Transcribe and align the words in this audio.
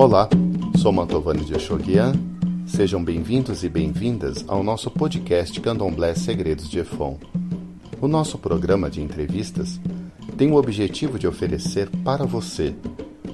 Olá, 0.00 0.30
sou 0.78 0.90
Mantovani 0.92 1.44
de 1.44 1.52
Oxoguian. 1.52 2.14
Sejam 2.64 3.04
bem-vindos 3.04 3.62
e 3.62 3.68
bem-vindas 3.68 4.42
ao 4.48 4.62
nosso 4.62 4.90
podcast 4.90 5.60
Candomblé 5.60 6.14
Segredos 6.14 6.70
de 6.70 6.78
Efon. 6.78 7.18
O 8.00 8.08
nosso 8.08 8.38
programa 8.38 8.88
de 8.88 9.02
entrevistas 9.02 9.78
tem 10.38 10.50
o 10.50 10.54
objetivo 10.54 11.18
de 11.18 11.26
oferecer 11.28 11.90
para 12.02 12.24
você 12.24 12.74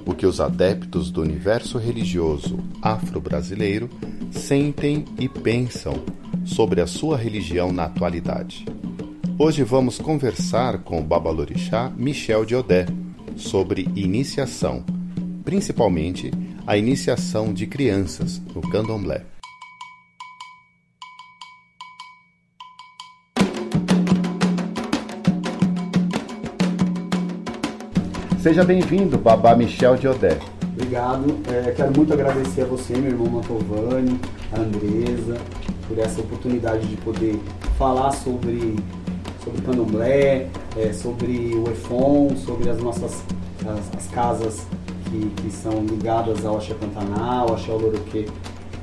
o 0.05 0.13
que 0.13 0.25
os 0.25 0.41
adeptos 0.41 1.09
do 1.09 1.21
universo 1.21 1.77
religioso 1.77 2.59
afro-brasileiro 2.81 3.89
sentem 4.29 5.05
e 5.17 5.29
pensam 5.29 5.93
sobre 6.43 6.81
a 6.81 6.85
sua 6.85 7.15
religião 7.15 7.71
na 7.71 7.85
atualidade. 7.85 8.65
Hoje 9.39 9.63
vamos 9.63 9.99
conversar 9.99 10.79
com 10.79 10.99
o 10.99 11.03
Babalorixá 11.03 11.89
Michel 11.95 12.43
de 12.43 12.57
Odé 12.57 12.87
sobre 13.37 13.87
iniciação, 13.95 14.83
principalmente 15.45 16.29
a 16.67 16.75
iniciação 16.75 17.53
de 17.53 17.65
crianças 17.65 18.41
no 18.53 18.59
candomblé. 18.59 19.21
Seja 28.41 28.65
bem-vindo, 28.65 29.17
Babá 29.17 29.55
Michel 29.55 29.95
de 29.95 30.09
Odé. 30.09 30.37
Obrigado. 30.73 31.39
É, 31.47 31.71
quero 31.71 31.95
muito 31.95 32.11
agradecer 32.11 32.63
a 32.63 32.65
você, 32.65 32.97
meu 32.97 33.11
irmão 33.11 33.27
Mantovani, 33.27 34.19
a 34.51 34.59
Andresa, 34.59 35.37
por 35.87 35.97
essa 35.97 36.19
oportunidade 36.19 36.85
de 36.85 36.97
poder 36.97 37.39
falar 37.77 38.11
sobre, 38.11 38.75
sobre 39.41 39.61
candomblé, 39.61 40.49
é, 40.75 40.91
sobre 40.91 41.55
o 41.55 41.71
EFON, 41.71 42.35
sobre 42.35 42.69
as 42.69 42.77
nossas 42.77 43.23
as, 43.65 43.97
as 43.97 44.07
casas 44.07 44.67
que, 45.09 45.29
que 45.41 45.49
são 45.51 45.85
ligadas 45.85 46.45
ao 46.45 46.57
Axé 46.57 46.73
Pantanal, 46.73 47.49
ao 47.49 47.55
Axé 47.55 47.71
Oloroquê 47.71 48.25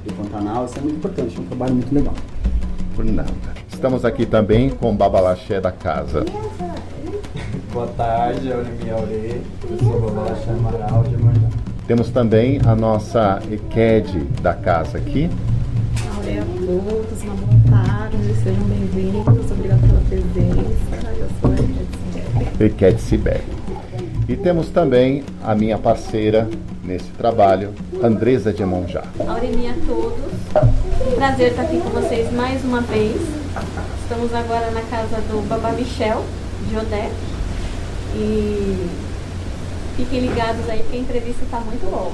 do 0.05 0.15
Pantanal. 0.15 0.65
Isso 0.67 0.79
é 0.79 0.81
muito 0.83 0.97
importante, 0.97 1.37
é 1.37 1.41
um 1.41 1.45
trabalho 1.45 1.75
muito 1.75 1.95
legal. 1.95 2.15
Por 2.97 3.05
nada. 3.05 3.33
Estamos 3.73 4.05
aqui 4.05 4.25
também 4.25 4.71
com 4.71 4.93
o 4.93 4.95
Babalaxé 4.95 5.61
da 5.61 5.73
casa. 5.73 6.25
Boa 7.73 7.89
tarde, 7.89 8.49
eu 8.49 8.65
me 8.65 8.91
Aure, 8.91 9.43
eu 9.69 9.79
sou 9.79 10.01
Babalaxé 10.01 10.51
Amaral 10.51 11.03
de 11.05 11.17
Manjá. 11.17 11.49
Temos 11.89 12.09
também 12.11 12.61
a 12.65 12.75
nossa 12.75 13.43
EQED 13.51 14.21
da 14.41 14.55
casa 14.55 14.97
aqui. 14.97 15.29
Aure 16.17 16.39
a 16.39 16.45
todos, 16.45 17.23
uma 17.25 17.35
boa 17.35 17.85
tarde, 17.85 18.17
sejam 18.43 18.63
bem-vindos, 18.65 19.51
obrigada 19.51 19.81
pela 19.87 20.01
presença. 20.09 21.13
Eu 21.19 21.29
sou 21.41 21.51
a 21.51 22.65
EQED 22.65 22.65
EQED 22.65 23.01
Sibeli. 23.01 23.64
E 24.27 24.37
temos 24.37 24.71
também 24.71 25.23
a 25.43 25.55
minha 25.55 25.77
parceira 25.77 26.49
nesse 26.83 27.11
trabalho, 27.11 27.75
Andresa 28.03 28.55
de 28.55 28.65
Monjá. 28.65 29.05
Aurelia 29.21 29.73
a 29.73 29.87
todos, 29.87 30.19
um 31.07 31.15
prazer 31.15 31.51
estar 31.51 31.63
aqui 31.63 31.79
com 31.79 31.91
vocês 31.91 32.33
mais 32.33 32.65
uma 32.65 32.81
vez. 32.81 33.21
Estamos 34.03 34.33
agora 34.33 34.71
na 34.71 34.81
casa 34.83 35.21
do 35.23 35.47
Babá 35.47 35.73
Michel, 35.73 36.25
de 36.71 36.77
Odé. 36.77 37.11
E 38.17 38.89
fiquem 39.97 40.21
ligados 40.21 40.71
aí 40.71 40.83
que 40.91 40.97
a 40.97 41.01
entrevista 41.01 41.45
está 41.45 41.61
muito 41.61 41.85
boa. 41.91 42.13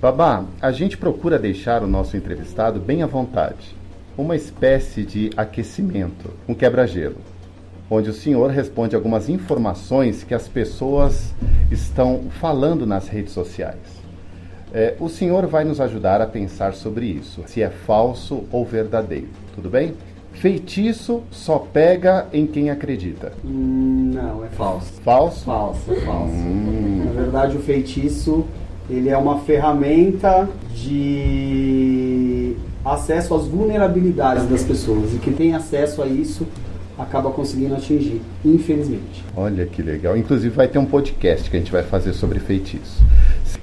Babá, 0.00 0.44
a 0.60 0.72
gente 0.72 0.96
procura 0.96 1.38
deixar 1.38 1.82
o 1.82 1.86
nosso 1.86 2.16
entrevistado 2.16 2.80
bem 2.80 3.02
à 3.02 3.06
vontade. 3.06 3.76
Uma 4.16 4.36
espécie 4.36 5.04
de 5.04 5.30
aquecimento, 5.36 6.30
um 6.48 6.54
quebra-gelo 6.54 7.31
onde 7.94 8.08
o 8.08 8.14
senhor 8.14 8.50
responde 8.50 8.96
algumas 8.96 9.28
informações 9.28 10.24
que 10.24 10.32
as 10.32 10.48
pessoas 10.48 11.34
estão 11.70 12.22
falando 12.40 12.86
nas 12.86 13.06
redes 13.06 13.34
sociais. 13.34 13.76
É, 14.72 14.94
o 14.98 15.10
senhor 15.10 15.46
vai 15.46 15.62
nos 15.62 15.78
ajudar 15.78 16.22
a 16.22 16.26
pensar 16.26 16.72
sobre 16.72 17.04
isso, 17.04 17.42
se 17.46 17.60
é 17.60 17.68
falso 17.68 18.44
ou 18.50 18.64
verdadeiro, 18.64 19.28
tudo 19.54 19.68
bem? 19.68 19.92
Feitiço 20.32 21.22
só 21.30 21.58
pega 21.58 22.28
em 22.32 22.46
quem 22.46 22.70
acredita. 22.70 23.34
Não, 23.44 24.42
é 24.42 24.48
falso. 24.48 24.92
Falso? 25.02 25.44
Falso, 25.44 25.92
é 25.92 25.96
falso. 25.96 26.32
Hum. 26.32 27.02
Na 27.04 27.12
verdade, 27.12 27.58
o 27.58 27.60
feitiço 27.60 28.46
ele 28.88 29.10
é 29.10 29.18
uma 29.18 29.40
ferramenta 29.40 30.48
de 30.74 32.56
acesso 32.82 33.34
às 33.34 33.46
vulnerabilidades 33.46 34.48
das 34.48 34.64
pessoas 34.64 35.12
e 35.12 35.18
quem 35.18 35.34
tem 35.34 35.54
acesso 35.54 36.02
a 36.02 36.06
isso 36.06 36.46
acaba 36.98 37.30
conseguindo 37.30 37.74
atingir, 37.74 38.20
infelizmente. 38.44 39.24
Olha 39.36 39.66
que 39.66 39.82
legal. 39.82 40.16
Inclusive 40.16 40.54
vai 40.54 40.68
ter 40.68 40.78
um 40.78 40.84
podcast 40.84 41.48
que 41.50 41.56
a 41.56 41.58
gente 41.58 41.72
vai 41.72 41.82
fazer 41.82 42.12
sobre 42.12 42.38
feitiço. 42.38 43.02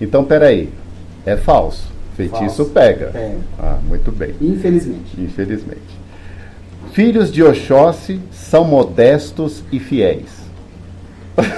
Então, 0.01 0.23
peraí, 0.23 0.69
é 1.25 1.35
falso. 1.37 1.87
Feitiço 2.15 2.57
falso. 2.57 2.65
pega. 2.65 3.07
Pega. 3.07 3.37
Ah, 3.57 3.77
muito 3.87 4.11
bem. 4.11 4.33
Infelizmente. 4.41 5.15
Infelizmente. 5.17 5.99
Filhos 6.91 7.31
de 7.31 7.43
Oxóssi 7.43 8.19
são 8.31 8.63
modestos 8.65 9.63
e 9.71 9.79
fiéis. 9.79 10.39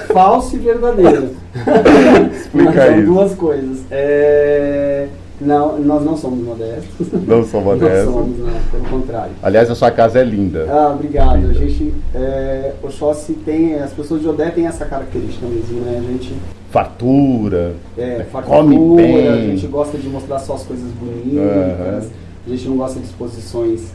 Falso 0.07 0.55
e 0.55 0.59
verdadeiro. 0.59 1.35
Explica 2.35 2.71
Mas 2.71 2.85
são 2.85 2.97
isso. 2.97 3.05
duas 3.05 3.35
coisas. 3.35 3.79
É... 3.89 5.07
Não, 5.41 5.79
nós 5.79 6.06
não 6.06 6.16
somos 6.16 6.46
modestos. 6.46 7.07
Não 7.28 7.44
sou 7.44 7.62
modesto. 7.66 8.06
Não 8.12 8.13
somos, 8.13 8.38
não, 8.40 8.62
pelo 8.72 8.84
contrário. 8.85 9.31
Aliás, 9.41 9.69
a 9.72 9.75
sua 9.75 9.90
casa 9.91 10.19
é 10.19 10.24
linda. 10.24 10.68
Ah, 10.69 10.91
obrigado. 10.94 11.35
Linda. 11.38 11.50
A 11.50 11.53
gente, 11.53 11.94
é, 12.13 12.74
Oxóssi 12.84 13.34
tem, 13.34 13.75
as 13.75 13.91
pessoas 13.91 14.22
de 14.22 14.28
Odé 14.28 14.50
têm 14.52 14.68
essa 14.68 14.85
característica 14.85 15.46
mesmo, 15.47 15.81
né? 15.81 15.97
A 15.97 16.12
gente 16.12 16.34
Fartura. 16.69 17.74
é, 17.97 18.25
Come 18.31 18.75
fartura, 18.75 18.96
bem. 19.03 19.28
a 19.28 19.35
gente 19.38 19.68
gosta 19.68 19.97
de 19.97 20.07
mostrar 20.07 20.40
só 20.40 20.53
as 20.53 20.63
coisas 20.63 20.90
bonitas, 20.91 21.41
Aham. 21.44 22.02
a 22.46 22.50
gente 22.50 22.68
não 22.69 22.78
gosta 22.78 23.00
de 23.00 23.06
exposições 23.08 23.91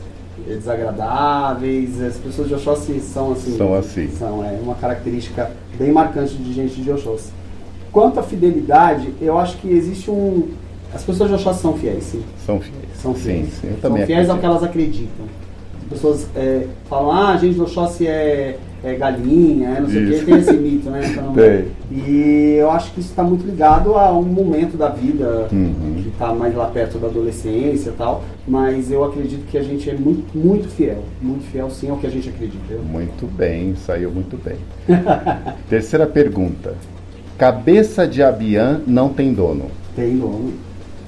eh, 0.47 0.53
desagradáveis. 0.55 2.01
As 2.01 2.17
pessoas 2.17 2.47
de 2.47 2.53
Oxóssi 2.53 2.99
são 2.99 3.31
assim. 3.31 3.57
São 3.57 3.73
assim. 3.73 4.09
São, 4.09 4.43
é 4.45 4.59
uma 4.61 4.75
característica 4.75 5.49
bem 5.79 5.91
marcante 5.91 6.35
de 6.35 6.53
gente 6.53 6.79
de 6.81 6.91
Oxóssi. 6.91 7.31
Quanto 7.91 8.19
à 8.19 8.23
fidelidade, 8.23 9.13
eu 9.21 9.37
acho 9.37 9.57
que 9.57 9.69
existe 9.69 10.11
um. 10.11 10.49
As 10.93 11.03
pessoas 11.03 11.29
de 11.29 11.35
Oxóssi 11.35 11.61
são 11.61 11.73
fiéis, 11.73 12.03
sim. 12.03 12.23
São 12.45 12.59
fiéis. 12.59 12.77
São 13.01 13.13
fiéis. 13.13 13.45
Sim, 13.53 13.69
sim. 13.69 13.75
São 13.81 13.95
fiéis 13.97 14.29
ao 14.29 14.37
que 14.37 14.45
elas 14.45 14.63
acreditam. 14.63 15.25
As 15.83 15.93
pessoas 15.93 16.27
é, 16.35 16.67
falam, 16.89 17.11
ah, 17.11 17.33
a 17.33 17.37
gente 17.37 17.55
do 17.55 17.63
Oxóssi 17.63 18.07
é, 18.07 18.57
é 18.83 18.95
galinha, 18.95 19.69
é 19.69 19.79
não 19.81 19.89
sei 19.89 20.03
o 20.05 20.09
que, 20.19 20.25
tem 20.25 20.37
esse 20.37 20.53
mito, 20.53 20.89
né? 20.89 21.01
Então, 21.09 21.33
Tem. 21.33 21.65
E 21.91 22.55
eu 22.59 22.69
acho 22.71 22.91
que 22.93 22.99
isso 22.99 23.09
está 23.09 23.23
muito 23.23 23.45
ligado 23.45 23.95
a 23.95 24.11
um 24.11 24.23
momento 24.23 24.75
da 24.75 24.89
vida 24.89 25.47
Uhum. 25.51 26.01
que 26.03 26.09
está 26.09 26.33
mais 26.33 26.53
lá 26.55 26.65
perto 26.65 26.97
da 26.97 27.07
adolescência 27.07 27.89
e 27.89 27.93
tal. 27.93 28.23
Mas 28.45 28.91
eu 28.91 29.03
acredito 29.05 29.45
que 29.49 29.57
a 29.57 29.63
gente 29.63 29.89
é 29.89 29.93
muito, 29.93 30.37
muito 30.37 30.67
fiel. 30.67 31.03
Muito 31.21 31.45
fiel, 31.51 31.69
sim, 31.69 31.89
ao 31.89 31.97
que 31.97 32.07
a 32.07 32.09
gente 32.09 32.27
acredita. 32.29 32.75
Muito 32.83 33.25
bem, 33.25 33.73
saiu 33.75 34.11
muito 34.11 34.37
bem. 34.37 34.57
Terceira 35.69 36.05
pergunta. 36.05 36.73
Cabeça 37.37 38.05
de 38.07 38.21
Abian 38.23 38.81
não 38.85 39.09
tem 39.09 39.31
dono. 39.33 39.65
Tem 39.95 40.17
dono. 40.17 40.51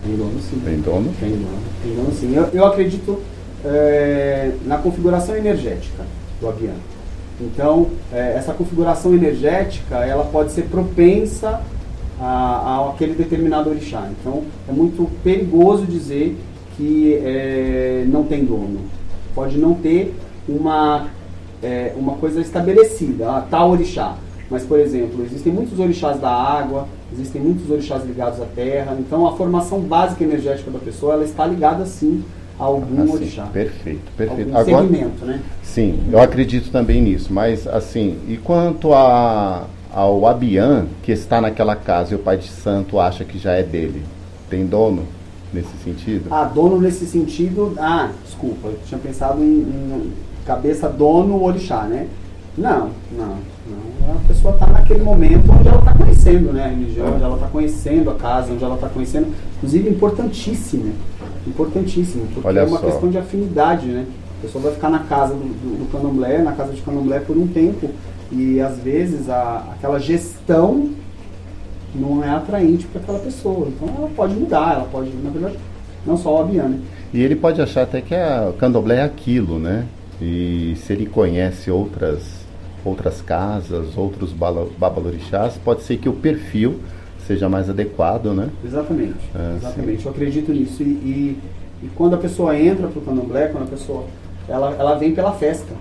Tem 0.04 0.16
dono, 0.16 0.40
sim. 0.40 0.62
Tem 0.64 0.80
dono? 0.80 1.14
Tem 1.20 1.32
dono. 1.32 1.60
Tem 1.84 1.96
dono, 1.96 2.12
sim. 2.14 2.36
Eu, 2.36 2.44
eu 2.54 2.66
acredito 2.66 3.20
é, 3.66 4.52
na 4.66 4.78
configuração 4.78 5.36
energética 5.36 6.04
do 6.40 6.48
avião. 6.48 6.76
Então, 7.42 7.88
é, 8.12 8.34
essa 8.36 8.54
configuração 8.54 9.14
energética, 9.14 9.98
ela 9.98 10.26
pode 10.26 10.52
ser 10.52 10.64
propensa 10.64 11.62
a, 12.20 12.26
a 12.26 12.90
aquele 12.90 13.14
determinado 13.14 13.70
orixá. 13.70 14.10
Então, 14.20 14.44
é 14.68 14.72
muito 14.72 15.10
perigoso 15.24 15.86
dizer 15.86 16.38
que 16.76 17.16
é, 17.24 18.06
não 18.08 18.24
tem 18.24 18.44
dono. 18.44 18.82
Pode 19.34 19.58
não 19.58 19.74
ter 19.74 20.14
uma, 20.48 21.08
é, 21.64 21.94
uma 21.96 22.16
coisa 22.16 22.42
estabelecida, 22.42 23.30
ah, 23.30 23.48
tal 23.50 23.72
orixá. 23.72 24.16
Mas, 24.50 24.64
por 24.64 24.80
exemplo, 24.80 25.24
existem 25.24 25.54
muitos 25.54 25.80
orixás 25.80 26.20
da 26.20 26.30
água, 26.30 26.88
existem 27.12 27.42
muitos 27.42 27.70
orixás 27.70 28.06
ligados 28.06 28.42
à 28.42 28.46
terra. 28.46 28.96
Então, 29.00 29.26
a 29.28 29.36
formação 29.36 29.80
básica 29.82 30.24
energética 30.24 30.70
da 30.72 30.80
pessoa, 30.80 31.14
ela 31.14 31.24
está 31.24 31.46
ligada, 31.46 31.86
sim, 31.86 32.24
a 32.60 32.64
algum 32.64 33.02
Assim, 33.04 33.14
orixá. 33.14 33.44
perfeito, 33.46 34.12
perfeito. 34.18 34.56
Algum 34.56 34.78
segmento, 34.78 35.26
né? 35.26 35.42
Sim, 35.64 36.00
eu 36.12 36.20
acredito 36.20 36.70
também 36.72 37.02
nisso, 37.02 37.32
mas 37.32 37.66
assim, 37.68 38.18
e 38.28 38.36
quanto 38.38 38.94
a, 38.94 39.66
ao 39.94 40.26
Abian, 40.28 40.88
que 41.02 41.12
está 41.12 41.40
naquela 41.40 41.76
casa 41.76 42.14
e 42.14 42.16
o 42.16 42.20
pai 42.20 42.38
de 42.38 42.48
santo 42.48 43.00
acha 43.00 43.24
que 43.24 43.40
já 43.40 43.54
é 43.54 43.64
dele, 43.64 44.04
tem 44.50 44.66
dono 44.66 45.04
nesse 45.54 45.72
sentido? 45.84 46.26
Ah, 46.30 46.44
dono 46.44 46.82
nesse 46.82 47.06
sentido. 47.06 47.74
Ah, 47.78 48.10
desculpa, 48.26 48.68
eu 48.68 48.80
tinha 48.86 49.00
pensado 49.00 49.42
em, 49.42 49.60
em 49.62 50.12
cabeça 50.46 50.90
dono 50.90 51.42
orixá, 51.42 51.84
né? 51.84 52.08
Não, 52.58 52.90
não, 53.12 53.36
não. 53.68 54.16
A 54.16 54.28
pessoa 54.28 54.54
está 54.54 54.68
naquele 54.68 55.02
momento 55.02 55.50
onde 55.50 55.68
ela 55.68 55.80
está 55.80 55.94
conhecendo 55.94 56.19
né, 56.26 56.66
a 56.66 56.68
religião, 56.68 57.14
onde 57.14 57.24
ela 57.24 57.36
está 57.36 57.48
conhecendo 57.48 58.10
a 58.10 58.16
casa, 58.16 58.54
onde 58.54 58.64
ela 58.64 58.76
está 58.76 58.90
conhecendo, 58.90 59.28
inclusive 59.58 59.90
importantíssimo, 59.90 60.94
importantíssimo, 61.48 62.28
porque 62.34 62.48
Olha 62.48 62.62
é 62.62 62.66
uma 62.66 62.80
só. 62.80 62.86
questão 62.86 63.10
de 63.10 63.18
afinidade, 63.18 63.88
né? 63.88 64.06
A 64.40 64.42
pessoa 64.42 64.64
vai 64.64 64.74
ficar 64.74 64.90
na 64.90 65.00
casa 65.00 65.34
do, 65.34 65.40
do, 65.40 65.80
do 65.80 65.92
candomblé, 65.92 66.40
na 66.40 66.54
casa 66.54 66.74
de 66.74 66.82
candomblé 66.82 67.20
por 67.20 67.38
um 67.38 67.48
tempo, 67.48 67.90
e 68.32 68.60
às 68.62 68.78
vezes 68.78 69.30
a, 69.30 69.66
aquela 69.74 70.00
gestão 70.00 70.90
não 71.94 72.24
é 72.24 72.30
atraente 72.30 72.86
para 72.88 73.02
aquela 73.02 73.20
pessoa. 73.20 73.68
Então 73.68 73.88
ela 73.98 74.10
pode 74.16 74.36
mudar, 74.36 74.76
ela 74.76 74.88
pode, 74.92 75.10
na 75.24 75.30
verdade, 75.30 75.58
não 76.06 76.18
só 76.18 76.36
o 76.36 76.42
Abian, 76.42 76.70
né? 76.70 76.80
E 77.14 77.22
ele 77.22 77.36
pode 77.36 77.62
achar 77.62 77.84
até 77.84 78.02
que 78.02 78.14
a 78.14 78.54
candomblé 78.60 78.98
é 78.98 79.04
aquilo, 79.04 79.58
né? 79.58 79.86
E 80.22 80.76
se 80.78 80.94
ele 80.94 81.06
conhece 81.06 81.72
outras, 81.72 82.39
outras 82.86 83.22
casas, 83.22 83.98
outros 83.98 84.32
babalorixás, 84.34 85.58
pode 85.58 85.84
ser 85.84 85.98
que 85.98 86.10
o 86.10 86.14
perfil 86.14 86.80
seja 87.28 87.48
mais 87.48 87.70
adequado, 87.70 88.34
né? 88.34 88.50
Exatamente, 88.66 89.16
Ah, 89.36 89.56
exatamente. 89.58 90.06
Eu 90.06 90.12
acredito 90.12 90.52
nisso. 90.52 90.82
E, 90.82 90.86
e, 90.86 91.40
e 91.84 91.88
quando 91.96 92.16
a 92.16 92.18
pessoa 92.18 92.58
entra 92.58 92.88
para 92.88 93.00
o 93.00 93.02
candomblé, 93.04 93.48
quando 93.50 93.64
a 93.64 93.68
pessoa, 93.68 94.06
ela, 94.48 94.76
ela 94.78 94.96
vem 94.96 95.14
pela 95.14 95.32
festa. 95.34 95.74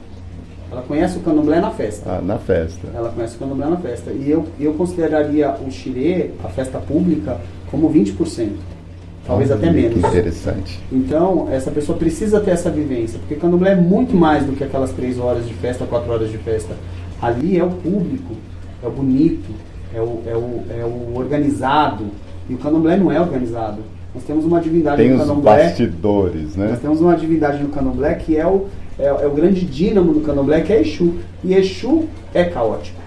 Ela 0.71 0.83
conhece 0.83 1.17
o 1.17 1.21
candomblé 1.21 1.61
na 1.61 1.71
festa. 1.71 2.19
Ah, 2.19 2.21
na 2.21 2.37
festa. 2.37 2.87
Ela 2.95 3.09
conhece 3.11 3.37
o 3.37 3.39
candomblé 3.39 3.67
na 3.71 3.79
festa. 3.79 4.11
E 4.11 4.31
eu, 4.31 4.47
eu 4.61 4.75
consideraria 4.75 5.51
o 5.67 5.71
xirê, 5.71 6.33
a 6.45 6.49
festa 6.49 6.79
pública, 6.79 7.41
como 7.71 7.91
20%. 7.91 8.51
Talvez 9.29 9.51
até 9.53 9.71
menos. 9.71 9.99
Interessante. 9.99 10.81
Então, 10.91 11.49
essa 11.53 11.71
pessoa 11.71 11.99
precisa 11.99 12.41
ter 12.41 12.53
essa 12.53 12.71
vivência, 12.71 13.19
porque 13.19 13.35
candomblé 13.35 13.73
é 13.73 13.77
muito 13.77 14.17
mais 14.17 14.45
do 14.45 14.53
que 14.53 14.65
aquelas 14.65 14.91
três 14.93 15.19
horas 15.19 15.47
de 15.47 15.53
festa, 15.53 15.85
quatro 15.85 16.11
horas 16.11 16.31
de 16.31 16.39
festa. 16.39 16.75
Ali 17.21 17.59
é 17.59 17.63
o 17.63 17.69
público, 17.69 18.35
é 18.83 18.87
o 18.87 18.91
bonito, 18.91 19.51
é 19.95 20.01
o, 20.01 20.23
é 20.27 20.35
o, 20.35 20.63
é 20.81 20.85
o 20.85 21.19
organizado. 21.19 22.07
E 22.49 22.55
o 22.55 22.59
candomblé 22.59 22.97
não 22.97 23.13
é 23.13 23.21
organizado. 23.21 23.83
Nós 24.15 24.25
temos 24.25 24.47
uma 24.47 24.61
divindade 24.63 24.97
Tem 24.97 25.11
no 25.11 25.17
os 25.17 25.21
candomblé. 25.21 25.65
bastidores, 25.65 26.57
Nós 26.57 26.71
né? 26.71 26.79
temos 26.81 27.01
uma 27.03 27.15
divindade 27.15 27.63
no 27.63 27.69
candomblé 27.69 28.15
que 28.15 28.35
é 28.35 28.47
o, 28.47 28.67
é, 28.99 29.07
é 29.09 29.27
o 29.27 29.31
grande 29.33 29.67
dínamo 29.67 30.15
do 30.15 30.21
candomblé, 30.21 30.63
que 30.63 30.73
é 30.73 30.81
Exu. 30.81 31.17
E 31.45 31.55
Exu 31.55 32.07
é 32.33 32.45
caótico. 32.45 32.99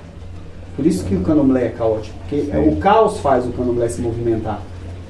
Por 0.75 0.85
isso 0.85 1.03
que 1.03 1.15
o 1.15 1.21
candomblé 1.21 1.65
é 1.65 1.69
caótico, 1.69 2.15
porque 2.19 2.41
Sim. 2.41 2.69
o 2.69 2.75
caos 2.75 3.19
faz 3.19 3.45
o 3.45 3.50
candomblé 3.50 3.89
se 3.89 4.00
movimentar. 4.01 4.62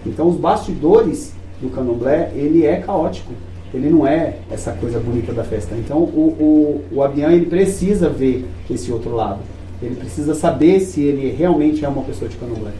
Então 0.06 0.28
os 0.28 0.38
bastidores 0.38 1.34
do 1.62 1.70
candomblé, 1.70 2.32
ele 2.36 2.66
é 2.66 2.78
caótico. 2.78 3.32
Ele 3.74 3.90
não 3.90 4.06
é 4.06 4.36
essa 4.50 4.72
coisa 4.74 5.00
bonita 5.00 5.32
da 5.32 5.44
festa. 5.44 5.76
Então 5.76 6.00
o, 6.00 6.84
o, 6.92 6.96
o 6.96 7.04
Abian, 7.04 7.32
ele 7.32 7.46
precisa 7.46 8.10
ver 8.10 8.46
esse 8.70 8.92
outro 8.92 9.16
lado. 9.16 9.40
Ele 9.82 9.96
precisa 9.96 10.36
saber 10.36 10.80
se 10.82 11.02
ele 11.02 11.32
realmente 11.32 11.84
é 11.86 11.90
uma 11.90 12.04
pessoa 12.04 12.30
de 12.30 12.36
candomblé. 12.38 12.72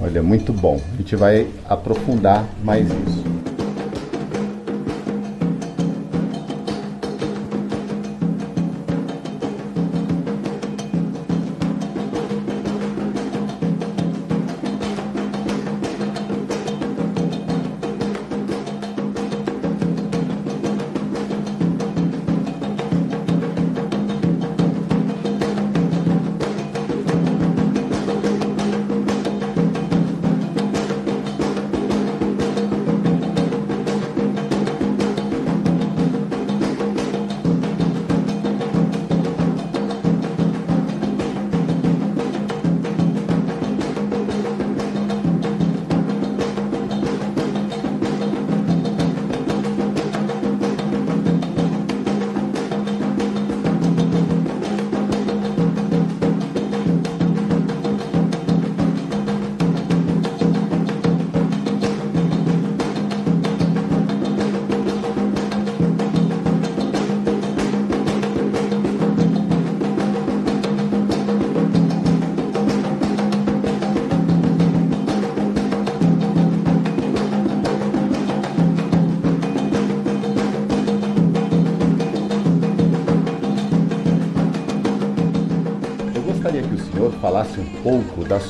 Olha, 0.00 0.22
muito 0.22 0.52
bom. 0.52 0.78
A 0.92 0.96
gente 0.98 1.16
vai 1.16 1.46
aprofundar 1.68 2.46
mais 2.62 2.86
isso. 2.86 3.45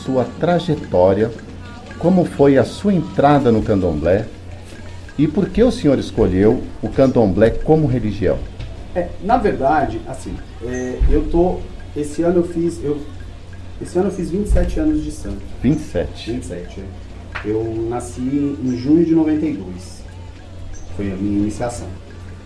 Sua 0.07 0.25
trajetória, 0.39 1.33
como 1.99 2.25
foi 2.25 2.57
a 2.57 2.65
sua 2.65 2.95
entrada 2.95 3.51
no 3.51 3.61
candomblé 3.61 4.27
e 5.19 5.27
por 5.27 5.49
que 5.49 5.63
o 5.63 5.73
senhor 5.73 5.99
escolheu 5.99 6.63
o 6.81 6.89
candomblé 6.89 7.51
como 7.51 7.89
religião. 7.89 8.39
É, 8.95 9.09
na 9.23 9.37
verdade, 9.37 10.01
assim, 10.07 10.35
é, 10.65 10.99
eu 11.11 11.29
tô. 11.29 11.59
Esse 11.97 12.23
ano 12.23 12.39
eu 12.39 12.45
fiz. 12.45 12.83
Eu, 12.83 13.01
esse 13.83 13.99
ano 13.99 14.09
eu 14.09 14.13
fiz 14.13 14.31
27 14.31 14.81
anos 14.81 15.03
de 15.03 15.11
santo. 15.11 15.43
27. 15.63 16.33
27, 16.33 16.81
é. 16.81 16.85
Eu 17.45 17.87
nasci 17.91 18.21
em 18.21 18.77
junho 18.79 19.05
de 19.05 19.15
92. 19.15 20.03
Foi 20.97 21.13
a 21.13 21.17
minha 21.17 21.41
iniciação. 21.41 21.89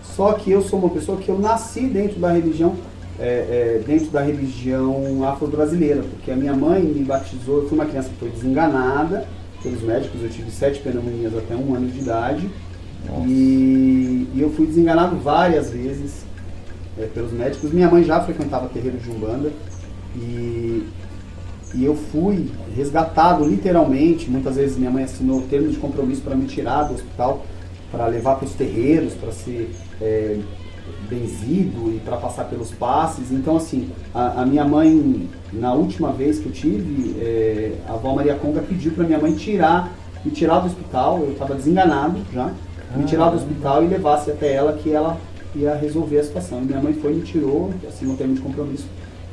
Só 0.03 0.33
que 0.33 0.51
eu 0.51 0.61
sou 0.61 0.79
uma 0.79 0.89
pessoa 0.89 1.17
que 1.17 1.29
eu 1.29 1.39
nasci 1.39 1.81
dentro 1.81 2.19
da 2.19 2.31
religião, 2.31 2.75
é, 3.21 3.79
é, 3.79 3.83
dentro 3.85 4.07
da 4.07 4.21
religião 4.21 5.23
afro-brasileira, 5.23 6.01
porque 6.01 6.31
a 6.31 6.35
minha 6.35 6.55
mãe 6.55 6.81
me 6.81 7.03
batizou, 7.03 7.61
eu 7.61 7.69
fui 7.69 7.77
uma 7.77 7.85
criança 7.85 8.09
que 8.09 8.15
foi 8.15 8.29
desenganada 8.29 9.27
pelos 9.61 9.81
médicos, 9.83 10.23
eu 10.23 10.29
tive 10.29 10.49
sete 10.49 10.79
pneumonias 10.79 11.37
até 11.37 11.55
um 11.55 11.75
ano 11.75 11.87
de 11.87 11.99
idade. 11.99 12.49
E, 13.27 14.27
e 14.33 14.41
eu 14.41 14.49
fui 14.51 14.65
desenganado 14.65 15.15
várias 15.17 15.69
vezes 15.69 16.25
é, 16.97 17.05
pelos 17.05 17.31
médicos. 17.31 17.71
Minha 17.71 17.89
mãe 17.89 18.03
já 18.03 18.19
frequentava 18.21 18.67
terreiro 18.69 18.97
de 18.97 19.09
Umbanda 19.09 19.51
e, 20.15 20.87
e 21.75 21.85
eu 21.85 21.95
fui 21.95 22.49
resgatado 22.75 23.43
literalmente. 23.47 24.29
Muitas 24.29 24.55
vezes 24.55 24.77
minha 24.77 24.91
mãe 24.91 25.03
assinou 25.03 25.41
termo 25.43 25.69
de 25.69 25.77
compromisso 25.77 26.21
para 26.21 26.35
me 26.35 26.45
tirar 26.45 26.83
do 26.83 26.95
hospital, 26.95 27.45
para 27.91 28.07
levar 28.07 28.35
para 28.35 28.45
os 28.45 28.53
terreiros, 28.53 29.13
para 29.13 29.31
ser 29.31 29.71
é, 29.99 30.39
benzido 31.11 31.93
e 31.93 31.99
para 31.99 32.15
passar 32.15 32.45
pelos 32.45 32.71
passes. 32.71 33.31
Então, 33.31 33.57
assim, 33.57 33.89
a, 34.13 34.41
a 34.41 34.45
minha 34.45 34.63
mãe, 34.63 35.29
na 35.51 35.73
última 35.73 36.11
vez 36.13 36.39
que 36.39 36.45
eu 36.45 36.51
tive, 36.53 37.19
é, 37.19 37.73
a 37.87 37.93
avó 37.93 38.15
Maria 38.15 38.35
Conga 38.35 38.61
pediu 38.61 38.93
para 38.93 39.03
minha 39.03 39.19
mãe 39.19 39.33
tirar, 39.33 39.91
me 40.23 40.31
tirar 40.31 40.59
do 40.59 40.67
hospital. 40.67 41.19
Eu 41.19 41.33
estava 41.33 41.53
desenganado 41.53 42.19
já, 42.33 42.49
me 42.95 43.03
tirar 43.03 43.29
do 43.29 43.35
hospital 43.35 43.83
e 43.83 43.87
levasse 43.87 44.31
até 44.31 44.53
ela 44.53 44.73
que 44.73 44.91
ela 44.91 45.17
ia 45.53 45.75
resolver 45.75 46.19
a 46.19 46.23
situação. 46.23 46.61
E 46.61 46.65
minha 46.65 46.79
mãe 46.79 46.93
foi, 46.93 47.13
me 47.13 47.21
tirou, 47.21 47.73
assinou 47.87 48.15
termo 48.15 48.33
de 48.33 48.41
compromisso, 48.41 48.85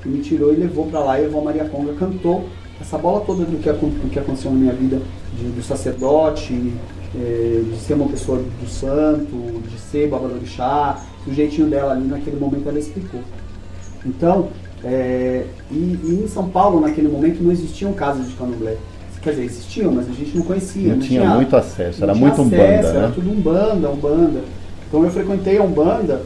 e 0.04 0.08
me 0.08 0.20
tirou 0.20 0.52
e 0.52 0.56
levou 0.56 0.87
para 0.87 0.99
lá. 0.99 1.20
E 1.20 1.25
a 1.25 1.28
avó 1.28 1.40
Maria 1.40 1.64
Conga 1.66 1.94
cantou 1.94 2.44
essa 2.80 2.99
bola 2.99 3.20
toda 3.20 3.44
do 3.44 3.58
que, 3.58 3.70
do 3.70 4.11
que 4.11 4.18
aconteceu 4.18 4.50
na 4.50 4.56
minha 4.56 4.73
vida, 4.73 5.00
de, 5.37 5.44
do 5.50 5.62
sacerdote, 5.62 6.73
eh, 7.14 7.62
de 7.64 7.76
ser 7.78 7.94
uma 7.94 8.08
pessoa 8.08 8.38
do 8.38 8.68
santo, 8.68 9.62
de 9.68 9.78
ser 9.78 10.08
babadorixá, 10.08 11.02
o 11.27 11.33
jeitinho 11.33 11.69
dela 11.69 11.93
ali 11.93 12.07
naquele 12.07 12.39
momento 12.39 12.69
ela 12.69 12.79
explicou. 12.79 13.21
Então, 14.05 14.49
eh, 14.85 15.45
e, 15.71 15.75
e 15.75 16.23
em 16.25 16.29
São 16.29 16.49
Paulo, 16.49 16.81
naquele 16.81 17.09
momento, 17.09 17.43
não 17.43 17.53
existiam 17.53 17.93
casas 17.93 18.29
de 18.29 18.35
candomblé. 18.35 18.77
Quer 19.21 19.31
dizer, 19.31 19.45
existiam, 19.45 19.93
mas 19.93 20.09
a 20.09 20.13
gente 20.13 20.37
não 20.37 20.45
conhecia. 20.45 20.93
Não 20.93 21.01
tinha 21.01 21.25
muito 21.35 21.57
acesso, 21.57 22.05
era 22.05 22.15
não 22.15 22.21
tinha 22.21 22.29
muito 22.29 22.43
Umbanda, 22.43 22.79
acesso, 22.79 22.97
Era 22.97 23.09
né? 23.09 23.13
tudo 23.15 23.31
Umbanda, 23.31 23.91
Umbanda. 23.91 24.41
Então 24.87 25.05
eu 25.05 25.11
frequentei 25.11 25.59
a 25.59 25.63
Umbanda 25.63 26.23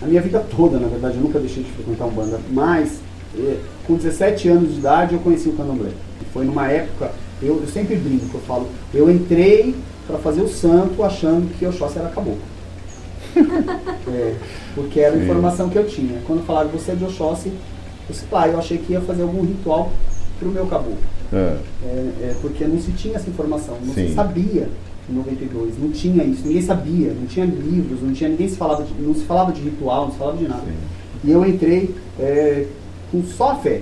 a 0.00 0.06
minha 0.06 0.20
vida 0.20 0.44
toda, 0.54 0.78
na 0.78 0.88
verdade, 0.88 1.16
eu 1.16 1.22
nunca 1.22 1.38
deixei 1.38 1.62
de 1.62 1.70
frequentar 1.72 2.04
Umbanda. 2.04 2.38
Mas, 2.50 3.00
eh, 3.38 3.56
com 3.86 3.94
17 3.94 4.48
anos 4.48 4.72
de 4.72 4.78
idade, 4.78 5.14
eu 5.14 5.20
conheci 5.20 5.48
o 5.48 5.52
candomblé. 5.52 5.90
Foi 6.32 6.44
numa 6.44 6.70
época, 6.70 7.10
eu, 7.42 7.60
eu 7.60 7.66
sempre 7.66 7.96
brinco, 7.96 8.36
eu 8.36 8.40
falo, 8.40 8.68
eu 8.92 9.10
entrei 9.10 9.74
para 10.06 10.18
fazer 10.18 10.42
o 10.42 10.48
santo 10.48 11.02
achando 11.02 11.50
que 11.58 11.66
Oxóssi 11.66 11.98
era 11.98 12.08
caboclo. 12.08 12.38
É, 14.08 14.34
porque 14.74 15.00
era 15.00 15.16
a 15.16 15.18
informação 15.18 15.68
que 15.68 15.76
eu 15.76 15.86
tinha. 15.86 16.20
Quando 16.26 16.44
falaram 16.46 16.68
você 16.70 16.92
é 16.92 16.94
de 16.94 17.04
Oxóssi, 17.04 17.48
eu 17.48 17.54
disse, 18.08 18.24
pai, 18.26 18.52
eu 18.52 18.58
achei 18.58 18.78
que 18.78 18.92
ia 18.92 19.00
fazer 19.00 19.22
algum 19.22 19.42
ritual 19.42 19.90
pro 20.38 20.48
meu 20.48 20.66
caboclo. 20.66 20.98
Ah, 21.32 21.58
É, 21.82 21.86
é, 22.22 22.36
porque 22.40 22.64
não 22.64 22.80
se 22.80 22.92
tinha 22.92 23.16
essa 23.16 23.28
informação, 23.28 23.76
não 23.84 23.94
Sim. 23.94 24.08
se 24.08 24.14
sabia 24.14 24.68
em 25.08 25.14
92, 25.14 25.74
não 25.78 25.90
tinha 25.90 26.24
isso, 26.24 26.46
ninguém 26.46 26.62
sabia, 26.62 27.12
não 27.12 27.26
tinha 27.26 27.46
livros, 27.46 28.02
não 28.02 28.12
tinha 28.12 28.28
ninguém 28.30 28.48
se 28.48 28.56
falava 28.56 28.82
de, 28.82 28.92
não 29.00 29.14
se 29.14 29.24
falava 29.24 29.52
de 29.52 29.60
ritual, 29.60 30.06
não 30.06 30.12
se 30.12 30.18
falava 30.18 30.36
de 30.36 30.48
nada. 30.48 30.62
sim. 30.62 30.96
E 31.24 31.30
eu 31.30 31.44
entrei 31.44 31.94
é, 32.18 32.66
com 33.10 33.22
só 33.24 33.52
a 33.52 33.54
fé. 33.56 33.80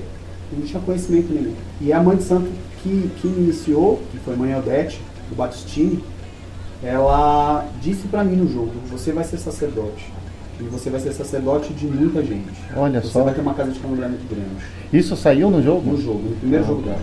não 0.53 0.63
tinha 0.63 0.81
conhecimento 0.81 1.33
nenhum. 1.33 1.55
E 1.81 1.93
a 1.93 2.03
mãe 2.03 2.17
de 2.17 2.23
santo 2.23 2.49
que, 2.83 3.11
que 3.21 3.27
me 3.27 3.45
iniciou, 3.45 4.01
que 4.11 4.19
foi 4.19 4.35
a 4.35 4.37
mãe 4.37 4.55
Odete, 4.55 5.01
do 5.29 5.37
Batistini, 5.37 6.03
ela 6.85 7.67
disse 7.81 8.07
para 8.09 8.23
mim 8.25 8.37
no 8.37 8.49
jogo, 8.49 8.73
você 8.91 9.13
vai 9.13 9.25
ser 9.25 9.39
sacerdote. 9.39 10.13
E 10.61 10.65
você 10.65 10.89
vai 10.89 11.01
ser 11.01 11.13
sacerdote 11.13 11.73
de 11.73 11.87
muita 11.87 12.23
gente. 12.23 12.45
Olha 12.77 13.01
você 13.01 13.09
só. 13.09 13.25
vai 13.25 13.35
ter 13.35 13.41
uma 13.41 13.55
casa 13.55 13.73
de 13.73 13.81
candomblé 13.81 14.07
muito 14.07 14.29
grande. 14.29 14.51
Isso 14.93 15.17
saiu 15.17 15.51
no 15.51 15.61
jogo? 15.63 15.91
No 15.91 16.01
jogo, 16.01 16.21
no 16.31 16.37
primeiro 16.37 16.65
Ah, 16.65 16.69
jogo 16.69 16.83
tá. 16.83 16.91
dela. 16.91 17.03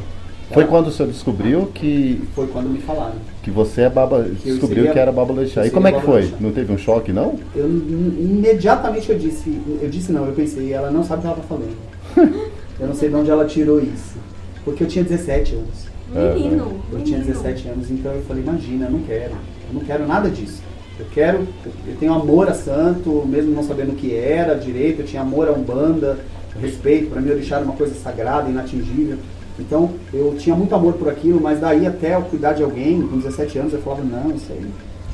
Foi 0.53 0.65
quando 0.65 0.87
o 0.87 0.91
senhor 0.91 1.09
descobriu 1.09 1.67
que, 1.73 2.21
Foi 2.35 2.45
quando 2.47 2.69
me 2.69 2.79
falaram. 2.79 3.15
que 3.41 3.49
você 3.49 3.81
é 3.83 3.89
baba, 3.89 4.21
descobriu 4.23 4.77
seria- 4.83 4.91
que 4.91 4.99
era 4.99 5.09
Baba 5.11 5.33
Leixá. 5.33 5.61
eu 5.61 5.67
E 5.67 5.71
como 5.71 5.87
é 5.87 5.91
que 5.93 6.01
foi? 6.01 6.29
Não 6.41 6.51
teve 6.51 6.73
um 6.73 6.77
choque, 6.77 7.11
não? 7.13 7.35
Eu 7.55 7.69
im- 7.69 8.17
imediatamente 8.19 9.09
eu 9.09 9.17
disse, 9.17 9.61
eu 9.81 9.89
disse 9.89 10.11
não, 10.11 10.25
eu 10.25 10.33
pensei, 10.33 10.73
ela 10.73 10.91
não 10.91 11.03
sabe 11.03 11.19
o 11.19 11.21
que 11.21 11.27
ela 11.27 11.35
tá 11.37 11.43
falando. 11.43 11.75
eu 12.79 12.87
não 12.87 12.93
sei 12.93 13.07
de 13.09 13.15
onde 13.15 13.29
ela 13.29 13.45
tirou 13.45 13.79
isso. 13.81 14.17
Porque 14.65 14.83
eu 14.83 14.87
tinha 14.87 15.03
17 15.05 15.55
anos. 15.55 15.91
Menino, 16.13 16.81
Eu 16.91 16.99
tinha 17.01 17.17
menino. 17.19 17.33
17 17.33 17.69
anos, 17.69 17.89
então 17.89 18.11
eu 18.11 18.21
falei, 18.23 18.43
imagina, 18.43 18.85
eu 18.87 18.91
não 18.91 18.99
quero. 18.99 19.31
Eu 19.71 19.79
não 19.79 19.81
quero 19.81 20.05
nada 20.07 20.29
disso. 20.29 20.61
Eu 20.99 21.05
quero, 21.13 21.47
eu- 21.65 21.95
tenho 21.99 22.13
amor 22.13 22.47
a 22.49 22.53
santo, 22.53 23.23
mesmo 23.27 23.51
não 23.55 23.63
sabendo 23.63 23.93
o 23.93 23.95
que 23.95 24.13
era 24.13 24.53
direito, 24.55 25.01
eu 25.01 25.05
tinha 25.05 25.21
amor 25.21 25.47
a 25.47 25.51
Umbanda, 25.51 26.19
respeito, 26.61 27.09
para 27.09 27.21
mim 27.21 27.31
orixá 27.31 27.55
era 27.55 27.65
uma 27.65 27.73
coisa 27.75 27.95
sagrada, 27.95 28.49
inatingível. 28.49 29.17
Então 29.59 29.91
eu 30.13 30.35
tinha 30.37 30.55
muito 30.55 30.73
amor 30.75 30.93
por 30.93 31.09
aquilo, 31.09 31.39
mas 31.41 31.59
daí 31.59 31.87
até 31.87 32.15
eu 32.15 32.21
cuidar 32.23 32.53
de 32.53 32.63
alguém, 32.63 33.01
com 33.01 33.17
17 33.17 33.57
anos, 33.59 33.73
eu 33.73 33.81
falava, 33.81 34.03
não, 34.03 34.31
isso 34.35 34.51
aí, 34.51 34.65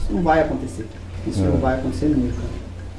isso 0.01 0.11
não 0.13 0.21
vai 0.21 0.41
acontecer. 0.41 0.85
Isso 1.27 1.41
É. 1.41 1.45
não 1.47 1.57
vai 1.57 1.75
acontecer 1.75 2.07
nunca. 2.07 2.35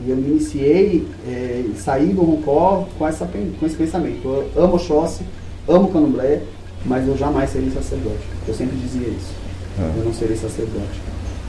E 0.07 0.11
eu 0.11 0.17
me 0.17 0.29
iniciei, 0.31 1.07
é, 1.27 1.65
saí 1.77 2.07
do 2.13 2.23
Roncó 2.23 2.87
com, 2.97 3.07
essa, 3.07 3.27
com 3.27 3.67
esse 3.67 3.75
pensamento. 3.77 4.23
Eu 4.55 4.63
amo 4.65 4.77
Oxóssi, 4.77 5.25
amo 5.67 5.89
Candomblé, 5.89 6.43
mas 6.87 7.07
eu 7.09 7.17
jamais 7.17 7.51
serei 7.51 7.71
sacerdote. 7.71 8.23
Eu 8.47 8.55
sempre 8.55 8.77
dizia 8.77 9.09
isso. 9.09 9.33
Ah. 9.79 9.91
Eu 9.97 10.05
não 10.05 10.13
serei 10.15 10.37
sacerdote. 10.37 11.01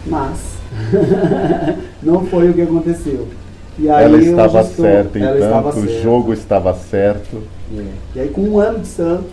Mas 0.05 0.57
não 2.01 2.25
foi 2.25 2.49
o 2.49 2.53
que 2.53 2.61
aconteceu. 2.61 3.27
E 3.77 3.89
aí 3.89 4.03
ela 4.05 4.17
estava 4.17 4.61
estou- 4.61 4.85
certa, 4.85 5.19
ela 5.19 5.37
então, 5.37 5.47
estava 5.47 5.79
o 5.79 6.01
jogo 6.01 6.33
estava 6.33 6.73
certo. 6.73 7.41
É. 7.77 7.85
E 8.15 8.19
aí 8.19 8.29
com 8.29 8.41
um 8.41 8.59
ano 8.59 8.79
de 8.79 8.87
santo, 8.87 9.29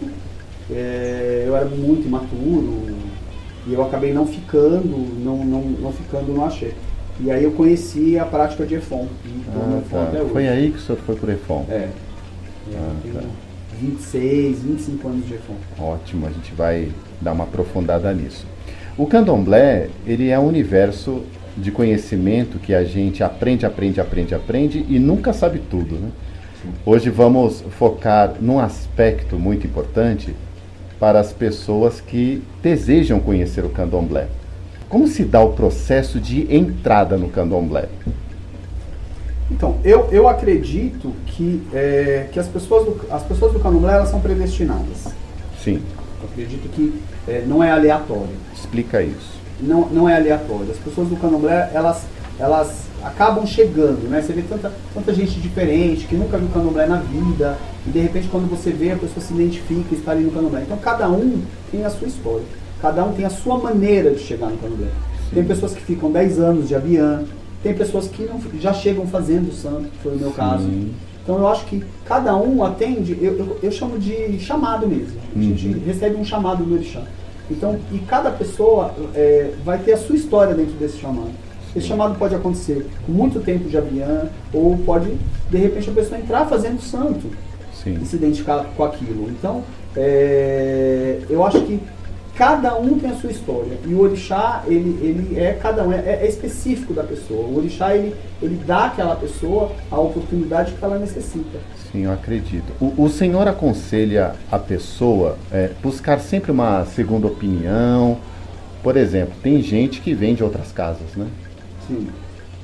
é, 0.71 1.45
eu 1.47 1.57
era 1.57 1.65
muito 1.67 2.07
imaturo 2.07 2.87
e 3.67 3.73
eu 3.75 3.83
acabei 3.83 4.13
não 4.13 4.27
ficando, 4.27 4.97
não, 5.23 5.45
não, 5.45 5.61
não 5.63 5.93
ficando 5.93 6.33
no 6.33 6.45
axé. 6.45 6.71
E 7.19 7.31
aí 7.31 7.43
eu 7.43 7.53
conheci 7.53 8.19
a 8.19 8.25
prática 8.25 8.65
de 8.67 8.75
Efon. 8.75 9.09
E 9.25 9.29
no 9.29 9.79
Ah, 9.79 10.11
tá. 10.13 10.25
Foi 10.31 10.47
aí 10.47 10.71
que 10.71 10.77
o 10.77 10.81
senhor 10.81 10.99
foi 10.99 11.17
pro 11.17 11.33
EFON. 11.33 11.65
É. 11.71 11.75
É, 11.75 11.91
Ah, 12.75 12.93
tá. 13.15 13.21
tenho 13.21 13.31
26, 13.81 14.59
25 14.63 15.09
anos 15.09 15.27
de 15.27 15.35
Efon. 15.35 15.55
Ótimo, 15.79 16.27
a 16.27 16.31
gente 16.31 16.55
vai 16.55 16.89
dar 17.21 17.33
uma 17.33 17.45
aprofundada 17.45 18.13
nisso. 18.13 18.47
O 18.99 19.07
candomblé, 19.07 19.91
ele 20.07 20.31
é 20.31 20.39
um 20.39 20.47
universo 20.47 21.23
de 21.55 21.71
conhecimento 21.71 22.59
que 22.59 22.75
a 22.75 22.83
gente 22.83 23.23
aprende, 23.23 23.67
aprende, 23.67 24.01
aprende, 24.01 24.35
aprende 24.35 24.87
e 24.89 24.99
nunca 24.99 25.35
sabe 25.35 25.59
tudo. 25.59 25.97
Né? 25.97 26.09
Hoje 26.85 27.11
vamos 27.11 27.63
focar 27.79 28.37
num 28.41 28.59
aspecto 28.59 29.37
muito 29.39 29.67
importante 29.67 30.35
para 30.99 31.21
as 31.21 31.31
pessoas 31.31 32.01
que 32.01 32.43
desejam 32.63 33.21
conhecer 33.21 33.67
o 33.67 33.69
candomblé. 33.69 34.29
Como 34.89 35.07
se 35.07 35.25
dá 35.25 35.43
o 35.43 35.53
processo 35.53 36.19
de 36.19 36.55
entrada 36.55 37.19
no 37.19 37.29
candomblé? 37.29 37.91
Então, 39.51 39.77
eu, 39.85 40.09
eu 40.11 40.27
acredito 40.27 41.13
que, 41.27 41.63
é, 41.75 42.29
que 42.33 42.41
as, 42.41 42.49
pessoas 42.49 42.87
do, 42.87 43.01
as 43.11 43.23
pessoas 43.25 43.53
do 43.53 43.61
candomblé 43.61 43.93
elas 43.93 44.09
são 44.09 44.21
predestinadas. 44.21 45.09
Sim, 45.63 45.83
Eu 46.23 46.29
acredito 46.31 46.67
que 46.71 46.95
é, 47.29 47.45
não 47.47 47.63
é 47.63 47.71
aleatório. 47.71 48.46
Explica 48.67 49.03
isso. 49.03 49.35
não, 49.61 49.87
não 49.89 50.09
é 50.09 50.17
aleatório. 50.17 50.71
As 50.71 50.79
pessoas 50.79 51.09
do 51.09 51.17
candomblé, 51.17 51.71
elas, 51.73 52.03
elas 52.39 52.87
acabam 53.03 53.47
chegando, 53.47 54.09
né? 54.09 54.21
Você 54.21 54.33
vê 54.33 54.43
tanta, 54.43 54.73
tanta 54.93 55.15
gente 55.15 55.41
diferente, 55.41 56.07
que 56.07 56.15
nunca 56.17 56.37
viu 56.37 56.49
candomblé 56.49 56.87
na 56.87 56.97
vida, 56.97 57.57
e 57.87 57.91
de 57.91 57.99
repente 58.01 58.29
quando 58.29 58.49
você 58.51 58.71
vê, 58.71 58.91
a 58.93 58.97
pessoa 58.97 59.25
se 59.25 59.33
identifica 59.33 59.95
e 59.95 59.95
está 59.99 60.13
ali 60.13 60.25
no 60.25 60.31
candomblé. 60.33 60.63
Então 60.63 60.77
cada 60.79 61.09
um 61.09 61.43
tem 61.71 61.85
a 61.85 61.91
sua 61.91 62.09
história, 62.09 62.45
cada 62.83 63.05
um 63.05 63.13
tem 63.13 63.25
a 63.25 63.31
sua 63.31 63.59
maneira 63.59 64.11
de 64.11 64.19
chegar 64.21 64.49
no 64.51 64.59
candomblé. 64.59 64.89
Tem 65.33 65.45
pessoas 65.45 65.73
que 65.75 65.81
ficam 65.83 66.11
10 66.11 66.39
anos 66.39 66.69
de 66.69 66.75
abian, 66.75 67.25
tem 67.63 67.75
pessoas 67.75 68.07
que 68.09 68.23
não, 68.25 68.41
já 68.61 68.73
chegam 68.73 69.07
fazendo 69.07 69.49
o 69.51 69.53
santo, 69.53 69.85
que 69.91 69.99
foi 70.03 70.13
o 70.15 70.19
meu 70.19 70.31
caso. 70.33 70.65
Sim. 70.65 70.93
Então 71.23 71.39
eu 71.39 71.49
acho 71.49 71.65
que 71.67 71.83
cada 72.05 72.37
um 72.37 72.63
atende, 72.63 73.19
eu, 73.21 73.37
eu, 73.37 73.59
eu 73.63 73.73
chamo 73.73 73.99
de 73.99 74.39
chamado 74.39 74.87
mesmo. 74.87 75.19
A 75.35 75.41
gente 75.41 75.67
Uhum. 75.69 75.83
recebe 75.85 76.17
um 76.17 76.25
chamado 76.25 76.63
do 76.65 76.75
orixá. 76.75 77.03
Então, 77.51 77.79
e 77.93 77.99
cada 78.01 78.31
pessoa 78.31 78.95
é, 79.15 79.53
vai 79.65 79.79
ter 79.79 79.93
a 79.93 79.97
sua 79.97 80.17
história 80.17 80.55
dentro 80.55 80.75
desse 80.75 80.99
chamado. 80.99 81.31
Esse 81.75 81.87
chamado 81.87 82.19
pode 82.19 82.35
acontecer 82.35 82.87
com 83.05 83.13
muito 83.13 83.41
tempo 83.41 83.69
de 83.69 83.77
abian, 83.77 84.29
ou 84.53 84.79
pode, 84.79 85.15
de 85.51 85.59
repente, 85.59 85.91
a 85.91 85.93
pessoa 85.93 86.19
entrar 86.19 86.47
fazendo 86.47 86.81
santo 86.81 87.31
Sim. 87.75 87.99
e 88.01 88.07
se 88.07 88.17
identificar 88.17 88.65
com 88.75 88.83
aquilo. 88.83 89.29
Então, 89.29 89.63
é, 89.95 91.21
eu 91.29 91.45
acho 91.45 91.61
que 91.63 91.79
cada 92.35 92.77
um 92.79 92.99
tem 92.99 93.11
a 93.11 93.15
sua 93.15 93.31
história. 93.31 93.79
E 93.87 93.95
o 93.95 94.01
orixá, 94.01 94.63
ele, 94.67 94.99
ele 95.03 95.39
é 95.39 95.53
cada 95.53 95.83
um, 95.83 95.93
é, 95.93 96.21
é 96.23 96.27
específico 96.27 96.95
da 96.95 97.03
pessoa. 97.03 97.47
O 97.47 97.59
orixá, 97.59 97.95
ele, 97.95 98.15
ele 98.43 98.61
dá 98.67 98.87
àquela 98.87 99.17
pessoa 99.17 99.73
a 99.91 99.99
oportunidade 99.99 100.73
que 100.73 100.85
ela 100.85 100.99
necessita. 100.99 101.59
Sim, 101.91 102.05
eu 102.05 102.13
acredito. 102.13 102.73
O, 102.81 103.05
o 103.05 103.09
senhor 103.09 103.47
aconselha 103.47 104.35
a 104.51 104.59
pessoa 104.59 105.39
é, 105.53 105.71
buscar 105.83 106.19
sempre 106.21 106.51
uma 106.51 106.85
segunda 106.85 107.27
opinião. 107.27 108.19
Por 108.83 108.97
exemplo, 108.97 109.35
tem 109.43 109.63
gente 109.63 110.01
que 110.01 110.15
vem 110.15 110.35
de 110.35 110.43
outras 110.43 110.73
casas, 110.73 111.15
né? 111.17 111.27
Sim. 111.87 112.09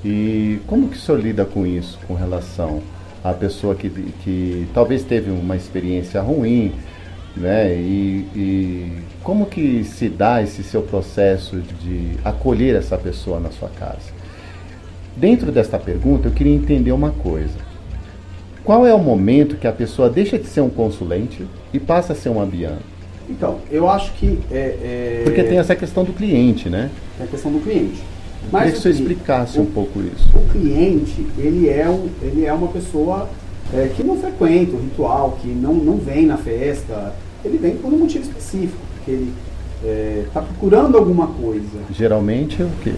E 0.04 0.60
como 0.66 0.88
que 0.88 0.96
o 0.96 1.00
senhor 1.00 1.20
lida 1.20 1.44
com 1.44 1.66
isso, 1.66 1.98
com 2.06 2.14
relação 2.14 2.82
à 3.22 3.32
pessoa 3.32 3.74
que, 3.74 3.88
que 3.88 4.66
talvez 4.74 5.04
teve 5.04 5.30
uma 5.30 5.56
experiência 5.56 6.20
ruim, 6.20 6.72
né? 7.36 7.74
E, 7.74 8.26
e 8.34 9.02
como 9.22 9.46
que 9.46 9.84
se 9.84 10.08
dá 10.08 10.42
esse 10.42 10.62
seu 10.62 10.82
processo 10.82 11.60
de 11.60 12.16
acolher 12.24 12.74
essa 12.74 12.98
pessoa 12.98 13.38
na 13.38 13.50
sua 13.50 13.68
casa? 13.68 14.12
Dentro 15.16 15.52
desta 15.52 15.78
pergunta, 15.78 16.28
eu 16.28 16.32
queria 16.32 16.54
entender 16.54 16.92
uma 16.92 17.10
coisa. 17.10 17.71
Qual 18.64 18.86
é 18.86 18.94
o 18.94 18.98
momento 18.98 19.56
que 19.56 19.66
a 19.66 19.72
pessoa 19.72 20.08
deixa 20.08 20.38
de 20.38 20.46
ser 20.46 20.60
um 20.60 20.70
consulente 20.70 21.46
e 21.72 21.80
passa 21.80 22.12
a 22.12 22.16
ser 22.16 22.28
um 22.28 22.40
abiano? 22.40 22.78
Então, 23.28 23.58
eu 23.70 23.88
acho 23.88 24.12
que. 24.14 24.38
É, 24.50 24.56
é, 24.56 25.20
Porque 25.24 25.42
tem 25.42 25.58
essa 25.58 25.74
questão 25.74 26.04
do 26.04 26.12
cliente, 26.12 26.68
né? 26.68 26.90
é 27.20 27.24
a 27.24 27.26
questão 27.26 27.50
do 27.52 27.60
cliente. 27.60 28.00
Eu 28.44 28.58
queria 28.58 28.72
que 28.72 28.78
senhor 28.80 28.94
cli- 28.94 29.02
explicasse 29.02 29.58
o- 29.58 29.62
um 29.62 29.66
pouco 29.66 30.00
isso. 30.00 30.28
o 30.36 30.48
cliente, 30.52 31.26
ele 31.38 31.68
é, 31.68 31.88
um, 31.88 32.08
ele 32.20 32.44
é 32.44 32.52
uma 32.52 32.68
pessoa 32.68 33.28
é, 33.72 33.88
que 33.96 34.02
não 34.02 34.16
frequenta 34.18 34.76
o 34.76 34.80
ritual, 34.80 35.38
que 35.40 35.48
não, 35.48 35.72
não 35.74 35.96
vem 35.96 36.26
na 36.26 36.36
festa. 36.36 37.14
Ele 37.44 37.58
vem 37.58 37.76
por 37.76 37.92
um 37.92 37.98
motivo 37.98 38.24
específico, 38.24 38.78
porque 38.96 39.10
ele 39.12 39.32
está 40.26 40.42
procurando 40.42 40.96
alguma 40.98 41.26
coisa. 41.28 41.78
Geralmente 41.90 42.60
é 42.62 42.64
o 42.64 42.70
quê? 42.82 42.92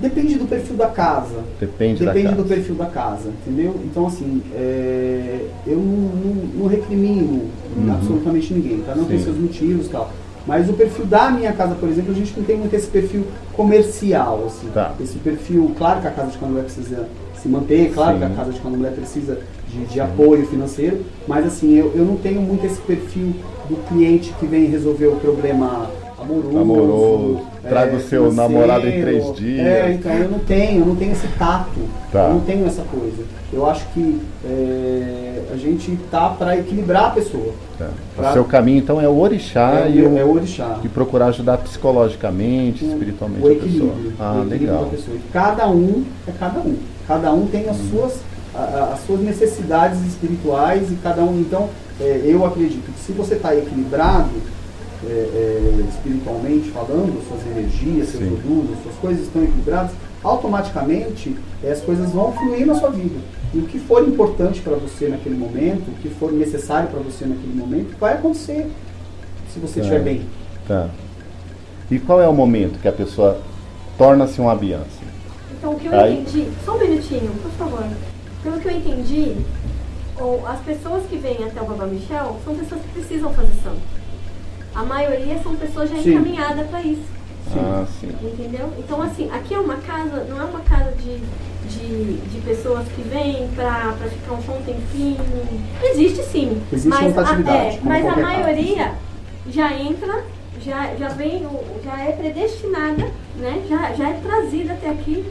Depende 0.00 0.34
do 0.36 0.46
perfil 0.46 0.76
da 0.76 0.86
casa. 0.88 1.38
Depende, 1.58 2.04
Depende 2.04 2.24
da 2.24 2.30
casa. 2.30 2.42
do 2.42 2.48
perfil 2.48 2.74
da 2.74 2.86
casa, 2.86 3.28
entendeu? 3.28 3.74
Então, 3.84 4.06
assim, 4.06 4.42
é, 4.54 5.46
eu 5.66 5.76
não, 5.78 6.60
não, 6.62 6.66
recrimino 6.66 7.42
Uhum. 7.76 7.92
absolutamente 7.92 8.54
ninguém, 8.54 8.78
tá? 8.80 8.94
Não 8.94 9.04
tem 9.04 9.18
Sim. 9.18 9.24
seus 9.24 9.36
motivos 9.36 9.86
e 9.86 9.88
tal. 9.90 10.10
Mas 10.46 10.70
o 10.70 10.72
perfil 10.74 11.04
da 11.06 11.30
minha 11.30 11.52
casa, 11.52 11.74
por 11.74 11.88
exemplo, 11.88 12.12
a 12.12 12.14
gente 12.14 12.32
não 12.36 12.44
tem 12.44 12.56
muito 12.56 12.72
esse 12.74 12.86
perfil 12.86 13.24
comercial, 13.52 14.44
assim. 14.46 14.68
Tá. 14.72 14.94
Esse 15.00 15.18
perfil, 15.18 15.72
claro 15.76 16.00
que 16.00 16.06
a 16.06 16.10
casa 16.10 16.30
de 16.30 16.38
candomblé 16.38 16.62
precisa 16.62 17.08
se 17.42 17.48
manter, 17.48 17.92
claro 17.92 18.12
Sim. 18.12 18.18
que 18.18 18.24
a 18.24 18.30
casa 18.30 18.52
de 18.52 18.60
candomblé 18.60 18.90
precisa 18.90 19.38
de, 19.68 19.84
de 19.86 20.00
apoio 20.00 20.46
financeiro, 20.46 21.04
mas 21.26 21.44
assim, 21.44 21.74
eu, 21.74 21.92
eu 21.94 22.04
não 22.04 22.16
tenho 22.16 22.40
muito 22.40 22.64
esse 22.64 22.80
perfil 22.80 23.34
do 23.68 23.76
cliente 23.88 24.32
que 24.38 24.46
vem 24.46 24.66
resolver 24.66 25.06
o 25.08 25.16
problema 25.16 25.90
amoroso. 26.26 26.58
Amoroso, 26.58 27.40
traga 27.62 27.96
o 27.96 28.00
seu 28.00 28.32
namorado 28.32 28.86
em 28.88 29.00
três 29.00 29.34
dias. 29.36 29.66
É, 29.66 29.92
então 29.92 30.12
eu 30.12 30.28
não 30.30 30.38
tenho, 30.40 30.80
eu 30.80 30.86
não 30.86 30.96
tenho 30.96 31.12
esse 31.12 31.26
tato. 31.38 31.80
Tá. 32.12 32.24
Eu 32.24 32.34
não 32.34 32.40
tenho 32.40 32.66
essa 32.66 32.82
coisa. 32.82 33.22
Eu 33.52 33.64
acho 33.68 33.86
que 33.94 34.20
é, 34.44 35.42
a 35.52 35.56
gente 35.56 35.96
tá 36.10 36.30
para 36.30 36.56
equilibrar 36.56 37.06
a 37.06 37.10
pessoa. 37.10 37.52
Tá. 37.78 37.88
Pra- 38.16 38.30
O 38.30 38.32
seu 38.32 38.44
caminho, 38.44 38.78
então, 38.78 39.00
é 39.00 39.08
o 39.08 39.16
orixá 39.18 39.84
é, 39.86 39.90
e, 39.90 40.02
o, 40.02 40.18
é 40.18 40.24
o 40.24 40.32
orixá. 40.34 40.78
e 40.82 40.88
procurar 40.88 41.26
ajudar 41.26 41.58
psicologicamente, 41.58 42.84
O- 42.84 42.88
espiritualmente 42.88 43.46
o 43.46 43.52
a 43.52 43.54
pessoa. 43.56 43.94
Ah, 44.18 44.44
legal. 44.46 44.90
cada 45.32 45.68
um 45.68 46.04
é 46.26 46.32
cada 46.38 46.60
um. 46.60 46.76
Cada 47.06 47.32
um 47.32 47.46
tem 47.46 47.68
as 47.68 47.76
suas, 47.90 48.14
a- 48.54 48.58
a- 48.58 48.90
as 48.94 49.06
suas 49.06 49.20
necessidades 49.20 50.00
espirituais 50.04 50.90
e 50.90 50.96
cada 50.96 51.22
um. 51.22 51.38
Então, 51.40 51.68
é, 52.00 52.22
eu 52.24 52.44
acredito 52.44 52.84
que 52.92 53.00
se 53.00 53.12
você 53.12 53.34
está 53.34 53.54
equilibrado, 53.54 54.30
é, 55.04 55.10
é, 55.10 55.84
espiritualmente 55.88 56.70
falando, 56.70 57.22
suas 57.28 57.44
energias, 57.46 58.08
seus 58.08 58.24
produtos, 58.24 58.76
suas 58.82 58.94
coisas 58.96 59.26
estão 59.26 59.42
equilibradas, 59.42 59.90
automaticamente 60.22 61.36
eh, 61.62 61.70
as 61.70 61.80
coisas 61.80 62.10
vão 62.10 62.32
fluir 62.32 62.66
na 62.66 62.74
sua 62.74 62.90
vida. 62.90 63.18
E 63.54 63.58
o 63.58 63.62
que 63.66 63.78
for 63.78 64.06
importante 64.06 64.60
para 64.60 64.74
você 64.74 65.08
naquele 65.08 65.36
momento, 65.36 65.88
o 65.88 65.94
que 66.02 66.08
for 66.08 66.32
necessário 66.32 66.88
para 66.88 67.00
você 67.00 67.24
naquele 67.26 67.54
momento, 67.54 67.96
vai 67.98 68.14
acontecer 68.14 68.66
se 69.52 69.58
você 69.60 69.80
estiver 69.80 69.98
Tá. 69.98 70.04
bem. 70.04 70.22
Tá. 70.66 70.88
E 71.90 71.98
qual 71.98 72.20
é 72.20 72.26
o 72.28 72.32
momento 72.32 72.80
que 72.80 72.88
a 72.88 72.92
pessoa 72.92 73.40
torna-se 73.96 74.40
um 74.40 74.50
abiance? 74.50 75.06
Então, 75.58 75.72
o 75.72 75.78
que 75.78 75.86
eu 75.86 75.94
Aí. 75.98 76.18
entendi, 76.20 76.48
só 76.64 76.74
um 76.76 76.78
minutinho, 76.80 77.30
por 77.42 77.50
favor. 77.52 77.84
Pelo 78.42 78.58
que 78.60 78.68
eu 78.68 78.72
entendi, 78.72 79.36
ou 80.18 80.44
as 80.46 80.60
pessoas 80.60 81.04
que 81.06 81.16
vêm 81.16 81.44
até 81.44 81.60
o 81.60 81.64
Baba 81.66 81.86
Michel 81.86 82.36
são 82.44 82.54
pessoas 82.54 82.80
que 82.82 82.88
precisam 82.88 83.32
fazer 83.32 83.52
santo. 83.62 83.80
A 84.76 84.82
maioria 84.84 85.38
são 85.42 85.56
pessoas 85.56 85.88
já 85.90 85.96
encaminhadas 85.96 86.66
para 86.68 86.82
isso, 86.82 87.02
Sim. 87.50 87.58
Ah, 87.60 87.86
sim. 87.98 88.08
entendeu? 88.22 88.70
Então, 88.78 89.00
assim, 89.00 89.30
aqui 89.30 89.54
é 89.54 89.58
uma 89.58 89.76
casa, 89.76 90.24
não 90.28 90.38
é 90.38 90.44
uma 90.44 90.60
casa 90.60 90.92
de, 90.92 91.18
de, 91.68 92.16
de 92.16 92.40
pessoas 92.42 92.86
que 92.88 93.00
vêm 93.02 93.48
para 93.56 93.94
ficar 94.10 94.32
um 94.34 94.42
bom 94.42 94.60
tempinho. 94.66 95.16
Existe 95.82 96.22
sim. 96.24 96.60
Existe 96.70 96.88
mas 96.88 97.16
a, 97.16 97.52
é, 97.54 97.80
mas 97.82 98.06
a 98.06 98.16
maioria 98.16 98.92
já 99.48 99.72
entra, 99.72 100.24
já, 100.60 100.94
já 100.96 101.08
vem, 101.08 101.46
já 101.82 101.98
é 102.02 102.12
predestinada, 102.12 103.10
né? 103.36 103.62
Já, 103.68 103.94
já 103.94 104.10
é 104.10 104.20
trazida 104.22 104.74
até 104.74 104.90
aqui 104.90 105.24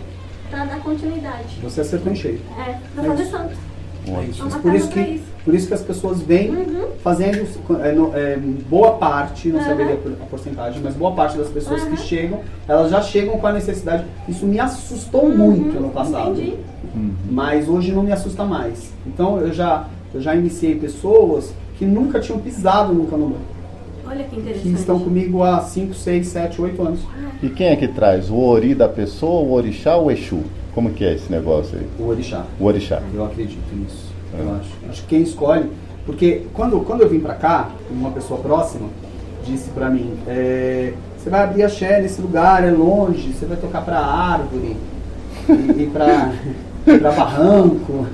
para 0.49 0.65
dar 0.65 0.79
continuidade. 0.79 1.59
Você 1.61 1.81
acertou 1.81 2.11
em 2.11 2.15
cheio. 2.15 2.41
É, 2.57 2.77
pra 2.95 3.03
É 3.03 3.07
fazer 3.07 3.23
isso. 3.23 3.31
santo. 3.31 3.55
É 4.07 4.23
isso. 4.23 4.41
uma 4.41 4.51
Por, 4.59 4.63
casa 4.63 4.77
isso 4.77 4.87
pra 4.89 5.03
que, 5.03 5.09
isso. 5.11 5.34
Por 5.45 5.53
isso 5.53 5.67
que 5.67 5.73
as 5.75 5.81
pessoas 5.81 6.19
vêm 6.21 6.49
Uhum. 6.49 6.87
fazendo 7.03 7.47
é, 7.81 7.91
no- 7.93 8.11
é, 8.15 8.35
boa 8.67 8.93
parte, 8.93 9.47
não 9.49 9.59
Aham. 9.59 9.69
saberia 9.69 9.93
a 9.93 10.25
porcentagem, 10.25 10.81
mas 10.83 10.95
boa 10.95 11.11
parte 11.11 11.37
das 11.37 11.47
pessoas 11.49 11.83
Aham. 11.83 11.91
que 11.91 11.97
chegam, 12.01 12.39
elas 12.67 12.89
já 12.91 13.01
chegam 13.01 13.37
com 13.37 13.45
a 13.47 13.53
necessidade. 13.53 14.03
Isso 14.27 14.45
me 14.45 14.59
assustou 14.59 15.29
muito 15.29 15.79
no 15.79 15.89
passado. 15.89 16.29
Uhum. 16.31 16.33
Entendi. 16.41 16.57
mas 17.29 17.67
hoje 17.67 17.91
não 17.91 18.03
me 18.03 18.11
assusta 18.11 18.43
mais. 18.45 18.91
Então 19.05 19.37
eu 19.39 19.51
já, 19.53 19.87
eu 20.13 20.21
já 20.21 20.33
iniciei 20.35 20.75
pessoas 20.75 21.53
que 21.77 21.83
nunca 21.85 22.19
tinham 22.21 22.39
pisado 22.39 22.93
no 22.93 23.05
candomblé, 23.05 23.37
Olha 24.07 24.23
que 24.23 24.29
que 24.29 24.39
interessante. 24.39 24.75
estão 24.75 24.99
comigo 24.99 25.43
há 25.43 25.59
5, 25.61 25.93
6, 25.93 26.27
7, 26.27 26.61
8 26.61 26.81
anos. 26.81 26.99
E 27.43 27.49
quem 27.49 27.67
é 27.67 27.75
que 27.75 27.87
traz? 27.89 28.29
O 28.29 28.37
ori 28.39 28.73
da 28.73 28.87
pessoa, 28.87 29.41
o 29.43 29.51
orixá 29.53 29.95
ou 29.97 30.05
o 30.05 30.11
exu? 30.11 30.39
Como 30.73 30.89
que 30.91 31.03
é 31.03 31.15
esse 31.15 31.29
negócio 31.31 31.77
aí? 31.77 31.85
O 31.99 32.07
orixá. 32.07 32.45
O 32.59 32.65
orixá. 32.65 33.01
Eu 33.13 33.25
acredito 33.25 33.75
nisso. 33.75 34.04
Eu 34.39 34.49
É. 34.49 34.59
acho. 34.59 34.69
Acho 34.89 35.01
que 35.03 35.07
quem 35.07 35.21
escolhe, 35.21 35.69
porque 36.05 36.43
quando, 36.53 36.79
quando 36.81 37.01
eu 37.01 37.09
vim 37.09 37.19
pra 37.19 37.33
cá, 37.33 37.69
uma 37.89 38.11
pessoa 38.11 38.39
próxima 38.39 38.87
disse 39.45 39.69
pra 39.69 39.89
mim, 39.89 40.13
é, 40.27 40.93
você 41.17 41.29
vai 41.29 41.43
abrir 41.43 41.63
axé 41.63 42.01
nesse 42.01 42.19
lugar, 42.21 42.63
é 42.63 42.71
longe, 42.71 43.31
você 43.33 43.45
vai 43.45 43.57
tocar 43.57 43.81
pra 43.85 43.99
árvore 43.99 44.75
e, 45.49 45.53
e 45.83 45.89
pra, 45.93 46.33
pra 46.99 47.11
barranco. 47.11 48.07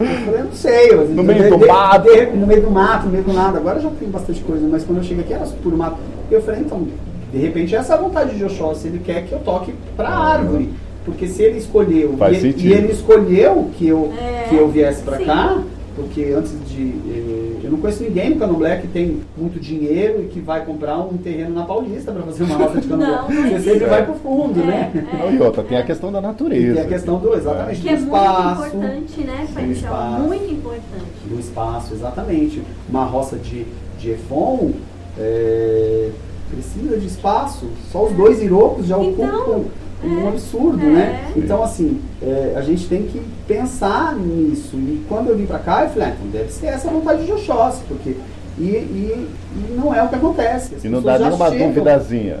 Eu 0.00 0.06
falei, 0.24 0.40
eu 0.40 0.44
não 0.46 0.52
sei. 0.52 0.90
eu- 0.92 1.08
No 1.08 1.22
meio 1.22 1.50
do 1.50 1.58
de- 1.58 1.66
mato. 1.66 2.02
de- 2.10 2.26
no 2.36 2.46
meio 2.46 2.62
do 2.62 2.70
mato, 2.70 3.04
no 3.06 3.12
meio 3.12 3.24
do 3.24 3.32
nada. 3.34 3.58
Agora 3.58 3.80
já 3.80 3.90
tem 3.90 4.08
bastante 4.08 4.40
coisa, 4.42 4.66
mas 4.66 4.82
quando 4.84 4.98
eu 4.98 5.04
cheguei 5.04 5.24
aqui 5.24 5.34
era 5.34 5.44
puro 5.62 5.76
mato. 5.76 5.96
Eu 6.30 6.40
falei, 6.42 6.60
então, 6.60 6.86
de 7.30 7.38
repente 7.38 7.74
essa 7.76 7.92
é 7.92 7.96
a 7.98 8.00
vontade 8.00 8.34
de 8.34 8.42
Oxóssi, 8.44 8.86
ele 8.88 8.98
quer 9.00 9.26
que 9.26 9.32
eu 9.32 9.40
toque 9.40 9.74
pra 9.96 10.08
árvore. 10.08 10.70
Porque 11.04 11.26
se 11.26 11.42
ele 11.42 11.58
escolheu, 11.58 12.14
Faz 12.18 12.42
e, 12.44 12.54
e 12.58 12.72
ele 12.72 12.92
escolheu 12.92 13.70
que 13.76 13.86
eu, 13.88 14.12
É, 14.20 14.46
que 14.48 14.54
eu 14.56 14.68
viesse 14.68 15.02
sim. 15.02 15.24
cá, 15.24 15.62
porque 15.96 16.24
antes 16.36 16.52
de. 16.68 16.82
eh, 17.08 17.46
Eu 17.64 17.70
não 17.72 17.78
conheço 17.78 18.02
ninguém 18.02 18.30
no 18.30 18.36
Candomblé 18.36 18.78
que 18.78 18.88
tem 18.88 19.20
muito 19.36 19.60
dinheiro 19.60 20.22
e 20.22 20.26
que 20.26 20.40
vai 20.40 20.64
comprar 20.64 20.98
um 20.98 21.16
terreno 21.16 21.54
na 21.54 21.62
Paulista 21.64 22.10
pra 22.10 22.22
fazer 22.22 22.42
uma 22.44 22.56
roça 22.56 22.80
de 22.80 22.88
Candomblé. 22.88 23.18
Você 23.26 23.32
existe. 23.54 23.62
sempre 23.70 23.86
vai 23.86 24.04
pro 24.04 24.14
fundo, 24.14 24.60
É, 24.60 24.64
né? 24.66 24.92
é. 25.12 25.16
Não, 25.16 25.32
e 25.32 25.40
outra, 25.40 25.62
tem 25.62 25.78
a 25.78 25.82
questão 25.84 26.10
da 26.12 26.20
natureza. 26.20 26.74
tem 26.74 26.82
a 26.84 26.88
questão 26.88 27.18
do, 27.18 27.34
exatamente, 27.34 27.80
Que 27.80 27.88
do 27.88 27.88
é 27.88 27.96
muito 27.98 28.06
espaço. 28.16 28.66
importante, 28.76 29.20
né, 29.20 29.46
Paixão? 29.54 29.70
espaço. 29.72 30.22
Muito 30.22 30.52
importante. 30.52 31.28
do 31.28 31.40
espaço, 31.40 31.94
exatamente. 31.94 32.62
Uma 32.88 33.04
roça 33.04 33.36
de, 33.36 33.64
de 33.98 34.10
Efon 34.10 34.70
é, 35.18 36.10
precisa 36.50 36.96
de 36.98 37.06
espaço. 37.06 37.66
Só 37.92 38.04
os 38.06 38.12
dois 38.12 38.42
irocos 38.42 38.86
já 38.86 38.98
Então, 38.98 39.28
ocupam 39.28 39.64
um 40.02 40.24
é, 40.26 40.28
absurdo, 40.28 40.82
é. 40.82 40.88
né? 40.88 41.32
Então, 41.36 41.62
assim, 41.62 42.00
é, 42.22 42.54
a 42.56 42.62
gente 42.62 42.86
tem 42.88 43.02
que 43.04 43.20
pensar 43.46 44.14
nisso. 44.16 44.76
E 44.76 45.04
quando 45.08 45.28
eu 45.28 45.36
vim 45.36 45.46
pra 45.46 45.58
cá, 45.58 45.84
eu 45.84 45.90
falei, 45.90 46.08
ah, 46.08 46.14
então 46.18 46.30
deve 46.30 46.52
ser 46.52 46.66
essa 46.66 46.88
vontade 46.88 47.24
de 47.24 47.32
Oxóssi, 47.32 47.82
porque... 47.88 48.16
E, 48.58 48.62
e, 48.62 49.28
e 49.56 49.74
não 49.74 49.94
é 49.94 50.02
o 50.02 50.08
que 50.08 50.16
acontece. 50.16 50.74
As 50.74 50.84
E 50.84 50.88
não 50.88 51.00
dá 51.00 51.18
nenhuma 51.18 51.48
chegam- 51.50 51.68
duvidazinha. 51.68 52.38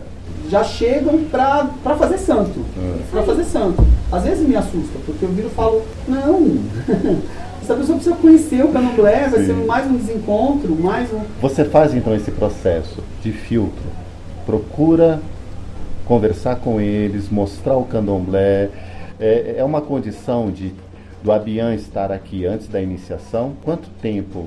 já 0.50 0.62
chegam 0.62 1.18
pra, 1.30 1.70
pra 1.82 1.94
fazer 1.96 2.18
santo. 2.18 2.60
É. 2.76 2.98
Pra 3.10 3.22
fazer 3.22 3.44
santo. 3.44 3.82
Às 4.12 4.24
vezes 4.24 4.46
me 4.46 4.54
assusta, 4.54 4.98
porque 5.06 5.24
eu 5.24 5.30
viro 5.30 5.48
e 5.48 5.50
falo, 5.50 5.82
não, 6.06 6.58
essa 7.62 7.74
pessoa 7.74 7.96
precisa 7.96 8.16
conhecer 8.16 8.62
o 8.64 8.68
candomblé, 8.68 9.28
vai 9.28 9.44
ser 9.46 9.54
mais 9.54 9.86
um 9.90 9.96
desencontro, 9.96 10.74
mais 10.76 11.10
um. 11.10 11.20
Você 11.40 11.64
faz 11.64 11.94
então 11.94 12.14
esse 12.14 12.30
processo 12.32 12.98
de 13.22 13.32
filtro. 13.32 13.84
Procura 14.44 15.20
conversar 16.14 16.56
com 16.56 16.80
eles, 16.80 17.28
mostrar 17.30 17.76
o 17.76 17.84
candomblé. 17.84 18.68
É, 19.20 19.54
é 19.58 19.64
uma 19.64 19.80
condição 19.80 20.50
de 20.50 20.72
do 21.22 21.30
Abian 21.30 21.72
estar 21.74 22.10
aqui 22.10 22.44
antes 22.46 22.66
da 22.66 22.80
iniciação? 22.80 23.52
Quanto 23.62 23.88
tempo? 24.02 24.46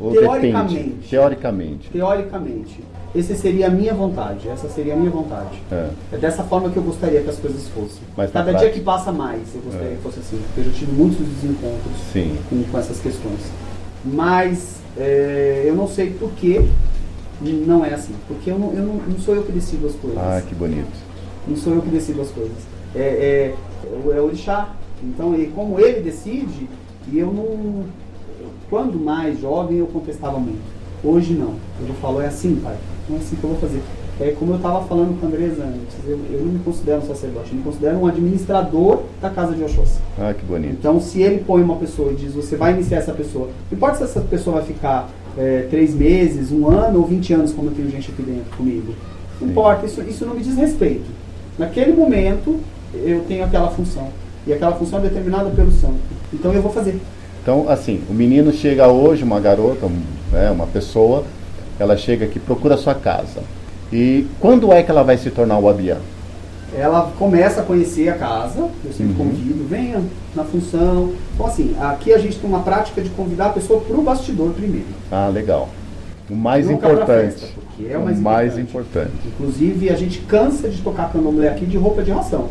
Ou 0.00 0.12
Teoricamente. 0.12 0.74
depende? 0.74 1.08
Teoricamente. 1.08 1.88
Teoricamente, 1.90 2.84
essa 3.16 3.34
seria 3.34 3.66
a 3.66 3.70
minha 3.70 3.92
vontade, 3.92 4.46
essa 4.48 4.68
seria 4.68 4.92
a 4.92 4.96
minha 4.96 5.10
vontade. 5.10 5.60
É. 5.72 5.88
É 6.12 6.16
dessa 6.18 6.44
forma 6.44 6.70
que 6.70 6.76
eu 6.76 6.82
gostaria 6.84 7.22
que 7.22 7.30
as 7.30 7.38
coisas 7.38 7.66
fossem. 7.68 8.02
Mas 8.16 8.30
Cada 8.30 8.52
dia 8.52 8.70
que 8.70 8.80
passa 8.80 9.10
mais, 9.10 9.52
eu 9.54 9.62
gostaria 9.62 9.94
É. 9.94 9.96
que 9.96 10.02
fosse 10.02 10.20
assim, 10.20 10.38
porque 10.46 10.60
eu 10.60 10.64
já 10.72 10.78
tive 10.78 10.92
muitos 10.92 11.26
desencontros 11.26 11.92
com, 12.48 12.62
com 12.70 12.78
essas 12.78 13.00
questões. 13.00 13.40
Mas 14.04 14.76
é, 14.96 15.64
eu 15.66 15.74
não 15.74 15.88
sei 15.88 16.10
por 16.10 16.30
que 16.32 16.68
não 17.42 17.84
é 17.84 17.94
assim. 17.94 18.14
Porque 18.28 18.50
eu 18.50 18.58
não, 18.58 18.72
eu 18.72 18.82
não, 18.82 18.94
não 18.94 19.18
sou 19.18 19.34
eu 19.34 19.42
que 19.42 19.52
decido 19.52 19.86
as 19.86 19.94
coisas. 19.94 20.18
Ah, 20.18 20.42
que 20.46 20.54
bonito. 20.54 20.88
Não 21.48 21.56
sou 21.56 21.74
eu 21.74 21.82
que 21.82 21.88
decido 21.88 22.20
as 22.20 22.28
coisas. 22.30 22.56
É, 22.94 23.00
é, 23.00 23.54
é 24.14 24.18
o- 24.20 24.24
orixá. 24.24 24.70
Então, 25.02 25.34
e 25.34 25.46
como 25.46 25.80
ele 25.80 26.00
decide, 26.00 26.68
e 27.10 27.18
eu 27.18 27.32
não. 27.32 27.84
Quando 28.68 28.98
mais 28.98 29.40
jovem, 29.40 29.78
eu 29.78 29.86
contestava 29.86 30.38
muito. 30.38 30.60
Hoje 31.02 31.32
não. 31.34 31.54
Eu 31.80 31.94
falo, 32.00 32.20
é 32.20 32.26
assim, 32.26 32.56
pai. 32.62 32.76
Não 33.08 33.16
é 33.16 33.20
assim 33.20 33.36
que 33.36 33.42
eu 33.44 33.50
vou 33.50 33.58
fazer. 33.58 33.80
É 34.20 34.32
como 34.38 34.52
eu 34.52 34.56
estava 34.56 34.84
falando 34.84 35.18
com 35.18 35.24
a 35.26 35.28
Andresa 35.30 35.64
antes. 35.64 35.96
Eu, 36.06 36.20
eu 36.30 36.40
não 36.44 36.52
me 36.52 36.58
considero 36.58 36.98
um 37.00 37.06
sacerdote, 37.06 37.52
eu 37.52 37.56
me 37.56 37.62
considero 37.62 37.96
um 37.96 38.06
administrador 38.06 39.00
da 39.20 39.30
casa 39.30 39.54
de 39.54 39.62
Oxóssi. 39.64 39.98
Ah, 40.18 40.34
que 40.34 40.44
bonito. 40.44 40.74
Então, 40.74 41.00
se 41.00 41.22
ele 41.22 41.42
põe 41.42 41.62
uma 41.62 41.76
pessoa 41.76 42.12
e 42.12 42.16
diz, 42.16 42.34
você 42.34 42.54
vai 42.54 42.74
iniciar 42.74 42.98
essa 42.98 43.12
pessoa, 43.14 43.46
não 43.70 43.76
importa 43.78 43.96
se 43.96 44.02
essa 44.04 44.20
pessoa 44.20 44.56
vai 44.56 44.66
ficar 44.66 45.08
é, 45.38 45.66
três 45.70 45.94
meses, 45.94 46.52
um 46.52 46.68
ano 46.68 46.98
ou 46.98 47.06
20 47.06 47.32
anos, 47.34 47.52
como 47.52 47.68
eu 47.68 47.74
tenho 47.74 47.90
gente 47.90 48.10
aqui 48.10 48.22
dentro 48.22 48.56
comigo. 48.56 48.94
Não 49.40 49.46
Sim. 49.46 49.52
importa, 49.52 49.86
isso, 49.86 50.02
isso 50.02 50.26
não 50.26 50.34
me 50.34 50.42
diz 50.42 50.56
respeito. 50.56 51.10
Naquele 51.58 51.92
momento, 51.92 52.60
eu 52.94 53.20
tenho 53.28 53.44
aquela 53.44 53.70
função. 53.70 54.08
E 54.46 54.52
aquela 54.52 54.72
função 54.72 54.98
é 54.98 55.02
determinada 55.02 55.50
pelo 55.50 55.70
santo. 55.70 55.98
Então, 56.32 56.52
eu 56.52 56.62
vou 56.62 56.72
fazer. 56.72 56.98
Então, 57.42 57.68
assim, 57.68 58.02
o 58.08 58.12
menino 58.12 58.52
chega 58.52 58.88
hoje, 58.88 59.24
uma 59.24 59.40
garota, 59.40 59.86
né, 60.32 60.50
uma 60.50 60.66
pessoa, 60.66 61.24
ela 61.78 61.96
chega 61.96 62.26
aqui, 62.26 62.38
procura 62.38 62.74
a 62.74 62.78
sua 62.78 62.94
casa. 62.94 63.42
E 63.92 64.26
quando 64.38 64.72
é 64.72 64.82
que 64.82 64.90
ela 64.90 65.02
vai 65.02 65.16
se 65.16 65.30
tornar 65.30 65.58
o 65.58 65.68
Abian? 65.68 65.98
Ela 66.76 67.10
começa 67.18 67.60
a 67.60 67.64
conhecer 67.64 68.08
a 68.08 68.14
casa, 68.14 68.68
eu 68.84 68.92
sempre 68.92 69.12
Uhum. 69.20 69.30
convido, 69.30 69.66
venha 69.68 70.00
na 70.34 70.44
função. 70.44 71.12
Então, 71.34 71.46
assim, 71.46 71.74
aqui 71.80 72.12
a 72.12 72.18
gente 72.18 72.38
tem 72.38 72.48
uma 72.48 72.60
prática 72.60 73.02
de 73.02 73.08
convidar 73.10 73.46
a 73.46 73.50
pessoa 73.50 73.80
para 73.80 73.96
o 73.96 74.02
bastidor 74.02 74.52
primeiro. 74.52 74.86
Ah, 75.10 75.28
legal. 75.28 75.68
O 76.30 76.34
mais 76.36 76.66
Nunca 76.68 76.86
importante. 76.88 77.32
festa, 77.40 77.46
porque 77.66 77.92
é 77.92 77.98
o 77.98 78.04
mais 78.04 78.20
mais 78.20 78.56
importante. 78.58 79.08
importante. 79.08 79.28
Inclusive, 79.34 79.90
a 79.90 79.96
gente 79.96 80.20
cansa 80.20 80.68
de 80.68 80.80
tocar 80.80 81.10
candomblé 81.12 81.48
aqui 81.48 81.66
de 81.66 81.76
roupa 81.76 82.02
de 82.04 82.12
ração. 82.12 82.48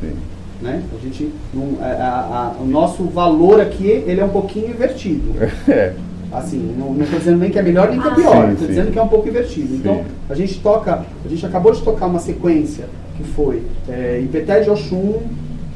Sim. 0.00 0.12
Né? 0.60 0.82
A 0.96 1.02
gente, 1.02 1.32
a- 1.80 1.84
a- 1.86 2.46
a- 2.58 2.62
o 2.62 2.66
nosso 2.66 3.04
valor 3.04 3.60
aqui 3.60 3.86
ele 3.86 4.20
é 4.20 4.24
um 4.24 4.28
pouquinho 4.30 4.70
invertido. 4.70 5.32
É. 5.68 5.92
Assim, 6.32 6.74
não 6.78 6.96
estou 7.02 7.18
dizendo 7.18 7.38
nem 7.38 7.50
que 7.50 7.58
é 7.58 7.62
melhor 7.62 7.90
nem 7.90 8.00
que 8.00 8.06
é 8.08 8.10
Ah, 8.10 8.14
pior, 8.14 8.50
estou 8.52 8.66
dizendo 8.66 8.90
que 8.90 8.98
é 8.98 9.02
um 9.02 9.08
pouco 9.08 9.28
invertido. 9.28 9.74
Então, 9.74 9.96
Sim. 9.96 10.04
a 10.30 10.34
gente 10.34 10.58
toca, 10.60 11.04
a 11.24 11.28
gente 11.28 11.44
acabou 11.44 11.72
de 11.72 11.82
tocar 11.82 12.06
uma 12.06 12.18
sequência 12.18 12.86
que 13.16 13.22
foi 13.22 13.62
é, 13.88 14.20
Ipeté 14.24 14.60
de 14.60 14.70
Oxum, 14.70 15.20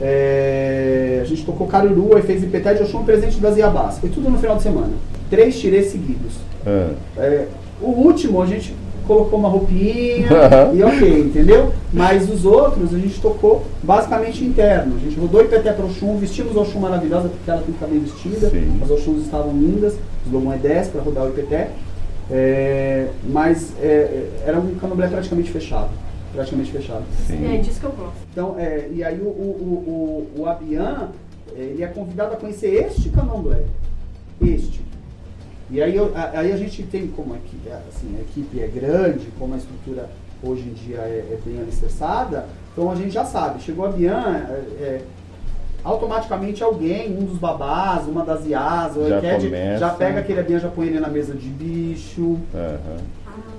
é, 0.01 1.19
a 1.21 1.25
gente 1.25 1.45
tocou 1.45 1.66
Caruru, 1.66 2.16
aí 2.16 2.23
fez 2.23 2.42
Ipeté 2.42 2.75
de 2.75 2.83
Oxum, 2.83 3.05
presente 3.05 3.38
das 3.38 3.57
Iabás. 3.57 3.99
Foi 3.99 4.09
tudo 4.09 4.31
no 4.31 4.38
final 4.38 4.57
de 4.57 4.62
semana. 4.62 4.92
Três 5.29 5.59
tirês 5.59 5.87
seguidos. 5.87 6.35
Ah, 6.66 6.90
É, 7.19 7.47
o 7.83 7.88
último 7.90 8.40
a 8.40 8.47
gente 8.47 8.75
colocou 9.07 9.38
uma 9.38 9.49
roupinha 9.49 10.29
Aham. 10.31 10.75
e 10.75 10.83
ok, 10.83 11.21
entendeu? 11.21 11.73
Mas 11.92 12.29
os 12.29 12.45
outros 12.45 12.95
a 12.95 12.99
gente 12.99 13.21
tocou 13.21 13.64
basicamente 13.83 14.45
interno. 14.45 14.97
A 14.97 14.99
gente 14.99 15.19
rodou 15.19 15.42
Ipeté 15.42 15.73
para 15.73 15.85
Oxum, 15.85 16.16
vestimos 16.19 16.57
Oxum 16.57 16.81
maravilhosa 16.81 17.29
porque 17.29 17.51
ela 17.51 17.62
tem 17.62 17.73
que 17.73 17.79
ficar 17.79 17.87
bem 17.87 18.01
vestida. 18.01 18.51
Sim. 18.51 18.81
As 18.83 18.90
Oxuns 18.90 19.25
estavam 19.25 19.53
lindas, 19.53 19.95
os 20.27 20.33
Lomon 20.33 20.57
10 20.59 20.88
para 20.88 21.01
rodar 21.03 21.25
o 21.25 21.29
Ipeté. 21.31 21.71
É, 22.31 23.09
mas 23.29 23.73
é, 23.81 23.87
é, 23.87 24.31
era 24.47 24.59
um 24.59 24.75
candomblé 24.75 25.07
praticamente 25.07 25.51
fechado. 25.51 25.90
praticamente 26.33 26.73
fechado. 26.73 27.05
Sim. 27.27 27.55
É 27.55 27.59
disso 27.59 27.81
que 27.81 27.87
eu 27.87 27.92
gosto. 27.92 28.16
Então, 28.33 28.57
é, 28.59 28.88
e 28.92 29.05
aí 29.05 29.19
o, 29.21 29.27
o, 29.29 30.27
o, 30.37 30.38
o, 30.38 30.42
o 30.42 30.47
Abian, 30.47 31.11
é, 31.57 31.61
ele 31.61 31.83
é 31.83 31.87
convidado 31.87 32.35
a 32.35 32.37
conhecer 32.37 32.75
este 32.87 33.09
candomblé. 33.11 33.64
Este. 34.42 34.86
E 35.71 35.83
aí, 35.83 35.97
eu- 35.97 36.13
a, 36.15 36.39
aí 36.39 36.53
a 36.53 36.57
gente 36.57 36.83
tem, 36.85 37.09
como 37.09 37.35
aqui, 37.35 37.57
assim, 37.89 38.15
a 38.19 38.21
equipe 38.21 38.61
é 38.61 38.67
grande, 38.69 39.27
como 39.39 39.55
a 39.55 39.57
estrutura 39.57 40.09
hoje 40.43 40.63
em 40.63 40.73
dia 40.75 40.99
é, 40.99 41.27
é 41.33 41.39
bem 41.45 41.61
alicerçada, 41.61 42.47
então 42.73 42.91
a 42.91 42.95
gente 42.95 43.11
já 43.11 43.25
sabe, 43.25 43.61
chegou 43.63 43.85
a 43.87 43.89
Bian, 43.89 44.47
é, 44.49 44.53
é, 44.83 45.01
automaticamente 45.83 46.63
alguém, 46.63 47.17
um 47.17 47.25
dos 47.25 47.39
babás, 47.39 48.07
uma 48.07 48.25
das 48.25 48.47
iás, 48.47 48.95
Já 48.95 49.21
quer 49.21 49.39
de- 49.39 49.47
começa. 49.47 49.79
já 49.79 49.89
pega 49.91 50.21
aquele 50.21 50.41
Abian, 50.41 50.59
já 50.61 50.69
põe 50.69 50.87
ele 50.87 51.01
na 51.01 51.09
mesa 51.09 51.35
de 51.35 51.49
bicho, 51.49 52.39
Aham. 52.55 52.97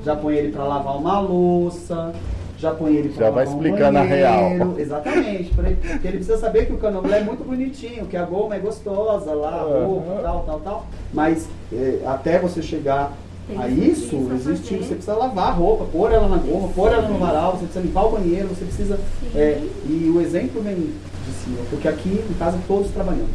já 0.06 0.16
põe 0.16 0.36
ele 0.36 0.52
para 0.52 0.64
lavar 0.64 0.98
uma 0.98 1.20
louça, 1.20 2.14
já 2.58 2.72
põe 2.72 2.96
ele 2.96 3.10
para 3.10 3.26
Já 3.26 3.32
vai 3.32 3.46
lavar 3.46 3.56
um 3.56 3.64
explicando 3.64 3.98
a 3.98 4.02
banheiro. 4.02 4.16
real. 4.58 4.76
Exatamente, 4.80 5.54
porque 5.54 6.08
ele 6.08 6.18
precisa 6.18 6.38
saber 6.38 6.66
que 6.66 6.74
o 6.74 6.78
candomblé 6.78 7.20
é 7.20 7.24
muito 7.24 7.44
bonitinho, 7.44 8.06
que 8.08 8.18
a 8.18 8.24
goma 8.24 8.56
é 8.56 8.60
gostosa 8.60 9.34
lá, 9.34 9.50
a 9.62 9.84
roupa, 9.86 10.22
tal, 10.22 10.44
tal, 10.44 10.60
tal. 10.62 10.88
Mas 11.14 11.48
eh, 11.72 12.00
até 12.06 12.40
você 12.40 12.62
chegar 12.62 13.14
a 13.58 13.68
isso, 13.70 14.30
existe, 14.34 14.76
você 14.76 14.96
precisa 14.96 15.14
lavar 15.16 15.50
a 15.50 15.52
roupa, 15.52 15.86
pôr 15.86 16.12
ela 16.12 16.28
na 16.28 16.38
goma, 16.38 16.68
pôr 16.70 16.92
ela 16.92 17.08
no 17.08 17.18
varal, 17.18 17.52
você 17.54 17.66
precisa 17.66 17.80
limpar 17.86 18.06
o 18.06 18.12
banheiro, 18.12 18.48
você 18.50 18.66
precisa. 18.66 19.00
Eh, 19.36 19.62
e 19.86 20.12
o 20.14 20.20
exemplo 20.20 20.62
vem 20.62 20.76
de 20.76 21.32
cima, 21.44 21.58
porque 21.70 21.88
aqui 21.88 22.24
em 22.30 22.34
casa 22.34 22.58
todos 22.68 22.92
trabalhamos. 22.92 23.30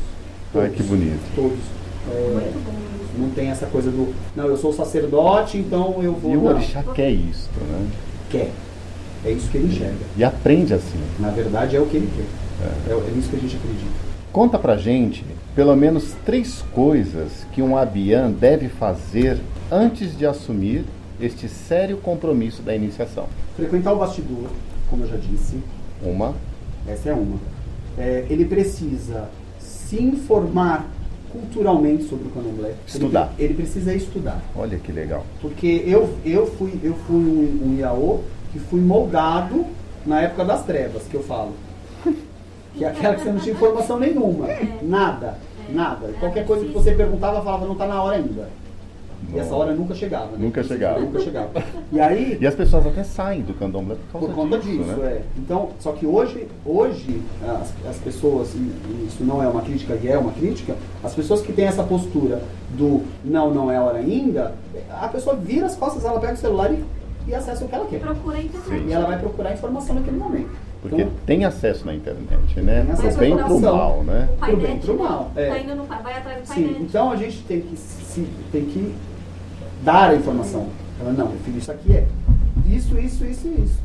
Ai, 0.55 0.63
Todos, 0.69 0.77
que 0.77 0.83
bonito. 0.83 1.21
Todos. 1.35 1.59
Muito 2.05 2.65
bom 2.65 2.73
isso. 2.73 3.23
não 3.23 3.31
tem 3.31 3.49
essa 3.49 3.67
coisa 3.67 3.91
do, 3.91 4.13
não, 4.35 4.47
eu 4.47 4.57
sou 4.57 4.73
sacerdote, 4.73 5.57
então 5.57 6.03
eu 6.03 6.13
vou. 6.13 6.33
E 6.33 6.37
o 6.37 6.45
orixá 6.45 6.83
quer 6.95 7.11
isso, 7.11 7.49
né? 7.71 7.87
quer. 8.29 8.51
É 9.25 9.31
isso 9.31 9.49
que 9.51 9.57
ele 9.59 9.69
enxerga. 9.73 9.97
E 10.17 10.25
aprende 10.25 10.75
assim. 10.75 10.99
Na 11.19 11.31
verdade, 11.31 11.77
é 11.77 11.81
o 11.81 11.87
que 11.87 11.97
ele 11.97 12.11
quer. 12.17 12.25
É, 12.89 12.93
é 12.93 13.11
nisso 13.15 13.29
que 13.31 13.37
a 13.37 13.39
gente 13.39 13.57
acredita. 13.57 13.91
Conta 14.33 14.59
pra 14.59 14.77
gente 14.77 15.25
pelo 15.55 15.77
menos 15.77 16.15
três 16.25 16.65
coisas 16.75 17.47
que 17.53 17.61
um 17.61 17.77
Abian 17.77 18.31
deve 18.31 18.69
fazer 18.69 19.39
antes 19.71 20.17
de 20.17 20.25
assumir 20.25 20.85
este 21.21 21.49
sério 21.49 21.99
compromisso 21.99 22.63
da 22.63 22.75
iniciação. 22.75 23.27
Frequentar 23.57 23.93
o 23.93 23.99
bastidor, 23.99 24.49
como 24.89 25.05
eu 25.05 25.09
já 25.09 25.17
disse, 25.17 25.57
Uma, 26.03 26.35
essa 26.89 27.11
é 27.11 27.13
uma. 27.15 27.37
É, 27.99 28.25
ele 28.31 28.45
precisa 28.47 29.29
se 29.61 30.03
informar 30.03 30.89
culturalmente 31.31 32.05
sobre 32.05 32.29
o 32.29 32.31
candomblé. 32.31 32.69
Ele 32.71 32.77
Estudar. 32.87 33.27
pre- 33.37 33.45
Ele, 33.45 33.55
precisa 33.55 33.95
estudar. 33.95 34.43
olha 34.57 34.79
que 34.79 34.91
legal. 34.91 35.25
Porque 35.41 35.83
eu, 35.87 36.15
eu 36.25 36.47
fui, 36.47 36.73
eu 36.83 36.95
fui 37.07 37.17
um, 37.17 37.61
um 37.73 37.77
Iaô 37.79 38.21
que 38.53 38.59
fui 38.59 38.81
moldado 38.81 39.65
na 40.07 40.21
época 40.23 40.45
das 40.45 40.65
trevas, 40.65 41.03
que 41.05 41.15
eu 41.15 41.23
falo. 41.23 41.53
Que 42.75 42.87
é 42.87 42.89
aquela 42.89 43.15
que 43.15 43.21
você 43.23 43.31
não 43.31 43.39
tinha 43.39 43.55
informação 43.55 43.99
nenhuma. 43.99 44.47
Nada. 44.81 45.37
Nada. 45.69 46.09
Qualquer 46.19 46.47
coisa 46.47 46.65
que 46.65 46.73
você 46.73 46.93
perguntava, 46.93 47.43
falava, 47.43 47.67
não 47.67 47.73
está 47.75 47.87
na 47.87 48.03
hora 48.03 48.17
ainda. 48.17 48.49
E 49.31 49.39
essa 49.39 49.55
hora 49.55 49.75
nunca 49.75 49.95
chegava. 49.95 50.29
né? 50.33 50.39
Nunca 50.39 50.63
chegava. 50.65 50.99
Nunca 50.99 51.21
chegava. 51.21 51.51
E 51.93 52.01
aí, 52.01 52.39
E 52.41 52.47
as 52.47 52.55
pessoas 52.55 52.87
até 52.87 53.05
saem 53.05 53.43
do 53.43 53.53
candomblé 53.53 53.95
por 53.97 54.13
causa 54.13 54.27
por 54.27 54.35
conta 54.35 54.59
disso, 54.59 54.83
disso, 54.85 54.97
né? 55.01 55.13
é. 55.13 55.23
Então, 55.37 55.69
só 55.79 55.93
que 55.93 56.07
hoje, 56.07 56.49
hoje 56.65 57.21
as, 57.47 57.75
as 57.87 57.97
pessoas, 57.99 58.55
e 58.55 58.59
e 58.59 59.07
isso 59.07 59.23
não 59.23 59.43
é 59.43 59.47
uma 59.47 59.61
crítica, 59.61 59.95
e 60.03 60.09
é 60.09 60.17
uma 60.17 60.33
crítica, 60.33 60.75
as 61.05 61.15
pessoas 61.15 61.43
que 61.43 61.53
têm 61.53 61.67
essa 61.67 61.83
postura 61.85 62.43
do 62.71 63.03
não, 63.23 63.53
não 63.53 63.71
é 63.71 63.79
hora 63.79 63.99
ainda, 63.99 64.55
a 64.91 65.09
pessoa 65.09 65.37
vira 65.37 65.67
as 65.67 65.77
costas, 65.77 66.07
ela 66.07 66.19
pega 66.19 66.33
o 66.33 66.37
celular 66.39 66.73
e, 66.73 66.83
e 67.27 67.35
acessa 67.35 67.65
o 67.65 67.69
que 67.69 67.75
ela 67.75 67.87
quer. 67.87 68.01
Procura 68.01 68.37
a 68.39 68.43
internet. 68.43 68.85
E 68.87 68.93
ela 68.93 69.07
vai 69.07 69.19
procurar 69.19 69.53
informação 69.53 69.95
naquele 69.95 70.17
momento. 70.17 70.51
Porque 70.81 71.03
Então, 71.03 71.13
tem 71.25 71.45
acesso 71.45 71.87
na 71.87 71.95
internet, 71.95 72.61
né? 72.61 72.85
Pro 72.97 73.17
bem 73.17 73.33
e 73.35 73.37
pro 73.37 73.61
mal, 73.61 74.03
né? 74.03 74.29
Pro 74.39 74.57
bem, 74.57 74.79
pro 74.79 74.95
né? 74.95 75.03
mal, 75.03 75.31
é. 75.37 75.49
Tá 75.49 75.59
indo 75.59 75.75
no, 75.77 75.85
vai 75.85 76.15
atrás 76.15 76.41
do 76.41 76.55
sim, 76.55 76.77
então 76.81 77.13
a 77.13 77.17
gente 77.17 77.39
tem 77.45 77.61
que, 77.61 77.77
se, 77.77 78.27
tem 78.51 78.65
que 78.65 78.93
dar 79.85 80.11
a 80.11 80.17
informação. 80.17 80.67
Ela, 81.01 81.13
não, 81.13 81.29
meu 81.29 81.39
filho, 81.39 81.59
isso 81.59 81.71
aqui 81.71 81.93
é 81.93 82.07
isso, 82.67 82.99
isso, 82.99 83.25
isso 83.25 83.47
e 83.47 83.63
isso. 83.63 83.79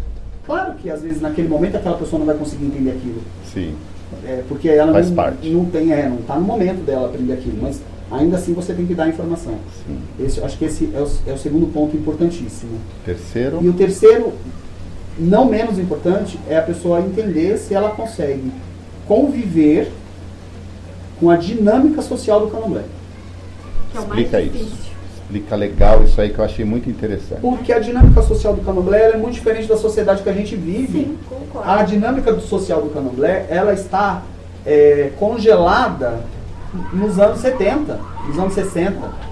Claro 0.46 0.74
que 0.76 0.90
às 0.90 1.02
vezes 1.02 1.22
naquele 1.22 1.48
momento 1.48 1.76
aquela 1.76 1.98
pessoa 1.98 2.20
não 2.20 2.26
vai 2.26 2.36
conseguir 2.36 2.66
entender 2.66 2.92
aquilo. 2.92 3.22
Sim. 3.46 3.76
É, 4.26 4.44
porque 4.48 4.70
ela 4.70 4.94
Faz 4.94 5.10
não, 5.10 5.16
parte. 5.16 5.50
não 5.50 5.66
tem, 5.66 5.92
é, 5.92 6.08
não 6.08 6.20
está 6.20 6.36
no 6.36 6.46
momento 6.46 6.86
dela 6.86 7.08
aprender 7.08 7.34
aquilo, 7.34 7.58
mas 7.62 7.82
ainda 8.12 8.38
assim 8.38 8.54
você 8.54 8.74
tem 8.74 8.86
que 8.86 8.94
dar 8.94 9.04
a 9.06 9.10
informação. 9.10 9.56
Sim. 9.86 10.00
Esse, 10.20 10.42
acho 10.42 10.58
que 10.58 10.66
esse 10.66 10.90
é 10.94 11.00
o, 11.00 11.10
é 11.32 11.34
o 11.34 11.38
segundo 11.38 11.72
ponto 11.72 11.96
importantíssimo. 11.96 12.80
Terceiro, 13.06 13.60
E 13.62 13.70
o 13.70 13.74
terceiro, 13.74 14.34
não 15.18 15.46
menos 15.46 15.78
importante, 15.80 16.40
é 16.50 16.58
a 16.58 16.62
pessoa 16.62 17.02
entender 17.02 17.58
se 17.58 17.74
ela 17.74 17.90
consegue 17.92 18.52
conviver 19.08 19.92
com 21.20 21.30
a 21.30 21.36
dinâmica 21.38 22.02
social 22.02 22.42
do 22.42 22.48
candomblé. 22.48 22.84
Que 23.92 23.98
é 23.98 24.02
o 24.02 24.08
mais 24.08 24.22
explica 24.22 24.42
difícil. 24.44 24.68
isso. 24.68 24.88
Explica 25.24 25.56
legal 25.58 26.04
isso 26.06 26.22
aí 26.22 26.30
que 26.30 26.40
eu 26.40 26.46
achei 26.46 26.64
muito 26.64 26.90
interessante. 26.90 27.42
Porque 27.42 27.74
a 27.74 27.80
dinâmica 27.80 28.22
social 28.22 28.54
do 28.54 28.62
candomblé 28.62 29.04
ela 29.04 29.16
é 29.16 29.18
muito 29.18 29.34
diferente 29.34 29.68
da 29.68 29.76
sociedade 29.76 30.24
que 30.24 30.30
a 30.30 30.34
gente 30.34 30.56
vive. 30.56 31.00
Sim, 31.00 31.18
concordo. 31.28 31.70
A 31.70 31.84
dinâmica 31.84 32.32
do 32.32 32.40
social 32.42 32.82
do 32.82 32.90
candomblé, 32.90 33.46
ela 33.50 33.74
está 33.74 34.24
é, 34.66 35.12
congelada 35.20 36.22
nos 36.94 37.20
anos 37.20 37.40
70, 37.40 38.00
nos 38.28 38.40
anos 38.40 38.54
60. 38.54 39.28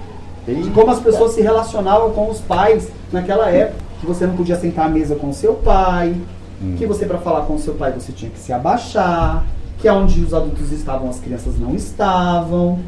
De 0.46 0.70
como 0.70 0.90
as 0.90 1.00
pessoas 1.00 1.32
se 1.32 1.40
relacionavam 1.42 2.10
com 2.12 2.30
os 2.30 2.40
pais 2.40 2.88
naquela 3.12 3.48
época. 3.50 3.84
Que 4.00 4.06
você 4.06 4.26
não 4.26 4.36
podia 4.36 4.56
sentar 4.56 4.86
à 4.86 4.88
mesa 4.88 5.16
com 5.16 5.32
seu 5.32 5.54
pai, 5.54 6.14
Hum. 6.62 6.74
que 6.78 6.86
você 6.86 7.04
para 7.04 7.18
falar 7.18 7.42
com 7.42 7.58
seu 7.58 7.74
pai 7.74 7.92
você 7.92 8.12
tinha 8.12 8.30
que 8.30 8.38
se 8.38 8.52
abaixar, 8.52 9.44
que 9.78 9.88
onde 9.90 10.22
os 10.22 10.32
adultos 10.32 10.72
estavam 10.72 11.08
as 11.10 11.20
crianças 11.20 11.58
não 11.58 11.74
estavam. 11.74 12.78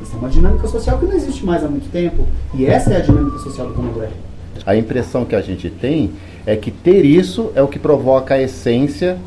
Isso 0.00 0.14
é 0.14 0.18
uma 0.18 0.28
dinâmica 0.28 0.66
social 0.68 0.98
que 0.98 1.06
não 1.06 1.14
existe 1.14 1.44
mais 1.44 1.64
há 1.64 1.68
muito 1.68 1.90
tempo. 1.90 2.24
E 2.54 2.64
essa 2.64 2.92
é 2.92 2.96
a 2.96 3.00
dinâmica 3.00 3.38
social 3.38 3.66
do 3.66 3.74
candomblé. 3.74 4.10
A 4.64 4.76
impressão 4.76 5.24
que 5.24 5.34
a 5.34 5.40
gente 5.40 5.68
tem 5.68 6.12
é 6.46 6.56
que 6.56 6.70
ter 6.70 7.04
isso 7.04 7.50
é 7.54 7.62
o 7.62 7.68
que 7.68 7.78
provoca 7.78 8.34
a 8.34 8.40
essência 8.40 9.18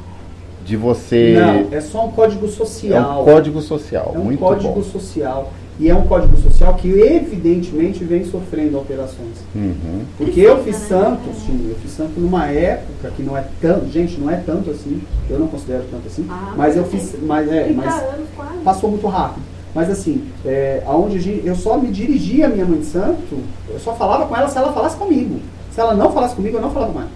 de 0.65 0.75
você. 0.77 1.35
Não, 1.39 1.77
é 1.77 1.81
só 1.81 2.05
um 2.05 2.11
código 2.11 2.45
É 2.45 2.49
social. 2.49 3.21
um 3.21 3.25
código 3.25 3.61
social, 3.61 4.11
É 4.15 4.19
um 4.19 4.23
muito 4.23 4.39
código 4.39 4.73
bom. 4.73 4.83
social. 4.83 5.51
E 5.79 5.89
é 5.89 5.95
um 5.95 6.03
código 6.05 6.37
social 6.37 6.75
que 6.75 6.87
evidentemente 6.87 8.03
vem 8.03 8.23
sofrendo 8.23 8.77
alterações. 8.77 9.37
Uhum. 9.55 10.01
Porque 10.17 10.39
eu 10.39 10.57
fiz 10.63 10.75
Precisa, 10.75 10.95
né? 10.99 11.03
santo, 11.05 11.21
sim, 11.45 11.67
eu 11.69 11.75
fiz 11.77 11.91
santo 11.91 12.19
numa 12.19 12.45
época 12.45 13.09
que 13.15 13.23
não 13.23 13.35
é 13.35 13.43
tanto, 13.59 13.89
gente, 13.91 14.19
não 14.21 14.29
é 14.29 14.35
tanto 14.35 14.69
assim, 14.69 15.01
eu 15.27 15.39
não 15.39 15.47
considero 15.47 15.83
tanto 15.89 16.05
assim, 16.07 16.27
Ah, 16.29 16.53
mas 16.55 16.77
eu 16.77 16.83
fiz, 16.85 17.15
mas 17.23 17.51
é, 17.51 17.63
30 17.63 17.81
mas 17.81 18.03
anos 18.03 18.27
quase. 18.35 18.57
passou 18.63 18.89
muito 18.91 19.07
rápido. 19.07 19.41
Mas 19.73 19.89
assim, 19.89 20.23
é, 20.45 20.83
aonde 20.85 21.41
eu 21.43 21.55
só 21.55 21.75
me 21.79 21.87
dirigia 21.89 22.45
à 22.45 22.49
minha 22.49 22.65
mãe 22.65 22.79
de 22.79 22.85
santo, 22.85 23.35
eu 23.67 23.79
só 23.79 23.95
falava 23.95 24.27
com 24.27 24.35
ela 24.37 24.47
se 24.47 24.57
ela 24.57 24.71
falasse 24.71 24.95
comigo. 24.95 25.39
Se 25.71 25.79
ela 25.81 25.95
não 25.95 26.11
falasse 26.11 26.35
comigo, 26.35 26.57
eu 26.57 26.61
não 26.61 26.69
falava 26.69 26.93
mais. 26.93 27.07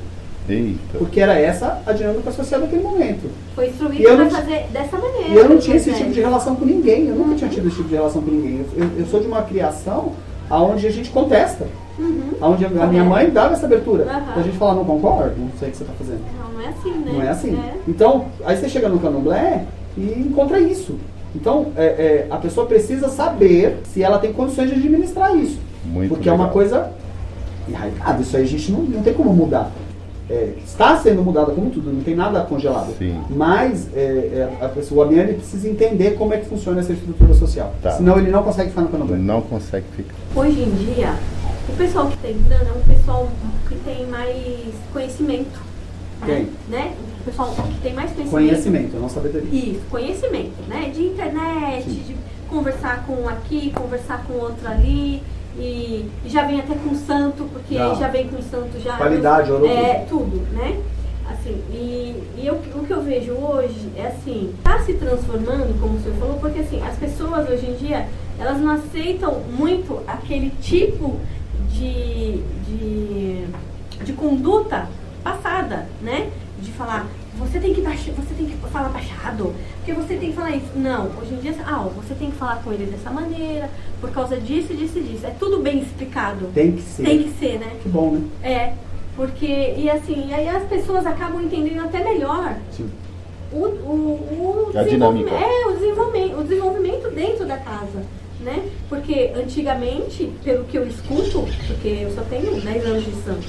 Eita. 0.49 0.97
Porque 0.97 1.19
era 1.19 1.37
essa 1.37 1.81
a 1.85 1.91
dinâmica 1.91 2.31
social 2.31 2.61
daquele 2.61 2.81
momento. 2.83 3.29
Foi 3.55 3.65
E 3.65 3.69
instruído 3.69 4.17
não- 4.17 4.29
fazer 4.29 4.65
dessa 4.71 4.97
maneira. 4.97 5.27
E 5.29 5.35
eu 5.35 5.49
não 5.49 5.57
tinha 5.57 5.75
esse 5.75 5.91
né? 5.91 5.97
tipo 5.97 6.11
de 6.11 6.21
relação 6.21 6.55
com 6.55 6.65
ninguém. 6.65 7.07
Eu 7.07 7.15
nunca 7.15 7.35
tinha 7.35 7.49
tido 7.49 7.67
esse 7.67 7.75
tipo 7.77 7.89
de 7.89 7.95
relação 7.95 8.21
com 8.21 8.31
ninguém. 8.31 8.65
Eu, 8.75 8.83
eu- 8.83 8.91
eu 8.99 9.05
sou 9.07 9.19
de 9.19 9.27
uma 9.27 9.41
criação 9.43 10.13
onde 10.49 10.87
a 10.87 10.91
gente 10.91 11.09
contesta. 11.09 11.65
Uhum. 11.99 12.21
Onde 12.41 12.63
a, 12.63 12.67
a 12.69 12.87
minha 12.87 13.03
mãe 13.03 13.29
dava 13.29 13.53
essa 13.53 13.65
abertura. 13.65 14.03
Aham. 14.05 14.33
A 14.37 14.41
gente 14.43 14.57
fala, 14.57 14.75
não 14.75 14.85
concordo, 14.85 15.33
não 15.37 15.49
sei 15.59 15.69
o 15.69 15.71
que 15.71 15.77
você 15.77 15.83
está 15.83 15.95
fazendo. 15.97 16.21
Não, 16.39 16.53
não 16.53 16.61
é 16.61 16.69
assim, 16.69 16.91
né? 16.91 17.11
Não 17.11 17.21
é 17.23 17.29
assim. 17.29 17.59
Então, 17.87 18.25
aí 18.45 18.55
você 18.55 18.69
chega 18.69 18.87
no 18.87 18.99
candomblé 18.99 19.65
e 19.97 20.01
encontra 20.27 20.59
isso. 20.59 20.95
Então, 21.35 21.67
é, 21.75 21.85
é, 21.85 22.27
a 22.29 22.37
pessoa 22.37 22.65
precisa 22.67 23.09
saber 23.09 23.79
se 23.91 24.01
ela 24.01 24.19
tem 24.19 24.31
condições 24.31 24.69
de 24.69 24.75
administrar 24.75 25.35
isso. 25.35 25.59
Muito 25.85 26.09
Porque 26.13 26.29
é 26.29 26.31
uma 26.31 26.45
legal. 26.45 26.53
coisa 26.53 26.91
enraizada. 27.67 28.21
Isso 28.21 28.37
aí 28.37 28.43
a 28.43 28.47
gente 28.47 28.71
não, 28.71 28.79
não 28.83 29.01
tem 29.03 29.13
como 29.13 29.33
mudar. 29.33 29.71
É, 30.29 30.53
está 30.65 30.97
sendo 30.97 31.23
mudada 31.23 31.53
como 31.53 31.69
tudo, 31.69 31.91
não 31.91 32.01
tem 32.01 32.13
nada 32.13 32.41
congelado. 32.41 32.93
Sim. 32.97 33.17
Mas 33.29 33.87
é, 33.95 33.99
é, 34.01 34.65
a 34.65 34.67
pessoa, 34.67 35.05
o 35.05 35.07
Amiani 35.07 35.33
precisa 35.33 35.69
entender 35.69 36.15
como 36.15 36.33
é 36.33 36.37
que 36.37 36.47
funciona 36.47 36.81
essa 36.81 36.91
estrutura 36.91 37.33
social. 37.33 37.73
Tá. 37.81 37.91
Senão 37.91 38.17
ele 38.17 38.29
não 38.29 38.43
consegue 38.43 38.69
ficar 38.69 38.81
no 38.81 38.89
candomblé. 38.89 39.17
Não 39.17 39.41
consegue 39.41 39.85
ficar. 39.95 40.13
Hoje 40.35 40.61
em 40.61 40.69
dia, 40.71 41.15
o 41.69 41.77
pessoal 41.77 42.07
que 42.07 42.15
está 42.15 42.29
entrando 42.29 42.67
é 42.67 42.71
um 42.73 42.93
pessoal 42.93 43.29
que 43.69 43.75
tem 43.75 44.05
mais 44.07 44.73
conhecimento. 44.91 45.61
Tem. 46.25 46.43
Né? 46.43 46.49
né? 46.69 46.93
O 47.21 47.23
pessoal 47.23 47.53
que 47.53 47.79
tem 47.81 47.93
mais 47.93 48.11
conhecimento. 48.11 48.31
Conhecimento, 48.31 48.97
não 48.97 49.09
sabedoria. 49.09 49.49
Isso, 49.49 49.81
conhecimento, 49.89 50.67
né? 50.67 50.91
De 50.93 51.03
internet, 51.03 51.83
Sim. 51.83 52.03
de 52.05 52.15
conversar 52.49 53.05
com 53.05 53.13
um 53.13 53.29
aqui, 53.29 53.71
conversar 53.71 54.25
com 54.25 54.33
outro 54.33 54.67
ali. 54.67 55.21
E, 55.57 56.07
e 56.25 56.29
já 56.29 56.43
vem 56.45 56.59
até 56.59 56.75
com 56.75 56.93
santo, 56.95 57.45
porque 57.51 57.75
Já. 57.75 57.93
já, 57.95 58.07
vem 58.09 58.27
com 58.27 58.41
santo 58.43 58.79
já. 58.79 58.95
Qualidade, 58.97 59.51
ouro, 59.51 59.65
É, 59.67 60.05
tudo, 60.07 60.37
né? 60.53 60.79
Assim, 61.29 61.61
e, 61.71 62.15
e 62.37 62.45
eu- 62.47 62.55
o 62.75 62.85
que 62.85 62.91
eu 62.93 63.01
vejo 63.01 63.33
hoje 63.33 63.89
é 63.97 64.07
assim, 64.07 64.53
tá 64.63 64.79
se 64.79 64.93
transformando, 64.93 65.79
como 65.81 65.97
o 65.97 66.01
senhor 66.01 66.15
falou, 66.17 66.37
porque 66.39 66.59
assim, 66.59 66.81
as 66.83 66.95
pessoas 66.95 67.49
hoje 67.49 67.65
em 67.65 67.73
dia, 67.75 68.07
elas 68.39 68.59
não 68.61 68.71
aceitam 68.71 69.41
muito 69.57 69.99
aquele 70.07 70.51
tipo 70.61 71.19
de, 71.71 72.41
de, 72.67 73.45
de 74.05 74.13
conduta 74.13 74.87
passada. 75.23 75.87
né? 76.01 76.29
De 76.61 76.71
falar, 76.71 77.05
você 77.57 77.59
tem 77.59 77.73
que 77.73 77.81
baixar, 77.81 78.11
você 78.13 78.33
tem 78.35 78.45
que 78.45 78.55
falar 78.71 78.89
baixado, 78.89 79.53
porque 79.77 79.93
você 79.93 80.15
tem 80.15 80.29
que 80.29 80.35
falar 80.35 80.51
isso. 80.55 80.67
Não, 80.75 81.05
hoje 81.19 81.33
em 81.33 81.37
dia, 81.37 81.55
ah, 81.65 81.87
você 81.95 82.13
tem 82.13 82.29
que 82.29 82.37
falar 82.37 82.61
com 82.63 82.71
ele 82.71 82.85
dessa 82.85 83.09
maneira, 83.09 83.69
por 83.99 84.11
causa 84.11 84.37
disso, 84.37 84.73
disso 84.75 84.99
e 84.99 85.01
disso. 85.03 85.25
É 85.25 85.31
tudo 85.39 85.59
bem 85.59 85.79
explicado. 85.79 86.47
Tem 86.53 86.73
que 86.73 86.81
ser. 86.83 87.03
Tem 87.03 87.23
que 87.23 87.29
ser, 87.39 87.59
né? 87.59 87.71
Que 87.81 87.89
bom, 87.89 88.11
né? 88.11 88.21
É, 88.43 88.73
porque, 89.15 89.73
e 89.75 89.89
assim, 89.89 90.31
aí 90.33 90.47
as 90.47 90.63
pessoas 90.63 91.05
acabam 91.07 91.41
entendendo 91.41 91.83
até 91.83 92.03
melhor 92.03 92.55
Sim. 92.71 92.89
o, 93.51 93.57
o, 93.57 94.69
o 94.71 94.77
A 94.77 94.83
dinâmica. 94.83 95.29
desenvolvimento- 95.31 95.33
É, 95.33 95.65
o 95.67 95.73
desenvolvimento, 95.73 96.39
o 96.39 96.43
desenvolvimento 96.43 97.09
dentro 97.15 97.45
da 97.47 97.57
casa, 97.57 98.03
né? 98.41 98.69
Porque 98.87 99.31
antigamente, 99.35 100.31
pelo 100.43 100.63
que 100.65 100.77
eu 100.77 100.87
escuto, 100.87 101.47
porque 101.65 101.87
eu 101.87 102.11
só 102.13 102.21
tenho 102.21 102.61
10 102.61 102.85
anos 102.85 103.03
de 103.05 103.11
santo, 103.23 103.47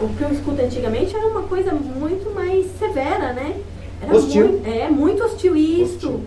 o 0.00 0.08
que 0.16 0.22
eu 0.22 0.32
escuto 0.32 0.60
antigamente 0.62 1.14
era 1.14 1.26
uma 1.26 1.42
coisa 1.42 1.72
muito 1.72 2.34
mais 2.34 2.66
severa, 2.78 3.32
né? 3.32 3.56
Era 4.02 4.14
Hostil. 4.16 4.46
Muito, 4.48 4.68
é, 4.68 4.88
muito 4.88 5.22
hostil 5.24 5.56
isso. 5.56 5.82
Hostil. 5.94 6.20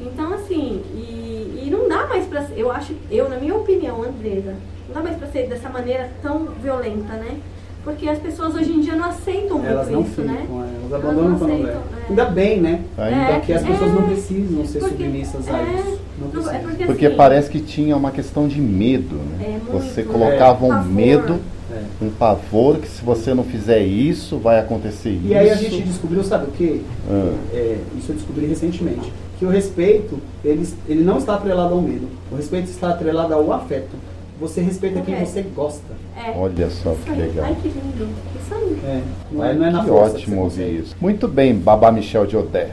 Então, 0.00 0.34
assim, 0.34 0.82
e, 0.94 1.62
e 1.66 1.70
não 1.70 1.88
dá 1.88 2.06
mais 2.06 2.26
pra 2.26 2.42
ser, 2.44 2.54
eu 2.58 2.70
acho, 2.72 2.94
eu, 3.10 3.28
na 3.28 3.36
minha 3.36 3.54
opinião, 3.54 4.02
Andresa, 4.02 4.54
não 4.88 4.94
dá 4.94 5.00
mais 5.02 5.16
pra 5.16 5.28
ser 5.28 5.46
dessa 5.46 5.68
maneira 5.68 6.10
tão 6.20 6.46
violenta, 6.60 7.12
né? 7.14 7.36
Porque 7.84 8.08
as 8.08 8.18
pessoas 8.18 8.54
hoje 8.54 8.72
em 8.72 8.80
dia 8.80 8.94
não 8.94 9.06
aceitam 9.06 9.58
muito 9.58 9.70
Elas 9.70 9.90
não 9.90 10.02
isso, 10.02 10.10
ficam, 10.10 10.24
né? 10.26 10.46
é, 10.48 10.52
elas 10.52 10.92
Elas 10.92 11.04
abandonam 11.04 11.30
não 11.30 11.38
quando 11.38 11.68
é. 11.68 11.76
Ainda 12.08 12.24
bem, 12.26 12.60
né? 12.60 12.80
Ainda 12.96 13.16
É, 13.16 13.34
Porque 13.38 13.52
as 13.52 13.62
pessoas 13.62 13.90
é, 13.90 13.94
não 13.94 14.02
precisam 14.02 14.66
ser 14.66 14.78
porque- 14.78 14.94
submissas 14.96 15.48
a 15.48 15.58
é, 15.58 15.62
isso. 15.64 15.98
Não 16.20 16.28
não- 16.28 16.28
é 16.28 16.30
precisam. 16.30 16.60
porque, 16.68 16.84
Porque 16.86 17.06
assim, 17.06 17.16
parece 17.16 17.50
que 17.50 17.60
tinha 17.60 17.96
uma 17.96 18.10
questão 18.12 18.46
de 18.46 18.60
medo, 18.60 19.16
né? 19.16 19.44
É, 19.44 19.48
muito, 19.50 19.72
você 19.72 20.02
né? 20.02 20.12
colocava 20.12 20.64
um 20.64 20.84
medo, 20.84 21.40
É. 21.72 22.04
um 22.04 22.10
pavor, 22.10 22.76
que 22.76 22.88
se 22.88 23.02
você 23.02 23.32
não 23.32 23.44
fizer 23.44 23.80
isso, 23.80 24.36
vai 24.36 24.60
acontecer 24.60 25.10
isso. 25.10 25.26
E 25.26 25.34
aí 25.34 25.50
a 25.50 25.54
gente 25.54 25.82
descobriu, 25.82 26.22
sabe 26.22 26.46
o 26.46 26.52
quê? 26.52 26.80
Ah. 27.10 27.34
É, 27.52 27.78
isso 27.96 28.12
eu 28.12 28.16
descobri 28.16 28.46
recentemente. 28.46 29.12
Que 29.38 29.44
o 29.46 29.48
respeito, 29.48 30.18
ele, 30.44 30.68
ele 30.88 31.02
não 31.02 31.18
está 31.18 31.34
atrelado 31.34 31.74
ao 31.74 31.80
medo. 31.80 32.06
O 32.30 32.36
respeito 32.36 32.68
está 32.68 32.90
atrelado 32.90 33.32
ao 33.32 33.52
afeto. 33.52 33.96
Você 34.40 34.60
respeita 34.60 35.00
quem 35.00 35.14
Correto. 35.14 35.30
você 35.30 35.42
gosta. 35.42 35.92
É. 36.16 36.36
Olha 36.36 36.68
só 36.68 36.92
Isso 36.92 37.02
que 37.02 37.10
legal. 37.12 37.44
Ai, 37.46 37.56
que 37.62 37.68
lindo. 37.68 38.08
Isso 38.40 38.54
aí. 38.54 38.78
É, 38.84 39.02
não, 39.30 39.44
é, 39.44 39.54
não 39.54 39.66
é 39.66 39.70
na 39.70 39.80
que 39.82 39.88
força 39.88 40.16
ótimo 40.16 40.36
que 40.36 40.42
ouvir 40.42 40.80
isso. 40.80 40.96
Muito 41.00 41.28
bem, 41.28 41.54
Babá 41.54 41.90
Michel 41.92 42.26
de 42.26 42.36
Oder. 42.36 42.70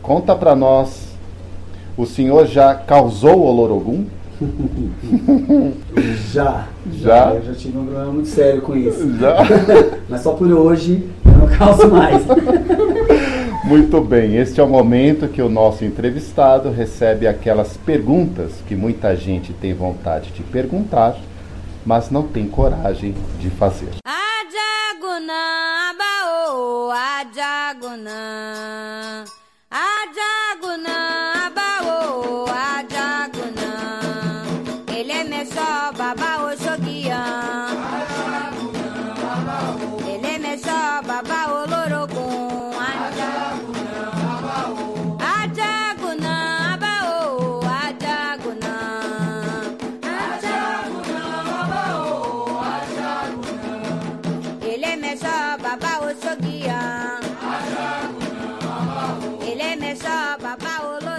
Conta 0.00 0.36
pra 0.36 0.54
nós, 0.54 1.08
o 1.96 2.06
senhor 2.06 2.46
já 2.46 2.74
causou 2.74 3.38
o 3.38 3.42
Olorogum? 3.42 4.06
Já, 6.32 6.66
Já? 6.92 7.34
Eu 7.34 7.42
já 7.42 7.54
tive 7.54 7.78
um 7.78 7.84
problema 7.86 8.12
muito 8.12 8.28
sério 8.28 8.60
com 8.60 8.76
isso. 8.76 9.16
Já? 9.18 9.36
Mas 10.08 10.20
só 10.22 10.32
por 10.32 10.50
hoje 10.50 11.08
eu 11.24 11.32
não 11.32 11.48
calço 11.48 11.88
mais. 11.88 12.22
Muito 13.64 14.00
bem, 14.00 14.36
este 14.36 14.60
é 14.60 14.62
o 14.62 14.68
momento 14.68 15.26
que 15.26 15.42
o 15.42 15.48
nosso 15.48 15.84
entrevistado 15.84 16.70
recebe 16.70 17.26
aquelas 17.26 17.76
perguntas 17.76 18.52
que 18.68 18.76
muita 18.76 19.16
gente 19.16 19.52
tem 19.52 19.74
vontade 19.74 20.30
de 20.30 20.44
perguntar, 20.44 21.16
mas 21.84 22.08
não 22.08 22.22
tem 22.22 22.46
coragem 22.46 23.12
de 23.40 23.50
fazer. 23.50 23.88
Ajaguna 24.04 25.32
abaô, 25.90 26.90
ajaguna. 26.92 28.10
Ajaguna 28.12 29.05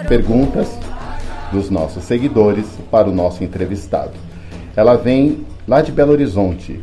Perguntas 0.08 0.68
dos 1.52 1.68
nossos 1.68 2.02
seguidores 2.04 2.64
para 2.90 3.10
o 3.10 3.14
nosso 3.14 3.44
entrevistado. 3.44 4.12
Ela 4.74 4.96
vem 4.96 5.44
lá 5.66 5.82
de 5.82 5.92
Belo 5.92 6.12
Horizonte, 6.12 6.80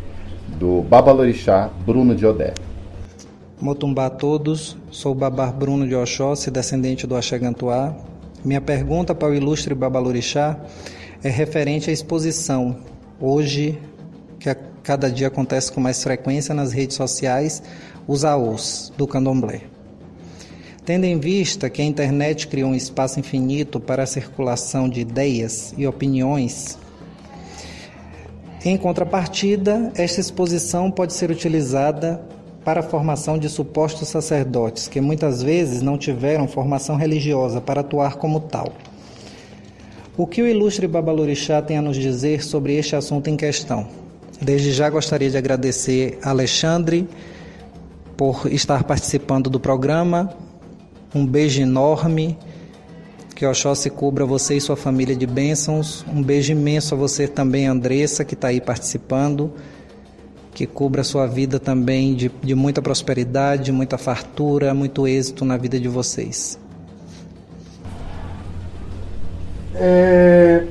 do 0.59 0.83
Babalorixá 0.83 1.71
Bruno 1.83 2.15
de 2.15 2.23
Odé. 2.23 2.53
Motumbá 3.59 4.05
a 4.05 4.09
todos, 4.11 4.77
sou 4.91 5.13
o 5.13 5.15
Babar 5.15 5.51
Bruno 5.51 5.87
de 5.87 5.95
Oxóssi, 5.95 6.51
descendente 6.51 7.07
do 7.07 7.15
Axegantuá. 7.15 7.95
Minha 8.43 8.61
pergunta 8.61 9.15
para 9.15 9.29
o 9.29 9.33
ilustre 9.33 9.73
Babalorixá 9.73 10.59
é 11.23 11.29
referente 11.29 11.89
à 11.89 11.93
exposição, 11.93 12.77
hoje, 13.19 13.79
que 14.39 14.51
a 14.51 14.55
cada 14.83 15.09
dia 15.09 15.29
acontece 15.29 15.71
com 15.71 15.81
mais 15.81 16.03
frequência 16.03 16.53
nas 16.53 16.71
redes 16.71 16.95
sociais, 16.95 17.63
os 18.07 18.23
AOs 18.23 18.93
do 18.95 19.07
candomblé. 19.07 19.74
Tendo 20.85 21.05
em 21.05 21.19
vista 21.19 21.67
que 21.67 21.81
a 21.81 21.85
internet 21.85 22.47
criou 22.47 22.69
um 22.69 22.75
espaço 22.75 23.19
infinito 23.19 23.79
para 23.79 24.03
a 24.03 24.05
circulação 24.05 24.87
de 24.87 25.01
ideias 25.01 25.73
e 25.75 25.87
opiniões, 25.87 26.77
em 28.63 28.77
contrapartida, 28.77 29.91
esta 29.95 30.21
exposição 30.21 30.91
pode 30.91 31.13
ser 31.13 31.31
utilizada 31.31 32.21
para 32.63 32.81
a 32.81 32.83
formação 32.83 33.37
de 33.37 33.49
supostos 33.49 34.07
sacerdotes 34.07 34.87
que 34.87 35.01
muitas 35.01 35.41
vezes 35.41 35.81
não 35.81 35.97
tiveram 35.97 36.47
formação 36.47 36.95
religiosa 36.95 37.59
para 37.59 37.81
atuar 37.81 38.15
como 38.15 38.39
tal. 38.39 38.73
O 40.15 40.25
que 40.25 40.41
o 40.41 40.47
ilustre 40.47 40.87
Babalorixá 40.87 41.61
tem 41.61 41.77
a 41.77 41.81
nos 41.81 41.97
dizer 41.97 42.43
sobre 42.43 42.75
este 42.75 42.95
assunto 42.95 43.27
em 43.27 43.35
questão? 43.35 43.87
Desde 44.41 44.71
já 44.71 44.89
gostaria 44.89 45.29
de 45.29 45.37
agradecer 45.37 46.17
a 46.21 46.29
Alexandre 46.29 47.07
por 48.15 48.47
estar 48.51 48.83
participando 48.83 49.49
do 49.49 49.59
programa. 49.59 50.44
Um 51.13 51.25
beijo 51.25 51.61
enorme. 51.61 52.37
Que 53.35 53.45
Oxóssi 53.45 53.89
cubra 53.89 54.25
você 54.25 54.55
e 54.55 54.61
sua 54.61 54.77
família 54.77 55.15
de 55.15 55.27
bênçãos. 55.27 56.05
Um 56.07 56.23
beijo 56.23 56.53
imenso 56.53 56.95
a 56.95 56.97
você 56.97 57.27
também, 57.27 57.67
Andressa, 57.67 58.23
que 58.23 58.33
está 58.33 58.47
aí 58.47 58.61
participando. 58.61 59.51
Que 60.53 60.65
cubra 60.65 61.03
sua 61.03 61.27
vida 61.27 61.59
também 61.59 62.15
de, 62.15 62.31
de 62.41 62.55
muita 62.55 62.81
prosperidade, 62.81 63.73
muita 63.73 63.97
fartura, 63.97 64.73
muito 64.73 65.05
êxito 65.05 65.43
na 65.43 65.57
vida 65.57 65.77
de 65.77 65.89
vocês. 65.89 66.57
É, 69.75 70.63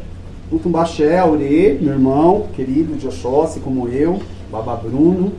o 0.50 0.58
Tumbaxé, 0.58 1.18
Aure, 1.18 1.78
meu 1.80 1.92
irmão, 1.92 2.46
querido 2.54 2.96
de 2.96 3.06
Oxóssi, 3.06 3.60
como 3.60 3.88
eu, 3.88 4.22
Baba 4.50 4.76
Bruno. 4.76 5.32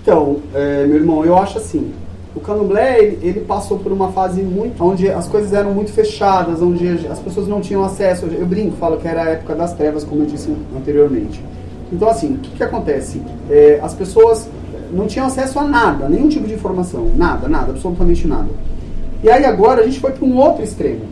Então, 0.00 0.38
é, 0.54 0.86
meu 0.86 0.96
irmão, 0.96 1.24
eu 1.24 1.36
acho 1.36 1.58
assim, 1.58 1.92
o 2.34 2.40
candomblé, 2.40 2.98
ele, 2.98 3.18
ele 3.22 3.40
passou 3.40 3.78
por 3.78 3.92
uma 3.92 4.10
fase 4.10 4.42
muito, 4.42 4.82
onde 4.84 5.08
as 5.08 5.28
coisas 5.28 5.52
eram 5.52 5.72
muito 5.72 5.92
fechadas, 5.92 6.60
onde 6.60 7.06
as 7.08 7.18
pessoas 7.20 7.46
não 7.46 7.60
tinham 7.60 7.84
acesso, 7.84 8.26
eu 8.26 8.44
brinco, 8.44 8.76
falo 8.76 8.96
que 8.96 9.06
era 9.06 9.22
a 9.22 9.28
época 9.30 9.54
das 9.54 9.72
trevas, 9.74 10.02
como 10.02 10.22
eu 10.22 10.26
disse 10.26 10.54
anteriormente. 10.76 11.42
Então, 11.92 12.08
assim, 12.08 12.34
o 12.34 12.38
que, 12.38 12.50
que 12.56 12.62
acontece? 12.62 13.22
É, 13.48 13.78
as 13.80 13.94
pessoas 13.94 14.48
não 14.92 15.06
tinham 15.06 15.26
acesso 15.26 15.58
a 15.58 15.64
nada, 15.64 16.08
nenhum 16.08 16.28
tipo 16.28 16.46
de 16.46 16.54
informação, 16.54 17.08
nada, 17.16 17.48
nada, 17.48 17.70
absolutamente 17.70 18.26
nada. 18.26 18.48
E 19.22 19.30
aí 19.30 19.44
agora 19.44 19.82
a 19.82 19.84
gente 19.84 20.00
foi 20.00 20.12
para 20.12 20.24
um 20.24 20.36
outro 20.36 20.62
extremo. 20.62 21.02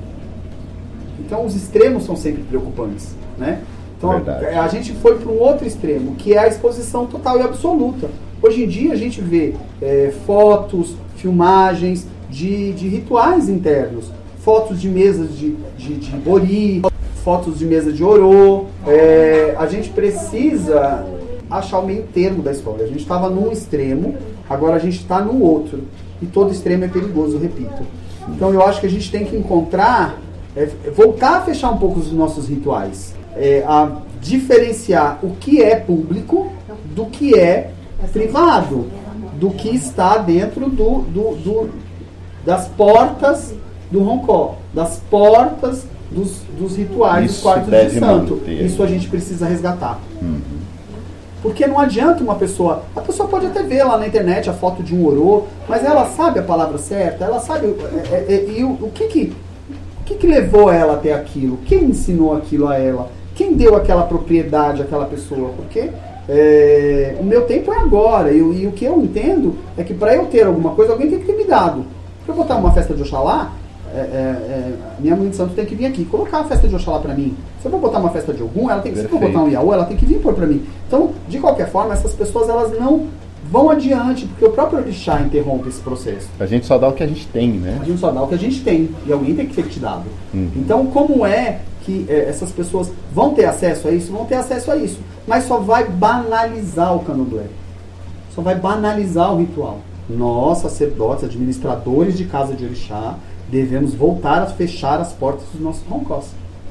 Então 1.21 1.45
os 1.47 1.55
extremos 1.55 2.05
são 2.05 2.17
sempre 2.17 2.43
preocupantes, 2.43 3.15
né? 3.39 3.61
Então 3.97 4.11
Verdade. 4.11 4.47
a 4.47 4.69
gente 4.69 4.93
foi 4.95 5.17
para 5.17 5.31
um 5.31 5.39
outro 5.39 5.67
extremo, 5.67 6.15
que 6.17 6.35
é 6.35 6.39
a 6.39 6.49
exposição 6.49 7.07
total 7.07 7.39
e 7.39 7.43
absoluta. 7.43 8.11
Hoje 8.43 8.65
em 8.65 8.69
dia 8.69 8.93
a 8.93 8.97
gente 8.97 9.21
vê 9.21 9.55
é, 9.81 10.13
fotos, 10.27 10.97
filmagens 11.23 12.07
de, 12.29 12.73
de 12.73 12.89
rituais 12.89 13.49
internos, 13.49 14.07
fotos 14.41 14.81
de 14.81 14.89
mesas 14.89 15.39
de, 15.39 15.55
de, 15.79 15.95
de 15.95 16.17
bori, 16.17 16.83
fotos 17.23 17.59
de 17.59 17.65
mesa 17.65 17.93
de 17.93 18.03
orô. 18.03 18.67
É, 18.87 19.55
a 19.57 19.67
gente 19.67 19.89
precisa 19.91 21.07
achar 21.49 21.79
o 21.79 21.87
meio 21.87 22.03
termo 22.13 22.43
da 22.43 22.51
história. 22.51 22.85
A 22.85 22.89
gente 22.89 23.01
estava 23.01 23.31
num 23.31 23.53
extremo, 23.53 24.17
agora 24.51 24.75
a 24.75 24.79
gente 24.79 24.99
está 24.99 25.21
no 25.21 25.41
outro. 25.41 25.85
E 26.21 26.27
todo 26.27 26.53
extremo 26.53 26.85
é 26.85 26.89
perigoso, 26.89 27.39
repito. 27.39 27.83
Então 28.29 28.53
eu 28.53 28.63
acho 28.63 28.81
que 28.81 28.87
a 28.87 28.91
gente 28.91 29.11
tem 29.11 29.25
que 29.25 29.37
encontrar, 29.37 30.19
é, 30.57 30.67
voltar 30.95 31.39
a 31.39 31.41
fechar 31.43 31.71
um 31.71 31.79
pouco 31.79 32.01
os 32.01 32.13
nossos 32.13 32.49
rituais, 32.49 33.15
é, 33.37 33.63
a 33.67 33.99
diferenciar 34.21 35.19
o 35.23 35.31
que 35.37 35.63
é 35.63 35.77
público 35.77 36.53
do 36.95 37.07
que 37.07 37.39
é 37.39 37.71
privado, 38.13 38.87
do 39.43 39.51
que 39.51 39.75
está 39.75 40.19
dentro 40.19 40.71
do, 40.71 41.01
do, 41.01 41.35
do- 41.35 41.71
das 42.47 42.69
portas 42.69 43.53
do 43.91 44.01
Roncó, 44.01 44.55
das 44.73 45.01
portas 45.11 45.85
dos, 46.13 46.43
dos 46.57 46.77
rituais 46.77 47.27
dos 47.27 47.35
Isso 47.35 47.43
quartos 47.43 47.69
deve 47.69 47.91
de 47.91 47.99
santo. 47.99 48.35
manter. 48.37 48.65
Isso 48.65 48.81
a 48.85 48.87
gente 48.87 49.09
precisa 49.09 49.45
resgatar. 49.47 49.99
Porque 51.43 51.67
não 51.67 51.77
adianta 51.81 52.23
uma 52.23 52.37
pessoa. 52.37 52.85
A 52.95 53.01
pessoa 53.01 53.29
pode 53.29 53.47
até 53.47 53.65
ver 53.65 53.83
lá 53.83 53.99
na 53.99 54.07
internet 54.07 54.49
a 54.49 54.53
foto 54.53 54.81
de 54.81 54.95
um 54.95 55.05
orô, 55.05 55.43
mas 55.69 55.85
ela 55.85 56.07
sabe 56.11 56.39
a 56.39 56.43
palavra 56.45 56.79
certa, 56.79 57.25
ela 57.25 57.41
sabe. 57.41 57.67
É, 57.67 58.15
é, 58.15 58.35
é, 58.35 58.59
e 58.61 58.63
o, 58.63 58.71
o, 58.71 58.93
que, 58.95 59.09
que, 59.09 59.33
o 60.03 60.05
que, 60.05 60.15
que 60.15 60.27
levou 60.29 60.71
ela 60.71 60.95
até 60.95 61.13
aquilo? 61.13 61.59
Quem 61.67 61.87
ensinou 61.87 62.37
aquilo 62.37 62.69
a 62.69 62.79
ela? 62.79 63.11
Quem 63.35 63.55
deu 63.55 63.75
aquela 63.75 64.03
propriedade 64.05 64.83
àquela 64.83 65.07
pessoa? 65.07 65.51
Porque 65.57 65.91
é, 66.29 67.17
o 67.19 67.25
meu 67.25 67.43
tempo 67.43 67.73
é 67.73 67.79
agora. 67.79 68.33
E, 68.33 68.39
e, 68.39 68.67
o 68.67 68.73
que 68.73 68.85
eu 68.85 69.03
entendo 69.03 69.57
é 69.77 69.83
que 69.83 69.95
para 69.95 70.15
eu 70.15 70.27
ter 70.27 70.47
alguma 70.47 70.71
coisa, 70.71 70.93
alguém 70.93 71.11
tem 71.11 71.19
que 71.19 71.27
ter 71.27 71.37
me 71.37 71.45
dado. 71.45 71.85
Para 72.25 72.35
eu 72.35 72.39
botar 72.39 72.57
uma 72.57 72.73
festa 72.73 72.95
de 72.95 73.03
Oxalá, 73.03 73.53
é, 73.95 73.99
é, 73.99 74.01
é, 74.01 74.73
minha 74.99 75.15
mãe 75.15 75.29
de 75.29 75.37
santo 75.37 75.55
tem 75.55 75.67
que 75.67 75.75
vir 75.75 75.87
aqui 75.87 76.05
colocar 76.05 76.41
a 76.41 76.45
festa 76.45 76.67
de 76.67 76.75
Oxalá 76.75 77.01
para 77.01 77.15
mim. 77.15 77.37
Se 77.61 77.67
eu 77.67 77.71
vou 77.71 77.81
botar 77.81 77.99
uma 77.99 78.11
festa 78.11 78.33
de 78.33 78.41
algum, 78.41 78.71
ela 78.71 78.81
tem 78.81 78.93
que, 78.93 78.99
se 78.99 79.05
eu 79.05 79.11
vou 79.11 79.21
botar 79.21 79.43
um 79.43 79.49
Iaú, 79.49 79.73
ela 79.73 79.85
tem 79.85 79.97
que 79.97 80.07
vir 80.07 80.19
pôr 80.19 80.35
para 80.35 80.47
mim. 80.47 80.65
Então, 80.87 81.11
de 81.29 81.39
qualquer 81.39 81.69
forma, 81.69 81.93
essas 81.93 82.15
pessoas 82.15 82.49
elas 82.49 82.79
não 82.79 83.09
vão 83.51 83.69
adiante, 83.69 84.25
porque 84.27 84.45
o 84.47 84.51
próprio 84.51 84.79
orixá 84.79 85.21
interrompe 85.21 85.69
esse 85.69 85.81
processo. 85.81 86.29
A 86.41 86.47
gente 86.47 86.65
só 86.65 86.79
dá 86.79 86.89
o 86.89 86.93
que 86.93 87.03
a 87.03 87.07
gente 87.07 87.27
tem, 87.27 87.51
né? 87.51 87.79
A 87.83 87.85
gente 87.85 88.01
só 88.01 88.11
dá 88.11 88.23
o 88.23 88.29
que 88.29 88.35
a 88.35 88.39
gente 88.39 88.63
tem, 88.63 88.89
e 89.07 89.13
alguém 89.13 89.35
tem 89.35 89.47
que 89.47 89.55
ter 89.55 89.69
te 89.69 89.79
dado. 89.79 90.05
Uhum. 90.33 90.49
Então, 90.57 90.87
como 90.87 91.27
é 91.27 91.59
que 91.85 92.07
é, 92.09 92.29
essas 92.29 92.51
pessoas 92.51 92.91
vão 93.13 93.35
ter 93.35 93.45
acesso 93.45 93.89
a 93.89 93.91
isso? 93.91 94.13
Vão 94.13 94.25
ter 94.25 94.37
acesso 94.37 94.71
a 94.71 94.77
isso, 94.77 95.01
mas 95.27 95.45
só 95.45 95.59
vai 95.59 95.89
banalizar 95.89 96.95
o 96.97 97.01
candomblé. 97.01 97.47
Só 98.35 98.41
vai 98.41 98.55
banalizar 98.55 99.33
o 99.35 99.39
ritual. 99.39 99.81
Nós, 100.09 100.59
sacerdotes, 100.59 101.25
administradores 101.25 102.17
de 102.17 102.25
casa 102.25 102.55
de 102.55 102.65
orixá, 102.65 103.17
devemos 103.51 103.95
voltar 103.95 104.43
a 104.43 104.47
fechar 104.47 105.01
as 105.01 105.13
portas 105.13 105.45
dos 105.53 105.61
nossos 105.61 105.87
roncós. 105.87 106.27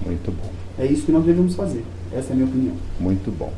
Muito 0.05 0.31
bom. 0.31 0.49
É 0.79 0.85
isso 0.85 1.05
que 1.05 1.11
nós 1.11 1.23
devemos 1.23 1.55
fazer. 1.55 1.85
Essa 2.11 2.29
é 2.29 2.33
a 2.33 2.35
minha 2.35 2.47
opinião. 2.47 2.75
Muito 2.99 3.31
bom. 3.31 3.51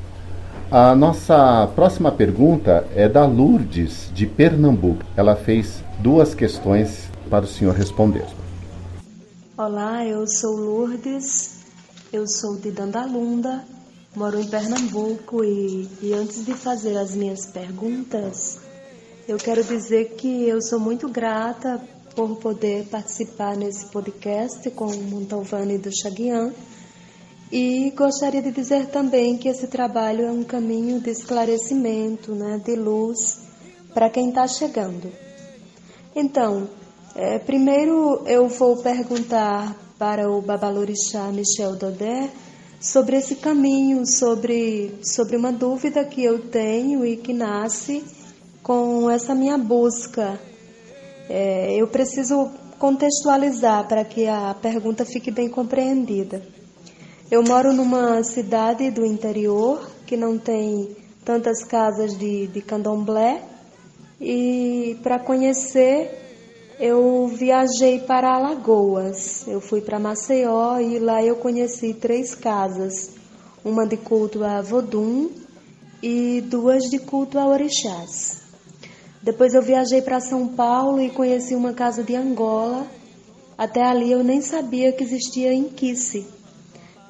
A 0.69 0.95
nossa 0.95 1.69
próxima 1.75 2.11
pergunta 2.11 2.85
é 2.95 3.07
da 3.07 3.25
Lourdes, 3.25 4.11
de 4.13 4.25
Pernambuco. 4.25 5.03
Ela 5.15 5.35
fez 5.35 5.83
duas 5.99 6.33
questões 6.35 7.09
para 7.29 7.45
o 7.45 7.47
senhor 7.47 7.73
responder. 7.75 8.25
Olá, 9.65 10.06
eu 10.06 10.28
sou 10.28 10.58
Lourdes, 10.58 11.60
eu 12.12 12.28
sou 12.28 12.58
de 12.58 12.69
Dandalunda, 12.69 13.63
moro 14.13 14.38
em 14.38 14.45
Pernambuco 14.45 15.41
e, 15.41 15.89
e 16.02 16.12
antes 16.13 16.43
de 16.43 16.54
fazer 16.54 16.97
as 16.97 17.15
minhas 17.15 17.45
perguntas, 17.45 18.60
eu 19.26 19.38
quero 19.38 19.63
dizer 19.63 20.15
que 20.17 20.49
eu 20.49 20.62
sou 20.62 20.82
muito 20.82 21.08
grata 21.08 21.82
por 22.13 22.36
poder 22.39 22.88
participar 22.88 23.56
nesse 23.56 23.86
podcast 23.86 24.69
com 24.71 24.88
o 24.88 25.02
Montalvani 25.02 25.78
do 25.78 25.89
Chaguian. 25.95 26.52
E 27.49 27.89
gostaria 27.95 28.41
de 28.41 28.52
dizer 28.52 28.88
também 28.88 29.38
que 29.38 29.47
esse 29.47 29.67
trabalho 29.67 30.26
é 30.26 30.32
um 30.32 30.43
caminho 30.43 30.99
de 30.99 31.10
esclarecimento, 31.10 32.36
né, 32.36 32.60
de 32.62 32.76
luz 32.76 33.39
para 33.93 34.10
quem 34.10 34.28
está 34.28 34.45
chegando. 34.45 35.10
Então, 36.13 36.67
é, 37.15 37.39
primeiro 37.39 38.23
eu 38.26 38.47
vou 38.47 38.78
perguntar 38.78 39.76
para 39.99 40.30
o 40.30 40.41
Babalorixá 40.41 41.32
Michel 41.32 41.76
Dodé 41.76 42.30
sobre 42.80 43.17
esse 43.17 43.36
caminho, 43.36 44.06
sobre, 44.06 44.99
sobre 45.04 45.38
uma 45.38 45.52
dúvida 45.52 46.04
que 46.04 46.23
eu 46.23 46.39
tenho 46.39 47.06
e 47.06 47.17
que 47.17 47.34
nasce 47.34 48.04
com 48.62 49.10
essa 49.10 49.36
minha 49.36 49.58
busca 49.58 50.39
é, 51.30 51.76
eu 51.76 51.88
preciso 51.88 52.52
contextualizar 52.78 53.88
para 53.88 54.04
que 54.04 54.28
a 54.28 54.56
pergunta 54.62 55.06
fique 55.06 55.32
bem 55.32 55.47
compreendida. 55.47 56.41
Eu 57.32 57.43
moro 57.43 57.71
numa 57.71 58.23
cidade 58.23 58.91
do 58.91 59.06
interior 59.06 59.89
que 60.06 60.17
não 60.17 60.38
tem 60.38 60.95
tantas 61.23 61.63
casas 61.63 62.17
de, 62.17 62.47
de 62.47 62.62
candomblé 62.62 63.41
e 64.19 64.97
para 65.02 65.17
conhecer 65.17 66.22
eu 66.79 67.27
viajei 67.27 67.99
para 67.99 68.36
Alagoas. 68.36 69.47
Eu 69.47 69.62
fui 69.62 69.81
para 69.81 69.99
Maceió 69.99 70.79
e 70.79 70.99
lá 70.99 71.23
eu 71.23 71.36
conheci 71.36 71.93
três 71.93 72.33
casas, 72.36 73.12
uma 73.63 73.86
de 73.86 73.97
culto 73.97 74.43
a 74.43 74.62
Vodum 74.62 75.29
e 76.01 76.41
duas 76.41 76.83
de 76.89 76.99
culto 76.99 77.39
a 77.39 77.47
orixás. 77.47 78.41
Depois 79.21 79.53
eu 79.53 79.62
viajei 79.62 80.01
para 80.01 80.19
São 80.19 80.47
Paulo 80.47 81.01
e 81.01 81.09
conheci 81.09 81.55
uma 81.55 81.73
casa 81.73 82.03
de 82.03 82.15
Angola. 82.15 82.86
Até 83.57 83.81
ali 83.83 84.12
eu 84.12 84.23
nem 84.23 84.41
sabia 84.41 84.91
que 84.91 85.03
existia 85.03 85.53
Inquice. 85.53 86.27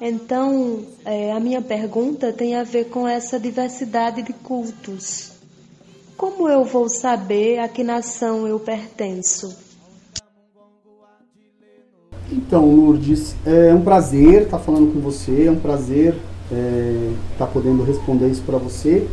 Então, 0.00 0.84
é, 1.04 1.32
a 1.32 1.40
minha 1.40 1.62
pergunta 1.62 2.32
tem 2.32 2.54
a 2.54 2.62
ver 2.62 2.90
com 2.90 3.08
essa 3.08 3.38
diversidade 3.38 4.22
de 4.22 4.32
cultos. 4.32 5.33
Como 6.16 6.48
eu 6.48 6.64
vou 6.64 6.88
saber 6.88 7.58
a 7.58 7.68
que 7.68 7.82
nação 7.82 8.46
eu 8.46 8.60
pertenço? 8.60 9.56
Então, 12.30 12.74
Lourdes, 12.74 13.34
é 13.44 13.74
um 13.74 13.80
prazer 13.80 14.42
estar 14.42 14.58
falando 14.58 14.92
com 14.92 15.00
você, 15.00 15.46
é 15.46 15.50
um 15.50 15.58
prazer 15.58 16.14
é, 16.52 17.10
estar 17.32 17.46
podendo 17.48 17.82
responder 17.82 18.28
isso 18.28 18.42
para 18.42 18.58
você. 18.58 19.06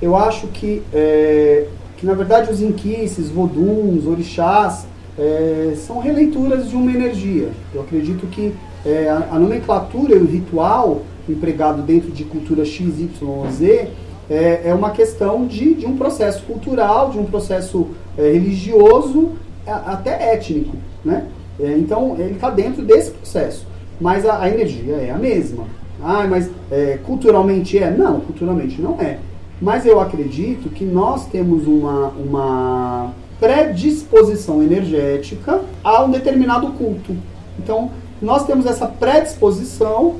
Eu 0.00 0.14
acho 0.16 0.46
que 0.48 0.82
é, 0.92 1.68
que 1.96 2.06
na 2.06 2.14
verdade 2.14 2.50
os 2.50 2.60
inquices, 2.60 3.30
voduns, 3.30 4.06
orixás, 4.06 4.86
é, 5.18 5.74
são 5.76 6.00
releituras 6.00 6.68
de 6.68 6.76
uma 6.76 6.90
energia. 6.90 7.50
Eu 7.74 7.82
acredito 7.82 8.26
que 8.26 8.54
é, 8.84 9.08
a, 9.08 9.28
a, 9.32 9.38
nomenclatura 9.38 10.14
e 10.16 10.18
o 10.18 10.26
ritual 10.26 11.02
empregado 11.28 11.82
dentro 11.82 12.10
de 12.10 12.24
cultura 12.24 12.64
X, 12.64 12.98
Y 12.98 13.50
Z 13.52 13.88
é, 14.30 14.62
é 14.66 14.74
uma 14.74 14.90
questão 14.90 15.46
de, 15.46 15.74
de 15.74 15.86
um 15.86 15.96
processo 15.96 16.42
cultural, 16.44 17.10
de 17.10 17.18
um 17.18 17.24
processo 17.24 17.88
é, 18.16 18.32
religioso, 18.32 19.32
até 19.66 20.32
étnico. 20.34 20.76
Né? 21.04 21.26
É, 21.60 21.76
então 21.76 22.16
ele 22.18 22.34
está 22.34 22.50
dentro 22.50 22.82
desse 22.82 23.10
processo. 23.10 23.66
Mas 24.00 24.26
a, 24.26 24.40
a, 24.40 24.48
energia 24.48 24.94
é 24.94 25.10
a 25.10 25.18
mesma. 25.18 25.64
Ah, 26.02 26.26
mas 26.28 26.50
é, 26.70 26.98
culturalmente 27.04 27.78
é? 27.78 27.90
Não, 27.90 28.20
culturalmente 28.20 28.80
não 28.80 29.00
é. 29.00 29.18
Mas 29.60 29.86
eu 29.86 30.00
acredito 30.00 30.68
que 30.70 30.84
nós 30.84 31.26
temos 31.26 31.66
uma, 31.68 32.08
uma 32.08 33.12
predisposição 33.38 34.62
energética 34.62 35.60
a 35.84 36.02
um 36.02 36.10
determinado 36.10 36.68
culto. 36.72 37.14
Então, 37.58 37.90
nós 38.20 38.44
temos 38.44 38.66
essa 38.66 38.86
predisposição 38.86 40.16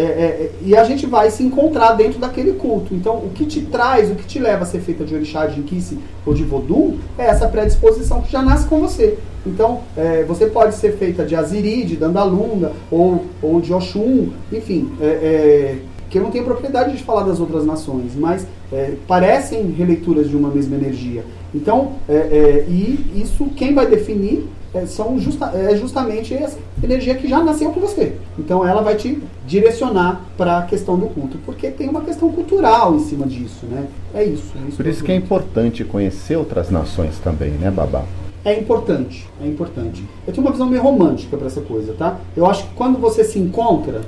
é, 0.00 0.04
é, 0.04 0.50
e 0.62 0.76
a 0.76 0.84
gente 0.84 1.06
vai 1.06 1.30
se 1.30 1.42
encontrar 1.42 1.94
dentro 1.94 2.18
daquele 2.18 2.52
culto. 2.52 2.94
Então, 2.94 3.16
o 3.16 3.30
que 3.30 3.44
te 3.44 3.62
traz, 3.62 4.10
o 4.10 4.14
que 4.14 4.24
te 4.24 4.38
leva 4.38 4.62
a 4.62 4.66
ser 4.66 4.80
feita 4.80 5.04
de 5.04 5.14
orixá, 5.14 5.46
de 5.46 5.60
inquice 5.60 5.98
ou 6.24 6.34
de 6.34 6.44
vodum, 6.44 6.96
é 7.18 7.26
essa 7.26 7.48
predisposição 7.48 8.20
que 8.20 8.30
já 8.30 8.42
nasce 8.42 8.66
com 8.66 8.80
você. 8.80 9.18
Então, 9.46 9.80
é, 9.96 10.22
você 10.24 10.46
pode 10.46 10.74
ser 10.74 10.92
feita 10.96 11.24
de 11.24 11.34
aziri, 11.34 11.84
de 11.84 11.96
dandalunda, 11.96 12.72
ou, 12.90 13.24
ou 13.42 13.60
de 13.60 13.72
oxum, 13.72 14.30
enfim, 14.52 14.90
é, 15.00 15.06
é, 15.06 15.78
que 16.08 16.18
eu 16.18 16.22
não 16.22 16.30
tenho 16.30 16.44
propriedade 16.44 16.96
de 16.96 17.02
falar 17.02 17.22
das 17.22 17.40
outras 17.40 17.64
nações, 17.64 18.14
mas 18.16 18.46
é, 18.72 18.94
parecem 19.06 19.70
releituras 19.70 20.28
de 20.28 20.36
uma 20.36 20.50
mesma 20.50 20.76
energia. 20.76 21.24
Então, 21.54 21.92
é, 22.08 22.14
é, 22.14 22.66
e 22.68 23.22
isso 23.22 23.46
quem 23.56 23.74
vai 23.74 23.86
definir 23.86 24.46
é, 24.72 24.86
são 24.86 25.18
justa, 25.18 25.46
é 25.46 25.76
justamente 25.76 26.34
essa 26.34 26.58
energia 26.82 27.14
que 27.14 27.28
já 27.28 27.42
nasceu 27.42 27.70
com 27.70 27.80
você. 27.80 28.14
Então, 28.38 28.66
ela 28.66 28.82
vai 28.82 28.96
te 28.96 29.22
direcionar 29.46 30.24
para 30.36 30.58
a 30.58 30.62
questão 30.62 30.96
do 30.96 31.06
culto, 31.06 31.38
porque 31.44 31.70
tem 31.70 31.88
uma 31.88 32.02
questão 32.02 32.30
cultural 32.30 32.94
em 32.94 33.00
cima 33.00 33.26
disso, 33.26 33.66
né? 33.66 33.86
É 34.14 34.24
isso. 34.24 34.52
É 34.56 34.68
isso 34.68 34.76
Por 34.76 34.86
isso 34.86 35.04
que 35.04 35.12
é 35.12 35.16
importante 35.16 35.84
conhecer 35.84 36.36
outras 36.36 36.70
nações 36.70 37.18
também, 37.18 37.50
né, 37.50 37.70
Babá? 37.70 38.04
É 38.44 38.58
importante, 38.58 39.28
é 39.42 39.46
importante. 39.46 40.02
Eu 40.26 40.32
tenho 40.32 40.46
uma 40.46 40.52
visão 40.52 40.66
meio 40.66 40.82
romântica 40.82 41.36
para 41.36 41.46
essa 41.46 41.60
coisa, 41.60 41.92
tá? 41.92 42.18
Eu 42.34 42.46
acho 42.46 42.66
que 42.68 42.74
quando 42.74 42.98
você 42.98 43.22
se 43.22 43.38
encontra, 43.38 44.00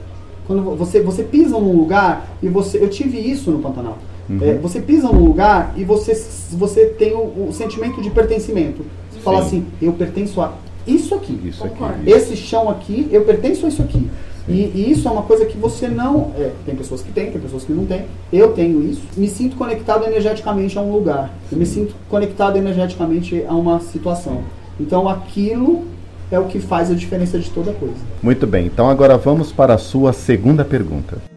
quando 0.46 0.74
você, 0.76 1.00
você 1.02 1.22
pisa 1.22 1.58
num 1.58 1.76
lugar 1.76 2.28
e 2.42 2.48
você. 2.48 2.82
Eu 2.82 2.88
tive 2.88 3.18
isso 3.18 3.50
no 3.50 3.58
Pantanal. 3.58 3.98
Uhum. 4.30 4.38
É, 4.40 4.54
você 4.54 4.80
pisa 4.80 5.08
num 5.08 5.24
lugar 5.24 5.74
e 5.76 5.84
você, 5.84 6.14
você 6.52 6.86
tem 6.86 7.12
o, 7.12 7.48
o 7.48 7.52
sentimento 7.52 8.00
de 8.00 8.08
pertencimento. 8.08 8.82
Você 9.22 9.30
Sim. 9.30 9.36
fala 9.36 9.38
assim, 9.38 9.66
eu 9.80 9.92
pertenço 9.92 10.40
a 10.40 10.52
isso 10.86 11.14
aqui. 11.14 11.40
Isso 11.44 11.64
aqui. 11.64 12.10
Esse 12.10 12.36
chão 12.36 12.68
aqui, 12.68 13.08
eu 13.12 13.24
pertenço 13.24 13.64
a 13.64 13.68
isso 13.68 13.80
aqui. 13.80 14.10
E, 14.48 14.72
e, 14.74 14.90
isso 14.90 15.06
é 15.06 15.10
uma 15.10 15.22
coisa 15.22 15.46
que 15.46 15.56
você 15.56 15.86
não. 15.86 16.32
É, 16.36 16.50
tem 16.66 16.74
pessoas 16.74 17.00
que 17.00 17.12
têm, 17.12 17.30
tem 17.30 17.40
pessoas 17.40 17.62
que 17.62 17.72
não 17.72 17.86
têm. 17.86 18.06
Eu 18.32 18.52
tenho 18.52 18.82
isso. 18.82 19.02
Me 19.16 19.28
sinto 19.28 19.54
conectado 19.54 20.04
energeticamente 20.04 20.76
a 20.76 20.82
um 20.82 20.92
lugar. 20.92 21.30
Eu 21.50 21.56
me 21.56 21.64
sinto 21.64 21.94
conectado 22.08 22.56
energeticamente 22.56 23.44
a 23.46 23.54
uma 23.54 23.78
situação. 23.80 24.42
Então 24.80 25.08
aquilo 25.08 25.84
é 26.28 26.40
o 26.40 26.46
que 26.46 26.58
faz 26.58 26.90
a 26.90 26.94
diferença 26.94 27.38
de 27.38 27.48
toda 27.50 27.72
coisa. 27.72 27.94
Muito 28.20 28.46
bem, 28.46 28.66
então 28.66 28.90
agora 28.90 29.16
vamos 29.16 29.52
para 29.52 29.74
a 29.74 29.78
sua 29.78 30.12
segunda 30.12 30.64
pergunta. 30.64 31.31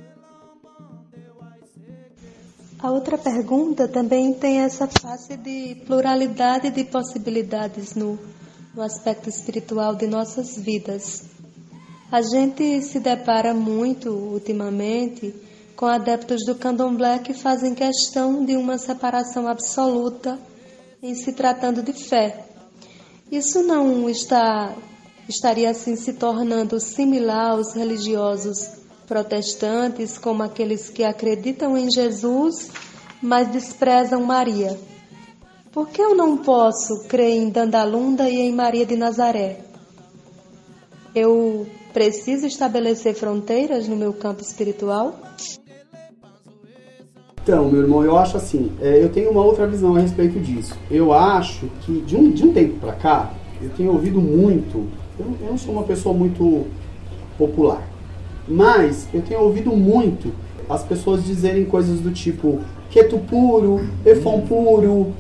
A 2.86 2.92
outra 2.92 3.18
pergunta 3.18 3.88
também 3.88 4.32
tem 4.32 4.60
essa 4.60 4.86
face 4.86 5.36
de 5.38 5.74
pluralidade 5.88 6.70
de 6.70 6.84
possibilidades 6.84 7.96
no, 7.96 8.20
no 8.76 8.84
aspecto 8.84 9.28
espiritual 9.28 9.96
de 9.96 10.06
nossas 10.06 10.56
vidas. 10.56 11.24
A 12.12 12.22
gente 12.22 12.84
se 12.84 13.00
depara 13.00 13.56
muito 13.56 14.12
ultimamente 14.12 15.34
com 15.76 15.88
adeptos 15.88 16.46
do 16.46 16.54
candomblé 16.54 17.18
que 17.18 17.34
fazem 17.34 17.74
questão 17.74 18.46
de 18.46 18.56
uma 18.56 18.78
separação 18.78 19.48
absoluta 19.48 20.38
em 21.02 21.16
se 21.16 21.34
tratando 21.34 21.82
de 21.82 21.94
fé. 21.94 22.46
Isso 23.32 23.64
não 23.64 24.08
está 24.08 24.76
estaria 25.28 25.72
assim 25.72 25.96
se 25.96 26.14
tornando 26.14 26.80
similar 26.80 27.54
aos 27.54 27.74
religiosos 27.74 28.85
protestantes, 29.08 30.18
como 30.18 30.44
aqueles 30.44 30.90
que 30.90 31.04
acreditam 31.04 31.78
em 31.78 31.90
Jesus, 31.90 32.72
mas 33.22 33.48
desprezam 33.50 34.24
Maria. 34.24 34.78
Por 35.72 35.90
que 35.90 36.02
eu 36.02 36.16
não 36.16 36.38
posso 36.38 37.08
crer 37.08 37.36
em 37.36 37.50
Dandalunda 37.50 38.30
e 38.30 38.38
em 38.38 38.54
Maria 38.54 38.86
de 38.86 38.96
Nazaré? 38.96 39.60
Eu 41.14 41.68
preciso 41.94 42.46
estabelecer 42.46 43.14
fronteiras 43.14 43.88
no 43.88 43.96
meu 43.96 44.14
campo 44.14 44.42
espiritual? 44.42 45.20
Então, 47.42 47.70
meu 47.70 47.82
irmão, 47.82 48.04
eu 48.04 48.18
acho 48.18 48.38
assim, 48.38 48.72
é, 48.82 49.04
eu 49.04 49.10
tenho 49.10 49.30
uma 49.30 49.44
outra 49.44 49.68
visão 49.68 49.96
a 49.96 50.00
respeito 50.00 50.40
disso. 50.40 50.76
Eu 50.90 51.14
acho 51.14 51.68
que 51.82 52.02
de 52.02 52.16
um, 52.16 52.32
de 52.32 52.44
um 52.44 52.52
tempo 52.52 52.80
para 52.80 52.94
cá, 52.94 53.34
eu 53.62 53.70
tenho 53.70 53.92
ouvido 53.92 54.20
muito, 54.20 54.88
eu, 55.20 55.26
eu 55.42 55.52
não 55.52 55.58
sou 55.58 55.74
uma 55.74 55.84
pessoa 55.84 56.14
muito 56.14 56.66
popular, 57.38 57.88
mas 58.48 59.08
eu 59.14 59.22
tenho 59.22 59.42
ouvido 59.42 59.72
muito 59.72 60.32
as 60.70 60.84
pessoas 60.84 61.24
dizerem 61.24 61.66
coisas 61.66 62.00
do 62.00 62.12
tipo 62.12 62.60
Queto 62.90 63.18
puro, 63.18 63.82
Efon 64.06 64.42
puro, 64.42 65.14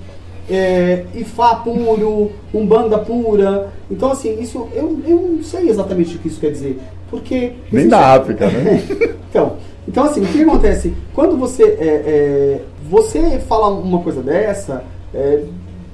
é, 0.50 1.06
Ifá 1.14 1.56
puro, 1.56 2.32
Umbanda 2.54 2.98
pura. 3.00 3.70
Então, 3.90 4.12
assim, 4.12 4.40
isso 4.40 4.68
eu, 4.74 5.00
eu 5.06 5.18
não 5.18 5.44
sei 5.44 5.70
exatamente 5.70 6.16
o 6.16 6.20
que 6.20 6.28
isso 6.28 6.40
quer 6.40 6.52
dizer. 6.52 6.80
Porque. 7.10 7.54
Nem 7.72 7.88
da 7.88 8.14
África, 8.14 8.48
né? 8.48 8.84
então, 9.30 9.58
então, 9.88 10.04
assim, 10.06 10.22
o 10.22 10.28
que 10.28 10.42
acontece? 10.42 10.94
Quando 11.14 11.38
você, 11.38 11.64
é, 11.64 11.86
é, 12.06 12.62
você 12.90 13.40
fala 13.40 13.70
uma 13.70 14.00
coisa 14.02 14.22
dessa, 14.22 14.84
é, 15.14 15.44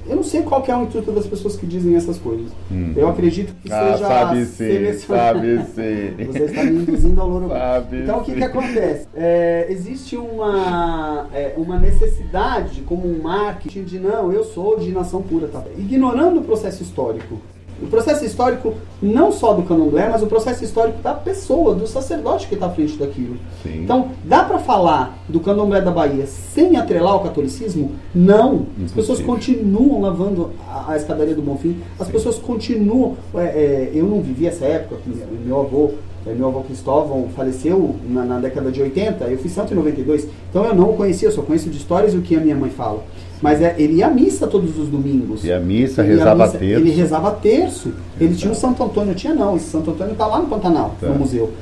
eu 0.06 0.16
não 0.16 0.22
sei 0.22 0.42
qual 0.42 0.64
é 0.66 0.76
o 0.76 0.82
intuito 0.82 1.12
das 1.12 1.26
pessoas 1.26 1.56
que 1.56 1.66
dizem 1.66 1.94
essas 1.96 2.18
coisas. 2.18 2.50
Hum. 2.70 2.92
Eu 2.96 3.08
acredito 3.08 3.54
que 3.62 3.72
ah, 3.72 3.92
seja 3.92 4.06
sabe 4.06 4.44
sim, 4.44 4.98
sabe 4.98 5.58
sim. 5.74 6.26
Você 6.26 6.44
está 6.44 6.64
me 6.64 6.82
induzindo 6.82 7.20
ao 7.20 7.28
louro. 7.28 7.50
Então 7.92 8.18
o 8.18 8.24
que, 8.24 8.34
que 8.34 8.44
acontece? 8.44 9.08
É, 9.14 9.66
existe 9.70 10.16
uma, 10.16 11.28
é, 11.32 11.54
uma 11.56 11.78
necessidade, 11.78 12.82
como 12.82 13.06
um 13.06 13.22
marketing, 13.22 13.84
de 13.84 13.98
não, 13.98 14.32
eu 14.32 14.44
sou 14.44 14.78
de 14.78 14.90
nação 14.90 15.22
pura, 15.22 15.48
tá? 15.48 15.64
ignorando 15.76 16.40
o 16.40 16.44
processo 16.44 16.82
histórico. 16.82 17.40
O 17.82 17.86
processo 17.88 18.24
histórico 18.24 18.74
não 19.02 19.32
só 19.32 19.52
do 19.52 19.62
candomblé, 19.62 20.08
mas 20.08 20.22
o 20.22 20.26
processo 20.26 20.64
histórico 20.64 21.02
da 21.02 21.12
pessoa, 21.12 21.74
do 21.74 21.86
sacerdote 21.86 22.46
que 22.46 22.54
está 22.54 22.66
à 22.66 22.70
frente 22.70 22.96
daquilo. 22.96 23.36
Sim. 23.62 23.82
Então, 23.82 24.10
dá 24.24 24.44
para 24.44 24.58
falar 24.58 25.18
do 25.28 25.40
candomblé 25.40 25.80
da 25.80 25.90
Bahia 25.90 26.26
sem 26.26 26.76
atrelar 26.76 27.16
o 27.16 27.20
catolicismo? 27.20 27.92
Não. 28.14 28.54
Impossível. 28.54 28.84
As 28.86 28.92
pessoas 28.92 29.20
continuam 29.20 30.00
lavando 30.00 30.50
a, 30.68 30.92
a 30.92 30.96
escadaria 30.96 31.34
do 31.34 31.42
Bonfim, 31.42 31.76
as 31.98 32.06
Sim. 32.06 32.12
pessoas 32.12 32.38
continuam. 32.38 33.16
É, 33.34 33.44
é, 33.44 33.90
eu 33.92 34.06
não 34.06 34.20
vivi 34.22 34.46
essa 34.46 34.64
época, 34.64 35.00
meu 35.44 35.60
avô 35.60 35.92
é, 36.24 36.32
meu 36.32 36.48
avô 36.48 36.60
Cristóvão 36.60 37.28
faleceu 37.34 37.96
na, 38.08 38.24
na, 38.24 38.38
década 38.38 38.70
de 38.70 38.80
80, 38.80 39.24
eu 39.24 39.38
fui 39.38 39.50
santo 39.50 39.72
em 39.72 39.76
92, 39.76 40.28
então 40.48 40.64
eu 40.64 40.74
não 40.74 40.90
o 40.90 40.96
conhecia, 40.96 41.26
eu 41.26 41.32
só 41.32 41.42
conheço 41.42 41.68
de 41.68 41.76
histórias 41.76 42.14
o 42.14 42.22
que 42.22 42.36
a 42.36 42.40
minha 42.40 42.54
mãe 42.54 42.70
fala. 42.70 43.02
Mas 43.42 43.60
é, 43.60 43.74
ele 43.76 43.94
ia 43.94 44.06
à 44.06 44.10
missa 44.10 44.46
todos 44.46 44.78
os 44.78 44.88
domingos. 44.88 45.44
E 45.44 45.52
a 45.52 45.58
missa, 45.58 46.00
rezava 46.00 46.46
missa, 46.46 46.58
terço. 46.58 46.80
Ele 46.80 46.90
rezava 46.90 47.30
terço. 47.32 47.88
Exato. 47.88 48.02
Ele 48.20 48.34
tinha 48.36 48.52
um 48.52 48.54
Santo 48.54 48.84
Antônio, 48.84 49.14
tinha 49.16 49.34
não. 49.34 49.56
Esse 49.56 49.68
Santo 49.68 49.90
Antônio 49.90 50.12
está 50.12 50.26
lá 50.26 50.38
no 50.38 50.46
Pantanal, 50.46 50.94
tá. 51.00 51.08
no 51.08 51.16
museu. 51.16 51.52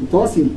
Então, 0.00 0.22
assim, 0.22 0.56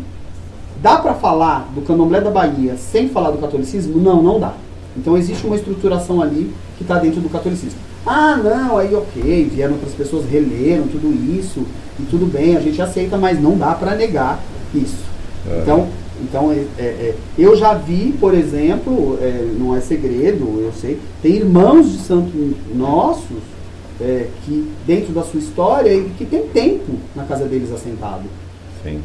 dá 0.82 0.96
para 0.98 1.14
falar 1.16 1.70
do 1.76 1.82
candomblé 1.82 2.22
da 2.22 2.32
Bahia 2.32 2.78
sem 2.78 3.10
falar 3.10 3.32
do 3.32 3.38
catolicismo? 3.38 4.00
Não, 4.00 4.24
não 4.24 4.40
dá. 4.40 4.54
Então, 4.96 5.18
existe 5.18 5.46
uma 5.46 5.58
estruturação 5.58 6.22
ali 6.22 6.54
que 6.78 6.84
está 6.84 6.98
dentro 6.98 7.20
do 7.20 7.30
catolicismo. 7.30 7.78
Ah, 8.06 8.38
não, 8.38 8.78
aí 8.78 8.96
ok, 8.96 9.50
vieram 9.54 9.74
outras 9.74 9.94
pessoas, 9.94 10.26
releram 10.30 10.88
tudo 10.88 11.14
isso, 11.38 11.66
e 12.00 12.04
tudo 12.04 12.26
bem, 12.26 12.56
a 12.56 12.62
gente 12.62 12.82
aceita, 12.82 13.18
mas 13.18 13.42
não 13.42 13.58
dá 13.58 13.74
para 13.74 13.96
negar 13.96 14.40
isso. 14.74 15.04
É. 15.50 15.60
Então, 15.62 15.88
então, 16.22 16.52
é, 16.52 16.66
é, 16.78 16.84
é, 16.84 17.16
eu 17.38 17.56
já 17.56 17.74
vi, 17.74 18.14
por 18.20 18.34
exemplo, 18.34 19.18
é, 19.22 19.48
não 19.58 19.76
é 19.76 19.82
segredo, 19.82 20.60
eu 20.60 20.72
sei, 20.74 21.00
tem 21.22 21.36
irmãos 21.36 21.92
de 21.92 21.98
santo 22.00 22.56
nossos 22.74 23.38
é, 24.02 24.28
que, 24.44 24.70
dentro 24.86 25.14
da 25.14 25.24
sua 25.24 25.40
história, 25.40 26.04
que 26.18 26.26
tem 26.26 26.48
tempo 26.48 26.94
na 27.16 27.24
casa 27.24 27.46
deles 27.46 27.72
assentado. 27.72 28.24
Sim. 28.84 29.02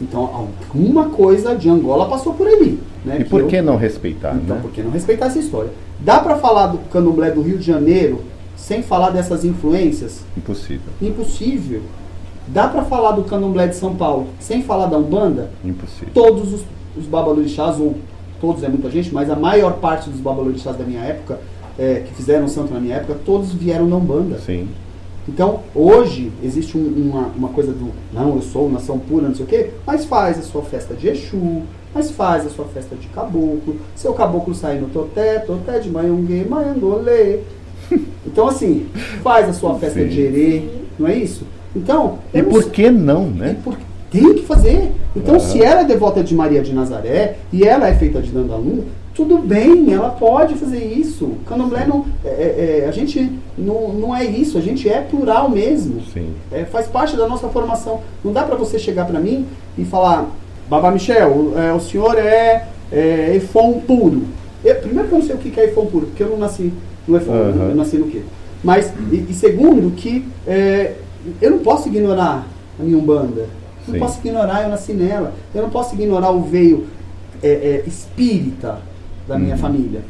Então, 0.00 0.20
alguma 0.24 1.10
coisa 1.10 1.54
de 1.54 1.68
Angola 1.68 2.08
passou 2.08 2.34
por 2.34 2.46
ali. 2.46 2.78
Né, 3.04 3.18
e 3.20 3.24
por 3.24 3.46
que 3.46 3.56
eu, 3.56 3.62
não 3.62 3.76
respeitar? 3.76 4.34
Então, 4.34 4.56
né? 4.56 4.62
por 4.62 4.70
que 4.70 4.82
não 4.82 4.90
respeitar 4.90 5.26
essa 5.26 5.38
história? 5.38 5.70
Dá 6.00 6.18
para 6.18 6.36
falar 6.36 6.68
do 6.68 6.78
candomblé 6.90 7.30
do 7.30 7.42
Rio 7.42 7.58
de 7.58 7.64
Janeiro 7.64 8.20
sem 8.56 8.82
falar 8.82 9.10
dessas 9.10 9.44
influências? 9.44 10.20
Impossível. 10.36 10.92
Impossível. 11.00 11.82
Dá 12.48 12.68
para 12.68 12.82
falar 12.84 13.12
do 13.12 13.22
candomblé 13.24 13.68
de 13.68 13.76
São 13.76 13.94
Paulo 13.94 14.26
sem 14.40 14.62
falar 14.62 14.86
da 14.86 14.98
Umbanda? 14.98 15.50
Impossível. 15.64 16.08
Todos 16.12 16.52
os, 16.52 16.60
os 16.96 17.06
babalorixás, 17.06 17.78
ou 17.78 17.94
todos 18.40 18.62
é 18.62 18.68
muita 18.68 18.90
gente, 18.90 19.12
mas 19.14 19.30
a 19.30 19.36
maior 19.36 19.74
parte 19.74 20.10
dos 20.10 20.20
babalorixás 20.20 20.76
da 20.76 20.84
minha 20.84 21.00
época, 21.00 21.38
é, 21.78 22.00
que 22.00 22.14
fizeram 22.14 22.48
santo 22.48 22.74
na 22.74 22.80
minha 22.80 22.96
época, 22.96 23.16
todos 23.24 23.52
vieram 23.52 23.88
da 23.88 23.96
Umbanda. 23.96 24.38
Sim. 24.38 24.68
Então, 25.28 25.60
hoje, 25.72 26.32
existe 26.42 26.76
um, 26.76 26.80
uma, 26.80 27.28
uma 27.36 27.48
coisa 27.50 27.72
do, 27.72 27.92
não, 28.12 28.34
eu 28.34 28.42
sou 28.42 28.70
nação 28.70 28.98
pura, 28.98 29.28
não 29.28 29.34
sei 29.34 29.44
o 29.44 29.48
quê, 29.48 29.70
mas 29.86 30.04
faz 30.04 30.38
a 30.38 30.42
sua 30.42 30.62
festa 30.62 30.94
de 30.94 31.08
Exu, 31.08 31.62
mas 31.94 32.10
faz 32.10 32.44
a 32.44 32.50
sua 32.50 32.64
festa 32.64 32.96
de 32.96 33.06
caboclo, 33.08 33.76
seu 33.94 34.12
caboclo 34.14 34.52
sai 34.52 34.80
no 34.80 34.88
toté, 34.88 35.38
toté 35.38 35.78
de 35.78 35.90
manhongue, 35.90 36.44
manhangolê. 36.48 37.40
Então, 38.24 38.48
assim, 38.48 38.86
faz 39.22 39.48
a 39.48 39.52
sua 39.52 39.78
festa 39.78 40.00
Sim. 40.00 40.08
de 40.08 40.20
Herê, 40.20 40.62
não 40.98 41.06
é 41.06 41.16
isso? 41.16 41.44
Então. 41.74 42.18
E 42.32 42.42
por 42.42 42.70
que 42.70 42.90
não, 42.90 43.26
né? 43.26 43.56
Por, 43.64 43.76
tem 44.10 44.34
que 44.34 44.42
fazer. 44.42 44.92
Então, 45.16 45.34
uhum. 45.34 45.40
se 45.40 45.62
ela 45.62 45.80
é 45.80 45.84
devota 45.84 46.22
de 46.22 46.34
Maria 46.34 46.62
de 46.62 46.74
Nazaré 46.74 47.36
e 47.50 47.64
ela 47.64 47.88
é 47.88 47.94
feita 47.94 48.20
de 48.20 48.30
Dandalum, 48.30 48.84
tudo 49.14 49.38
bem, 49.38 49.92
ela 49.92 50.10
pode 50.10 50.54
fazer 50.54 50.84
isso. 50.84 51.32
Candomblé 51.46 51.86
não. 51.86 52.04
É, 52.24 52.28
é, 52.28 52.82
é, 52.84 52.88
a 52.88 52.92
gente 52.92 53.30
não, 53.56 53.92
não 53.92 54.16
é 54.16 54.24
isso, 54.24 54.56
a 54.56 54.60
gente 54.60 54.88
é 54.88 55.00
plural 55.00 55.50
mesmo. 55.50 56.00
É, 56.50 56.64
faz 56.64 56.86
parte 56.86 57.16
da 57.16 57.26
nossa 57.26 57.48
formação. 57.48 58.00
Não 58.24 58.32
dá 58.32 58.42
para 58.42 58.56
você 58.56 58.78
chegar 58.78 59.06
para 59.06 59.20
mim 59.20 59.46
e 59.76 59.84
falar, 59.84 60.30
Babá 60.68 60.90
Michel, 60.90 61.52
é, 61.58 61.72
o 61.72 61.80
senhor 61.80 62.18
é, 62.18 62.66
é 62.90 63.36
Efon 63.36 63.80
puro. 63.86 64.24
Eu, 64.64 64.76
primeiro 64.76 65.08
que 65.08 65.14
eu 65.14 65.18
não 65.18 65.26
sei 65.26 65.34
o 65.34 65.38
que 65.38 65.60
é 65.60 65.64
Efon 65.64 65.86
puro, 65.86 66.06
porque 66.06 66.22
eu 66.22 66.30
não 66.30 66.38
nasci 66.38 66.72
no 67.06 67.16
Efon, 67.16 67.32
uhum. 67.32 67.68
eu 67.70 67.74
nasci 67.74 67.96
no 67.96 68.06
quê? 68.06 68.22
Mas, 68.64 68.92
e, 69.10 69.26
e 69.28 69.34
segundo, 69.34 69.94
que 69.94 70.24
é, 70.46 70.94
eu 71.40 71.50
não 71.50 71.58
posso 71.58 71.88
ignorar 71.88 72.46
a 72.78 72.82
minha 72.82 72.96
Umbanda. 72.96 73.48
Não 73.86 73.94
Sim. 73.94 74.00
posso 74.00 74.20
ignorar, 74.20 74.62
eu 74.62 74.68
nasci 74.68 74.92
nela. 74.92 75.32
Eu 75.54 75.62
não 75.62 75.70
posso 75.70 75.94
ignorar 75.94 76.30
o 76.30 76.42
veio 76.42 76.86
é, 77.42 77.48
é, 77.48 77.84
espírita 77.86 78.78
da 79.26 79.38
minha 79.38 79.54
uhum. 79.54 79.60
família. 79.60 80.00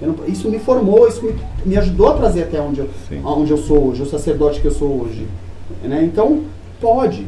Não, 0.00 0.14
isso 0.28 0.48
me 0.48 0.60
formou, 0.60 1.08
isso 1.08 1.20
me, 1.24 1.34
me, 1.66 1.76
ajudou 1.76 2.10
a 2.10 2.14
trazer 2.14 2.44
até 2.44 2.60
onde 2.60 2.80
eu, 2.80 2.88
onde 3.24 3.50
eu 3.50 3.58
sou 3.58 3.88
hoje, 3.88 4.02
o 4.02 4.06
sacerdote 4.06 4.60
que 4.60 4.66
eu 4.68 4.70
sou 4.70 5.02
hoje. 5.02 5.26
Né? 5.82 6.04
Então, 6.04 6.42
pode. 6.80 7.26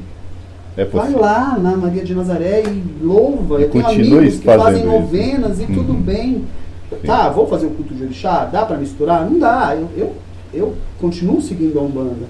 É 0.77 0.85
Vai 0.85 1.11
lá 1.13 1.59
na 1.59 1.77
Maria 1.77 2.05
de 2.05 2.15
Nazaré 2.15 2.63
e 2.63 3.05
louva. 3.05 3.59
E 3.59 3.63
eu 3.63 3.71
tenho 3.71 3.87
amigos 3.87 4.37
que 4.37 4.45
fazem 4.45 4.85
novenas 4.85 5.59
isso. 5.59 5.63
e 5.63 5.65
uhum. 5.65 5.75
tudo 5.75 5.95
bem. 5.95 6.45
Sim. 6.91 7.07
Tá, 7.07 7.31
vou 7.31 7.49
fazer 7.49 7.67
o 7.67 7.71
culto 7.71 7.95
de 7.95 8.05
orixá? 8.05 8.45
Dá 8.45 8.65
para 8.65 8.77
misturar? 8.77 9.29
Não 9.29 9.39
dá. 9.39 9.75
Eu, 9.75 9.89
eu, 9.97 10.13
eu 10.55 10.75
continuo 11.01 11.41
seguindo 11.43 11.79
a 11.81 11.83
Umbanda. 11.83 12.27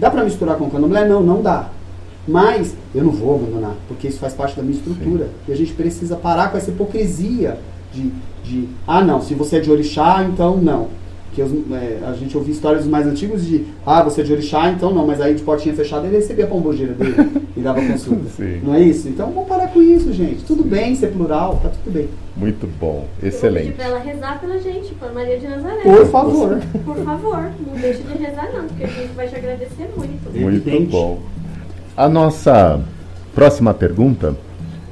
Dá 0.00 0.10
para 0.10 0.24
misturar 0.24 0.56
com 0.56 0.64
o 0.64 0.70
candomblé? 0.70 1.06
Não, 1.06 1.22
não 1.22 1.42
dá. 1.42 1.68
Mas 2.26 2.74
eu 2.94 3.04
não 3.04 3.12
vou 3.12 3.36
abandonar, 3.36 3.74
porque 3.86 4.08
isso 4.08 4.18
faz 4.18 4.32
parte 4.32 4.56
da 4.56 4.62
minha 4.62 4.74
estrutura. 4.74 5.26
Sim. 5.26 5.30
E 5.48 5.52
a 5.52 5.56
gente 5.56 5.74
precisa 5.74 6.16
parar 6.16 6.50
com 6.50 6.56
essa 6.56 6.70
hipocrisia 6.70 7.58
de, 7.92 8.10
de, 8.42 8.68
ah, 8.86 9.04
não, 9.04 9.20
se 9.20 9.34
você 9.34 9.56
é 9.56 9.60
de 9.60 9.70
orixá, 9.70 10.24
então 10.24 10.56
não. 10.56 10.88
Que 11.32 11.42
é, 11.42 12.00
a 12.06 12.12
gente 12.12 12.36
ouviu 12.36 12.52
histórias 12.52 12.84
mais 12.86 13.06
antigos 13.06 13.46
de, 13.46 13.64
ah, 13.86 14.02
você 14.02 14.20
é 14.20 14.24
de 14.24 14.32
orixá, 14.32 14.68
então 14.70 14.92
não, 14.92 15.06
mas 15.06 15.20
aí 15.20 15.34
de 15.34 15.42
portinha 15.42 15.74
fechada 15.74 16.06
ele 16.06 16.16
recebia 16.16 16.44
a 16.44 16.48
pombogeira 16.48 16.92
dele 16.92 17.14
e 17.56 17.60
dava 17.60 17.80
consulta. 17.80 18.28
Sim. 18.36 18.60
Não 18.64 18.74
é 18.74 18.80
isso? 18.80 19.08
Então 19.08 19.30
vamos 19.30 19.48
parar 19.48 19.68
com 19.68 19.80
isso, 19.80 20.12
gente. 20.12 20.44
Tudo 20.44 20.64
Sim. 20.64 20.68
bem 20.68 20.94
ser 20.96 21.08
plural, 21.08 21.60
tá 21.62 21.68
tudo 21.68 21.92
bem. 21.92 22.08
Muito 22.36 22.66
bom, 22.80 23.06
excelente. 23.22 23.68
Eu 23.68 23.74
vou 23.76 23.76
pedir 23.76 23.76
pra 23.76 23.84
ela 23.84 23.98
rezar 23.98 24.40
pela 24.40 24.58
gente, 24.58 24.94
por 24.94 25.12
Maria 25.12 25.38
de 25.38 25.46
Nazaré. 25.46 25.82
Por 25.82 26.06
favor. 26.06 26.60
Por 26.84 26.96
favor, 27.04 27.50
não 27.66 27.80
deixe 27.80 28.02
de 28.02 28.18
rezar 28.18 28.50
não, 28.52 28.64
porque 28.64 28.84
a 28.84 28.88
gente 28.88 29.12
vai 29.14 29.28
te 29.28 29.36
agradecer 29.36 29.88
muito. 29.96 30.30
Muito 30.32 30.68
Evidente. 30.68 30.90
bom. 30.90 31.20
A 31.96 32.08
nossa 32.08 32.80
próxima 33.34 33.74
pergunta 33.74 34.34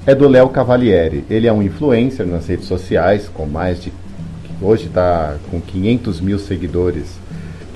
é 0.07 0.15
do 0.15 0.29
Léo 0.29 0.49
Cavalieri. 0.49 1.25
Ele 1.29 1.47
é 1.47 1.53
um 1.53 1.63
influencer 1.63 2.27
nas 2.27 2.47
redes 2.47 2.67
sociais, 2.67 3.29
com 3.33 3.47
mais 3.47 3.83
de 3.83 3.93
Hoje 4.61 4.87
está 4.87 5.37
com 5.51 5.61
500 5.61 6.21
mil 6.21 6.39
seguidores, 6.39 7.07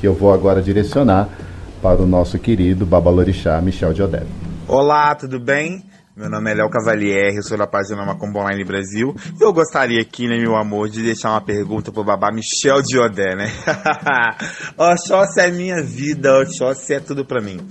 que 0.00 0.06
eu 0.06 0.14
vou 0.14 0.32
agora 0.32 0.60
direcionar 0.60 1.28
para 1.80 2.02
o 2.02 2.06
nosso 2.06 2.38
querido 2.40 2.84
Babalorixá 2.84 3.60
Michel 3.60 3.92
Diodé. 3.92 4.24
Olá, 4.66 5.14
tudo 5.14 5.38
bem? 5.38 5.84
Meu 6.14 6.28
nome 6.28 6.50
é 6.50 6.54
Léo 6.54 6.68
Cavalieri, 6.68 7.42
sou 7.42 7.56
da 7.56 7.66
página 7.66 8.04
Macombo 8.04 8.38
Online 8.40 8.62
Brasil. 8.64 9.16
E 9.40 9.42
eu 9.42 9.50
gostaria 9.50 9.98
aqui, 10.02 10.28
né, 10.28 10.36
meu 10.36 10.54
amor, 10.56 10.90
de 10.90 11.02
deixar 11.02 11.30
uma 11.30 11.40
pergunta 11.40 11.90
pro 11.90 12.04
babá 12.04 12.30
Michel 12.30 12.82
Diodé, 12.82 13.34
né? 13.34 13.50
Oxóssi 14.76 15.40
é 15.40 15.50
minha 15.50 15.82
vida, 15.82 16.38
Oxóssi 16.40 16.92
é 16.92 17.00
tudo 17.00 17.24
pra 17.24 17.40
mim. 17.40 17.66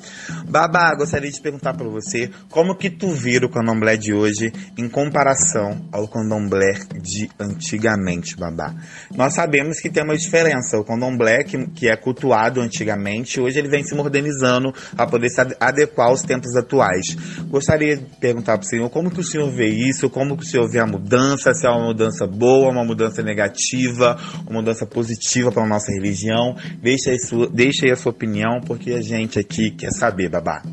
Babá, 0.50 0.92
gostaria 0.96 1.30
de 1.30 1.40
perguntar 1.40 1.76
pra 1.76 1.88
você 1.88 2.32
como 2.50 2.76
que 2.76 2.90
tu 2.90 3.12
vira 3.12 3.46
o 3.46 3.50
candomblé 3.50 3.96
de 3.96 4.12
hoje 4.12 4.52
em 4.76 4.90
comparação 4.90 5.80
ao 5.92 6.08
candomblé 6.08 6.80
de 7.00 7.30
antigamente, 7.40 8.36
babá. 8.36 8.74
Nós 9.16 9.36
sabemos 9.36 9.80
que 9.80 9.88
tem 9.88 10.04
uma 10.04 10.18
diferença. 10.18 10.80
O 10.80 10.84
candomblé, 10.84 11.44
que, 11.44 11.68
que 11.68 11.88
é 11.88 11.96
cultuado 11.96 12.60
antigamente, 12.60 13.40
hoje 13.40 13.60
ele 13.60 13.70
vem 13.70 13.84
se 13.84 13.94
modernizando 13.94 14.74
para 14.96 15.06
poder 15.06 15.30
se 15.30 15.40
adequar 15.60 16.08
aos 16.08 16.24
tempos 16.24 16.56
atuais. 16.56 17.16
Gostaria 17.48 17.98
de 17.98 18.31
perguntar 18.32 18.58
para 18.58 18.66
o 18.66 18.68
senhor 18.68 18.90
como 18.90 19.12
que 19.12 19.20
o 19.20 19.24
senhor 19.24 19.52
vê 19.52 19.68
isso, 19.68 20.10
como 20.10 20.38
que 20.38 20.44
o 20.44 20.46
senhor 20.46 20.70
vê 20.70 20.80
a 20.80 20.88
mudança, 20.88 21.54
se 21.54 21.68
é 21.68 21.70
uma 21.70 21.88
mudança 21.88 22.26
boa, 22.26 22.72
uma 22.72 22.84
mudança 22.84 23.22
negativa, 23.22 24.18
uma 24.48 24.62
mudança 24.62 24.86
positiva 24.86 25.52
para 25.52 25.64
a 25.64 25.68
nossa 25.68 25.92
religião. 25.92 26.56
Deixa 26.82 27.12
aí, 27.12 27.20
sua, 27.20 27.50
deixa 27.50 27.86
aí 27.86 27.92
a 27.92 27.96
sua 27.96 28.12
opinião, 28.12 28.62
porque 28.66 28.92
a 28.92 29.02
gente 29.02 29.38
aqui 29.38 29.72
quer 29.72 29.92
saber, 29.92 30.30
babá. 30.30 30.64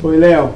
Oi, 0.00 0.16
Léo. 0.16 0.54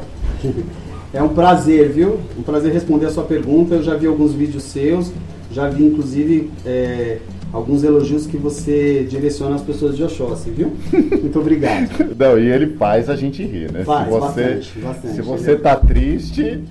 É 1.12 1.22
um 1.22 1.28
prazer, 1.28 1.92
viu? 1.92 2.20
Um 2.38 2.42
prazer 2.42 2.72
responder 2.72 3.06
a 3.06 3.10
sua 3.10 3.24
pergunta. 3.24 3.74
Eu 3.74 3.82
já 3.82 3.94
vi 3.96 4.06
alguns 4.06 4.32
vídeos 4.32 4.62
seus, 4.62 5.12
já 5.50 5.68
vi 5.68 5.84
inclusive 5.84 6.50
é, 6.64 7.18
alguns 7.52 7.84
elogios 7.84 8.26
que 8.26 8.36
você 8.36 9.06
direciona 9.08 9.56
às 9.56 9.62
pessoas 9.62 9.96
de 9.96 10.02
Oxóssi, 10.02 10.50
viu? 10.50 10.72
Muito 11.20 11.38
obrigado. 11.38 12.14
Não, 12.18 12.38
e 12.38 12.50
ele 12.50 12.74
faz 12.76 13.10
a 13.10 13.16
gente 13.16 13.42
rir, 13.44 13.70
né? 13.70 13.84
Faz, 13.84 14.04
se 14.04 14.10
você, 14.10 14.20
bastante, 14.20 14.78
bastante. 14.78 15.14
Se 15.14 15.22
você 15.22 15.56
tá 15.56 15.76
triste, 15.76 16.64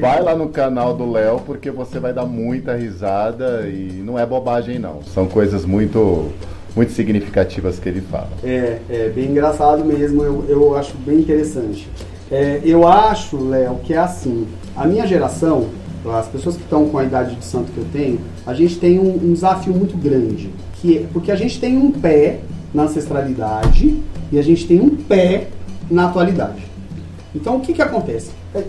vai 0.00 0.22
lá 0.22 0.34
no 0.34 0.48
canal 0.48 0.94
do 0.94 1.10
Léo, 1.10 1.40
porque 1.46 1.70
você 1.70 1.98
vai 1.98 2.12
dar 2.12 2.26
muita 2.26 2.74
risada 2.74 3.66
e 3.68 4.02
não 4.04 4.18
é 4.18 4.26
bobagem 4.26 4.78
não. 4.78 5.02
São 5.02 5.26
coisas 5.26 5.64
muito 5.64 6.30
muito 6.74 6.92
significativas 6.92 7.78
que 7.78 7.88
ele 7.88 8.00
fala. 8.00 8.30
É, 8.42 8.78
é 8.88 9.08
bem 9.14 9.26
engraçado 9.26 9.84
mesmo, 9.84 10.24
eu, 10.24 10.44
eu 10.48 10.76
acho 10.76 10.96
bem 10.96 11.18
interessante. 11.18 11.86
É, 12.30 12.62
eu 12.64 12.88
acho, 12.88 13.36
Léo, 13.36 13.80
que 13.84 13.92
é 13.92 13.98
assim, 13.98 14.46
a 14.74 14.86
minha 14.86 15.06
geração, 15.06 15.66
as 16.10 16.28
pessoas 16.28 16.56
que 16.56 16.62
estão 16.62 16.88
com 16.88 16.98
a 16.98 17.04
idade 17.04 17.36
de 17.36 17.44
santo 17.44 17.70
que 17.72 17.78
eu 17.78 17.86
tenho, 17.92 18.18
a 18.46 18.54
gente 18.54 18.78
tem 18.78 18.98
um, 18.98 19.14
um 19.14 19.32
desafio 19.32 19.72
muito 19.72 19.96
grande, 19.96 20.50
que 20.74 20.98
é, 20.98 21.06
porque 21.12 21.30
a 21.30 21.36
gente 21.36 21.60
tem 21.60 21.76
um 21.76 21.90
pé 21.90 22.40
na 22.74 22.84
ancestralidade 22.84 24.00
e 24.30 24.38
a 24.38 24.42
gente 24.42 24.66
tem 24.66 24.80
um 24.80 24.90
pé 24.90 25.48
na 25.90 26.06
atualidade. 26.06 26.71
Então 27.34 27.56
o 27.56 27.60
que, 27.60 27.72
que 27.72 27.80
acontece? 27.82 28.30
É, 28.54 28.62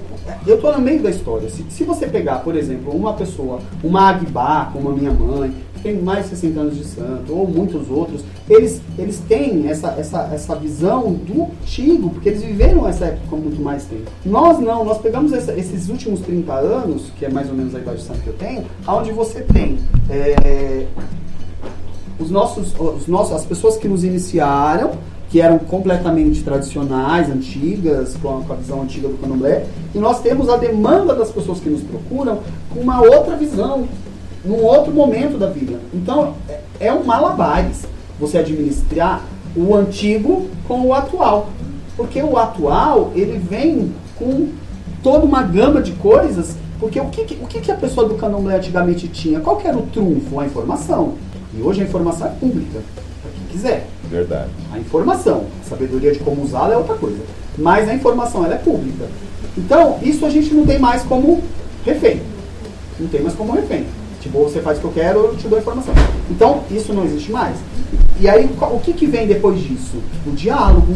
Eu 0.48 0.56
estou 0.56 0.72
no 0.74 0.80
meio 0.82 1.02
da 1.04 1.10
história. 1.10 1.50
Se, 1.50 1.64
se 1.70 1.84
você 1.84 2.08
pegar, 2.08 2.40
por 2.40 2.56
exemplo, 2.56 2.94
uma 2.96 3.14
pessoa, 3.14 3.60
uma 3.84 4.10
Agbá, 4.10 4.70
como 4.72 4.90
a 4.90 4.94
minha 4.94 5.12
mãe, 5.12 5.54
que 5.74 5.82
tem 5.82 5.98
mais 6.02 6.24
de 6.24 6.30
60 6.30 6.60
anos 6.62 6.78
de 6.78 6.86
santo, 6.86 7.34
ou 7.36 7.46
muitos 7.48 7.90
outros, 7.90 8.22
eles, 8.50 8.82
eles 8.98 9.20
têm 9.28 9.68
essa, 9.68 9.90
essa, 9.98 10.30
essa 10.34 10.56
visão 10.56 11.12
do 11.14 11.44
antigo, 11.62 12.10
porque 12.12 12.30
eles 12.30 12.42
viveram 12.44 12.88
essa 12.88 13.06
época 13.06 13.36
muito 13.36 13.62
mais 13.62 13.84
tempo. 13.86 14.10
Nós 14.26 14.60
não, 14.60 14.86
nós 14.86 14.98
pegamos 15.00 15.34
essa- 15.34 15.54
esses 15.54 15.90
últimos 15.90 16.22
30 16.22 16.54
anos, 16.54 17.12
que 17.18 17.26
é 17.26 17.30
mais 17.30 17.50
ou 17.50 17.56
menos 17.56 17.76
a 17.76 17.80
idade 17.80 17.98
de 17.98 18.04
santo 18.04 18.22
que 18.22 18.28
eu 18.28 18.34
tenho, 18.34 18.64
onde 18.88 19.12
você 19.12 19.42
tem 19.42 19.78
é, 20.10 20.86
os 22.20 22.30
nossos, 22.30 22.74
os 22.80 23.08
nossos, 23.08 23.34
as 23.34 23.46
pessoas 23.46 23.76
que 23.76 23.88
nos 23.88 24.04
iniciaram, 24.04 24.92
que 25.34 25.42
eram 25.42 25.58
completamente 25.58 26.44
tradicionais, 26.44 27.28
antigas, 27.28 28.16
com 28.22 28.44
a, 28.48 28.56
visão 28.56 28.84
antiga 28.84 29.08
do 29.08 29.18
candomblé, 29.18 29.66
e 29.96 29.98
nós 29.98 30.22
temos 30.22 30.48
a 30.48 30.58
demanda 30.58 31.16
das 31.16 31.32
pessoas 31.32 31.60
que 31.60 31.72
nos 31.72 31.82
procuram 31.82 32.42
com 32.70 32.80
uma 32.80 33.02
outra 33.02 33.36
visão, 33.36 33.88
num 34.46 34.64
outro 34.64 34.94
momento 34.94 35.40
da 35.40 35.48
vida. 35.48 35.80
Então, 35.92 36.36
é, 36.48 36.60
é 36.82 36.94
um 36.94 37.04
malabares 37.04 37.82
você 38.20 38.38
administrar 38.38 39.24
o 39.58 39.76
antigo 39.76 40.50
com 40.68 40.82
o 40.82 40.94
atual. 40.94 41.50
Porque 41.98 42.22
o 42.22 42.38
atual, 42.38 43.12
ele 43.16 43.40
vem 43.40 43.92
com 44.16 44.50
toda 45.02 45.26
uma 45.26 45.42
gama 45.42 45.82
de 45.82 45.94
coisas, 45.94 46.56
porque 46.80 47.00
o 47.00 47.06
que, 47.06 47.22
o 47.42 47.48
que, 47.48 47.72
a 47.72 47.76
pessoa 47.76 48.08
do 48.08 48.14
candomblé 48.14 48.58
antigamente 48.58 49.08
tinha? 49.08 49.40
Qual 49.40 49.60
era 49.66 49.76
o 49.76 49.82
trunfo? 49.88 50.40
A 50.40 50.46
informação. 50.46 51.16
E 51.58 51.62
hoje 51.64 51.82
a 51.82 51.86
informação 51.86 52.28
é 52.28 52.30
pública, 52.30 52.82
para 53.24 53.32
quem 53.32 53.48
quiser. 53.50 53.88
Verdade. 54.14 54.52
A 54.72 54.78
informação, 54.78 55.46
a 55.66 55.70
sabedoria 55.70 56.12
de 56.12 56.20
como 56.20 56.44
usá-la 56.44 56.76
é 56.76 56.78
outra 56.78 56.94
coisa. 56.94 57.18
Mas 57.58 57.90
a 57.90 57.96
informação 57.96 58.46
ela 58.46 58.54
é 58.54 58.60
pública. 58.60 59.08
Então, 59.58 59.98
isso 60.04 60.24
a 60.24 60.30
gente 60.30 60.54
não 60.54 60.68
tem 60.68 60.78
mais 60.78 61.02
como 61.02 61.42
refém. 61.84 62.22
Não 63.00 63.08
tem 63.08 63.24
mais 63.24 63.34
como 63.34 63.54
refém. 63.54 63.88
Tipo, 64.22 64.44
você 64.44 64.62
faz 64.62 64.78
o 64.78 64.82
que 64.82 64.88
eu 64.88 64.92
quero, 64.92 65.20
eu 65.20 65.36
te 65.36 65.48
dou 65.48 65.58
a 65.58 65.62
informação. 65.62 65.96
Então, 66.30 66.62
isso 66.70 66.94
não 66.94 67.04
existe 67.06 67.32
mais. 67.32 67.58
E 68.20 68.30
aí, 68.30 68.48
o 68.62 68.80
que, 68.80 68.94
que 68.94 69.08
vem 69.08 69.26
depois 69.26 69.60
disso? 69.60 69.98
O 70.28 70.32
diálogo, 70.32 70.96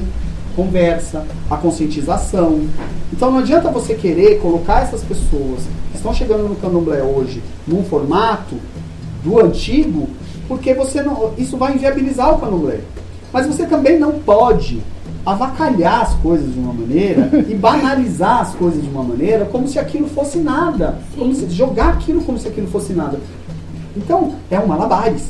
conversa, 0.55 1.25
a 1.49 1.57
conscientização. 1.57 2.67
Então, 3.11 3.31
não 3.31 3.39
adianta 3.39 3.71
você 3.71 3.95
querer 3.95 4.39
colocar 4.39 4.83
essas 4.83 5.01
pessoas 5.03 5.63
que 5.91 5.97
estão 5.97 6.13
chegando 6.13 6.47
no 6.47 6.55
candomblé 6.55 7.01
hoje 7.01 7.41
num 7.67 7.83
formato 7.83 8.55
do 9.23 9.43
antigo, 9.43 10.07
porque 10.47 10.75
você 10.75 11.01
não, 11.01 11.33
isso 11.35 11.57
vai 11.57 11.73
inviabilizar 11.73 12.31
o 12.33 12.39
candomblé. 12.39 12.79
Mas 13.31 13.45
você 13.45 13.65
também 13.65 13.99
não 13.99 14.13
pode 14.19 14.81
avacalhar 15.25 16.01
as 16.03 16.13
coisas 16.15 16.53
de 16.53 16.59
uma 16.59 16.73
maneira 16.73 17.29
e 17.49 17.53
banalizar 17.53 18.41
as 18.41 18.55
coisas 18.55 18.81
de 18.81 18.89
uma 18.89 19.03
maneira 19.03 19.45
como 19.45 19.67
se 19.67 19.77
aquilo 19.77 20.07
fosse 20.07 20.37
nada. 20.37 20.99
Como 21.17 21.33
se 21.35 21.49
jogar 21.49 21.89
aquilo 21.89 22.21
como 22.23 22.37
se 22.39 22.47
aquilo 22.47 22.67
fosse 22.67 22.93
nada. 22.93 23.19
Então, 23.95 24.35
é 24.49 24.59
um 24.59 24.67
malabares. 24.67 25.23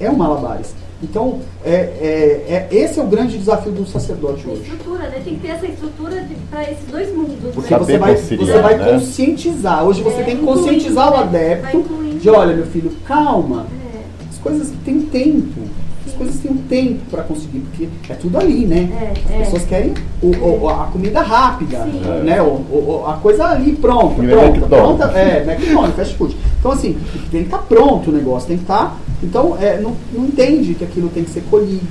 É 0.00 0.08
um 0.10 0.16
malabares. 0.16 0.74
Então, 1.02 1.38
é, 1.64 1.74
é, 1.74 2.66
é- 2.70 2.74
esse 2.74 2.98
é 2.98 3.02
o 3.02 3.06
grande 3.06 3.38
desafio 3.38 3.70
do 3.70 3.86
sacerdote 3.86 4.48
hoje. 4.48 4.62
estrutura, 4.62 5.08
né? 5.08 5.20
Tem 5.22 5.34
que 5.34 5.40
ter 5.40 5.48
essa 5.48 5.66
estrutura 5.66 6.26
para 6.50 6.62
esses 6.64 6.84
dois 6.90 7.14
mundos. 7.14 7.36
Porque 7.54 7.72
né? 7.72 7.78
você 7.78 7.98
vai, 7.98 8.14
conciliar, 8.16 8.46
você 8.46 8.62
vai 8.62 8.78
né? 8.78 8.92
conscientizar. 8.92 9.84
Hoje 9.84 10.02
você 10.02 10.20
É, 10.20 10.24
tem 10.24 10.36
que 10.36 10.42
incluindo, 10.42 10.60
conscientizar 10.64 11.08
o 11.08 11.16
né? 11.16 11.22
adepto 11.22 11.84
de 12.20 12.30
olha, 12.30 12.56
meu 12.56 12.66
filho, 12.66 12.90
calma. 13.04 13.66
É. 13.94 14.00
As 14.28 14.38
coisas 14.38 14.72
têm 14.84 15.02
tempo. 15.02 15.60
As 16.18 16.24
coisas 16.24 16.40
têm 16.42 16.50
um 16.50 16.56
tempo 16.56 16.98
para 17.12 17.22
conseguir, 17.22 17.60
porque 17.60 17.88
é 18.08 18.14
tudo 18.16 18.38
ali, 18.38 18.66
né? 18.66 18.88
É, 19.00 19.12
As 19.12 19.30
é. 19.30 19.38
pessoas 19.44 19.64
querem 19.66 19.94
o- 20.20 20.64
o- 20.64 20.68
a 20.68 20.86
comida 20.86 21.20
rápida, 21.22 21.84
Sim. 21.84 22.00
né? 22.24 22.42
O, 22.42 23.04
a 23.06 23.12
coisa 23.14 23.44
ali 23.46 23.72
pronta, 23.76 24.20
E 24.24 24.26
pronta, 24.26 24.46
McDonald's. 24.58 24.96
pronta. 24.98 25.18
É, 25.18 25.44
McDonald's, 25.46 25.94
fast 25.96 26.14
food. 26.16 26.36
Então 26.58 26.72
assim, 26.72 26.96
tem 27.30 27.42
que 27.42 27.46
estar 27.46 27.58
pronto 27.58 28.10
o 28.10 28.12
negócio, 28.12 28.48
tem 28.48 28.56
que 28.56 28.64
estar. 28.64 28.96
Então, 29.22 29.56
é, 29.60 29.78
não, 29.80 29.94
não 30.12 30.24
entende 30.24 30.74
que 30.74 30.82
aquilo 30.84 31.08
tem 31.08 31.22
que 31.22 31.30
ser 31.30 31.42
colhido, 31.48 31.86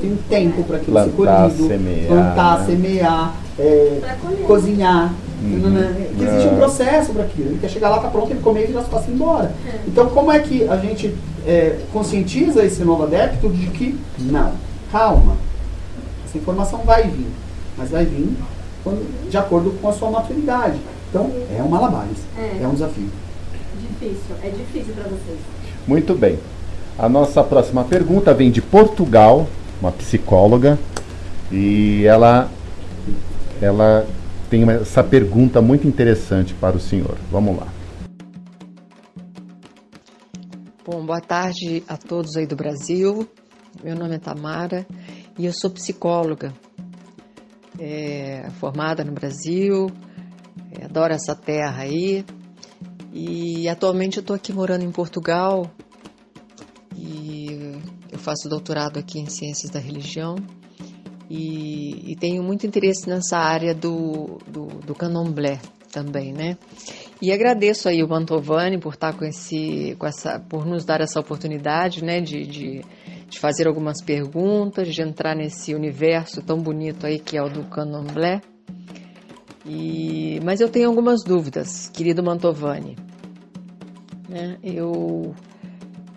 tem 0.00 0.12
um 0.12 0.16
tempo 0.28 0.62
para 0.62 0.76
aquilo 0.76 0.96
ser 1.02 1.10
Plantar, 1.10 1.42
colhido, 1.50 1.66
semear, 1.66 2.06
plantar, 2.06 2.58
né? 2.60 2.66
semear, 2.66 3.34
é, 3.58 4.00
cozinhar. 4.46 5.12
Uhum. 5.42 5.68
né? 5.68 6.08
Que 6.16 6.24
existe 6.24 6.48
É. 6.48 6.50
um 6.52 6.56
processo 6.56 7.12
para 7.12 7.24
aquilo. 7.24 7.50
Ele 7.50 7.58
quer 7.60 7.68
chegar 7.68 7.90
lá, 7.90 7.98
tá 7.98 8.08
pronto, 8.08 8.30
ele 8.30 8.40
comer 8.40 8.64
e 8.64 8.66
virar 8.68 8.80
as 8.80 8.86
costas 8.88 9.08
e 9.08 9.12
ir 9.12 9.14
embora. 9.14 9.52
É. 9.66 9.78
Então, 9.86 10.06
como 10.08 10.32
é 10.32 10.38
que 10.38 10.66
a 10.66 10.76
gente 10.78 11.14
é, 11.46 11.78
conscientiza 11.92 12.64
esse 12.64 12.82
novo 12.82 13.02
adepto 13.02 13.50
de 13.50 13.66
que, 13.66 13.98
não, 14.18 14.52
calma, 14.90 15.36
essa 16.26 16.38
informação 16.38 16.78
vai 16.78 17.02
vir, 17.02 17.26
mas 17.76 17.90
vai 17.90 18.06
vir 18.06 18.30
quando- 18.82 19.28
de 19.28 19.36
acordo 19.36 19.72
com 19.82 19.88
a 19.88 19.92
sua 19.92 20.10
maturidade. 20.10 20.78
Então, 21.10 21.30
é 21.54 21.62
um 21.62 21.68
malabares, 21.68 22.16
É. 22.38 22.62
é 22.62 22.66
um 22.66 22.72
desafio. 22.72 23.10
Difícil, 23.78 24.34
é 24.42 24.48
difícil 24.48 24.94
para 24.94 25.04
vocês. 25.04 25.38
Muito 25.86 26.14
bem. 26.14 26.38
A 26.98 27.06
nossa 27.08 27.42
próxima 27.44 27.84
pergunta 27.84 28.32
vem 28.32 28.50
de 28.50 28.62
Portugal, 28.62 29.46
uma 29.82 29.92
psicóloga, 29.92 30.78
e 31.52 32.04
ela 32.06 32.48
ela 33.64 34.06
tem 34.50 34.68
essa 34.70 35.02
pergunta 35.02 35.62
muito 35.62 35.88
interessante 35.88 36.52
para 36.54 36.76
o 36.76 36.80
senhor. 36.80 37.16
Vamos 37.30 37.56
lá. 37.56 37.66
Bom, 40.84 41.04
boa 41.06 41.20
tarde 41.20 41.82
a 41.88 41.96
todos 41.96 42.36
aí 42.36 42.46
do 42.46 42.54
Brasil. 42.54 43.26
Meu 43.82 43.96
nome 43.96 44.16
é 44.16 44.18
Tamara 44.18 44.86
e 45.38 45.46
eu 45.46 45.52
sou 45.52 45.70
psicóloga, 45.70 46.52
é, 47.80 48.48
formada 48.60 49.02
no 49.02 49.12
Brasil, 49.12 49.90
é, 50.70 50.84
adoro 50.84 51.14
essa 51.14 51.34
terra 51.34 51.82
aí. 51.82 52.24
E 53.12 53.66
atualmente 53.68 54.18
eu 54.18 54.20
estou 54.20 54.36
aqui 54.36 54.52
morando 54.52 54.84
em 54.84 54.90
Portugal 54.90 55.70
e 56.94 57.80
eu 58.12 58.18
faço 58.18 58.48
doutorado 58.48 58.98
aqui 58.98 59.18
em 59.18 59.26
Ciências 59.26 59.70
da 59.70 59.80
Religião 59.80 60.36
e, 61.36 62.12
e 62.12 62.16
tenho 62.16 62.44
muito 62.44 62.64
interesse 62.64 63.08
nessa 63.08 63.36
área 63.36 63.74
do, 63.74 64.38
do, 64.46 64.66
do 64.66 64.94
candomblé 64.94 65.58
também, 65.90 66.32
né? 66.32 66.56
E 67.20 67.32
agradeço 67.32 67.88
aí 67.88 68.04
o 68.04 68.08
Mantovani 68.08 68.78
por 68.78 68.94
estar 68.94 69.12
com 69.16 69.24
esse, 69.24 69.96
com 69.98 70.06
essa, 70.06 70.38
por 70.38 70.64
nos 70.64 70.84
dar 70.84 71.00
essa 71.00 71.18
oportunidade, 71.18 72.04
né, 72.04 72.20
de, 72.20 72.46
de, 72.46 72.84
de 73.28 73.38
fazer 73.40 73.66
algumas 73.66 74.00
perguntas, 74.00 74.94
de 74.94 75.02
entrar 75.02 75.34
nesse 75.34 75.74
universo 75.74 76.40
tão 76.40 76.60
bonito 76.60 77.04
aí 77.04 77.18
que 77.18 77.36
é 77.36 77.42
o 77.42 77.48
do 77.48 77.64
candomblé. 77.64 78.40
E, 79.66 80.38
mas 80.44 80.60
eu 80.60 80.68
tenho 80.68 80.88
algumas 80.88 81.24
dúvidas, 81.24 81.88
querido 81.88 82.22
Mantovani. 82.22 82.96
Né? 84.28 84.56
Eu, 84.62 85.34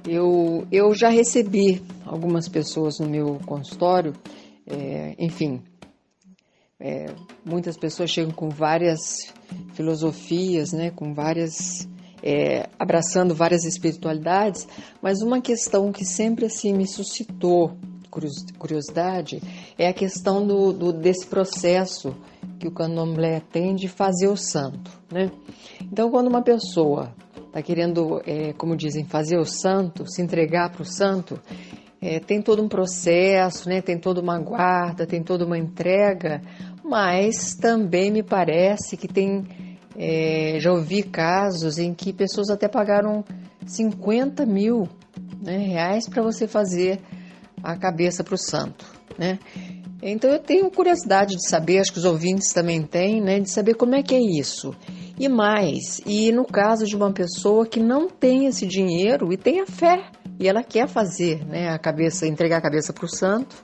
eu, 0.07 0.67
eu 0.71 0.93
já 0.93 1.09
recebi 1.09 1.81
algumas 2.05 2.47
pessoas 2.47 2.99
no 2.99 3.07
meu 3.07 3.39
consultório, 3.45 4.13
é, 4.67 5.15
enfim, 5.17 5.61
é, 6.79 7.07
muitas 7.43 7.77
pessoas 7.77 8.11
chegam 8.11 8.31
com 8.31 8.49
várias 8.49 9.33
filosofias, 9.73 10.71
né, 10.73 10.91
com 10.91 11.13
várias 11.13 11.87
é, 12.21 12.67
abraçando 12.77 13.33
várias 13.33 13.63
espiritualidades, 13.63 14.67
mas 15.01 15.21
uma 15.21 15.39
questão 15.41 15.91
que 15.91 16.03
sempre 16.03 16.45
assim 16.45 16.73
me 16.73 16.87
suscitou 16.87 17.77
curiosidade 18.57 19.41
é 19.77 19.87
a 19.87 19.93
questão 19.93 20.45
do, 20.45 20.73
do 20.73 20.91
desse 20.91 21.27
processo 21.27 22.15
que 22.59 22.67
o 22.67 22.71
candomblé 22.71 23.39
tem 23.51 23.75
de 23.75 23.87
fazer 23.87 24.27
o 24.27 24.35
santo, 24.35 24.91
né? 25.11 25.29
Então, 25.81 26.09
quando 26.09 26.27
uma 26.27 26.41
pessoa 26.41 27.13
está 27.45 27.61
querendo, 27.61 28.21
é, 28.25 28.53
como 28.53 28.75
dizem, 28.75 29.05
fazer 29.05 29.37
o 29.37 29.45
santo, 29.45 30.09
se 30.09 30.21
entregar 30.21 30.71
para 30.71 30.81
o 30.81 30.85
santo, 30.85 31.39
é, 32.01 32.19
tem 32.19 32.41
todo 32.41 32.63
um 32.63 32.67
processo, 32.67 33.67
né? 33.67 33.81
Tem 33.81 33.97
toda 33.97 34.21
uma 34.21 34.39
guarda, 34.39 35.05
tem 35.05 35.23
toda 35.23 35.45
uma 35.45 35.57
entrega, 35.57 36.41
mas 36.83 37.55
também 37.55 38.11
me 38.11 38.23
parece 38.23 38.95
que 38.95 39.07
tem. 39.07 39.45
É, 39.99 40.57
já 40.59 40.71
ouvi 40.71 41.01
casos 41.01 41.79
em 41.79 41.91
que 41.91 42.13
pessoas 42.13 42.51
até 42.51 42.67
pagaram 42.67 43.25
50 43.65 44.45
mil 44.45 44.87
né, 45.41 45.57
reais 45.57 46.07
para 46.07 46.21
você 46.21 46.47
fazer 46.47 46.99
a 47.63 47.75
cabeça 47.75 48.23
para 48.23 48.35
o 48.35 48.37
santo, 48.37 48.85
né? 49.17 49.39
Então 50.01 50.29
eu 50.29 50.39
tenho 50.39 50.69
curiosidade 50.69 51.35
de 51.35 51.49
saber, 51.49 51.79
acho 51.79 51.91
que 51.91 51.97
os 51.97 52.05
ouvintes 52.05 52.53
também 52.53 52.83
têm, 52.83 53.19
né, 53.19 53.39
de 53.39 53.49
saber 53.49 53.73
como 53.73 53.95
é 53.95 54.03
que 54.03 54.13
é 54.13 54.19
isso. 54.19 54.71
E 55.19 55.27
mais, 55.27 55.99
e 56.05 56.31
no 56.31 56.45
caso 56.45 56.85
de 56.85 56.95
uma 56.95 57.11
pessoa 57.11 57.65
que 57.65 57.79
não 57.79 58.07
tem 58.07 58.45
esse 58.45 58.67
dinheiro 58.67 59.33
e 59.33 59.37
tem 59.37 59.61
a 59.61 59.65
fé 59.65 60.05
e 60.39 60.47
ela 60.47 60.63
quer 60.63 60.87
fazer, 60.87 61.45
né, 61.45 61.69
a 61.69 61.79
cabeça, 61.79 62.27
entregar 62.27 62.57
a 62.57 62.61
cabeça 62.61 62.93
para 62.93 63.05
o 63.05 63.09
santo, 63.09 63.63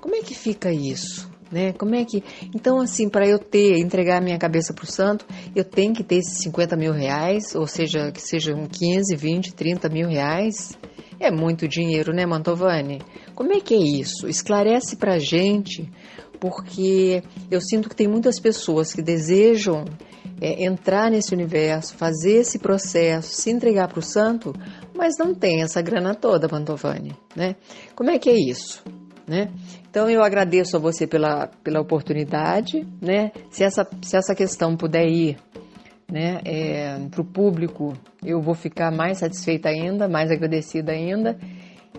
como 0.00 0.14
é 0.14 0.20
que 0.20 0.34
fica 0.34 0.72
isso? 0.72 1.32
né? 1.54 1.72
Como 1.72 1.94
é 1.94 2.04
que. 2.04 2.22
Então, 2.54 2.80
assim, 2.80 3.08
para 3.08 3.26
eu 3.28 3.38
ter, 3.38 3.78
entregar 3.78 4.18
a 4.18 4.20
minha 4.20 4.36
cabeça 4.36 4.74
para 4.74 4.84
o 4.84 4.90
santo, 4.90 5.24
eu 5.54 5.64
tenho 5.64 5.94
que 5.94 6.02
ter 6.02 6.16
esses 6.16 6.38
50 6.42 6.76
mil 6.76 6.92
reais, 6.92 7.54
ou 7.54 7.66
seja, 7.66 8.10
que 8.10 8.20
sejam 8.20 8.66
15, 8.66 9.14
20, 9.14 9.54
30 9.54 9.88
mil 9.88 10.08
reais. 10.08 10.76
É 11.20 11.30
muito 11.30 11.68
dinheiro, 11.68 12.12
né, 12.12 12.26
Mantovani? 12.26 13.00
Como 13.36 13.52
é 13.52 13.60
que 13.60 13.72
é 13.72 13.78
isso? 13.78 14.28
Esclarece 14.28 14.96
para 14.96 15.14
a 15.14 15.18
gente, 15.18 15.88
porque 16.40 17.22
eu 17.48 17.60
sinto 17.60 17.88
que 17.88 17.94
tem 17.94 18.08
muitas 18.08 18.40
pessoas 18.40 18.92
que 18.92 19.00
desejam 19.00 19.84
é, 20.40 20.64
entrar 20.64 21.10
nesse 21.10 21.32
universo, 21.32 21.94
fazer 21.94 22.40
esse 22.40 22.58
processo, 22.58 23.32
se 23.32 23.50
entregar 23.50 23.88
para 23.88 24.00
o 24.00 24.02
santo, 24.02 24.52
mas 24.94 25.14
não 25.18 25.34
tem 25.34 25.62
essa 25.62 25.82
grana 25.82 26.14
toda, 26.14 26.48
Mantovani, 26.48 27.16
né? 27.34 27.56
Como 27.94 28.10
é 28.10 28.18
que 28.18 28.30
é 28.30 28.34
isso? 28.34 28.82
Né? 29.26 29.50
Então 29.90 30.08
eu 30.10 30.22
agradeço 30.22 30.76
a 30.76 30.80
você 30.80 31.06
pela, 31.06 31.48
pela 31.62 31.80
oportunidade, 31.80 32.86
né? 33.00 33.32
Se 33.50 33.64
essa, 33.64 33.88
se 34.02 34.16
essa 34.16 34.34
questão 34.34 34.76
puder 34.76 35.06
ir 35.06 35.38
né, 36.10 36.40
é, 36.44 36.98
para 37.10 37.20
o 37.20 37.24
público, 37.24 37.94
eu 38.22 38.40
vou 38.40 38.54
ficar 38.54 38.90
mais 38.90 39.18
satisfeita 39.18 39.68
ainda, 39.68 40.08
mais 40.08 40.30
agradecida 40.30 40.92
ainda. 40.92 41.38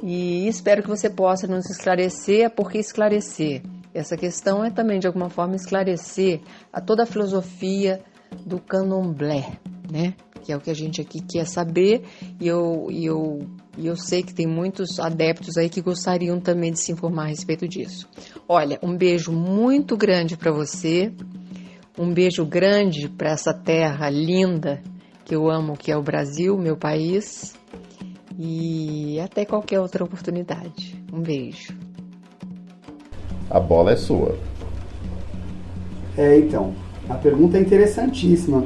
E 0.04 0.48
espero 0.48 0.84
que 0.84 0.90
você 0.90 1.10
possa 1.10 1.48
nos 1.48 1.70
esclarecer, 1.70 2.50
porque 2.52 2.78
esclarecer 2.78 3.64
essa 3.94 4.18
questão 4.18 4.64
é 4.64 4.70
também 4.70 5.00
de 5.00 5.08
alguma 5.08 5.30
forma 5.30 5.56
esclarecer 5.56 6.42
a 6.72 6.82
toda 6.82 7.04
a 7.04 7.06
filosofia 7.06 8.02
do 8.46 8.60
candomblé, 8.60 9.58
né? 9.90 10.14
Que 10.46 10.52
é 10.52 10.58
o 10.58 10.62
que 10.62 10.70
a 10.70 10.76
gente 10.76 11.02
aqui 11.02 11.20
quer 11.22 11.46
saber 11.46 12.04
e 12.40 12.48
eu, 12.48 12.88
e 12.92 13.06
eu 13.06 13.40
e 13.78 13.88
eu 13.88 13.98
sei 13.98 14.24
que 14.24 14.34
tem 14.34 14.48
muitos 14.48 15.00
adeptos 15.00 15.58
aí 15.58 15.70
que 15.70 15.82
gostariam 15.82 16.40
também 16.40 16.72
de 16.72 16.80
se 16.80 16.92
informar 16.92 17.24
a 17.24 17.28
respeito 17.28 17.68
disso. 17.68 18.08
Olha, 18.48 18.80
um 18.82 18.96
beijo 18.96 19.32
muito 19.34 19.98
grande 19.98 20.38
para 20.38 20.52
você, 20.52 21.12
um 21.98 22.14
beijo 22.14 22.46
grande 22.46 23.10
para 23.10 23.32
essa 23.32 23.54
terra 23.54 24.10
linda 24.10 24.82
que 25.26 25.36
eu 25.36 25.50
amo, 25.50 25.76
que 25.76 25.92
é 25.92 25.98
o 25.98 26.04
Brasil, 26.04 26.58
meu 26.58 26.78
país, 26.78 27.54
e 28.38 29.20
até 29.20 29.44
qualquer 29.44 29.80
outra 29.80 30.04
oportunidade. 30.04 31.04
Um 31.12 31.22
beijo. 31.22 31.76
A 33.50 33.60
bola 33.60 33.92
é 33.92 33.96
sua. 33.96 34.38
É, 36.18 36.38
então, 36.38 36.74
a 37.10 37.16
pergunta 37.16 37.58
é 37.58 37.62
interessantíssima. 37.62 38.66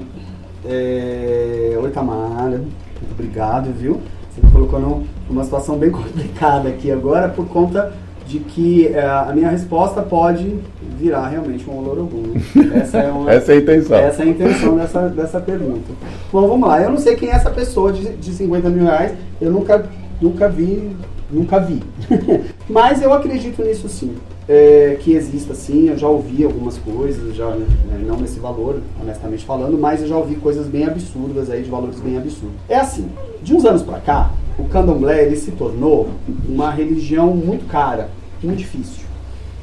É... 0.66 1.78
Oi, 1.82 1.90
Tamara, 1.92 2.58
muito 2.58 3.12
obrigado, 3.12 3.72
viu? 3.74 4.02
Você 4.30 4.46
me 4.46 4.52
colocou 4.52 5.04
numa 5.30 5.44
situação 5.44 5.78
bem 5.78 5.90
complicada 5.92 6.70
aqui 6.70 6.92
agora 6.92 7.30
por 7.30 7.48
conta 7.48 7.94
de 8.30 8.40
que 8.40 8.88
é, 8.88 9.02
a 9.02 9.32
minha 9.34 9.50
resposta 9.50 10.04
pode 10.04 10.56
virar 11.00 11.28
realmente 11.30 11.68
um 11.68 11.80
olorogum. 11.80 12.34
Essa 12.76 13.00
é, 13.00 13.12
uma, 13.12 13.32
essa 13.34 13.52
é 13.52 13.56
a 13.56 13.60
intenção. 13.60 13.98
Essa 13.98 14.22
é 14.22 14.26
a 14.26 14.30
intenção 14.30 14.78
dessa, 14.78 15.10
dessa 15.10 15.42
pergunta. 15.42 15.92
Bom, 16.32 16.48
vamos 16.48 16.70
lá. 16.70 16.80
Eu 16.80 16.92
não 16.92 16.98
sei 16.98 17.16
quem 17.16 17.30
é 17.30 17.32
essa 17.32 17.50
pessoa 17.50 17.92
de, 17.92 18.08
de 18.18 18.32
50 18.32 18.70
mil 18.70 18.84
reais. 18.84 19.14
Eu 19.42 19.52
nunca, 19.52 19.84
nunca 20.22 20.48
vi, 20.48 20.96
nunca 21.32 21.60
vi. 21.60 21.82
Mas 22.70 23.02
eu 23.02 23.12
acredito 23.12 23.64
nisso 23.64 23.90
sim. 23.90 24.16
É, 24.52 24.98
que 25.00 25.14
exista 25.14 25.54
sim, 25.54 25.90
eu 25.90 25.98
já 25.98 26.08
ouvi 26.08 26.44
algumas 26.44 26.76
coisas, 26.80 27.36
já 27.36 27.52
né, 27.52 28.04
não 28.04 28.18
nesse 28.18 28.40
valor, 28.40 28.82
honestamente 29.00 29.46
falando, 29.46 29.78
mas 29.78 30.02
eu 30.02 30.08
já 30.08 30.18
ouvi 30.18 30.38
coisas 30.38 30.66
bem 30.66 30.86
absurdas 30.86 31.52
aí, 31.52 31.62
de 31.62 31.70
valores 31.70 32.00
bem 32.00 32.18
absurdos. 32.18 32.58
É 32.68 32.78
assim, 32.78 33.08
de 33.44 33.54
uns 33.54 33.64
anos 33.64 33.84
para 33.84 34.00
cá, 34.00 34.32
o 34.58 34.64
candomblé 34.64 35.24
ele 35.24 35.36
se 35.36 35.52
tornou 35.52 36.10
uma 36.48 36.72
religião 36.72 37.28
muito 37.36 37.68
cara, 37.68 38.10
muito 38.42 38.58
difícil. 38.58 39.04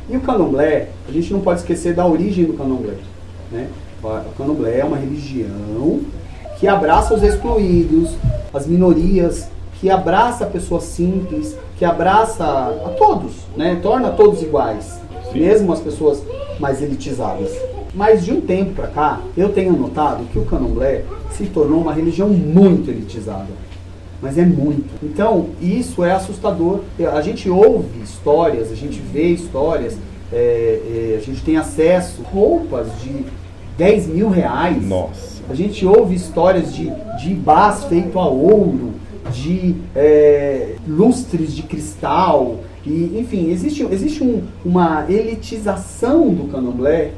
E 0.08 0.16
o 0.16 0.20
candomblé, 0.20 0.90
a 1.08 1.10
gente 1.10 1.32
não 1.32 1.40
pode 1.40 1.60
esquecer 1.60 1.92
da 1.92 2.06
origem 2.06 2.44
do 2.44 2.52
candomblé. 2.52 2.94
Né? 3.50 3.68
O 4.02 4.38
candomblé 4.38 4.78
é 4.78 4.84
uma 4.84 4.96
religião 4.96 6.00
que 6.60 6.68
abraça 6.68 7.12
os 7.12 7.22
excluídos, 7.22 8.14
as 8.54 8.66
minorias, 8.66 9.48
que 9.80 9.90
abraça 9.90 10.46
pessoas 10.46 10.84
simples, 10.84 11.56
que 11.78 11.84
abraça 11.84 12.44
a 12.44 12.90
todos, 12.98 13.32
né? 13.56 13.78
torna 13.82 14.10
todos 14.10 14.42
iguais, 14.42 15.00
Sim. 15.32 15.40
mesmo 15.40 15.72
as 15.72 15.80
pessoas 15.80 16.22
mais 16.58 16.82
elitizadas. 16.82 17.50
Mas 17.94 18.24
de 18.24 18.32
um 18.32 18.40
tempo 18.40 18.72
para 18.72 18.88
cá, 18.88 19.20
eu 19.36 19.50
tenho 19.50 19.72
notado 19.72 20.24
que 20.30 20.38
o 20.38 20.44
candomblé 20.44 21.04
se 21.30 21.46
tornou 21.46 21.80
uma 21.80 21.92
religião 21.92 22.28
muito 22.28 22.90
elitizada. 22.90 23.48
Mas 24.20 24.38
é 24.38 24.44
muito. 24.44 24.86
Então, 25.02 25.48
isso 25.60 26.02
é 26.02 26.12
assustador. 26.12 26.80
A 27.12 27.20
gente 27.20 27.48
ouve 27.50 28.00
histórias, 28.02 28.72
a 28.72 28.74
gente 28.74 28.98
vê 28.98 29.28
histórias, 29.28 29.96
é, 30.32 31.14
é, 31.14 31.18
a 31.18 31.22
gente 31.22 31.42
tem 31.42 31.56
acesso 31.56 32.22
a 32.24 32.28
roupas 32.28 32.86
de 33.02 33.24
10 33.76 34.06
mil 34.08 34.28
reais. 34.28 34.82
Nossa. 34.86 35.42
A 35.48 35.54
gente 35.54 35.86
ouve 35.86 36.14
histórias 36.14 36.74
de, 36.74 36.90
de 37.18 37.30
ibás 37.30 37.84
feito 37.84 38.18
a 38.18 38.26
ouro, 38.26 38.94
de 39.32 39.76
é, 39.94 40.76
lustres 40.86 41.54
de 41.54 41.62
cristal. 41.62 42.60
E, 42.84 43.18
enfim, 43.18 43.50
existe, 43.50 43.82
existe 43.90 44.22
um, 44.22 44.42
uma 44.64 45.06
elitização 45.08 46.28
do 46.32 46.44
candomblé 46.44 47.12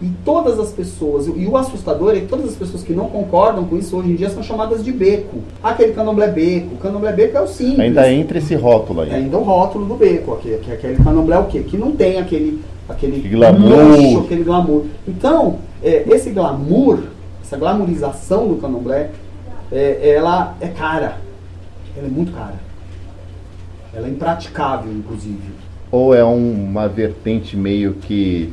e 0.00 0.10
todas 0.26 0.58
as 0.60 0.72
pessoas, 0.72 1.26
e 1.26 1.46
o 1.46 1.56
assustador 1.56 2.14
é 2.14 2.20
que 2.20 2.26
todas 2.26 2.50
as 2.50 2.54
pessoas 2.54 2.82
que 2.82 2.92
não 2.92 3.08
concordam 3.08 3.64
com 3.64 3.78
isso 3.78 3.96
hoje 3.96 4.10
em 4.10 4.14
dia 4.14 4.28
são 4.28 4.42
chamadas 4.42 4.84
de 4.84 4.92
beco. 4.92 5.38
Aquele 5.62 5.92
candomblé 5.92 6.28
beco. 6.28 6.74
O 6.74 6.78
candomblé 6.78 7.12
beco 7.12 7.38
é 7.38 7.40
o 7.40 7.46
simples. 7.46 7.78
Ainda 7.78 8.12
entra 8.12 8.36
esse 8.36 8.54
rótulo 8.54 9.00
aí. 9.00 9.10
É 9.10 9.14
ainda 9.14 9.38
o 9.38 9.42
rótulo 9.42 9.86
do 9.86 9.94
beco, 9.94 10.36
que, 10.36 10.54
que 10.58 10.70
é 10.70 10.74
aquele 10.74 10.96
candomblé 10.96 11.38
o 11.38 11.44
quê? 11.44 11.60
Que 11.60 11.78
não 11.78 11.92
tem 11.92 12.18
aquele, 12.18 12.60
aquele 12.86 13.26
glamour. 13.26 13.96
Luxo, 13.96 14.18
aquele 14.26 14.44
glamour. 14.44 14.82
Então, 15.08 15.56
é, 15.82 16.04
esse 16.10 16.28
glamour, 16.28 16.98
essa 17.42 17.56
glamorização 17.56 18.48
do 18.48 18.56
candomblé, 18.56 19.12
é, 19.70 20.14
ela 20.14 20.56
é 20.60 20.68
cara. 20.68 21.18
Ela 21.96 22.06
é 22.06 22.10
muito 22.10 22.32
cara. 22.32 22.54
Ela 23.94 24.06
é 24.06 24.10
impraticável, 24.10 24.92
inclusive. 24.92 25.50
Ou 25.90 26.14
é 26.14 26.24
um, 26.24 26.64
uma 26.64 26.88
vertente 26.88 27.56
meio 27.56 27.94
que 27.94 28.52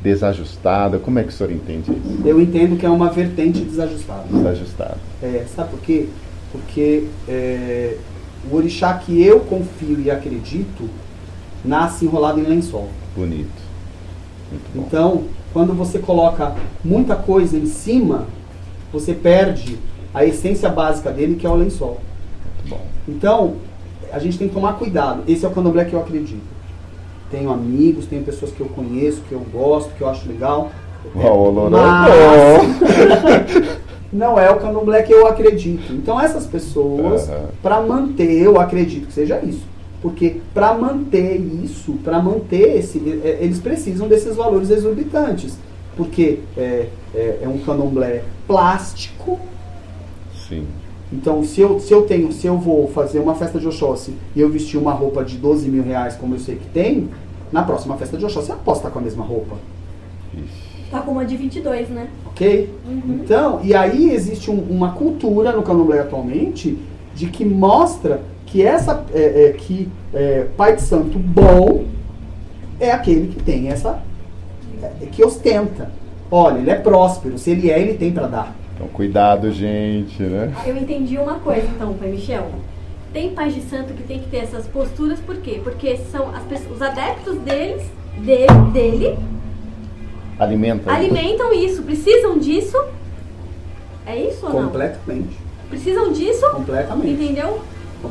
desajustada? 0.00 0.98
Como 0.98 1.18
é 1.18 1.22
que 1.22 1.30
o 1.30 1.32
senhor 1.32 1.50
entende 1.50 1.90
isso? 1.90 2.22
Eu 2.24 2.40
entendo 2.40 2.78
que 2.78 2.86
é 2.86 2.90
uma 2.90 3.10
vertente 3.10 3.60
desajustada. 3.60 4.24
Desajustada. 4.30 4.98
É, 5.22 5.44
sabe 5.54 5.70
por 5.70 5.80
quê? 5.80 6.08
Porque 6.52 7.08
é, 7.26 7.96
o 8.50 8.54
orixá 8.54 8.94
que 8.94 9.20
eu 9.22 9.40
confio 9.40 10.00
e 10.00 10.10
acredito 10.10 10.88
nasce 11.64 12.04
enrolado 12.04 12.38
em 12.38 12.44
lençol. 12.44 12.88
Bonito. 13.16 13.64
Então, 14.74 15.24
quando 15.52 15.72
você 15.72 15.98
coloca 15.98 16.54
muita 16.84 17.16
coisa 17.16 17.56
em 17.56 17.66
cima, 17.66 18.26
você 18.92 19.14
perde 19.14 19.78
a 20.14 20.24
essência 20.24 20.68
básica 20.68 21.10
dele, 21.10 21.34
que 21.34 21.46
é 21.46 21.50
o 21.50 21.54
lençol. 21.54 22.00
Então, 23.06 23.56
a 24.12 24.18
gente 24.18 24.38
tem 24.38 24.48
que 24.48 24.54
tomar 24.54 24.74
cuidado. 24.74 25.22
Esse 25.28 25.44
é 25.44 25.48
o 25.48 25.50
candomblé 25.50 25.84
que 25.84 25.92
eu 25.92 26.00
acredito 26.00 26.54
tenho 27.34 27.50
amigos, 27.50 28.06
tenho 28.06 28.22
pessoas 28.22 28.52
que 28.52 28.60
eu 28.60 28.68
conheço, 28.68 29.20
que 29.28 29.32
eu 29.32 29.44
gosto, 29.52 29.92
que 29.96 30.02
eu 30.02 30.08
acho 30.08 30.28
legal. 30.28 30.70
Mas- 31.14 31.34
não 34.12 34.38
é 34.38 34.50
o 34.50 34.56
candomblé 34.56 35.02
que 35.02 35.12
eu 35.12 35.26
acredito. 35.26 35.92
Então 35.92 36.20
essas 36.20 36.46
pessoas, 36.46 37.28
Aham. 37.28 37.48
para 37.60 37.80
manter, 37.80 38.42
eu 38.42 38.60
acredito 38.60 39.08
que 39.08 39.12
seja 39.12 39.40
isso. 39.40 39.62
Porque 40.00 40.36
para 40.52 40.72
manter 40.74 41.36
isso, 41.36 41.94
para 42.04 42.22
manter 42.22 42.78
esse, 42.78 42.98
é, 43.24 43.38
eles 43.40 43.58
precisam 43.58 44.06
desses 44.06 44.36
valores 44.36 44.70
exorbitantes. 44.70 45.58
Porque 45.96 46.38
é, 46.56 46.86
é, 47.14 47.38
é 47.42 47.48
um 47.48 47.58
candomblé 47.58 48.22
plástico. 48.46 49.40
Sim. 50.54 50.64
Então, 51.12 51.44
se 51.44 51.60
eu, 51.60 51.78
se 51.78 51.92
eu 51.92 52.02
tenho, 52.02 52.32
se 52.32 52.46
eu 52.46 52.58
vou 52.58 52.88
fazer 52.88 53.20
uma 53.20 53.34
festa 53.34 53.58
de 53.58 53.66
Oxóssi 53.68 54.14
e 54.34 54.40
eu 54.40 54.48
vestir 54.48 54.78
uma 54.78 54.92
roupa 54.92 55.24
de 55.24 55.36
12 55.36 55.68
mil 55.68 55.82
reais, 55.84 56.16
como 56.16 56.34
eu 56.34 56.38
sei 56.40 56.56
que 56.56 56.66
tem, 56.68 57.08
na 57.52 57.62
próxima 57.62 57.96
festa 57.96 58.16
de 58.16 58.24
Oxóssi 58.24 58.50
eu 58.50 58.56
posso 58.56 58.80
estar 58.80 58.90
com 58.90 58.98
a 58.98 59.02
mesma 59.02 59.24
roupa. 59.24 59.56
Tá 60.90 61.00
com 61.00 61.12
uma 61.12 61.24
de 61.24 61.36
22, 61.36 61.88
né? 61.88 62.08
Ok? 62.26 62.70
Então, 63.08 63.60
e 63.62 63.74
aí 63.74 64.10
existe 64.10 64.50
um- 64.50 64.60
uma 64.68 64.92
cultura 64.92 65.52
no 65.52 65.62
candomblé 65.62 66.00
atualmente 66.00 66.78
de 67.14 67.26
que 67.26 67.44
mostra 67.44 68.22
que 68.46 68.62
essa 68.62 69.04
é, 69.12 69.46
é, 69.48 69.52
que 69.52 69.88
é, 70.12 70.46
pai 70.56 70.74
de 70.76 70.82
santo 70.82 71.18
bom 71.18 71.84
é 72.80 72.90
aquele 72.90 73.28
que 73.28 73.42
tem 73.42 73.68
essa 73.68 74.00
é, 74.82 75.06
que 75.06 75.24
ostenta. 75.24 75.90
Olha, 76.30 76.58
ele 76.58 76.70
é 76.70 76.74
próspero. 76.76 77.38
Se 77.38 77.50
ele 77.50 77.70
é, 77.70 77.80
ele 77.80 77.94
tem 77.94 78.12
para 78.12 78.26
dar. 78.26 78.56
Então, 78.74 78.88
cuidado, 78.88 79.50
gente, 79.52 80.22
né? 80.22 80.52
Eu 80.66 80.76
entendi 80.76 81.16
uma 81.16 81.38
coisa 81.38 81.66
então, 81.66 81.94
Pai 81.94 82.08
Michel. 82.08 82.50
Tem 83.12 83.30
pais 83.32 83.54
de 83.54 83.60
santo 83.62 83.94
que 83.94 84.02
tem 84.02 84.18
que 84.18 84.28
ter 84.28 84.38
essas 84.38 84.66
posturas, 84.66 85.20
por 85.20 85.36
quê? 85.36 85.60
Porque 85.62 85.96
são 86.10 86.30
as 86.34 86.42
pessoas, 86.42 86.72
os 86.76 86.82
adeptos 86.82 87.36
deles, 87.38 87.82
dele, 88.18 88.46
dele 88.72 89.18
Alimenta. 90.38 90.90
alimentam 90.92 91.52
isso, 91.54 91.82
precisam 91.84 92.38
disso. 92.38 92.76
É 94.04 94.16
isso 94.16 94.44
ou 94.44 94.52
não? 94.52 94.64
Completamente. 94.64 95.38
Precisam 95.70 96.12
disso, 96.12 96.44
Completamente. 96.50 97.10
entendeu? 97.12 97.60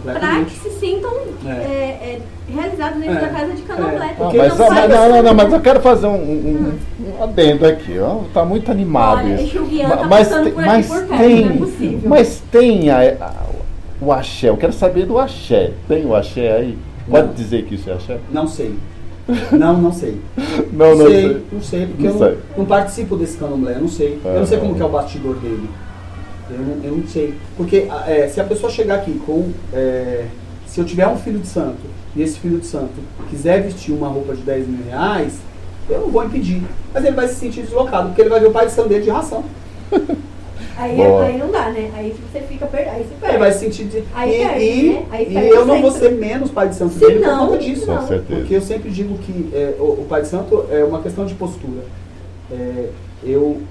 Pra 0.02 0.14
Completamente. 0.14 0.52
que 0.54 0.60
se 0.60 0.80
sintam 0.80 1.12
É. 1.46 1.50
é, 1.50 1.54
é, 1.54 2.20
realizados 2.54 3.00
dentro 3.00 3.18
É. 3.18 3.22
da 3.22 3.28
casa 3.28 3.54
de 3.54 3.62
candomblé. 3.64 4.06
É. 4.06 4.10
Ah, 4.10 4.14
Porque 4.18 4.38
mas, 4.38 4.58
não 4.58 4.66
ah, 4.66 4.70
faz 4.70 4.80
mas 4.90 4.90
não, 5.00 5.10
não, 5.10 5.24
não, 5.24 5.34
mas 5.34 5.54
eu 5.54 5.60
quero 5.62 5.80
fazer 5.82 6.08
um, 6.08 6.16
um, 6.16 6.74
um 7.20 7.24
adendo 7.24 7.66
aqui, 7.66 8.00
ó. 8.00 8.20
Tá 8.34 8.44
muito 8.46 8.72
animado 8.72 9.20
Olha, 9.26 9.42
isso. 9.42 9.60
tá 9.88 10.06
mas 10.08 10.28
tem- 10.30 10.52
por 10.52 10.64
aqui 10.64 10.70
mas 10.70 10.88
por 10.88 11.04
perto, 11.08 11.18
tem, 11.22 11.46
não 11.46 11.52
é 11.54 11.58
possível. 11.58 12.10
Mas 12.10 12.44
tem 12.52 12.90
a- 12.90 13.18
a- 13.22 13.44
o 14.02 14.12
axé, 14.12 14.50
eu 14.50 14.58
quero 14.58 14.74
saber 14.74 15.06
do 15.06 15.18
axé. 15.20 15.72
Tem 15.88 16.06
o 16.06 16.16
axé 16.16 16.52
aí? 16.52 16.78
Pode 17.10 17.28
Não. 17.28 17.34
dizer 17.34 17.64
que 17.66 17.76
isso 17.76 17.90
é 17.90 17.94
axé? 17.94 18.18
Não 18.32 18.48
sei. 18.48 18.76
Não, 19.54 19.78
não 19.78 19.94
sei. 19.94 20.20
Não, 20.74 20.96
não 20.98 21.08
sei, 21.08 21.22
sei. 21.22 21.44
Não 21.52 21.62
sei, 21.62 21.86
porque 21.88 22.04
Não 22.04 22.12
eu 22.12 22.18
sei. 22.18 22.28
não, 22.30 22.38
não 22.58 22.66
participo 22.66 23.16
desse 23.16 23.38
candomblé, 23.38 23.76
eu 23.76 23.80
não 23.82 23.88
sei. 23.88 24.20
Eu 24.24 24.40
não 24.40 24.46
sei 24.46 24.58
Aham. 24.58 24.66
como 24.66 24.76
que 24.76 24.82
é 24.82 24.86
o 24.86 24.90
bastidor 24.90 25.36
dele. 25.36 25.70
Eu 26.50 26.60
não, 26.60 26.84
eu 26.84 26.98
não 26.98 27.08
sei. 27.08 27.34
Porque 27.56 27.88
é, 28.08 28.28
se 28.28 28.40
a 28.40 28.44
pessoa 28.44 28.72
chegar 28.72 28.96
aqui 28.96 29.20
com. 29.26 29.52
é, 29.74 30.26
se 30.68 30.80
eu 30.80 30.86
tiver 30.86 31.08
um 31.08 31.18
filho 31.18 31.40
de 31.40 31.48
santo 31.48 31.82
e 32.16 32.22
esse 32.24 32.40
filho 32.40 32.60
de 32.60 32.66
santo 32.66 32.94
quiser 33.30 33.62
vestir 33.62 33.94
uma 33.94 34.08
roupa 34.08 34.36
de 34.36 34.42
10 34.42 34.68
mil 34.68 34.86
reais, 34.86 35.34
eu 35.90 36.02
não 36.02 36.10
vou 36.10 36.24
impedir. 36.24 36.64
Mas 36.94 37.06
ele 37.06 37.16
vai 37.16 37.28
se 37.28 37.36
sentir 37.36 37.62
deslocado, 37.62 38.10
porque 38.10 38.22
ele 38.22 38.30
vai 38.30 38.40
ver 38.40 38.48
o 38.48 38.52
pai 38.52 38.66
de 38.66 38.72
santo 38.72 38.90
dele 38.90 39.04
de 39.04 39.10
ração. 39.10 39.44
Aí, 40.76 41.00
aí 41.00 41.38
não 41.38 41.52
dá, 41.52 41.70
né? 41.70 41.92
Aí 41.96 42.16
você 42.32 42.40
fica 42.42 42.66
per... 42.66 42.90
aí 42.90 43.02
Ele 43.02 43.10
perde. 43.22 43.38
vai 43.38 43.52
se 43.52 43.60
sentir. 43.60 43.86
De... 43.86 44.04
Aí 44.14 44.42
e 44.42 44.46
perde, 44.46 44.66
e, 44.66 44.90
né? 44.90 45.06
Aí 45.12 45.24
e 45.30 45.34
perde 45.34 45.50
eu 45.50 45.66
não 45.66 45.82
vou 45.82 45.92
ser 45.92 46.12
menos 46.14 46.50
pai 46.50 46.70
de 46.70 46.76
santo 46.76 46.94
Se 46.94 47.00
dele 47.00 47.20
não, 47.20 47.40
por 47.40 47.48
conta 47.52 47.64
disso. 47.64 47.86
Com 47.86 48.08
certeza. 48.08 48.40
Porque 48.40 48.56
eu 48.56 48.62
sempre 48.62 48.90
digo 48.90 49.18
que 49.20 49.50
é, 49.54 49.76
o, 49.80 49.84
o 49.84 50.06
Pai 50.10 50.22
de 50.22 50.30
Santo 50.30 50.66
é 50.72 50.84
uma 50.84 51.02
questão 51.02 51.26
de 51.26 51.36
postura. 51.36 51.84
É, 52.52 52.90
eu 53.24 53.62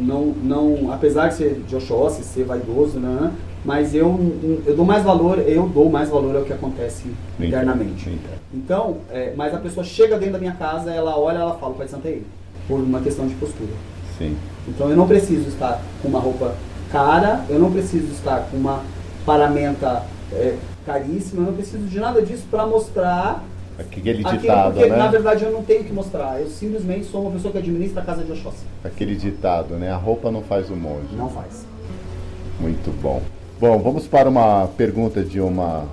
não, 0.00 0.26
não, 0.42 0.92
apesar 0.92 1.28
de 1.28 1.34
ser 1.34 1.62
de 1.66 1.76
Oxóssi, 1.76 2.22
ser 2.22 2.44
vaidoso, 2.44 2.98
né, 2.98 3.32
mas 3.64 3.94
eu, 3.94 4.18
eu 4.66 4.74
dou 4.74 4.84
mais 4.84 5.04
valor, 5.04 5.38
eu 5.38 5.68
dou 5.68 5.88
mais 5.88 6.08
valor 6.08 6.36
ao 6.36 6.42
que 6.44 6.52
acontece 6.52 7.04
internamente. 7.38 8.10
Então, 8.52 8.96
Então, 8.96 8.96
é, 9.10 9.32
mas 9.36 9.54
a 9.54 9.58
pessoa 9.58 9.84
chega 9.84 10.18
dentro 10.18 10.34
da 10.34 10.38
minha 10.38 10.54
casa, 10.54 10.90
ela 10.90 11.16
olha, 11.18 11.38
ela 11.38 11.54
fala, 11.54 11.74
Pai 11.74 11.86
é 12.04 12.08
ele, 12.08 12.26
por 12.66 12.80
uma 12.80 13.00
questão 13.00 13.26
de 13.26 13.34
postura. 13.34 13.70
Sim. 14.18 14.36
Então 14.68 14.88
eu 14.90 14.96
não 14.96 15.06
preciso 15.06 15.48
estar 15.48 15.80
com 16.00 16.08
uma 16.08 16.20
roupa 16.20 16.54
cara, 16.90 17.44
eu 17.48 17.58
não 17.58 17.72
preciso 17.72 18.12
estar 18.12 18.48
com 18.50 18.56
uma 18.56 18.82
paramenta 19.24 20.02
é, 20.32 20.56
caríssima, 20.84 21.42
eu 21.42 21.46
não 21.46 21.54
preciso 21.54 21.84
de 21.84 21.98
nada 21.98 22.20
disso 22.20 22.44
para 22.50 22.66
mostrar 22.66 23.42
Aquele 23.90 24.24
aquilo, 24.26 24.40
ditado, 24.40 24.74
porque 24.74 24.88
né? 24.88 24.96
na 24.96 25.08
verdade 25.08 25.44
eu 25.44 25.50
não 25.52 25.62
tenho 25.62 25.84
que 25.84 25.92
mostrar. 25.92 26.40
Eu 26.40 26.48
simplesmente 26.48 27.06
sou 27.06 27.22
uma 27.22 27.30
pessoa 27.30 27.52
que 27.52 27.58
administra 27.58 28.02
a 28.02 28.04
casa 28.04 28.22
de 28.24 28.32
Oxóssi. 28.32 28.64
Aquele 28.84 29.14
ditado, 29.16 29.74
né? 29.74 29.90
A 29.90 29.96
roupa 29.96 30.30
não 30.30 30.42
faz 30.42 30.70
o 30.70 30.76
monge. 30.76 31.14
Não 31.16 31.28
faz. 31.28 31.66
Muito 32.60 32.90
bom. 33.00 33.22
Bom, 33.60 33.78
vamos 33.78 34.06
para 34.06 34.28
uma 34.28 34.68
pergunta 34.76 35.22
de 35.22 35.40
uma. 35.40 35.84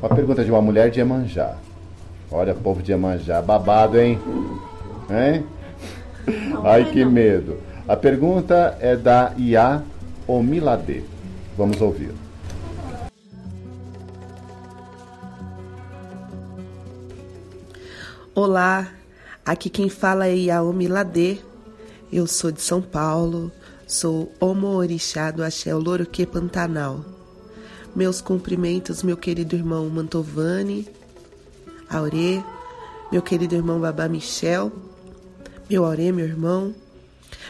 Uma 0.00 0.14
pergunta 0.14 0.44
de 0.44 0.50
uma 0.50 0.60
mulher 0.60 0.90
de 0.90 1.00
Emanjá. 1.00 1.56
Olha, 2.30 2.54
povo 2.54 2.82
de 2.82 2.92
Emanjá, 2.92 3.40
babado, 3.40 3.98
hein? 3.98 4.18
Hein? 5.10 5.44
Não, 6.50 6.66
Ai, 6.66 6.82
é 6.82 6.84
que 6.84 7.04
não. 7.04 7.10
medo. 7.10 7.58
A 7.88 7.96
pergunta 7.96 8.76
é 8.80 8.96
da 8.96 9.32
Ia 9.36 9.82
Omilade. 10.26 11.04
Vamos 11.56 11.80
ouvir. 11.80 12.10
Olá, 18.38 18.92
aqui 19.46 19.70
quem 19.70 19.88
fala 19.88 20.26
é 20.26 20.34
Yaomi 20.36 20.88
Ladê. 20.88 21.38
Eu 22.12 22.26
sou 22.26 22.52
de 22.52 22.60
São 22.60 22.82
Paulo, 22.82 23.50
sou 23.86 24.30
Homo 24.38 24.66
Orixá 24.66 25.30
do 25.30 25.42
Axé 25.42 25.74
Loroque 25.74 26.26
Pantanal. 26.26 27.02
Meus 27.94 28.20
cumprimentos, 28.20 29.02
meu 29.02 29.16
querido 29.16 29.56
irmão 29.56 29.88
Mantovani, 29.88 30.86
Aurê, 31.88 32.42
meu 33.10 33.22
querido 33.22 33.54
irmão 33.54 33.80
Babá 33.80 34.06
Michel, 34.06 34.70
meu 35.70 35.86
Aurê, 35.86 36.12
meu 36.12 36.26
irmão, 36.26 36.74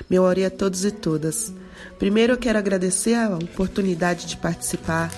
meu 0.08 0.24
Aurê 0.24 0.44
a 0.44 0.50
todos 0.52 0.84
e 0.84 0.92
todas. 0.92 1.52
Primeiro 1.98 2.34
eu 2.34 2.38
quero 2.38 2.60
agradecer 2.60 3.14
a 3.14 3.34
oportunidade 3.34 4.24
de 4.26 4.36
participar 4.36 5.10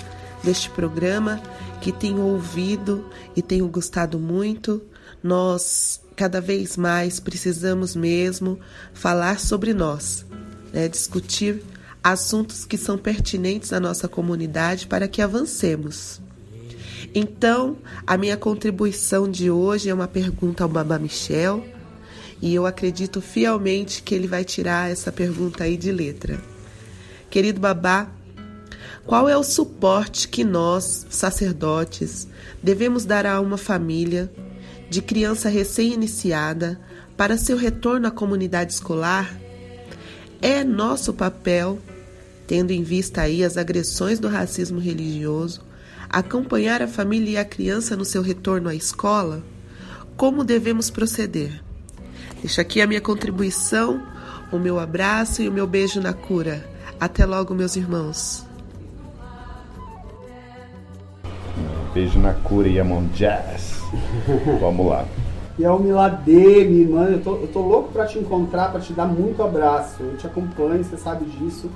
deste 0.43 0.71
programa 0.71 1.43
que 1.83 1.93
tenho 1.93 2.23
ouvido 2.23 3.05
e 3.37 3.43
tenho 3.43 3.69
gostado 3.69 4.19
muito. 4.19 4.81
Nós 5.23 6.01
cada 6.15 6.41
vez 6.41 6.77
mais 6.77 7.21
precisamos 7.21 7.95
mesmo 7.95 8.59
falar 8.93 9.39
sobre 9.39 9.73
nós, 9.73 10.27
né? 10.73 10.89
discutir 10.89 11.63
assuntos 12.03 12.65
que 12.65 12.77
são 12.77 12.99
pertinentes 12.99 13.73
à 13.73 13.81
nossa 13.81 14.09
comunidade 14.09 14.87
para 14.87 15.07
que 15.07 15.23
avancemos. 15.23 16.21
Então, 17.15 17.79
a 18.07 18.17
minha 18.17 18.37
contribuição 18.37 19.31
de 19.31 19.51
hoje 19.51 19.89
é 19.89 19.95
uma 19.95 20.09
pergunta 20.09 20.63
ao 20.63 20.69
Babá 20.69 20.99
Michel, 20.99 21.65
e 22.41 22.55
eu 22.55 22.67
acredito 22.67 23.21
fielmente 23.21 24.03
que 24.03 24.15
ele 24.15 24.29
vai 24.29 24.45
tirar 24.45 24.91
essa 24.91 25.11
pergunta 25.11 25.65
aí 25.65 25.77
de 25.77 25.91
letra. 25.91 26.41
Querido 27.31 27.61
Babá, 27.61 28.09
qual 29.05 29.29
é 29.29 29.37
o 29.37 29.43
suporte 29.43 30.29
que 30.29 30.45
nós, 30.45 31.07
sacerdotes, 31.11 32.29
devemos 32.63 33.05
dar 33.05 33.27
a 33.27 33.41
uma 33.41 33.57
família 33.57 34.31
de 34.89 35.03
criança 35.03 35.49
recém-iniciada 35.49 36.81
para 37.17 37.37
seu 37.37 37.57
retorno 37.57 38.07
à 38.07 38.11
comunidade 38.11 38.73
escolar? 38.73 39.35
É 40.41 40.63
nosso 40.63 41.13
papel, 41.13 41.79
tendo 42.47 42.71
em 42.71 42.83
vista 42.83 43.23
aí 43.23 43.43
as 43.43 43.57
agressões 43.57 44.19
do 44.19 44.29
racismo 44.29 44.79
religioso, 44.79 45.61
acompanhar 46.09 46.81
a 46.81 46.89
família 46.89 47.31
e 47.33 47.37
a 47.37 47.45
criança 47.45 47.97
no 47.97 48.05
seu 48.05 48.23
retorno 48.23 48.69
à 48.69 48.75
escola? 48.75 49.43
Como 50.17 50.45
devemos 50.45 50.91
proceder? 50.91 51.63
Deixo 52.41 52.61
aqui 52.61 52.81
a 52.81 52.87
minha 52.87 53.01
contribuição, 53.01 54.03
o 54.51 54.59
meu 54.59 54.79
abraço 54.79 55.43
e 55.43 55.49
o 55.49 55.53
meu 55.53 55.67
beijo 55.67 56.01
na 56.01 56.13
cura. 56.13 56.65
Até 56.99 57.27
logo, 57.27 57.55
meus 57.55 57.77
irmãos. 57.77 58.45
Beijo 61.93 62.19
na 62.19 62.33
cura 62.33 62.69
e 62.69 62.79
Amon 62.79 63.07
Jazz. 63.09 63.78
Vamos 64.61 64.87
lá. 64.87 65.05
E 65.59 65.65
a 65.65 65.77
Miladê, 65.77 66.65
minha 66.65 66.83
irmã, 66.83 67.05
eu 67.07 67.21
tô, 67.21 67.35
eu 67.37 67.49
tô 67.49 67.61
louco 67.61 67.93
pra 67.93 68.07
te 68.07 68.19
encontrar, 68.19 68.71
pra 68.71 68.81
te 68.81 68.93
dar 68.93 69.07
muito 69.07 69.43
abraço. 69.43 70.03
Eu 70.03 70.17
te 70.17 70.27
acompanho, 70.27 70.85
você 70.85 70.97
sabe 70.97 71.25
disso. 71.25 71.69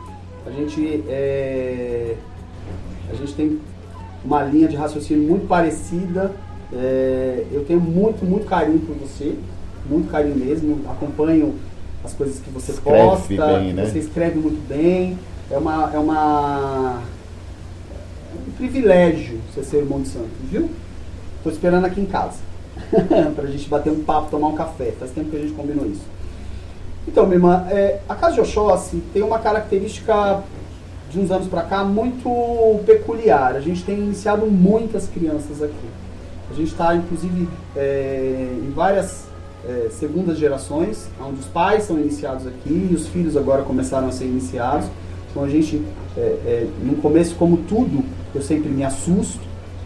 A 0.47 0.51
gente, 0.51 1.03
é, 1.09 2.15
a 3.11 3.15
gente 3.15 3.35
tem 3.35 3.59
uma 4.25 4.43
linha 4.45 4.69
de 4.69 4.77
raciocínio 4.77 5.29
muito 5.29 5.49
parecida. 5.49 6.31
É, 6.73 7.45
eu 7.51 7.65
tenho 7.65 7.81
muito, 7.81 8.25
muito 8.25 8.47
carinho 8.47 8.79
por 8.81 8.95
você, 8.97 9.35
muito 9.89 10.11
carinho 10.11 10.37
mesmo. 10.37 10.81
Acompanho 10.89 11.57
as 12.05 12.15
coisas 12.15 12.39
que 12.39 12.51
você 12.51 12.73
Escreve 12.73 13.09
posta, 13.09 13.47
bem, 13.59 13.73
né? 13.73 13.85
você 13.85 13.99
escreve 13.99 14.39
muito 14.39 14.65
bem. 14.69 15.19
É 15.51 15.59
uma, 15.59 15.91
é 15.93 15.99
uma 15.99 17.03
é 18.33 18.49
um 18.49 18.53
privilégio 18.53 19.41
você 19.53 19.63
ser 19.65 19.79
irmão 19.79 20.01
de 20.03 20.09
santo, 20.09 20.31
viu? 20.51 20.71
Tô 21.43 21.51
esperando 21.51 21.85
aqui 21.85 22.01
em 22.01 22.07
casa. 22.07 22.39
pra 23.35 23.47
gente 23.47 23.69
bater 23.69 23.93
um 23.93 24.03
papo, 24.03 24.31
tomar 24.31 24.49
um 24.49 24.55
café. 24.55 24.93
Faz 24.99 25.11
tempo 25.11 25.31
que 25.31 25.37
a 25.37 25.41
gente 25.41 25.53
combinou 25.53 25.87
isso. 25.87 26.05
Então, 27.07 27.25
minha 27.25 27.37
irmã, 27.37 27.67
é, 27.71 28.01
a 28.09 28.15
casa 28.15 28.35
de 28.35 28.41
Oxóssi 28.41 29.03
tem 29.13 29.23
uma 29.23 29.39
característica 29.39 30.43
de 31.11 31.19
uns 31.19 31.31
anos 31.31 31.49
para 31.49 31.63
cá 31.63 31.85
muito 31.85 32.81
peculiar. 32.87 33.57
A 33.57 33.61
gente 33.61 33.83
tem 33.85 33.99
iniciado 33.99 34.47
muitas 34.47 35.09
crianças 35.09 35.63
aqui. 35.63 35.89
A 36.51 36.55
gente 36.55 36.71
está, 36.71 36.95
inclusive, 36.95 37.49
é, 37.77 38.57
em 38.63 38.71
várias 38.71 39.27
é, 39.67 39.89
segundas 39.91 40.39
gerações, 40.39 41.09
onde 41.21 41.41
os 41.41 41.47
pais 41.47 41.85
são 41.85 41.99
iniciados 41.99 42.47
aqui 42.47 42.89
e 42.91 42.95
os 42.95 43.09
filhos 43.09 43.37
agora 43.37 43.63
começaram 43.63 44.09
a 44.09 44.13
ser 44.13 44.25
iniciados. 44.25 44.87
Então 45.31 45.45
a 45.45 45.49
gente, 45.49 45.83
é, 46.17 46.21
é, 46.21 46.69
no 46.83 46.97
começo, 46.97 47.35
como 47.37 47.57
tudo, 47.57 48.05
eu 48.35 48.43
sempre 48.43 48.69
me 48.69 48.85
assusto, 48.85 49.41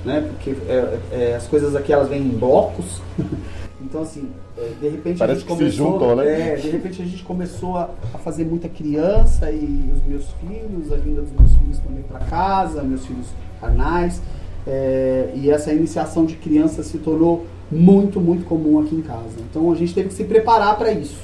né? 0.07 0.27
Porque 0.31 0.51
é, 0.69 0.99
é, 1.13 1.35
as 1.37 1.47
coisas 1.47 1.75
aqui 1.75 1.93
elas 1.93 2.09
vêm 2.09 2.23
em 2.23 2.29
blocos. 2.29 3.03
então 3.83 4.03
assim, 4.03 4.31
é, 4.57 4.73
de 4.81 4.89
repente 4.89 5.19
Parece 5.19 5.39
a 5.39 5.41
gente 5.41 5.49
começou, 5.49 5.71
se 5.71 5.77
juntam, 5.77 6.17
né? 6.17 6.53
é, 6.53 6.57
de 6.57 6.71
repente 6.71 7.03
a 7.03 7.05
gente 7.05 7.23
começou 7.25 7.77
a, 7.77 7.91
a 8.15 8.19
fazer 8.19 8.45
muita 8.45 8.69
criança 8.69 9.51
e 9.51 9.91
os 9.95 10.03
meus 10.07 10.25
filhos, 10.41 10.93
a 10.93 10.97
vinda 10.97 11.21
dos 11.21 11.33
meus 11.33 11.53
filhos 11.55 11.79
também 11.81 12.03
para 12.05 12.21
casa, 12.21 12.83
meus 12.83 13.05
filhos 13.05 13.27
carnais. 13.61 14.23
É, 14.67 15.31
e 15.35 15.51
essa 15.51 15.73
iniciação 15.73 16.25
de 16.25 16.37
criança 16.37 16.83
se 16.83 16.99
tornou 16.99 17.47
muito, 17.71 18.21
muito 18.21 18.45
comum 18.45 18.81
aqui 18.81 18.95
em 18.95 19.03
casa. 19.03 19.37
Então 19.51 19.71
a 19.71 19.75
gente 19.75 19.93
teve 19.93 20.09
que 20.09 20.15
se 20.15 20.25
preparar 20.25 20.77
para 20.77 20.93
isso. 20.93 21.21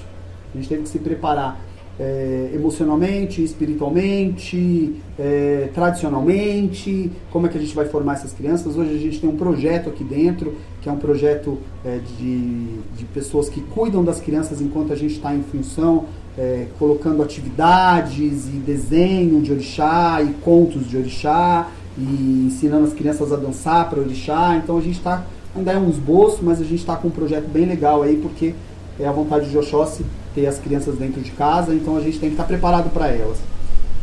A 0.52 0.58
gente 0.58 0.68
teve 0.68 0.82
que 0.82 0.88
se 0.88 0.98
preparar 0.98 1.58
é, 1.98 2.50
emocionalmente, 2.54 3.42
espiritualmente, 3.42 4.94
é, 5.18 5.68
tradicionalmente, 5.74 7.10
como 7.30 7.46
é 7.46 7.48
que 7.48 7.58
a 7.58 7.60
gente 7.60 7.74
vai 7.74 7.86
formar 7.86 8.14
essas 8.14 8.32
crianças. 8.32 8.76
Hoje 8.76 8.94
a 8.94 8.98
gente 8.98 9.20
tem 9.20 9.28
um 9.28 9.36
projeto 9.36 9.88
aqui 9.88 10.02
dentro, 10.02 10.54
que 10.80 10.88
é 10.88 10.92
um 10.92 10.96
projeto 10.96 11.58
é, 11.84 12.00
de, 12.18 12.78
de 12.96 13.04
pessoas 13.12 13.48
que 13.48 13.60
cuidam 13.60 14.02
das 14.04 14.20
crianças 14.20 14.60
enquanto 14.60 14.92
a 14.92 14.96
gente 14.96 15.14
está 15.14 15.34
em 15.34 15.42
função, 15.42 16.06
é, 16.36 16.66
colocando 16.78 17.22
atividades 17.22 18.46
e 18.46 18.52
desenho 18.52 19.42
de 19.42 19.52
orixá 19.52 20.22
e 20.22 20.32
contos 20.42 20.88
de 20.88 20.96
orixá 20.96 21.70
e 21.96 22.46
ensinando 22.46 22.86
as 22.86 22.94
crianças 22.94 23.32
a 23.32 23.36
dançar 23.36 23.88
para 23.90 24.00
orixá. 24.00 24.56
Então 24.56 24.78
a 24.78 24.80
gente 24.80 24.96
está, 24.96 25.26
ainda 25.54 25.72
é 25.72 25.78
um 25.78 25.90
esboço, 25.90 26.38
mas 26.42 26.58
a 26.58 26.64
gente 26.64 26.80
está 26.80 26.96
com 26.96 27.08
um 27.08 27.10
projeto 27.12 27.48
bem 27.48 27.66
legal 27.66 28.02
aí, 28.02 28.16
porque 28.16 28.54
é 28.98 29.06
a 29.06 29.12
vontade 29.12 29.50
de 29.50 29.58
Oxóssi 29.58 30.04
ter 30.34 30.46
as 30.46 30.58
crianças 30.58 30.96
dentro 30.96 31.20
de 31.20 31.30
casa, 31.32 31.74
então 31.74 31.96
a 31.96 32.00
gente 32.00 32.18
tem 32.18 32.30
que 32.30 32.34
estar 32.34 32.44
preparado 32.44 32.90
para 32.90 33.08
elas. 33.08 33.38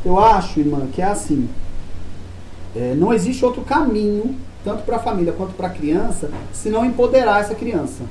Eu 0.03 0.19
acho, 0.19 0.59
irmã, 0.59 0.87
que 0.93 1.01
é 1.01 1.05
assim. 1.05 1.49
É, 2.75 2.93
não 2.95 3.13
existe 3.13 3.43
outro 3.43 3.61
caminho, 3.63 4.35
tanto 4.63 4.83
para 4.83 4.97
a 4.97 4.99
família 4.99 5.33
quanto 5.33 5.53
para 5.53 5.67
a 5.67 5.71
criança, 5.71 6.29
se 6.53 6.69
não 6.69 6.85
empoderar 6.85 7.41
essa 7.41 7.55
criança. 7.55 8.03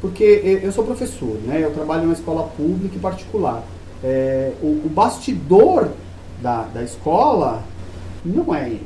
Porque 0.00 0.60
eu 0.62 0.72
sou 0.72 0.84
professor, 0.84 1.38
né? 1.44 1.62
eu 1.62 1.72
trabalho 1.72 2.02
em 2.02 2.06
uma 2.06 2.14
escola 2.14 2.44
pública 2.56 2.96
e 2.96 2.98
particular. 2.98 3.62
É, 4.02 4.52
o, 4.62 4.66
o, 4.86 4.88
bastidor 4.88 5.90
da, 6.40 6.62
da 6.62 6.82
escola 6.82 7.62
não 8.24 8.54
é, 8.54 8.78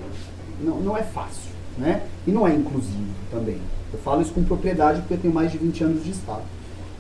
não, 0.61 0.81
não 0.81 0.97
é 0.97 1.05
fácil, 1.05 1.53
né? 1.79 2.03
E 2.27 2.33
não 2.33 2.49
é 2.49 2.53
inclusivo 2.53 3.15
também. 3.31 3.59
Eu 3.93 3.99
falo 4.01 4.23
isso 4.23 4.33
com 4.33 4.43
propriedade 4.43 5.01
porque 5.03 5.15
eu 5.15 5.19
tenho 5.19 5.33
mais 5.33 5.53
de 5.53 5.59
20 5.59 5.85
anos 5.85 6.05
de 6.05 6.11
Estado. 6.11 6.43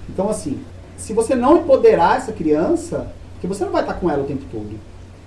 Então, 0.08 0.30
assim, 0.30 0.60
se 0.96 1.12
você 1.12 1.34
não 1.34 1.58
empoderar 1.58 2.16
essa 2.18 2.32
criança, 2.32 3.10
porque 3.34 3.46
você 3.46 3.64
não 3.64 3.72
vai 3.72 3.82
estar 3.82 3.94
com 3.94 4.10
ela 4.10 4.22
o 4.22 4.26
tempo 4.26 4.44
todo. 4.50 4.78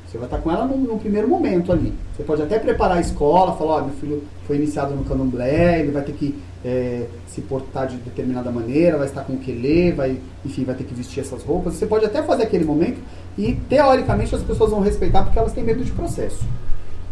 Você 0.07 0.17
vai 0.17 0.27
estar 0.27 0.37
com 0.37 0.49
ela 0.49 0.65
no, 0.65 0.77
no 0.77 0.97
primeiro 0.97 1.27
momento 1.27 1.71
ali. 1.71 1.93
Você 2.15 2.23
pode 2.23 2.41
até 2.41 2.57
preparar 2.57 2.97
a 2.97 3.01
escola, 3.01 3.55
falar, 3.57 3.75
ó, 3.75 3.79
oh, 3.79 3.85
meu 3.85 3.95
filho 3.95 4.23
foi 4.45 4.55
iniciado 4.55 4.95
no 4.95 5.03
candomblé, 5.03 5.81
ele 5.81 5.91
vai 5.91 6.01
ter 6.01 6.13
que 6.13 6.33
é, 6.63 7.05
se 7.27 7.41
portar 7.41 7.87
de 7.87 7.97
determinada 7.97 8.49
maneira, 8.49 8.97
vai 8.97 9.07
estar 9.07 9.23
com 9.23 9.33
o 9.33 9.37
quelê, 9.37 9.91
vai, 9.91 10.17
enfim, 10.45 10.63
vai 10.63 10.75
ter 10.75 10.85
que 10.85 10.93
vestir 10.93 11.19
essas 11.19 11.43
roupas. 11.43 11.73
Você 11.73 11.85
pode 11.85 12.05
até 12.05 12.23
fazer 12.23 12.43
aquele 12.43 12.63
momento 12.63 12.99
e, 13.37 13.53
teoricamente, 13.53 14.33
as 14.33 14.43
pessoas 14.43 14.71
vão 14.71 14.79
respeitar 14.79 15.23
porque 15.23 15.37
elas 15.37 15.53
têm 15.53 15.63
medo 15.63 15.83
de 15.83 15.91
processo. 15.91 16.43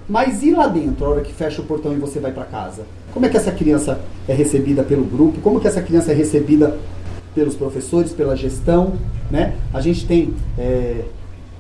Mas 0.08 0.44
e 0.44 0.52
lá 0.52 0.68
dentro, 0.68 1.06
a 1.06 1.10
hora 1.10 1.22
que 1.22 1.34
fecha 1.34 1.62
o 1.62 1.66
portão 1.66 1.94
e 1.94 1.98
você 1.98 2.20
vai 2.20 2.32
para 2.32 2.46
casa? 2.46 2.84
Como 3.12 3.26
é 3.26 3.30
que 3.30 3.38
essa 3.38 3.52
criança 3.52 4.00
é 4.28 4.34
recebida 4.34 4.84
pelo 4.84 5.04
grupo? 5.04 5.42
Como 5.42 5.60
que 5.60 5.68
essa 5.68 5.82
criança 5.82 6.12
é 6.12 6.16
recebida 6.16 6.78
pelos 7.36 7.56
professores, 7.56 8.14
pela 8.14 8.36
gestão. 8.36 8.94
Né? 9.30 9.56
A 9.74 9.82
gente 9.82 10.08
tem 10.08 10.34
é, 10.58 11.04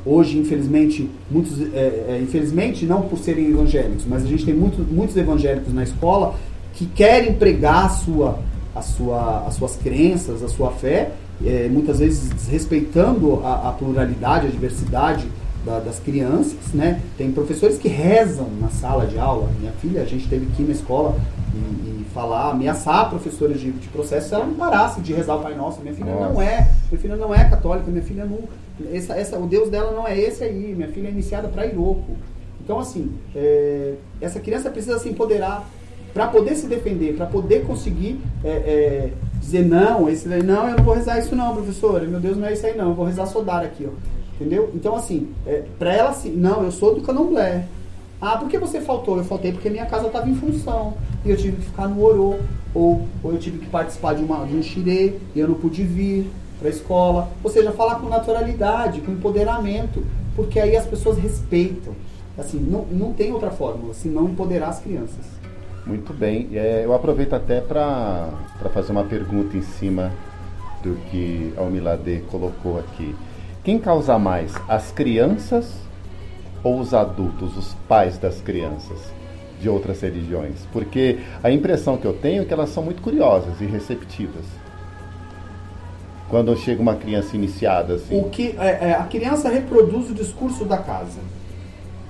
hoje, 0.06 0.38
infelizmente, 0.38 1.10
muitos, 1.30 1.60
é, 1.74 2.06
é, 2.08 2.20
infelizmente 2.24 2.86
não 2.86 3.02
por 3.02 3.20
serem 3.20 3.50
evangélicos, 3.50 4.06
mas 4.08 4.24
a 4.24 4.28
gente 4.28 4.46
tem 4.46 4.54
muito, 4.54 4.82
muitos 4.82 5.18
evangélicos 5.18 5.74
na 5.74 5.84
escola 5.84 6.36
que 6.74 6.86
querem 6.86 7.34
pregar 7.34 7.86
a 7.86 7.90
sua, 7.90 8.40
a 8.74 8.82
sua, 8.82 9.46
as 9.48 9.56
suas 9.56 9.76
crenças, 9.76 10.42
a 10.42 10.48
sua 10.48 10.72
fé, 10.72 11.12
é, 11.46 11.68
muitas 11.70 12.00
vezes 12.00 12.30
desrespeitando 12.30 13.42
a, 13.44 13.70
a 13.70 13.72
pluralidade, 13.72 14.48
a 14.48 14.50
diversidade 14.50 15.26
da, 15.66 15.80
das 15.80 16.00
crianças, 16.00 16.74
né? 16.74 17.02
Tem 17.18 17.32
professores 17.32 17.78
que 17.78 17.88
rezam 17.88 18.48
na 18.62 18.70
sala 18.70 19.06
de 19.08 19.18
aula. 19.18 19.50
Minha 19.60 19.72
filha, 19.74 20.02
a 20.02 20.06
gente 20.06 20.28
teve 20.28 20.46
aqui 20.46 20.64
na 20.64 20.72
escola 20.72 21.18
e, 21.56 22.02
e 22.02 22.06
falar, 22.14 22.52
ameaçar 22.52 23.02
a 23.02 23.06
professora 23.06 23.54
de, 23.54 23.72
de 23.72 23.88
processo 23.90 24.30
se 24.30 24.36
ela 24.36 24.46
não 24.46 24.56
parasse 24.56 25.02
de 25.02 25.14
rezar 25.14 25.36
o 25.36 25.42
Pai 25.42 25.56
Nosso. 25.56 25.82
Minha 25.82 25.94
filha 25.94 26.14
Nossa. 26.14 26.34
não 26.34 26.42
é, 26.42 26.72
minha 26.90 27.02
filha 27.02 27.16
não 27.16 27.34
é 27.34 27.50
católica, 27.50 27.90
minha 27.90 28.04
filha 28.04 28.26
não, 28.26 28.40
essa, 28.94 29.16
essa, 29.16 29.38
o 29.40 29.48
Deus 29.48 29.70
dela 29.70 29.92
não 29.92 30.08
é 30.08 30.18
esse 30.18 30.44
aí. 30.44 30.74
Minha 30.76 30.90
filha 30.90 31.08
é 31.08 31.12
iniciada 31.12 31.48
para 31.48 31.66
Iroco. 31.66 32.16
Então 32.64 32.80
assim, 32.80 33.12
é, 33.36 33.96
essa 34.20 34.40
criança 34.40 34.70
precisa 34.70 35.00
se 35.00 35.10
empoderar 35.10 35.68
para 36.14 36.28
poder 36.28 36.56
se 36.56 36.68
defender, 36.68 37.16
para 37.16 37.26
poder 37.26 37.66
conseguir 37.66 38.20
é, 38.44 38.50
é, 38.50 39.10
dizer 39.40 39.66
não, 39.66 40.10
esse 40.10 40.28
não, 40.28 40.70
eu 40.70 40.78
não 40.78 40.84
vou 40.84 40.96
rezar 40.96 41.20
isso 41.20 41.36
não, 41.36 41.54
professora, 41.54 42.06
meu 42.06 42.22
Deus 42.22 42.38
não 42.38 42.48
é 42.48 42.54
isso 42.54 42.66
aí 42.66 42.78
não, 42.78 42.90
eu 42.90 42.94
vou 42.94 43.06
rezar 43.06 43.26
Sodar 43.26 43.64
aqui, 43.64 43.86
ó. 43.86 44.16
Entendeu? 44.36 44.70
Então, 44.76 44.96
assim, 44.96 45.30
é, 45.48 45.64
para 45.80 45.94
ela, 45.94 46.10
assim, 46.10 46.32
não, 46.32 46.64
eu 46.64 46.72
sou 46.72 46.94
do 46.94 47.02
candomblé. 47.02 47.66
Ah, 48.20 48.38
por 48.38 48.50
que 48.50 48.58
você 48.58 48.82
faltou? 48.82 49.18
Eu 49.18 49.24
faltei 49.24 49.52
porque 49.52 49.70
minha 49.70 49.86
casa 49.86 50.08
estava 50.08 50.30
em 50.30 50.36
função. 50.36 50.94
E 51.26 51.32
eu 51.32 51.38
tive 51.38 51.58
que 51.58 51.64
ficar 51.64 51.88
no 51.88 52.04
orô. 52.04 52.36
Ou, 52.74 53.08
ou 53.24 53.32
eu 53.32 53.40
tive 53.40 53.60
que 53.60 53.66
participar 53.68 54.14
de, 54.14 54.24
uma, 54.24 54.46
de 54.46 54.56
um 54.56 54.62
xirê 54.62 55.16
e 55.34 55.40
eu 55.40 55.48
não 55.48 55.56
pude 55.56 55.84
vir 55.84 56.30
para 56.60 56.68
a 56.68 56.72
escola. 56.72 57.30
Ou 57.44 57.50
seja, 57.50 57.72
falar 57.72 57.96
com 57.96 58.08
naturalidade, 58.08 59.02
com 59.02 59.12
empoderamento. 59.12 60.04
Porque 60.36 60.60
aí 60.60 60.76
as 60.76 60.86
pessoas 60.86 61.18
respeitam. 61.18 61.94
Assim, 62.38 62.60
não, 62.60 62.86
não 62.92 63.14
tem 63.14 63.32
outra 63.32 63.50
fórmula, 63.50 63.94
senão 63.94 64.26
empoderar 64.26 64.68
as 64.68 64.80
crianças. 64.80 65.26
Muito 65.86 66.14
bem. 66.14 66.50
É, 66.54 66.82
eu 66.84 66.94
aproveito 66.94 67.34
até 67.34 67.62
para 67.62 68.30
fazer 68.74 68.92
uma 68.92 69.04
pergunta 69.04 69.56
em 69.56 69.62
cima 69.62 70.12
do 70.84 70.96
que 71.10 71.54
a 71.58 71.62
Almilade 71.62 72.24
colocou 72.30 72.78
aqui. 72.78 73.16
Quem 73.64 73.80
causa 73.80 74.20
mais, 74.20 74.54
as 74.68 74.92
crianças 74.92 75.74
ou 76.64 76.80
os 76.80 76.94
adultos, 76.94 77.58
os 77.58 77.74
pais 77.88 78.18
das 78.18 78.42
crianças 78.42 79.15
de 79.66 79.70
outras 79.70 80.00
religiões? 80.00 80.54
Porque 80.72 81.18
a 81.44 81.50
impressão 81.50 81.98
que 81.98 82.06
eu 82.06 82.14
tenho 82.14 82.44
é 82.44 82.46
que 82.46 82.54
elas 82.54 82.70
são 82.70 82.84
muito 82.84 83.02
curiosas 83.02 83.60
e 83.60 83.66
receptivas. 83.66 84.46
Quando 86.30 86.56
chega 86.56 86.82
uma 86.82 86.96
criança 86.96 87.36
iniciada 87.36 87.96
assim. 87.96 88.20
O 88.20 88.30
que 88.30 88.56
é, 88.60 88.90
é, 88.90 88.94
a 88.94 89.04
criança 89.06 89.50
reproduz 89.50 90.12
o 90.12 90.14
discurso 90.14 90.66
da 90.66 90.78
casa. 90.78 91.20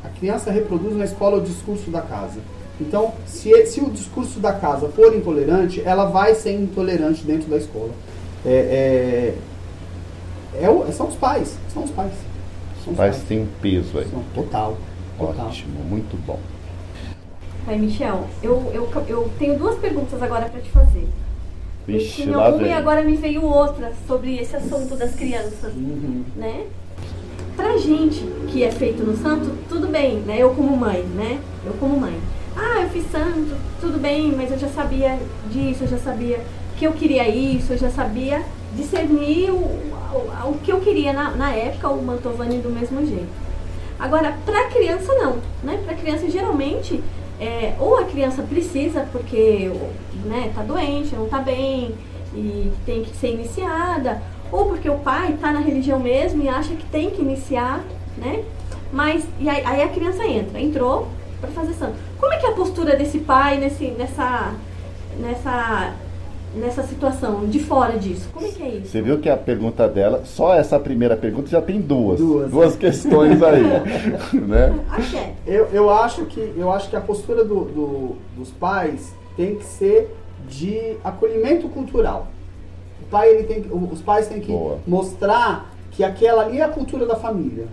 A 0.03 0.09
criança 0.09 0.51
reproduz 0.51 0.95
na 0.97 1.05
escola 1.05 1.37
o 1.37 1.41
discurso 1.41 1.89
da 1.89 2.01
casa. 2.01 2.39
Então, 2.79 3.13
se, 3.25 3.65
se 3.67 3.79
o 3.79 3.89
discurso 3.89 4.39
da 4.39 4.51
casa 4.51 4.89
for 4.89 5.15
intolerante, 5.15 5.81
ela 5.85 6.05
vai 6.05 6.35
ser 6.35 6.51
intolerante 6.51 7.23
dentro 7.23 7.49
da 7.49 7.57
escola. 7.57 7.91
É, 8.45 8.51
é 8.51 9.35
é 10.61 10.91
são 10.91 11.07
os 11.07 11.15
pais. 11.15 11.57
São 11.73 11.83
os 11.83 11.91
pais. 11.91 12.13
São 12.83 12.93
os 12.93 12.97
pais, 12.97 13.15
pais 13.15 13.27
têm 13.27 13.47
peso 13.61 13.97
aí. 13.97 14.07
São, 14.09 14.23
total, 14.33 14.77
total. 15.17 15.47
Ótimo, 15.47 15.83
muito 15.83 16.17
bom. 16.25 16.39
Pai 17.65 17.79
Michel, 17.79 18.27
eu, 18.43 18.71
eu, 18.73 18.87
eu 19.07 19.31
tenho 19.39 19.57
duas 19.57 19.77
perguntas 19.79 20.21
agora 20.21 20.45
para 20.45 20.61
te 20.61 20.69
fazer. 20.69 21.07
Vixe, 21.87 22.21
eu 22.21 22.25
tinha 22.27 22.37
uma 22.37 22.51
vem. 22.51 22.67
e 22.67 22.73
agora 22.73 23.01
me 23.01 23.15
veio 23.15 23.43
outra 23.43 23.91
sobre 24.07 24.37
esse 24.37 24.55
assunto 24.55 24.95
das 24.95 25.15
crianças, 25.15 25.73
uhum. 25.73 26.23
né? 26.35 26.65
Pra 27.55 27.77
gente 27.77 28.23
que 28.49 28.63
é 28.63 28.71
feito 28.71 29.03
no 29.03 29.17
santo, 29.17 29.51
tudo 29.67 29.87
bem, 29.87 30.17
né? 30.17 30.37
Eu 30.37 30.51
como 30.53 30.77
mãe, 30.77 31.01
né? 31.15 31.39
Eu 31.65 31.73
como 31.73 31.99
mãe. 31.99 32.19
Ah, 32.55 32.81
eu 32.81 32.89
fiz 32.89 33.09
santo, 33.11 33.55
tudo 33.81 33.99
bem, 33.99 34.31
mas 34.31 34.51
eu 34.51 34.59
já 34.59 34.67
sabia 34.67 35.17
disso, 35.51 35.85
eu 35.85 35.87
já 35.87 35.97
sabia 35.97 36.39
que 36.77 36.85
eu 36.85 36.93
queria 36.93 37.27
isso, 37.27 37.73
eu 37.73 37.77
já 37.77 37.89
sabia 37.89 38.43
discernir 38.75 39.49
o, 39.49 39.55
o, 39.55 40.49
o 40.49 40.59
que 40.63 40.71
eu 40.71 40.79
queria 40.81 41.13
na, 41.13 41.31
na 41.31 41.51
época, 41.51 41.89
o 41.89 42.03
Mantovani 42.03 42.59
do 42.59 42.69
mesmo 42.69 43.05
jeito. 43.05 43.45
Agora, 43.97 44.37
para 44.45 44.69
criança 44.69 45.13
não, 45.15 45.37
né? 45.63 45.81
Para 45.85 45.95
criança 45.95 46.29
geralmente 46.29 47.01
é, 47.39 47.75
ou 47.79 47.97
a 47.97 48.05
criança 48.05 48.41
precisa 48.43 49.07
porque 49.11 49.71
né, 50.25 50.51
tá 50.55 50.63
doente, 50.63 51.15
não 51.15 51.27
tá 51.27 51.39
bem 51.39 51.93
e 52.33 52.71
tem 52.85 53.03
que 53.03 53.15
ser 53.15 53.33
iniciada, 53.33 54.21
ou 54.51 54.65
porque 54.65 54.89
o 54.89 54.97
pai 54.97 55.37
tá 55.39 55.51
na 55.51 55.59
religião 55.59 55.99
mesmo 55.99 56.41
e 56.43 56.49
acha 56.49 56.75
que 56.75 56.85
tem 56.85 57.09
que 57.09 57.21
iniciar, 57.21 57.83
né? 58.17 58.43
Mas 58.91 59.25
e 59.39 59.49
aí, 59.49 59.63
aí 59.65 59.81
a 59.83 59.89
criança 59.89 60.25
entra, 60.25 60.59
entrou 60.59 61.07
para 61.41 61.49
fazer 61.49 61.73
santo. 61.73 61.95
Como 62.19 62.33
é 62.33 62.37
que 62.37 62.45
é 62.45 62.49
a 62.49 62.53
postura 62.53 62.95
desse 62.95 63.19
pai 63.19 63.57
nesse, 63.57 63.87
nessa 63.91 64.53
nessa 65.19 65.93
nessa 66.55 66.83
situação, 66.83 67.45
de 67.47 67.59
fora 67.59 67.97
disso? 67.97 68.29
Como 68.33 68.45
é 68.45 68.49
que 68.49 68.63
é 68.63 68.69
isso? 68.69 68.87
Você 68.87 69.01
viu 69.01 69.19
que 69.19 69.29
a 69.29 69.37
pergunta 69.37 69.87
dela, 69.87 70.23
só 70.25 70.53
essa 70.55 70.79
primeira 70.79 71.15
pergunta 71.17 71.49
já 71.49 71.61
tem 71.61 71.79
duas. 71.81 72.19
Duas. 72.19 72.51
Duas 72.51 72.75
questões 72.75 73.41
aí. 73.43 73.63
né? 74.39 74.79
Eu, 75.45 75.65
eu, 75.71 75.89
acho 75.89 76.25
que, 76.25 76.53
eu 76.57 76.71
acho 76.71 76.89
que 76.89 76.95
a 76.95 77.01
postura 77.01 77.43
do- 77.43 77.65
do- 77.65 78.15
dos 78.37 78.51
pais 78.51 79.13
tem 79.35 79.55
que 79.55 79.65
ser 79.65 80.15
de 80.47 80.95
acolhimento 81.03 81.67
cultural. 81.69 82.27
O 83.01 83.05
pai, 83.07 83.29
ele 83.29 83.43
tem, 83.43 83.61
que- 83.63 83.73
os 83.73 84.01
pais 84.01 84.27
têm 84.27 84.39
que 84.39 84.51
Boa. 84.51 84.79
mostrar 84.87 85.71
que 85.91 86.03
aquela 86.03 86.43
ali 86.43 86.59
é 86.59 86.63
a 86.63 86.69
cultura 86.69 87.05
da 87.05 87.15
família. 87.15 87.65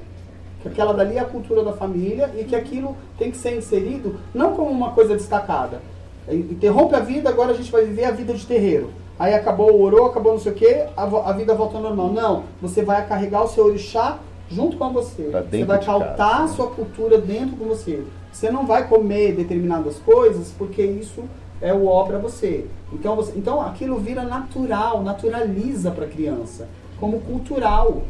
Que 0.63 0.69
aquela 0.69 0.93
dali 0.95 1.17
é 1.17 1.21
a 1.21 1.25
cultura 1.25 1.65
da 1.65 1.73
família 1.73 2.31
e 2.39 2.45
que 2.45 2.55
aquilo 2.55 2.97
tem 3.19 3.33
que 3.33 3.37
ser 3.37 3.57
inserido 3.57 4.15
não 4.33 4.53
como 4.55 4.71
uma 4.71 4.93
coisa 4.93 5.15
destacada. 5.17 5.81
Interrompe 6.29 6.95
a 6.95 7.01
vida, 7.01 7.29
agora 7.29 7.51
a 7.51 7.55
gente 7.55 7.71
vai 7.71 7.85
viver 7.85 8.05
a 8.05 8.11
vida 8.11 8.33
de 8.35 8.47
terreiro. 8.47 8.91
Aí 9.19 9.35
acabou 9.35 9.73
o 9.73 9.83
orô, 9.83 10.07
acabou 10.07 10.33
não 10.33 10.41
sei 10.41 10.53
o 10.53 10.55
que, 10.55 10.85
a, 10.97 11.33
vida 11.33 11.55
volta 11.55 11.77
ao 11.77 11.83
normal. 11.83 12.13
Não, 12.13 12.45
você 12.61 12.83
vai 12.83 13.07
carregar 13.07 13.43
o 13.43 13.49
seu 13.49 13.67
orixá 13.67 14.19
junto 14.49 14.77
com 14.77 14.93
você. 14.93 15.31
Você 15.51 15.65
vai 15.65 15.85
pautar 15.85 16.43
a 16.43 16.49
sua 16.49 16.69
cultura 16.69 17.19
dentro 17.19 17.57
com 17.57 17.65
você. 17.67 18.05
Você 18.33 18.51
não 18.51 18.67
vai 18.67 18.89
comer 18.89 19.35
determinadas 19.35 19.99
coisas 19.99 20.53
porque 20.57 20.83
isso 20.83 21.25
é 21.61 21.73
o 21.73 21.87
ó 21.87 22.05
para 22.05 22.19
você. 22.19 22.67
Então, 22.93 23.15
você. 23.15 23.33
então 23.37 23.61
aquilo 23.61 23.99
vira 23.99 24.23
natural, 24.23 25.03
naturaliza 25.03 25.91
para 25.91 26.05
a 26.07 26.09
criança, 26.09 26.69
como 26.99 27.21
cultural. 27.21 28.03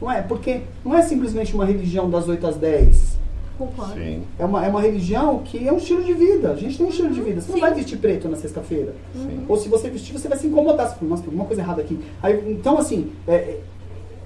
Não 0.00 0.10
é? 0.10 0.22
Porque 0.22 0.62
não 0.84 0.96
é 0.96 1.02
simplesmente 1.02 1.54
uma 1.54 1.64
religião 1.64 2.08
das 2.08 2.28
8 2.28 2.46
às 2.46 2.56
10. 2.56 3.18
Concordo. 3.58 3.94
Sim. 3.94 4.22
É 4.38 4.44
uma, 4.44 4.64
é 4.64 4.68
uma 4.68 4.80
religião 4.80 5.40
que 5.44 5.66
é 5.66 5.72
um 5.72 5.78
estilo 5.78 6.04
de 6.04 6.14
vida. 6.14 6.52
A 6.52 6.56
gente 6.56 6.78
tem 6.78 6.86
um 6.86 6.90
estilo 6.90 7.10
de 7.10 7.20
vida. 7.20 7.40
Você 7.40 7.48
não 7.48 7.56
Sim. 7.56 7.60
vai 7.60 7.74
vestir 7.74 7.98
preto 7.98 8.28
na 8.28 8.36
sexta-feira. 8.36 8.94
Sim. 9.12 9.44
Ou 9.48 9.56
se 9.56 9.68
você 9.68 9.90
vestir, 9.90 10.12
você 10.12 10.28
vai 10.28 10.38
se 10.38 10.46
incomodar. 10.46 10.88
Você 10.88 10.94
fala, 10.94 11.10
nossa, 11.10 11.22
tem 11.22 11.30
alguma 11.30 11.44
coisa 11.44 11.60
errada 11.60 11.82
aqui. 11.82 11.98
Aí, 12.22 12.52
então, 12.52 12.78
assim, 12.78 13.10
é, 13.26 13.58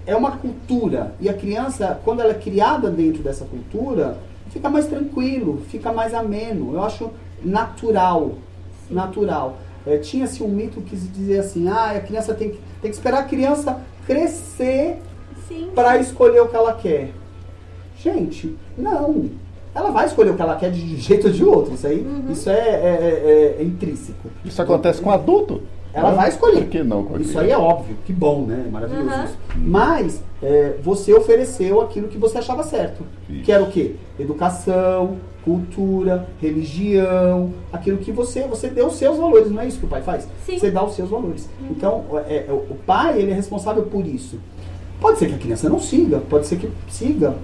é 0.06 0.14
uma 0.14 0.32
cultura. 0.32 1.14
E 1.18 1.30
a 1.30 1.34
criança, 1.34 1.98
quando 2.04 2.20
ela 2.20 2.32
é 2.32 2.34
criada 2.34 2.90
dentro 2.90 3.22
dessa 3.22 3.46
cultura, 3.46 4.18
fica 4.50 4.68
mais 4.68 4.86
tranquilo, 4.86 5.62
fica 5.68 5.90
mais 5.92 6.12
ameno. 6.12 6.74
Eu 6.74 6.82
acho 6.82 7.10
natural. 7.42 8.32
Natural. 8.90 9.56
É, 9.86 9.96
Tinha-se 9.96 10.42
um 10.42 10.48
mito 10.48 10.82
que 10.82 10.94
se 10.94 11.08
dizia 11.08 11.40
assim, 11.40 11.68
ah, 11.68 11.92
a 11.92 12.00
criança 12.00 12.34
tem 12.34 12.50
que, 12.50 12.58
tem 12.82 12.90
que 12.90 12.96
esperar 12.96 13.20
a 13.20 13.24
criança 13.24 13.80
crescer 14.06 14.98
Sim. 15.48 15.70
para 15.74 15.96
escolher 15.98 16.40
o 16.40 16.48
que 16.48 16.56
ela 16.56 16.74
quer. 16.74 17.12
Gente, 18.02 18.56
não. 18.76 19.26
Ela 19.74 19.90
vai 19.90 20.06
escolher 20.06 20.30
o 20.30 20.34
que 20.34 20.42
ela 20.42 20.56
quer 20.56 20.70
de 20.70 20.96
jeito 20.96 21.28
ou 21.28 21.32
de 21.32 21.44
outro. 21.44 21.74
Isso 21.74 21.86
aí, 21.86 22.00
Uhum. 22.00 22.30
isso 22.32 22.50
é, 22.50 22.52
é- 22.58 23.56
é- 23.58 23.62
é 23.62 23.64
intrínseco. 23.64 24.28
Isso 24.44 24.60
acontece 24.60 25.00
com 25.00 25.10
adulto. 25.10 25.62
Ela 25.94 26.10
vai 26.12 26.30
escolher. 26.30 26.62
Por 26.62 26.68
que 26.70 26.82
não 26.82 27.04
com 27.04 27.16
a 27.16 27.18
Isso 27.18 27.38
aí 27.38 27.50
é 27.50 27.56
óbvio, 27.58 27.96
que 28.06 28.12
bom, 28.14 28.46
né? 28.46 28.66
Maravilhoso 28.72 29.08
Uhum. 29.10 29.24
isso. 29.24 29.38
Mas 29.56 30.22
é, 30.42 30.74
você 30.82 31.12
ofereceu 31.12 31.80
aquilo 31.82 32.08
que 32.08 32.16
você 32.18 32.38
achava 32.38 32.62
certo. 32.62 33.04
Isso. 33.28 33.44
Que 33.44 33.52
era 33.52 33.62
o 33.62 33.70
quê? 33.70 33.94
Educação, 34.18 35.16
cultura, 35.44 36.26
religião, 36.40 37.50
aquilo 37.72 37.98
que 37.98 38.10
você, 38.10 38.42
você 38.46 38.68
deu 38.68 38.86
os 38.86 38.94
seus 38.94 39.18
valores, 39.18 39.50
não 39.50 39.60
é 39.60 39.66
isso 39.68 39.78
que 39.78 39.84
o 39.86 39.88
pai 39.88 40.02
faz? 40.02 40.26
Sim. 40.46 40.58
Você 40.58 40.70
dá 40.70 40.82
os 40.84 40.94
seus 40.94 41.10
valores. 41.10 41.48
Então, 41.70 42.04
é, 42.28 42.46
é, 42.48 42.52
o 42.52 42.74
pai, 42.86 43.18
ele 43.20 43.30
é 43.30 43.34
responsável 43.34 43.82
por 43.84 44.06
isso. 44.06 44.38
Pode 45.00 45.18
ser 45.18 45.28
que 45.28 45.34
a 45.34 45.38
criança 45.38 45.68
não 45.68 45.78
siga, 45.80 46.18
pode 46.30 46.46
ser 46.46 46.56
que 46.56 46.68
siga, 46.88 47.34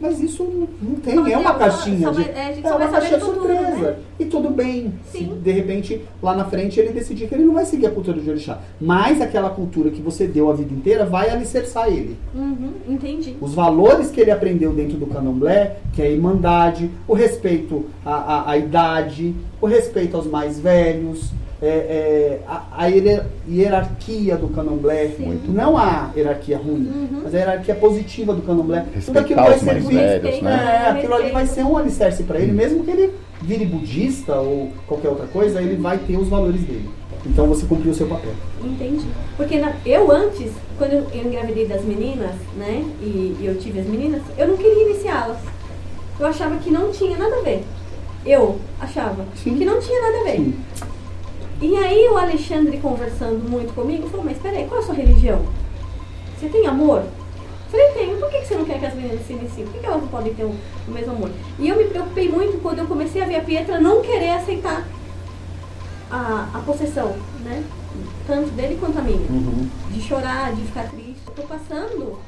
mas 0.00 0.20
isso 0.20 0.44
não, 0.44 0.68
não 0.90 0.96
tem, 1.00 1.14
Só 1.14 1.26
é 1.26 1.36
uma 1.36 1.54
caixinha 1.54 2.08
só 2.08 2.10
de, 2.20 2.22
é, 2.22 2.60
é 2.62 2.72
uma 2.74 2.88
caixinha 2.88 3.20
surpresa. 3.20 3.76
né? 3.90 3.96
E 4.20 4.24
tudo 4.24 4.50
bem, 4.50 4.92
se 5.10 5.18
Sim. 5.18 5.38
de 5.42 5.50
repente 5.52 6.02
lá 6.22 6.34
na 6.36 6.44
frente 6.44 6.78
ele 6.80 6.92
decidir 6.92 7.28
que 7.28 7.34
ele 7.34 7.44
não 7.44 7.54
vai 7.54 7.64
seguir 7.64 7.86
a 7.86 7.90
cultura 7.90 8.20
de 8.20 8.28
orixá. 8.28 8.58
Mas 8.80 9.20
aquela 9.20 9.50
cultura 9.50 9.90
que 9.90 10.00
você 10.00 10.26
deu 10.26 10.50
a 10.50 10.54
vida 10.54 10.72
inteira 10.72 11.04
vai 11.04 11.30
alicerçar 11.30 11.88
ele. 11.88 12.16
Uhum, 12.34 12.70
entendi. 12.88 13.36
Os 13.40 13.54
valores 13.54 14.10
que 14.10 14.20
ele 14.20 14.30
aprendeu 14.30 14.72
dentro 14.72 14.96
do 14.96 15.06
candomblé, 15.06 15.78
que 15.92 16.02
é 16.02 16.06
a 16.06 16.10
irmandade, 16.10 16.90
o 17.06 17.14
respeito 17.14 17.86
à, 18.04 18.14
à- 18.14 18.50
à 18.52 18.58
idade, 18.58 19.34
o 19.60 19.66
respeito 19.66 20.16
aos 20.16 20.26
mais 20.26 20.58
velhos, 20.58 21.30
é, 21.60 21.66
é, 21.68 22.40
a, 22.46 22.64
a 22.76 22.86
hierar- 22.86 23.26
hierarquia 23.48 24.36
do 24.36 24.48
candomblé. 24.48 25.10
Muito 25.18 25.50
Não 25.50 25.76
a 25.76 26.10
hierarquia 26.16 26.56
ruim, 26.58 26.86
Uhum. 26.86 27.20
mas 27.24 27.34
a 27.34 27.38
hierarquia 27.38 27.74
positiva 27.74 28.32
do 28.32 28.42
candomblé. 28.42 28.84
Tudo 29.04 29.18
aquilo 29.18 29.40
Respeitar 29.40 29.44
vai 29.44 29.58
servir. 29.82 29.94
velhos, 29.96 30.42
né? 30.42 30.82
É, 30.86 30.90
aquilo 30.90 31.14
ali 31.14 31.30
vai 31.32 31.46
ser 31.46 31.64
um 31.64 31.76
alicerce 31.76 32.22
para 32.22 32.38
ele, 32.38 32.52
mesmo 32.52 32.84
que 32.84 32.90
ele 32.90 33.12
vire 33.42 33.64
budista 33.64 34.36
ou 34.36 34.70
qualquer 34.86 35.08
outra 35.08 35.26
coisa, 35.26 35.60
ele 35.60 35.76
vai 35.76 35.98
ter 35.98 36.16
os 36.16 36.28
valores 36.28 36.60
dele. 36.62 36.88
Então 37.26 37.46
você 37.48 37.66
cumpriu 37.66 37.90
o 37.92 37.94
seu 37.94 38.06
papel. 38.06 38.30
Entendi. 38.64 39.04
Porque 39.36 39.58
na- 39.58 39.72
eu 39.84 40.10
antes, 40.10 40.52
quando 40.78 40.92
eu 40.92 41.06
eu 41.12 41.24
engravidei 41.26 41.66
das 41.66 41.84
meninas, 41.84 42.32
né, 42.56 42.84
e, 43.02 43.36
e 43.40 43.44
eu 43.46 43.56
tive 43.58 43.80
as 43.80 43.86
meninas, 43.86 44.22
eu 44.36 44.46
não 44.48 44.56
queria 44.56 44.90
iniciá-las. 44.90 45.36
Eu 46.20 46.26
achava 46.26 46.56
que 46.56 46.70
não 46.70 46.90
tinha 46.90 47.16
nada 47.18 47.36
a 47.36 47.42
ver. 47.42 47.64
Eu 48.24 48.56
achava 48.80 49.24
Sim. 49.42 49.56
que 49.56 49.64
não 49.64 49.80
tinha 49.80 50.00
nada 50.00 50.18
a 50.20 50.24
ver. 50.24 50.36
Sim. 50.36 50.54
E 51.60 51.76
aí 51.76 52.08
o 52.08 52.16
Alexandre 52.16 52.78
conversando 52.78 53.48
muito 53.48 53.74
comigo 53.74 54.08
falou, 54.08 54.24
mas 54.24 54.38
peraí, 54.38 54.66
qual 54.66 54.80
é 54.80 54.82
a 54.82 54.86
sua 54.86 54.94
religião? 54.94 55.42
Você 56.38 56.48
tem 56.48 56.66
amor? 56.66 57.00
Eu 57.00 57.70
Falei, 57.70 57.88
tenho. 57.92 58.16
Por 58.18 58.30
que 58.30 58.44
você 58.44 58.54
não 58.54 58.64
quer 58.64 58.78
que 58.78 58.86
as 58.86 58.94
meninas 58.94 59.26
se 59.26 59.32
iniciem? 59.32 59.66
Por 59.66 59.80
que 59.80 59.86
elas 59.86 60.00
não 60.00 60.08
podem 60.08 60.32
ter 60.34 60.44
o, 60.44 60.54
mesmo 60.86 61.12
amor? 61.12 61.30
E 61.58 61.68
eu 61.68 61.76
me 61.76 61.84
preocupei 61.84 62.28
muito 62.28 62.62
quando 62.62 62.78
eu 62.78 62.86
comecei 62.86 63.22
a 63.22 63.26
ver 63.26 63.36
a 63.36 63.40
Pietra 63.40 63.80
não 63.80 64.00
querer 64.00 64.30
aceitar 64.30 64.86
a, 66.10 66.48
a 66.54 66.58
possessão, 66.60 67.14
né? 67.44 67.62
Tanto 68.26 68.50
dele 68.50 68.78
quanto 68.80 68.98
a 68.98 69.02
minha. 69.02 69.18
Uhum. 69.28 69.68
De 69.90 70.00
chorar, 70.00 70.54
de 70.54 70.62
ficar 70.62 70.84
triste. 70.84 71.20
Eu 71.26 71.32
tô 71.34 71.42
passando 71.42 72.18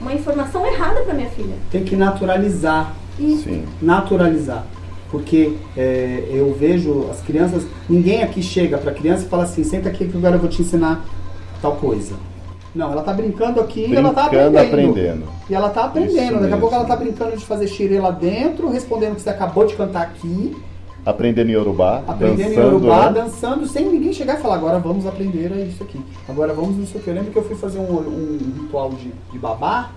uma 0.00 0.12
informação 0.12 0.64
errada 0.66 1.00
pra 1.00 1.14
minha 1.14 1.30
filha. 1.30 1.56
Tem 1.70 1.82
que 1.82 1.96
naturalizar 1.96 2.94
Sim. 3.18 3.64
naturalizar. 3.80 4.66
Porque 5.16 5.54
é, 5.74 6.24
eu 6.28 6.52
vejo 6.52 7.08
as 7.10 7.22
crianças, 7.22 7.66
ninguém 7.88 8.22
aqui 8.22 8.42
chega 8.42 8.76
pra 8.76 8.92
criança 8.92 9.24
e 9.24 9.28
fala 9.30 9.44
assim, 9.44 9.64
senta 9.64 9.88
aqui 9.88 10.06
que 10.06 10.14
agora 10.14 10.36
eu 10.36 10.40
vou 10.40 10.50
te 10.50 10.60
ensinar 10.60 11.06
tal 11.62 11.76
coisa. 11.76 12.14
Não, 12.74 12.92
ela 12.92 13.00
tá 13.02 13.14
brincando 13.14 13.58
aqui 13.58 13.86
e 13.88 13.96
ela 13.96 14.12
tá 14.12 14.28
Brincando, 14.28 14.58
aprendendo. 14.58 14.90
aprendendo. 14.92 15.24
E 15.48 15.54
ela 15.54 15.70
tá 15.70 15.84
aprendendo. 15.84 16.32
Isso 16.34 16.40
Daqui 16.42 16.52
a 16.52 16.58
pouco 16.58 16.74
ela 16.74 16.84
tá 16.84 16.96
brincando 16.96 17.34
de 17.34 17.46
fazer 17.46 17.66
xirê 17.66 17.98
lá 17.98 18.10
dentro, 18.10 18.68
respondendo 18.70 19.12
o 19.12 19.14
que 19.14 19.22
você 19.22 19.30
acabou 19.30 19.66
de 19.66 19.74
cantar 19.74 20.02
aqui, 20.02 20.54
Aprendendo 21.06 21.50
Yorubá, 21.50 22.02
aprendendo 22.06 22.40
em 22.40 22.56
dançando, 22.56 22.64
Yorubá, 22.64 23.06
né? 23.06 23.22
dançando, 23.22 23.66
sem 23.66 23.88
ninguém 23.88 24.12
chegar 24.12 24.38
e 24.38 24.42
falar, 24.42 24.56
agora 24.56 24.78
vamos 24.78 25.06
aprender 25.06 25.50
a 25.50 25.56
isso 25.60 25.82
aqui. 25.82 25.98
Agora 26.28 26.52
vamos 26.52 26.76
nisso 26.76 26.98
aqui. 26.98 27.08
Eu 27.08 27.14
lembro 27.14 27.30
que 27.30 27.38
eu 27.38 27.44
fui 27.44 27.56
fazer 27.56 27.78
um, 27.78 27.84
um 27.84 28.38
ritual 28.60 28.90
de, 28.90 29.12
de 29.32 29.38
babá, 29.38 29.92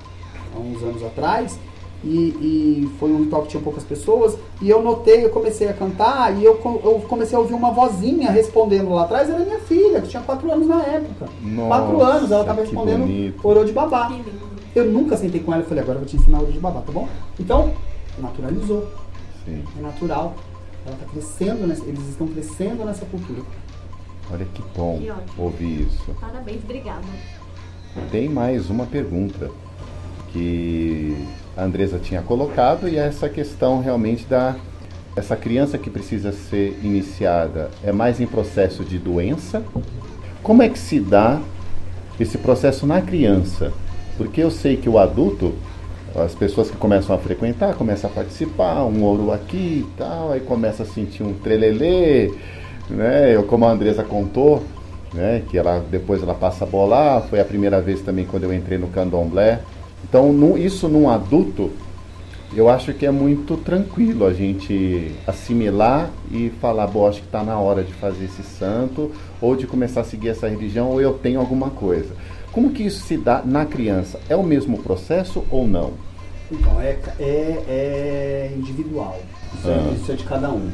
há 0.55 0.59
uns 0.59 0.81
anos 0.81 1.03
atrás, 1.03 1.59
e, 2.03 2.09
e 2.09 2.91
foi 2.99 3.11
um 3.11 3.23
ritual 3.23 3.43
que 3.43 3.49
tinha 3.49 3.61
poucas 3.61 3.83
pessoas, 3.83 4.37
e 4.61 4.69
eu 4.69 4.81
notei, 4.81 5.25
eu 5.25 5.29
comecei 5.29 5.67
a 5.67 5.73
cantar, 5.73 6.35
e 6.37 6.43
eu, 6.43 6.59
eu 6.83 7.03
comecei 7.07 7.37
a 7.37 7.41
ouvir 7.41 7.53
uma 7.53 7.71
vozinha 7.71 8.31
respondendo 8.31 8.89
lá 8.89 9.03
atrás, 9.03 9.29
era 9.29 9.39
minha 9.39 9.59
filha, 9.59 10.01
que 10.01 10.07
tinha 10.07 10.23
quatro 10.23 10.51
anos 10.51 10.67
na 10.67 10.81
época. 10.83 11.27
Nossa, 11.41 11.67
quatro 11.67 12.01
anos, 12.01 12.31
ela 12.31 12.41
estava 12.41 12.61
respondendo 12.61 13.01
bonito. 13.01 13.47
orô 13.47 13.63
de 13.63 13.71
babá. 13.71 14.07
que 14.07 14.13
lindo. 14.13 14.49
Eu 14.75 14.85
nunca 14.85 15.17
sentei 15.17 15.41
com 15.41 15.53
ela 15.53 15.63
e 15.63 15.65
falei, 15.65 15.83
agora 15.83 15.97
eu 15.97 16.01
vou 16.01 16.09
te 16.09 16.15
ensinar 16.15 16.39
orô 16.39 16.51
de 16.51 16.59
babá, 16.59 16.81
tá 16.81 16.91
bom? 16.91 17.07
Então, 17.39 17.73
naturalizou. 18.17 18.87
Sim. 19.45 19.63
É 19.77 19.81
natural. 19.81 20.35
Ela 20.85 20.95
está 20.95 21.05
crescendo, 21.11 21.67
nessa, 21.67 21.83
eles 21.85 22.07
estão 22.07 22.27
crescendo 22.27 22.85
nessa 22.85 23.05
cultura. 23.05 23.41
Olha 24.31 24.45
que 24.45 24.61
bom 24.75 24.99
Que 24.99 25.41
ouvir 25.41 25.87
isso. 25.87 26.15
Parabéns, 26.19 26.63
obrigada. 26.63 27.01
Tem 28.11 28.29
mais 28.29 28.69
uma 28.69 28.85
pergunta 28.85 29.49
que 30.31 31.17
a 31.55 31.63
Andresa 31.63 31.99
tinha 31.99 32.21
colocado 32.21 32.87
e 32.87 32.97
essa 32.97 33.29
questão 33.29 33.81
realmente 33.81 34.25
da 34.25 34.55
essa 35.15 35.35
criança 35.35 35.77
que 35.77 35.89
precisa 35.89 36.31
ser 36.31 36.79
iniciada 36.81 37.69
é 37.83 37.91
mais 37.91 38.21
em 38.21 38.27
processo 38.27 38.83
de 38.83 38.97
doença? 38.97 39.63
Como 40.41 40.63
é 40.63 40.69
que 40.69 40.79
se 40.79 40.99
dá 40.99 41.39
esse 42.19 42.37
processo 42.37 42.87
na 42.87 43.01
criança? 43.01 43.73
Porque 44.17 44.41
eu 44.41 44.49
sei 44.49 44.77
que 44.77 44.87
o 44.87 44.97
adulto, 44.97 45.53
as 46.15 46.33
pessoas 46.33 46.69
que 46.69 46.77
começam 46.77 47.15
a 47.15 47.19
frequentar, 47.19 47.75
começam 47.75 48.09
a 48.09 48.13
participar, 48.13 48.83
um 48.83 49.03
ouro 49.03 49.31
aqui 49.31 49.85
e 49.85 49.87
tal, 49.97 50.31
aí 50.31 50.39
começa 50.39 50.83
a 50.83 50.85
sentir 50.85 51.23
um 51.23 51.33
trelelê, 51.33 52.31
né? 52.89 53.35
Eu, 53.35 53.43
como 53.43 53.65
a 53.65 53.71
Andresa 53.71 54.03
contou, 54.03 54.63
né? 55.13 55.43
Que 55.49 55.57
ela 55.57 55.83
depois 55.91 56.23
ela 56.23 56.33
passa 56.33 56.63
a 56.63 56.67
bolar, 56.67 57.21
foi 57.23 57.39
a 57.39 57.45
primeira 57.45 57.81
vez 57.81 58.01
também 58.01 58.25
quando 58.25 58.43
eu 58.43 58.53
entrei 58.53 58.77
no 58.77 58.87
candomblé. 58.87 59.59
Então, 60.03 60.31
no- 60.33 60.57
isso 60.57 60.87
num 60.87 61.09
adulto, 61.09 61.71
eu 62.55 62.67
acho 62.69 62.93
que 62.93 63.05
é 63.05 63.11
muito 63.11 63.57
tranquilo 63.57 64.25
a 64.25 64.33
gente 64.33 65.11
assimilar 65.27 66.09
e 66.31 66.49
falar, 66.61 66.87
bom, 66.87 67.07
acho 67.07 67.19
que 67.21 67.27
está 67.27 67.43
na 67.43 67.59
hora 67.59 67.83
de 67.83 67.93
fazer 67.93 68.25
esse 68.25 68.41
santo, 68.43 69.11
ou 69.41 69.55
de 69.55 69.67
começar 69.67 70.01
a 70.01 70.03
seguir 70.03 70.29
essa 70.29 70.47
religião, 70.47 70.89
ou 70.89 70.99
eu 71.01 71.13
tenho 71.13 71.39
alguma 71.39 71.69
coisa. 71.69 72.09
Como 72.51 72.71
que 72.71 72.83
isso 72.83 73.01
se 73.05 73.15
dá 73.17 73.43
na 73.45 73.65
criança? 73.65 74.19
É 74.27 74.35
o 74.35 74.41
mesmo 74.43 74.79
processo 74.79 75.43
ou 75.51 75.67
não? 75.67 75.91
Então, 76.51 76.81
é, 76.81 76.97
é, 77.19 77.63
é 77.67 78.53
individual. 78.57 79.19
Isso, 79.53 79.67
Ah. 79.67 79.91
é, 79.91 79.93
isso 79.95 80.11
é 80.11 80.15
de 80.15 80.23
cada 80.23 80.49
um. 80.49 80.71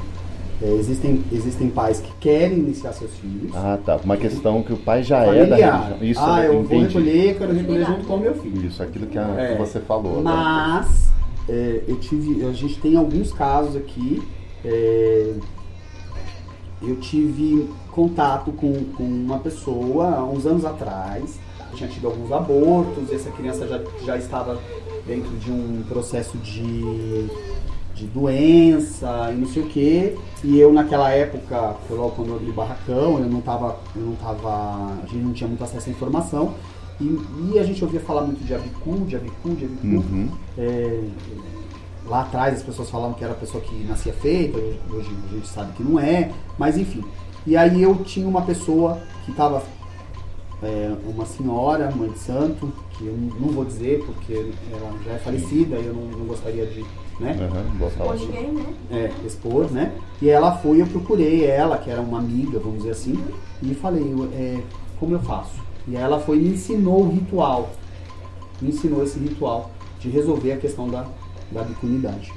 É, 0.61 0.71
existem, 0.73 1.21
existem 1.33 1.69
pais 1.69 1.99
que 1.99 2.11
querem 2.19 2.59
iniciar 2.59 2.93
seus 2.93 3.11
filhos. 3.17 3.51
Ah, 3.53 3.77
tá. 3.85 3.97
Uma 4.03 4.15
questão 4.15 4.63
que 4.63 4.71
o 4.71 4.77
pai 4.77 5.03
já 5.03 5.19
é 5.23 5.45
da 5.45 5.55
religião. 5.57 5.97
Isso 6.01 6.19
ah, 6.23 6.45
eu 6.45 6.61
entendi. 6.61 6.73
vou 6.93 7.01
recolher, 7.03 7.37
quero 7.37 7.53
recolher 7.53 7.85
junto 7.85 8.05
com 8.05 8.15
o 8.15 8.19
meu 8.19 8.35
filho. 8.35 8.65
Isso, 8.65 8.81
aquilo 8.81 9.05
que, 9.07 9.17
a- 9.17 9.35
É, 9.37 9.51
que 9.53 9.59
você 9.59 9.79
falou. 9.81 10.15
né? 10.17 10.21
Mas 10.23 11.11
é, 11.49 11.81
eu 11.87 11.97
tive, 11.97 12.45
a 12.45 12.53
gente 12.53 12.79
tem 12.79 12.95
alguns 12.95 13.33
casos 13.33 13.75
aqui. 13.75 14.23
é, 14.63 15.33
eu 16.81 16.95
tive 16.97 17.69
contato 17.91 18.51
com, 18.51 18.85
com 18.95 19.03
uma 19.03 19.39
pessoa 19.39 20.07
há 20.15 20.23
uns 20.23 20.45
anos 20.45 20.63
atrás. 20.65 21.39
Tinha 21.73 21.89
tido 21.89 22.07
alguns 22.07 22.31
abortos. 22.31 23.11
Essa 23.11 23.29
criança 23.31 23.67
já, 23.67 23.81
já 24.05 24.17
estava 24.17 24.57
dentro 25.05 25.31
de 25.37 25.51
um 25.51 25.83
processo 25.89 26.37
de, 26.37 27.27
de 27.95 28.05
doença 28.07 29.31
e 29.31 29.35
não 29.35 29.47
sei 29.47 29.63
o 29.63 29.67
que. 29.67 30.17
E 30.43 30.59
eu 30.59 30.71
naquela 30.71 31.09
época, 31.09 31.75
foi 31.87 31.97
logo 31.97 32.11
quando 32.11 32.29
eu 32.29 32.35
abri 32.35 32.49
o 32.49 32.53
barracão, 32.53 33.19
eu 33.19 33.27
não 33.27 33.41
tava, 33.41 33.79
eu 33.95 34.01
não 34.01 34.15
tava, 34.15 34.93
a 35.01 35.05
gente 35.07 35.23
não 35.23 35.33
tinha 35.33 35.47
muito 35.47 35.63
acesso 35.63 35.89
à 35.89 35.91
informação. 35.91 36.53
E, 36.99 37.19
e 37.53 37.59
a 37.59 37.63
gente 37.63 37.83
ouvia 37.83 37.99
falar 37.99 38.21
muito 38.21 38.43
de 38.43 38.53
Abicu, 38.53 38.97
de 39.05 39.15
Abicu, 39.15 39.49
de 39.49 39.65
Abicu. 39.65 39.87
Uhum. 39.87 40.29
É, 40.57 41.03
lá 42.05 42.21
atrás 42.21 42.55
as 42.55 42.63
pessoas 42.63 42.89
falavam 42.89 43.13
que 43.13 43.23
era 43.23 43.33
a 43.33 43.37
pessoa 43.37 43.63
que 43.63 43.75
nascia 43.83 44.13
feita, 44.13 44.57
hoje 44.57 44.79
hoje 44.91 45.09
a 45.31 45.35
gente 45.35 45.47
sabe 45.47 45.73
que 45.73 45.83
não 45.83 45.99
é, 45.99 46.31
mas 46.57 46.77
enfim. 46.77 47.03
E 47.47 47.55
aí 47.55 47.81
eu 47.81 47.95
tinha 48.03 48.27
uma 48.27 48.41
pessoa 48.41 48.99
que 49.23 49.31
estava, 49.31 49.63
uma 51.05 51.25
senhora, 51.25 51.91
mãe 51.91 52.09
de 52.09 52.19
santo, 52.19 52.71
que 52.91 53.05
eu 53.05 53.15
não 53.39 53.49
vou 53.49 53.65
dizer 53.65 54.03
porque 54.05 54.51
ela 54.71 54.91
já 55.03 55.11
é 55.11 55.17
falecida 55.17 55.77
e 55.77 55.85
eu 55.85 55.93
não, 55.93 56.05
não 56.05 56.25
gostaria 56.25 56.65
de 56.65 56.83
né, 57.19 57.49
Uhum, 57.79 57.89
fala. 57.91 58.15
ninguém, 58.15 58.51
né? 58.51 58.65
é, 58.91 59.11
expor, 59.25 59.71
né? 59.71 59.93
E 60.21 60.29
ela 60.29 60.57
foi, 60.57 60.81
eu 60.81 60.87
procurei 60.87 61.45
ela, 61.45 61.77
que 61.77 61.89
era 61.89 62.01
uma 62.01 62.19
amiga, 62.19 62.59
vamos 62.59 62.79
dizer 62.79 62.91
assim, 62.91 63.17
e 63.61 63.73
falei, 63.73 64.03
é, 64.33 64.59
como 64.99 65.13
eu 65.13 65.19
faço? 65.19 65.63
E 65.87 65.95
ela 65.95 66.19
foi 66.19 66.37
e 66.37 66.41
me 66.41 66.49
ensinou 66.49 67.03
o 67.05 67.09
ritual, 67.11 67.69
me 68.61 68.69
ensinou 68.69 69.03
esse 69.03 69.17
ritual 69.19 69.71
de 69.99 70.09
resolver 70.09 70.51
a 70.53 70.57
questão 70.57 70.89
da, 70.89 71.05
da 71.51 71.61
bicunidade. 71.63 72.33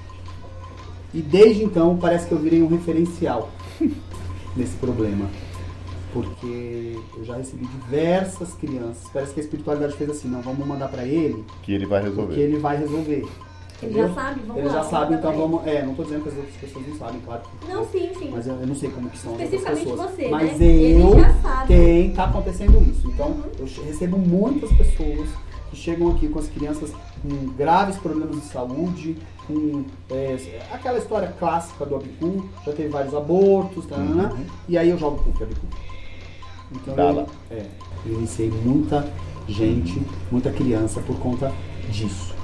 E 1.15 1.21
desde 1.23 1.65
então 1.65 1.97
parece 1.97 2.27
que 2.27 2.33
eu 2.33 2.39
virei 2.39 2.63
um 2.63 2.69
referencial 2.69 3.49
nesse 4.57 4.77
problema. 4.77 5.27
Porque 6.13 6.99
eu 7.17 7.25
já 7.25 7.37
recebi 7.37 7.67
diversas 7.67 8.55
crianças. 8.55 9.05
Parece 9.13 9.35
que 9.35 9.41
a 9.41 9.43
espiritualidade 9.43 9.95
fez 9.95 10.09
assim, 10.11 10.29
não, 10.29 10.41
vamos 10.41 10.67
mandar 10.67 10.89
para 10.89 11.05
ele, 11.05 11.45
Que 11.63 11.73
ele 11.73 11.87
vai 11.87 12.03
resolver. 12.03 12.27
porque 12.27 12.41
ele 12.41 12.59
vai 12.59 12.77
resolver. 12.79 13.27
Ele 13.81 13.93
Entendeu? 13.93 14.09
já 14.09 14.15
sabe, 14.15 14.41
vamos 14.41 14.57
Ele 14.57 14.67
lá. 14.67 14.73
já 14.75 14.85
sabe, 14.85 15.15
então 15.15 15.31
ele. 15.33 15.41
vamos. 15.41 15.67
É, 15.67 15.83
não 15.87 15.95
tô 15.95 16.03
dizendo 16.03 16.23
que 16.25 16.29
as 16.31 16.37
outras 16.37 16.57
pessoas 16.57 16.87
não 16.89 16.97
sabem, 16.97 17.21
claro. 17.21 17.43
que- 17.61 17.73
Não, 17.73 17.85
sim, 17.87 18.11
sim. 18.19 18.31
Mas 18.33 18.47
eu, 18.47 18.55
eu 18.57 18.67
não 18.67 18.75
sei 18.75 18.91
como 18.91 19.09
que 19.09 19.19
são 19.19 19.35
as 19.35 19.41
outras 19.41 19.53
Especificamente 19.61 19.91
pessoas. 19.97 20.11
você, 20.17 20.29
mas 20.29 20.59
né? 20.59 20.67
Ele 20.67 21.03
eu 21.03 21.21
já 21.21 21.35
sabe. 21.35 21.67
tem, 21.69 22.11
tá 22.13 22.25
acontecendo 22.25 22.91
isso. 22.91 23.09
Então, 23.09 23.27
Uhum. 23.29 23.43
eu 23.61 23.85
recebo 23.85 24.19
muitas 24.19 24.73
pessoas 24.73 25.29
que 25.71 25.77
chegam 25.77 26.09
aqui 26.11 26.29
com 26.29 26.39
as 26.41 26.49
crianças 26.49 26.93
com 27.23 27.47
graves 27.53 27.97
problemas 27.99 28.37
de 28.37 28.47
saúde, 28.47 29.17
com 29.47 29.85
é, 30.11 30.37
aquela 30.73 30.99
história 30.99 31.33
clássica 31.39 31.87
do 31.87 31.95
Abicu, 31.97 32.49
já 32.67 32.73
teve 32.73 32.89
vários 32.89 33.15
abortos, 33.15 33.87
tá, 33.87 33.97
Uhum. 33.97 34.45
e 34.69 34.77
aí 34.77 34.89
eu 34.91 34.99
jogo 34.99 35.19
pro 35.33 35.45
Abicu. 35.45 35.67
Então 36.73 36.95
Dá 36.97 37.05
eu, 37.05 37.15
lá. 37.15 37.27
é, 37.51 37.65
eu 38.07 38.13
iniciei 38.15 38.51
muita 38.51 39.07
gente, 39.47 40.03
muita 40.33 40.51
criança 40.51 41.01
por 41.01 41.17
conta 41.19 41.53
disso. 41.91 42.35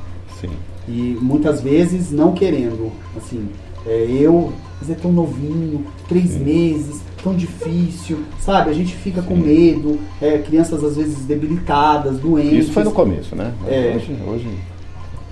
Sim. 0.40 0.50
E 0.88 1.16
muitas 1.20 1.60
vezes 1.60 2.10
não 2.10 2.32
querendo, 2.32 2.92
assim, 3.16 3.48
é, 3.86 4.06
eu, 4.10 4.52
mas 4.80 4.90
é 4.90 4.94
tão 4.94 5.10
novinho, 5.12 5.84
três 6.08 6.36
meses, 6.36 7.00
tão 7.22 7.34
difícil, 7.34 8.18
sabe? 8.40 8.70
A 8.70 8.72
gente 8.74 8.94
fica 8.94 9.22
com 9.22 9.34
medo, 9.34 9.98
é, 10.20 10.38
crianças 10.38 10.84
às 10.84 10.96
vezes 10.96 11.24
debilitadas, 11.24 12.18
doentes. 12.18 12.64
Isso 12.64 12.72
foi 12.72 12.84
no 12.84 12.92
começo, 12.92 13.34
né? 13.34 13.52
É. 13.66 13.94
Hoje, 13.96 14.16
hoje 14.26 14.48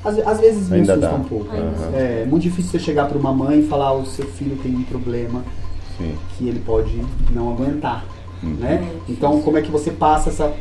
Às, 0.02 0.18
às 0.26 0.40
vezes 0.40 0.68
me 0.70 0.76
Ainda 0.78 0.94
assusta 0.94 1.10
dá. 1.10 1.16
um 1.16 1.24
pouco. 1.24 1.48
Aham. 1.54 1.90
É 1.94 2.26
muito 2.28 2.42
difícil 2.44 2.70
você 2.72 2.78
chegar 2.78 3.06
para 3.08 3.18
uma 3.18 3.32
mãe 3.32 3.60
e 3.60 3.62
falar 3.66 3.92
o 3.92 4.06
seu 4.06 4.24
filho 4.26 4.56
tem 4.62 4.74
um 4.74 4.82
problema 4.84 5.44
sim. 5.98 6.12
que 6.36 6.48
ele 6.48 6.60
pode 6.60 6.98
não 7.30 7.50
aguentar, 7.52 8.04
Uhum. 8.42 8.54
né? 8.58 8.88
Então 9.08 9.40
como 9.42 9.58
é 9.58 9.62
que 9.62 9.70
você 9.70 9.90
passa 9.90 10.30
essa 10.30 10.52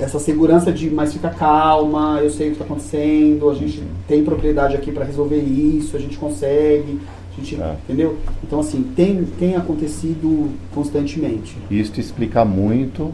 essa 0.00 0.18
segurança 0.18 0.72
de 0.72 0.90
mas 0.90 1.12
fica 1.12 1.28
calma, 1.30 2.18
eu 2.22 2.30
sei 2.30 2.48
o 2.48 2.50
que 2.50 2.56
está 2.56 2.64
acontecendo, 2.64 3.48
a 3.50 3.54
gente 3.54 3.82
tem 4.08 4.24
propriedade 4.24 4.74
aqui 4.74 4.90
para 4.90 5.04
resolver 5.04 5.36
isso, 5.38 5.96
a 5.96 6.00
gente 6.00 6.16
consegue, 6.18 6.98
a 7.32 7.36
gente, 7.40 7.56
Tá. 7.56 7.76
entendeu? 7.84 8.16
Então 8.42 8.60
assim 8.60 8.82
tem 8.96 9.24
tem 9.38 9.56
acontecido 9.56 10.50
constantemente. 10.74 11.56
Isso 11.70 12.00
explica 12.00 12.44
muito 12.44 13.12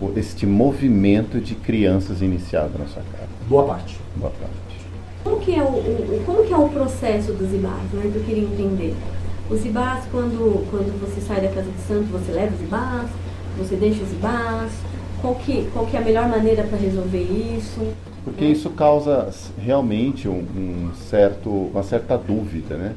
o- 0.00 0.12
este 0.16 0.46
movimento 0.46 1.40
de 1.40 1.54
crianças 1.54 2.22
iniciado 2.22 2.78
na 2.78 2.86
sua 2.86 3.02
casa. 3.12 3.28
Boa 3.48 3.64
parte. 3.64 3.96
Boa 4.16 4.32
parte. 4.32 4.54
Como 5.24 5.40
que 5.40 5.54
é 5.54 5.62
o, 5.62 5.66
o- 5.66 6.22
como 6.24 6.44
que 6.44 6.52
é 6.52 6.56
o 6.56 6.68
processo 6.68 7.32
dos 7.32 7.52
ibás, 7.52 7.82
né? 7.92 8.08
Que 8.10 8.16
eu 8.18 8.24
queria 8.24 8.44
entender. 8.44 8.94
Os 9.50 9.64
ibás, 9.64 10.04
quando, 10.10 10.64
quando 10.70 10.98
você 11.00 11.20
sai 11.20 11.40
da 11.40 11.48
casa 11.48 11.68
de 11.70 11.80
santo, 11.86 12.04
você 12.12 12.32
leva 12.32 12.54
os 12.54 12.60
ibás, 12.62 13.08
você 13.58 13.76
deixa 13.76 14.02
os 14.02 14.12
ibás. 14.12 14.70
Qual 15.20 15.34
que, 15.34 15.68
qual 15.72 15.86
que 15.86 15.96
é 15.96 16.00
a 16.00 16.04
melhor 16.04 16.28
maneira 16.28 16.62
para 16.62 16.78
resolver 16.78 17.22
isso? 17.22 17.80
Porque 18.24 18.44
isso 18.44 18.70
causa 18.70 19.30
realmente 19.58 20.28
um, 20.28 20.40
um 20.40 20.90
certo, 20.94 21.50
uma 21.50 21.82
certa 21.82 22.16
dúvida, 22.16 22.76
né? 22.76 22.94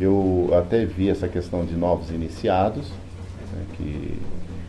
Eu 0.00 0.50
até 0.56 0.84
vi 0.84 1.10
essa 1.10 1.26
questão 1.26 1.64
de 1.64 1.74
novos 1.74 2.10
iniciados, 2.10 2.86
né, 3.52 3.64
que 3.76 4.16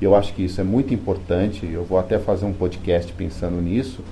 eu 0.02 0.16
acho 0.16 0.34
que 0.34 0.44
isso 0.44 0.60
é 0.60 0.64
muito 0.64 0.94
importante. 0.94 1.70
Eu 1.72 1.86
vou 1.86 2.00
até 2.00 2.18
fazer 2.18 2.46
um 2.46 2.54
podcast 2.54 3.14
pensando 3.14 3.62
nisso, 3.62 4.04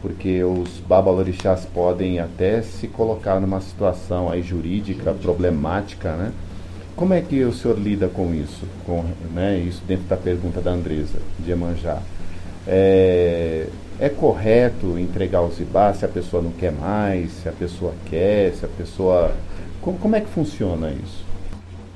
porque 0.00 0.42
os 0.44 0.78
babalorixás 0.86 1.64
podem 1.64 2.20
até 2.20 2.62
se 2.62 2.86
colocar 2.86 3.40
numa 3.40 3.60
situação 3.60 4.30
aí 4.30 4.42
jurídica 4.42 5.12
problemática, 5.12 6.12
né? 6.12 6.32
Como 6.94 7.14
é 7.14 7.20
que 7.20 7.42
o 7.42 7.52
senhor 7.52 7.78
lida 7.78 8.06
com 8.06 8.34
isso? 8.34 8.66
Com, 8.86 9.04
né, 9.34 9.58
isso 9.58 9.82
dentro 9.86 10.04
da 10.04 10.16
pergunta 10.16 10.60
da 10.60 10.70
Andresa, 10.70 11.18
de 11.38 11.50
Emanjá. 11.50 12.00
É, 12.66 13.66
é 14.00 14.08
correto 14.08 14.98
entregar 14.98 15.42
os 15.42 15.58
ibás 15.60 15.98
se 15.98 16.04
a 16.04 16.08
pessoa 16.08 16.42
não 16.42 16.50
quer 16.52 16.72
mais, 16.72 17.30
se 17.32 17.48
a 17.48 17.52
pessoa 17.52 17.92
quer, 18.06 18.52
se 18.54 18.64
a 18.64 18.68
pessoa... 18.68 19.32
Como, 19.80 19.98
como 19.98 20.16
é 20.16 20.20
que 20.20 20.28
funciona 20.28 20.90
isso? 20.90 21.24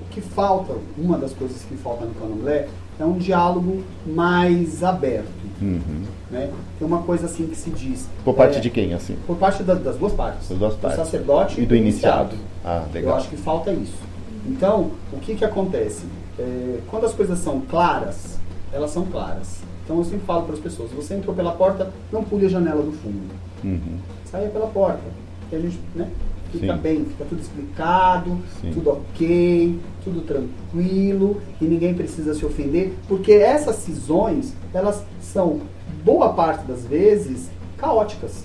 O 0.00 0.04
que 0.10 0.20
falta, 0.20 0.74
uma 0.98 1.18
das 1.18 1.32
coisas 1.32 1.62
que 1.62 1.76
falta 1.76 2.04
no 2.04 2.14
Candomblé 2.14 2.68
é 2.98 3.04
um 3.04 3.18
diálogo 3.18 3.82
mais 4.06 4.82
aberto, 4.82 5.26
Uhum. 5.60 6.02
né? 6.30 6.50
Tem 6.78 6.86
uma 6.86 7.02
coisa 7.02 7.26
assim 7.26 7.46
que 7.46 7.56
se 7.56 7.70
diz. 7.70 8.08
Por 8.24 8.34
parte 8.34 8.58
é, 8.58 8.60
de 8.60 8.68
quem, 8.70 8.92
assim? 8.94 9.16
Por 9.26 9.36
parte 9.36 9.62
da- 9.62 9.74
das 9.74 9.96
duas 9.96 10.12
partes. 10.12 10.48
Das 10.48 10.58
duas 10.58 10.74
Do 10.74 10.78
partes. 10.80 10.98
sacerdote 10.98 11.60
E 11.60 11.66
do 11.66 11.74
iniciado. 11.76 12.36
Ah, 12.64 12.84
Eu 12.88 12.92
legal. 12.94 13.16
acho 13.16 13.28
que 13.28 13.36
falta 13.36 13.70
isso. 13.72 13.94
Então, 14.46 14.90
o 15.12 15.18
que 15.20 15.34
que 15.34 15.44
acontece? 15.44 16.04
É, 16.38 16.78
quando 16.90 17.04
as 17.06 17.12
coisas 17.14 17.38
são 17.38 17.60
claras, 17.60 18.38
elas 18.72 18.90
são 18.90 19.04
claras. 19.06 19.60
Então 19.86 19.98
eu 19.98 20.04
sempre 20.04 20.26
falo 20.26 20.42
para 20.42 20.54
as 20.54 20.60
pessoas, 20.60 20.90
você 20.90 21.14
entrou 21.14 21.32
pela 21.32 21.52
porta, 21.52 21.92
não 22.12 22.24
pule 22.24 22.46
a 22.46 22.48
janela 22.48 22.82
do 22.82 22.90
fundo. 22.90 23.32
Uhum. 23.62 23.98
Saia 24.24 24.48
pela 24.48 24.66
porta. 24.66 25.04
Que 25.48 25.54
a 25.54 25.60
gente, 25.60 25.78
né? 25.94 26.10
Fica 26.50 26.74
Sim. 26.74 26.80
bem, 26.80 27.04
fica 27.04 27.24
tudo 27.24 27.40
explicado, 27.40 28.36
Sim. 28.60 28.72
tudo 28.72 28.90
ok, 28.90 29.78
tudo 30.02 30.22
tranquilo 30.22 31.40
e 31.60 31.64
ninguém 31.64 31.94
precisa 31.94 32.34
se 32.34 32.44
ofender, 32.44 32.94
porque 33.06 33.32
essas 33.32 33.76
cisões, 33.76 34.54
elas 34.74 35.04
são, 35.20 35.60
boa 36.04 36.32
parte 36.32 36.66
das 36.66 36.84
vezes, 36.84 37.48
caóticas. 37.76 38.44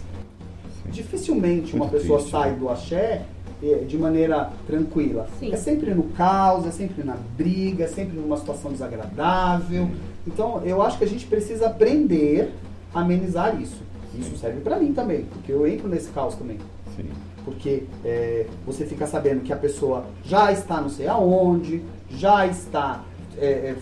Dificilmente 0.92 1.76
uma 1.76 1.86
Muito 1.86 2.00
pessoa 2.00 2.20
triste, 2.20 2.32
sai 2.32 2.52
né? 2.52 2.58
do 2.58 2.70
axé 2.70 3.26
eh, 3.64 3.86
de 3.88 3.98
maneira 3.98 4.52
tranquila. 4.68 5.28
Sim. 5.40 5.52
É 5.52 5.56
sempre 5.56 5.94
no 5.94 6.04
caos, 6.04 6.68
é 6.68 6.72
sempre 6.72 7.04
na 7.04 7.16
briga, 7.38 7.86
é 7.86 7.88
sempre 7.88 8.20
numa 8.20 8.38
situação 8.38 8.72
desagradável. 8.72 9.90
Então, 10.28 10.62
eu 10.64 10.82
acho 10.82 10.98
que 10.98 11.04
a 11.04 11.08
gente 11.08 11.26
precisa 11.26 11.68
aprender 11.68 12.54
a 12.94 13.02
amenizar 13.02 13.60
isso. 13.60 13.82
Isso 14.18 14.38
serve 14.38 14.60
para 14.62 14.78
mim 14.78 14.94
também, 14.94 15.24
porque 15.26 15.52
eu 15.52 15.66
entro 15.66 15.88
nesse 15.88 16.10
caos 16.10 16.36
também. 16.36 16.58
Sim. 16.96 17.06
Porque 17.46 17.84
é, 18.06 18.46
você 18.66 18.86
fica 18.86 19.08
sabendo 19.08 19.42
que 19.42 19.52
a 19.54 19.56
pessoa 19.58 20.04
já 20.24 20.52
está 20.52 20.80
não 20.82 20.90
sei 20.90 21.08
aonde, 21.08 21.82
já 22.10 22.46
está 22.46 23.04
é, 23.38 23.46
é, 23.46 23.76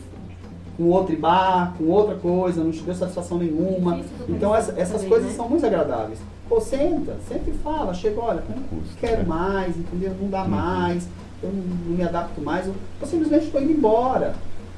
com 0.78 0.84
outro 0.86 1.18
bar, 1.18 1.74
com 1.78 1.86
outra 1.86 2.16
coisa, 2.16 2.64
não 2.64 2.72
te 2.72 2.82
deu 2.84 2.94
satisfação 2.96 3.38
nenhuma. 3.40 4.00
Então 4.30 4.56
essa- 4.56 4.72
essas 4.78 4.94
também, 4.98 5.10
coisas 5.10 5.30
né? 5.32 5.36
são 5.36 5.50
muito 5.50 5.66
agradáveis. 5.66 6.20
Pô, 6.48 6.62
senta, 6.62 7.18
senta 7.28 7.50
e 7.50 7.54
fala, 7.54 7.94
chega, 7.94 8.22
olha, 8.22 8.44
não 8.50 8.82
quero 9.00 9.18
né? 9.18 9.24
mais, 9.28 9.76
entendeu? 9.78 10.14
Não 10.22 10.30
dá 10.30 10.44
Uhum. 10.44 10.50
mais, 10.50 11.08
eu 11.44 11.50
não, 11.50 11.64
não 11.64 11.98
me 11.98 12.04
adapto 12.04 12.40
mais, 12.42 12.66
eu, 12.68 12.74
eu 13.02 13.08
simplesmente 13.08 13.46
estou 13.48 13.62
indo 13.62 13.72
embora. 13.74 14.36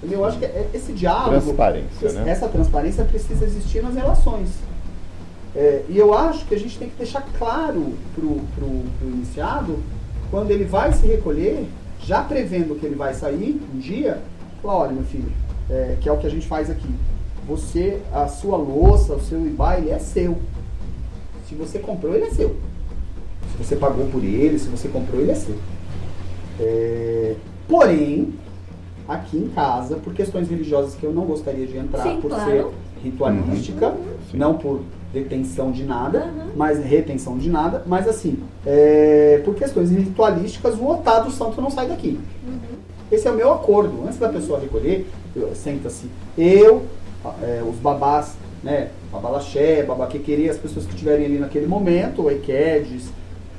Eu 0.10 0.26
acho 0.26 0.40
que 0.40 0.46
é- 0.46 0.70
esse 0.74 0.92
diálogo, 0.94 1.42
Transparência, 1.42 2.06
esse- 2.08 2.16
né? 2.16 2.30
essa 2.32 2.48
transparência 2.48 3.04
precisa 3.06 3.46
existir 3.46 3.84
nas 3.84 3.94
relações. 3.96 4.50
É, 5.56 5.84
e 5.90 5.98
eu 5.98 6.14
acho 6.14 6.46
que 6.46 6.56
a 6.56 6.60
gente 6.60 6.78
tem 6.80 6.90
que 6.90 6.96
deixar 6.96 7.22
claro 7.38 7.94
pro, 8.16 8.40
pro 8.56 8.68
iniciado, 9.08 9.78
quando 10.32 10.50
ele 10.50 10.64
vai 10.64 10.92
se 10.94 11.06
recolher, 11.06 11.68
já 12.04 12.24
prevendo 12.24 12.80
que 12.80 12.86
ele 12.86 12.96
vai 12.96 13.14
sair 13.14 13.62
um 13.74 13.78
dia, 13.78 14.22
fala, 14.62 14.76
olha 14.76 14.92
meu 14.94 15.04
filho, 15.04 15.32
é, 15.70 15.98
que 16.00 16.08
é 16.10 16.12
o 16.12 16.18
que 16.18 16.26
a 16.26 16.30
gente 16.30 16.48
faz 16.48 16.70
aqui. 16.70 16.90
Você, 17.48 18.00
a 18.14 18.28
sua 18.28 18.56
louça, 18.58 19.14
o 19.14 19.22
seu 19.22 19.46
IBA, 19.46 19.78
ele 19.78 19.90
é 19.90 20.00
seu. 20.00 20.38
Se 21.48 21.54
você 21.56 21.80
comprou, 21.80 22.16
ele 22.16 22.26
é 22.26 22.30
seu. 22.32 22.56
Se 23.52 23.58
você 23.64 23.76
pagou 23.76 24.06
por 24.08 24.24
ele, 24.24 24.58
se 24.58 24.70
você 24.70 24.88
comprou, 24.88 25.20
ele 25.22 25.32
é 25.32 25.36
seu. 25.36 25.56
É, 26.60 27.36
porém, 27.68 28.34
aqui 29.08 29.38
em 29.38 29.48
casa, 29.50 29.96
por 29.98 30.14
questões 30.14 30.50
religiosas 30.50 30.96
que 30.96 31.04
eu 31.04 31.12
não 31.14 31.24
gostaria 31.26 31.66
de 31.66 31.78
entrar, 31.78 32.04
Sim, 32.04 32.20
por 32.22 32.30
claro. 32.30 32.50
ser 32.50 32.66
ritualística, 33.04 33.88
Uhum. 33.88 33.96
Sim. 34.32 34.38
não 34.38 34.54
por 34.56 34.82
detenção 35.14 35.72
de 35.72 35.84
nada, 35.84 36.20
Uhum. 36.26 36.52
mas 36.56 36.84
retenção 36.84 37.38
de 37.38 37.50
nada, 37.50 37.84
mas 37.86 38.08
assim, 38.08 38.38
é, 38.66 39.42
por 39.44 39.56
questões 39.56 39.90
ritualísticas, 39.92 40.76
o 40.76 40.88
otá 40.88 41.20
do 41.20 41.32
santo 41.32 41.60
não 41.62 41.70
sai 41.70 41.88
daqui. 41.88 42.20
Esse 43.12 43.28
é 43.28 43.32
o 43.32 43.36
meu 43.36 43.52
acordo. 43.52 44.04
Antes 44.06 44.18
da 44.18 44.30
pessoa 44.30 44.58
recolher, 44.60 45.06
senta-se 45.54 46.08
eu, 46.38 46.84
é, 47.44 47.62
os 47.68 47.76
babás, 47.76 48.36
né, 48.64 48.90
babalaxé, 49.12 49.84
babaquequerê, 49.84 50.50
as 50.50 50.58
pessoas 50.58 50.86
que 50.86 50.94
estiverem 50.94 51.26
ali 51.26 51.38
naquele 51.40 51.68
momento, 51.68 52.22
o 52.22 52.32
Equedes, 52.32 53.10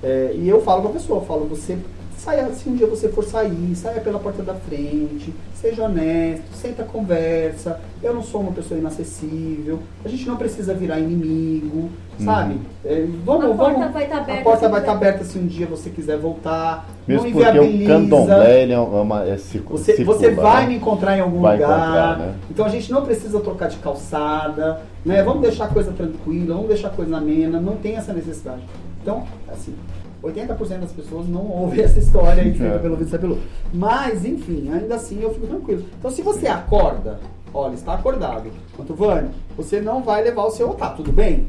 é, 0.03 0.33
e 0.35 0.49
eu 0.49 0.63
falo 0.63 0.83
com 0.83 0.89
a 0.89 0.93
pessoa, 0.93 1.19
eu 1.21 1.27
falo, 1.27 1.45
você 1.45 1.77
saia, 2.23 2.49
se 2.53 2.69
um 2.69 2.77
dia 2.77 2.87
você 2.87 3.09
for 3.09 3.25
sair, 3.25 3.75
saia 3.75 4.01
pela 4.01 4.19
porta 4.19 4.43
da 4.43 4.55
frente, 4.55 5.35
seja 5.55 5.85
honesto, 5.85 6.45
senta 6.55 6.85
conversa, 6.85 7.81
eu 8.03 8.15
não 8.15 8.23
sou 8.23 8.41
uma 8.41 8.53
pessoa 8.53 8.79
inacessível, 8.79 9.81
a 10.05 10.09
gente 10.09 10.27
não 10.27 10.37
precisa 10.37 10.73
virar 10.73 11.01
inimigo, 11.01 11.91
sabe? 12.19 12.61
É, 12.85 13.07
vamos, 13.25 13.45
A 13.45 13.55
porta 13.55 13.79
vamos, 13.79 13.93
vai 13.93 14.07
tá 14.07 14.19
aberta 14.19 14.41
a 14.41 14.45
porta 14.45 14.69
vai 14.69 14.81
estar 14.81 14.93
quiser. 14.93 15.09
aberta 15.09 15.25
se 15.25 15.39
um 15.39 15.47
dia 15.47 15.67
você 15.67 15.91
quiser 15.91 16.17
voltar, 16.19 16.89
Mesmo 17.09 17.25
não 17.25 17.33
porque 17.33 17.49
o 17.59 17.65
inviabiliza. 17.65 17.93
candomblé 17.93 18.63
ele 18.63 18.73
é 18.73 18.79
uma 18.79 19.25
é 19.25 19.37
Você, 19.37 19.97
circula, 19.97 20.17
você 20.19 20.31
vai 20.31 20.63
né? 20.63 20.69
me 20.69 20.77
encontrar 20.77 21.17
em 21.17 21.21
algum 21.21 21.41
Vai 21.41 21.57
lugar. 21.57 22.19
né? 22.19 22.35
Então 22.51 22.65
a 22.65 22.69
gente 22.69 22.91
não 22.93 23.03
precisa 23.05 23.41
trocar 23.41 23.69
de 23.69 23.77
calçada, 23.79 24.81
né? 25.05 25.23
Vamos 25.23 25.43
deixar 25.43 25.65
a 25.65 25.69
coisa 25.69 25.91
tranquila, 25.93 26.55
vamos 26.55 26.69
deixar 26.69 26.89
a 26.89 26.93
coisa 26.93 27.17
amena, 27.17 27.61
não 27.61 27.77
tem 27.77 27.97
essa 27.97 28.13
necessidade. 28.13 28.63
Então, 29.03 29.25
assim, 29.49 29.75
80% 30.23 30.79
das 30.81 30.93
pessoas 30.93 31.29
não 31.29 31.45
ouvem 31.47 31.81
essa 31.85 31.99
história 31.99 32.45
fica 32.53 32.65
É. 32.65 32.79
pelo 32.79 32.97
vídeo 32.97 33.19
pelo. 33.19 33.39
Mas, 33.73 34.25
enfim, 34.25 34.71
ainda 34.73 34.95
assim 34.95 35.21
eu 35.21 35.33
fico 35.35 35.47
tranquilo. 35.47 35.85
Então 35.99 36.11
se 36.11 36.23
você 36.23 36.47
acorda, 36.47 37.19
olha, 37.53 37.75
está 37.75 37.95
acordado. 37.95 38.51
Antônio, 38.79 39.31
você 39.57 39.81
não 39.81 40.03
vai 40.03 40.23
levar 40.23 40.45
o 40.45 40.51
seu 40.51 40.71
otá, 40.71 40.91
tudo 40.91 41.11
bem? 41.13 41.49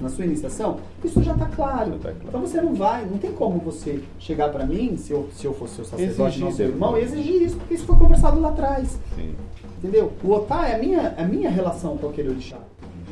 Na 0.00 0.08
sua 0.08 0.24
iniciação, 0.24 0.76
isso 1.04 1.20
já 1.24 1.32
está 1.32 1.46
claro. 1.46 1.92
Tá 1.98 2.10
claro. 2.12 2.18
Então 2.28 2.40
você 2.40 2.60
não 2.60 2.72
vai, 2.72 3.04
não 3.04 3.18
tem 3.18 3.32
como 3.32 3.58
você 3.58 4.00
chegar 4.20 4.48
para 4.50 4.64
mim, 4.64 4.96
se 4.96 5.12
eu, 5.12 5.28
se 5.32 5.44
eu 5.44 5.52
fosse 5.52 5.74
seu 5.74 5.84
sacerdote, 5.84 6.20
Exigir 6.20 6.44
não 6.44 6.52
seu 6.52 6.68
irmão, 6.68 6.96
e 6.96 7.02
exigir 7.02 7.42
isso, 7.42 7.56
porque 7.56 7.74
isso 7.74 7.84
foi 7.84 7.96
conversado 7.96 8.40
lá 8.40 8.50
atrás. 8.50 8.96
Sim, 9.16 9.34
Entendeu? 9.78 10.12
O 10.22 10.32
otá 10.32 10.68
é 10.68 10.76
a 10.76 10.78
minha, 10.78 11.14
é 11.16 11.22
a 11.22 11.26
minha 11.26 11.50
relação 11.50 11.96
com 11.96 12.08
aquele 12.08 12.28
orixá. 12.30 12.58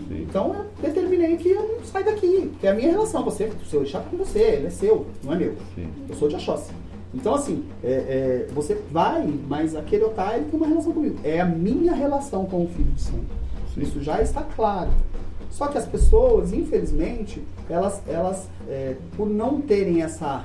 Sim. 0.08 0.22
Então 0.28 0.54
eu 0.54 0.66
determinei 0.82 1.36
que 1.36 1.50
eu 1.50 1.76
não 1.76 1.84
saio 1.84 2.04
daqui, 2.04 2.52
que 2.60 2.66
é 2.66 2.70
a 2.70 2.74
minha 2.74 2.90
relação. 2.90 3.24
Você, 3.24 3.44
o 3.44 3.64
seu 3.64 3.80
orixá 3.80 4.00
tá 4.00 4.10
com 4.10 4.16
você, 4.16 4.40
ele 4.40 4.66
é 4.66 4.70
seu, 4.70 5.06
não 5.22 5.32
é 5.32 5.36
meu. 5.36 5.54
Sim. 5.74 5.88
Eu 6.08 6.14
sou 6.16 6.28
de 6.28 6.36
Oxóssi. 6.36 6.72
Então, 7.14 7.34
assim, 7.34 7.64
é, 7.82 7.88
é, 7.88 8.46
você 8.52 8.74
vai, 8.90 9.26
mas 9.48 9.74
aquele 9.74 10.04
ele 10.04 10.44
tem 10.50 10.60
uma 10.60 10.66
relação 10.66 10.92
comigo. 10.92 11.18
É 11.24 11.40
a 11.40 11.46
minha 11.46 11.94
relação 11.94 12.44
com 12.44 12.64
o 12.64 12.68
Filho 12.68 12.92
de 12.92 13.00
Santo. 13.00 13.24
Sim. 13.74 13.80
Isso 13.80 14.02
já 14.02 14.20
está 14.20 14.42
claro. 14.42 14.90
Só 15.50 15.68
que 15.68 15.78
as 15.78 15.86
pessoas, 15.86 16.52
infelizmente, 16.52 17.42
elas, 17.70 18.02
elas 18.06 18.48
é, 18.68 18.96
por 19.16 19.26
não 19.26 19.62
terem 19.62 20.02
essa, 20.02 20.44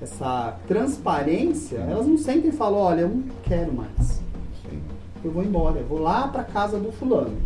essa 0.00 0.56
transparência, 0.66 1.76
elas 1.76 2.06
não 2.06 2.16
sentem 2.16 2.48
e 2.48 2.52
falam, 2.52 2.80
olha, 2.80 3.00
eu 3.02 3.08
não 3.08 3.24
quero 3.42 3.70
mais. 3.70 4.22
Sim. 4.62 4.80
Eu 5.22 5.30
vou 5.30 5.44
embora, 5.44 5.80
eu 5.80 5.86
vou 5.86 5.98
lá 5.98 6.28
para 6.28 6.44
casa 6.44 6.78
do 6.78 6.90
fulano. 6.90 7.36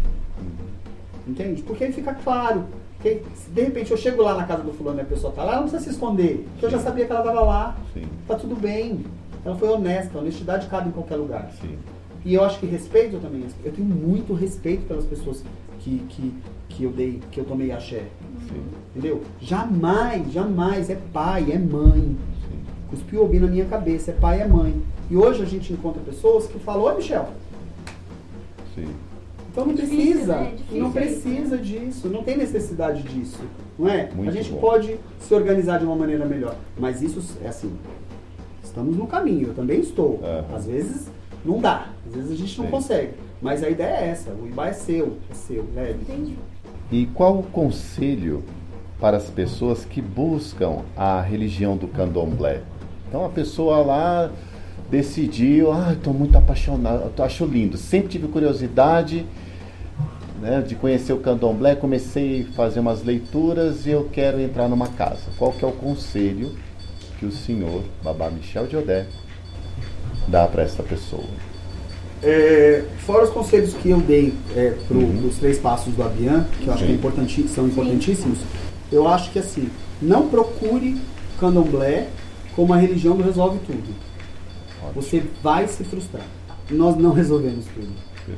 Entende? 1.26 1.62
Porque 1.62 1.84
aí 1.84 1.92
fica 1.92 2.14
claro. 2.14 2.64
Que, 3.00 3.22
de 3.48 3.62
repente 3.62 3.90
eu 3.90 3.96
chego 3.96 4.22
lá 4.22 4.34
na 4.34 4.44
casa 4.44 4.62
do 4.62 4.72
fulano 4.72 4.98
e 4.98 5.02
a 5.02 5.04
pessoa 5.04 5.32
tá 5.32 5.42
lá, 5.42 5.52
ela 5.52 5.60
não 5.60 5.68
precisa 5.68 5.84
se 5.84 5.90
esconder. 5.90 6.46
Porque 6.52 6.66
eu 6.66 6.70
já 6.70 6.78
sabia 6.78 7.04
que 7.04 7.12
ela 7.12 7.20
estava 7.20 7.40
lá. 7.40 7.76
Sim. 7.92 8.06
Tá 8.26 8.34
tudo 8.36 8.56
bem. 8.56 9.04
Ela 9.44 9.56
foi 9.56 9.68
honesta, 9.68 10.18
a 10.18 10.20
honestidade 10.20 10.66
cabe 10.68 10.88
em 10.88 10.92
qualquer 10.92 11.16
lugar. 11.16 11.50
Sim. 11.60 11.76
E 12.24 12.34
eu 12.34 12.42
acho 12.42 12.58
que 12.58 12.66
respeito 12.66 13.18
também. 13.18 13.44
Eu 13.62 13.72
tenho 13.72 13.86
muito 13.86 14.32
respeito 14.32 14.86
pelas 14.86 15.04
pessoas 15.04 15.44
que, 15.80 15.98
que, 16.08 16.34
que 16.70 16.84
eu 16.84 16.90
dei, 16.90 17.20
que 17.30 17.38
eu 17.38 17.44
tomei 17.44 17.70
axé. 17.70 18.04
Sim. 18.48 18.62
Entendeu? 18.90 19.22
Jamais, 19.40 20.32
jamais 20.32 20.88
é 20.88 20.98
pai, 21.12 21.52
é 21.52 21.58
mãe. 21.58 22.16
Cuspiu 22.88 23.24
o 23.24 23.40
na 23.40 23.46
minha 23.46 23.64
cabeça, 23.64 24.12
é 24.12 24.14
pai, 24.14 24.40
é 24.40 24.46
mãe. 24.46 24.80
E 25.10 25.16
hoje 25.16 25.42
a 25.42 25.46
gente 25.46 25.72
encontra 25.72 26.00
pessoas 26.02 26.46
que 26.46 26.58
falam, 26.58 26.82
oi 26.84 26.96
Michel, 26.96 27.28
Sim. 28.74 28.88
Então 29.54 29.66
não 29.66 29.74
Difícil, 29.74 29.96
precisa, 29.96 30.36
né? 30.36 30.50
Difícil 30.56 30.82
não 30.82 30.90
precisa 30.90 31.58
disso, 31.58 32.08
não 32.08 32.24
tem 32.24 32.36
necessidade 32.36 33.04
disso, 33.04 33.38
não 33.78 33.88
é? 33.88 34.10
Muito 34.12 34.28
a 34.28 34.32
gente 34.32 34.50
bom. 34.50 34.58
pode 34.58 34.98
se 35.20 35.32
organizar 35.32 35.78
de 35.78 35.84
uma 35.84 35.94
maneira 35.94 36.26
melhor, 36.26 36.56
mas 36.76 37.00
isso 37.00 37.22
é 37.40 37.46
assim, 37.46 37.72
estamos 38.64 38.96
no 38.96 39.06
caminho, 39.06 39.48
eu 39.48 39.54
também 39.54 39.78
estou. 39.78 40.18
Aham. 40.24 40.56
Às 40.56 40.66
vezes 40.66 41.08
não 41.44 41.60
dá, 41.60 41.86
às 42.04 42.16
vezes 42.16 42.32
a 42.32 42.34
gente 42.34 42.58
não 42.58 42.64
Sim. 42.64 42.70
consegue, 42.72 43.12
mas 43.40 43.62
a 43.62 43.70
ideia 43.70 43.94
é 43.94 44.08
essa, 44.08 44.32
o 44.32 44.44
IBA 44.44 44.66
é 44.66 44.72
seu, 44.72 45.18
é 45.30 45.34
seu, 45.34 45.64
leve. 45.72 46.00
Entendi. 46.02 46.34
E 46.90 47.06
qual 47.14 47.38
o 47.38 47.44
conselho 47.44 48.42
para 49.00 49.18
as 49.18 49.30
pessoas 49.30 49.84
que 49.84 50.02
buscam 50.02 50.78
a 50.96 51.20
religião 51.20 51.76
do 51.76 51.86
candomblé? 51.86 52.62
Então 53.08 53.24
a 53.24 53.28
pessoa 53.28 53.78
lá 53.78 54.32
decidiu, 54.90 55.72
ah, 55.72 55.92
estou 55.92 56.12
muito 56.12 56.36
apaixonado, 56.36 57.12
eu 57.16 57.24
acho 57.24 57.44
lindo, 57.44 57.76
sempre 57.76 58.08
tive 58.08 58.26
curiosidade 58.26 59.24
né, 60.40 60.62
de 60.66 60.74
conhecer 60.74 61.12
o 61.12 61.18
candomblé, 61.18 61.74
comecei 61.74 62.46
a 62.50 62.52
fazer 62.54 62.80
umas 62.80 63.02
leituras 63.04 63.86
e 63.86 63.90
eu 63.90 64.08
quero 64.12 64.40
entrar 64.40 64.68
numa 64.68 64.88
casa. 64.88 65.22
Qual 65.38 65.52
que 65.52 65.64
é 65.64 65.68
o 65.68 65.72
conselho 65.72 66.52
que 67.18 67.26
o 67.26 67.32
senhor, 67.32 67.82
Babá 68.02 68.30
Michel 68.30 68.66
de 68.66 68.76
Odé, 68.76 69.06
dá 70.28 70.46
para 70.46 70.62
essa 70.62 70.82
pessoa? 70.82 71.24
É, 72.22 72.82
fora 72.98 73.24
os 73.24 73.30
conselhos 73.30 73.74
que 73.74 73.90
eu 73.90 74.00
dei 74.00 74.32
é, 74.56 74.70
para 74.88 74.96
Uhum. 74.96 75.26
os 75.28 75.36
três 75.36 75.58
passos 75.58 75.94
do 75.94 76.02
Abian, 76.02 76.46
que 76.60 76.66
eu 76.66 76.72
acho 76.72 76.82
que 76.84 76.88
é 76.90 76.92
Sim. 76.92 76.98
importanti- 76.98 77.48
são 77.48 77.66
importantíssimos, 77.66 78.38
eu 78.90 79.06
acho 79.06 79.30
que 79.30 79.38
assim, 79.38 79.68
não 80.00 80.28
procure 80.28 80.96
candomblé 81.38 82.08
como 82.56 82.72
a 82.72 82.76
religião 82.76 83.16
que 83.16 83.22
resolve 83.22 83.58
tudo. 83.66 83.94
Ótimo. 84.82 85.02
Você 85.02 85.22
vai 85.42 85.68
se 85.68 85.84
frustrar. 85.84 86.24
Nós 86.70 86.96
não 86.96 87.12
resolvemos 87.12 87.66
tudo. 87.74 87.88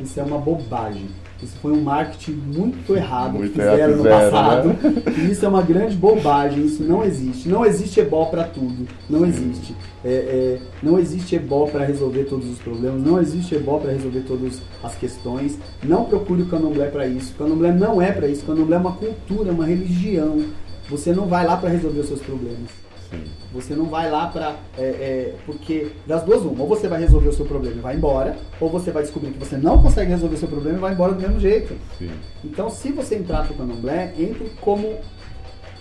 Isso 0.01 0.19
é 0.19 0.23
uma 0.25 0.39
bobagem. 0.39 1.07
Isso 1.43 1.57
foi 1.61 1.73
um 1.73 1.83
marketing 1.83 2.33
muito 2.33 2.97
errado 2.97 3.35
Muito 3.35 3.53
que 3.53 3.59
fizeram 3.59 3.97
no 3.97 4.05
passado. 4.05 4.69
né? 4.69 4.77
E 5.19 5.31
isso 5.31 5.45
é 5.45 5.49
uma 5.49 5.63
grande 5.63 5.95
bobagem. 5.95 6.65
Isso 6.65 6.83
não 6.83 7.05
existe. 7.05 7.49
Não 7.49 7.65
existe 7.65 8.01
ebó 8.01 8.25
para 8.27 8.45
tudo. 8.45 8.89
Não 9.09 9.27
existe. 9.27 9.75
É, 10.05 10.09
é, 10.09 10.59
não 10.83 10.99
existe 10.99 11.37
ebó 11.37 11.67
para 11.67 11.85
resolver 11.85 12.25
todos 12.25 12.49
os 12.49 12.59
problemas. 12.59 13.03
Não 13.03 13.21
existe 13.21 13.55
ebó 13.55 13.79
para 13.79 13.93
resolver 13.93 14.21
todas 14.21 14.63
as 14.83 14.95
questões. 14.95 15.59
Não 15.83 16.05
procure 16.05 16.43
o 16.43 16.47
candomblé 16.47 16.87
para 16.87 17.07
isso. 17.07 17.35
O 17.35 17.45
candomblé 17.45 17.73
não 17.73 18.01
é 18.01 18.13
para 18.13 18.27
isso. 18.29 18.43
O 18.43 18.47
candomblé 18.47 18.77
é 18.77 18.81
uma 18.81 18.93
cultura, 18.93 19.53
uma 19.53 19.67
religião. 19.67 20.43
Você 20.89 21.13
não 21.13 21.27
vai 21.27 21.47
lá 21.47 21.57
para 21.57 21.69
resolver 21.69 22.01
os 22.01 22.09
seus 22.09 22.21
problemas. 22.21 22.71
Sim. 23.11 23.25
Você 23.53 23.75
não 23.75 23.87
vai 23.87 24.11
lá 24.11 24.27
pra. 24.29 24.57
é, 24.77 24.83
é, 24.83 25.35
porque 25.47 25.93
das 26.07 26.23
duas, 26.25 26.43
uma. 26.43 26.63
Ou 26.63 26.69
você 26.69 26.89
vai 26.89 27.01
resolver 27.01 27.29
o 27.29 27.33
seu 27.33 27.45
problema 27.47 27.77
e 27.77 27.81
vai 27.81 27.97
embora, 27.97 28.37
ou 28.61 28.69
você 28.69 28.91
vai 28.91 29.03
descobrir 29.03 29.31
que 29.33 29.39
você 29.39 29.57
não 29.57 29.81
consegue 29.81 30.11
resolver 30.11 30.35
o 30.35 30.39
seu 30.39 30.49
problema 30.49 30.79
e 30.79 30.81
vai 30.81 30.93
embora 30.93 31.13
do 31.13 31.21
mesmo 31.21 31.39
jeito. 31.41 31.77
Sim. 31.99 32.11
Então, 32.45 32.69
se 32.69 32.91
você 32.93 33.17
entrar 33.17 33.47
pro 33.47 33.55
candomblé, 33.55 34.13
entre 34.19 34.51
como 34.61 34.99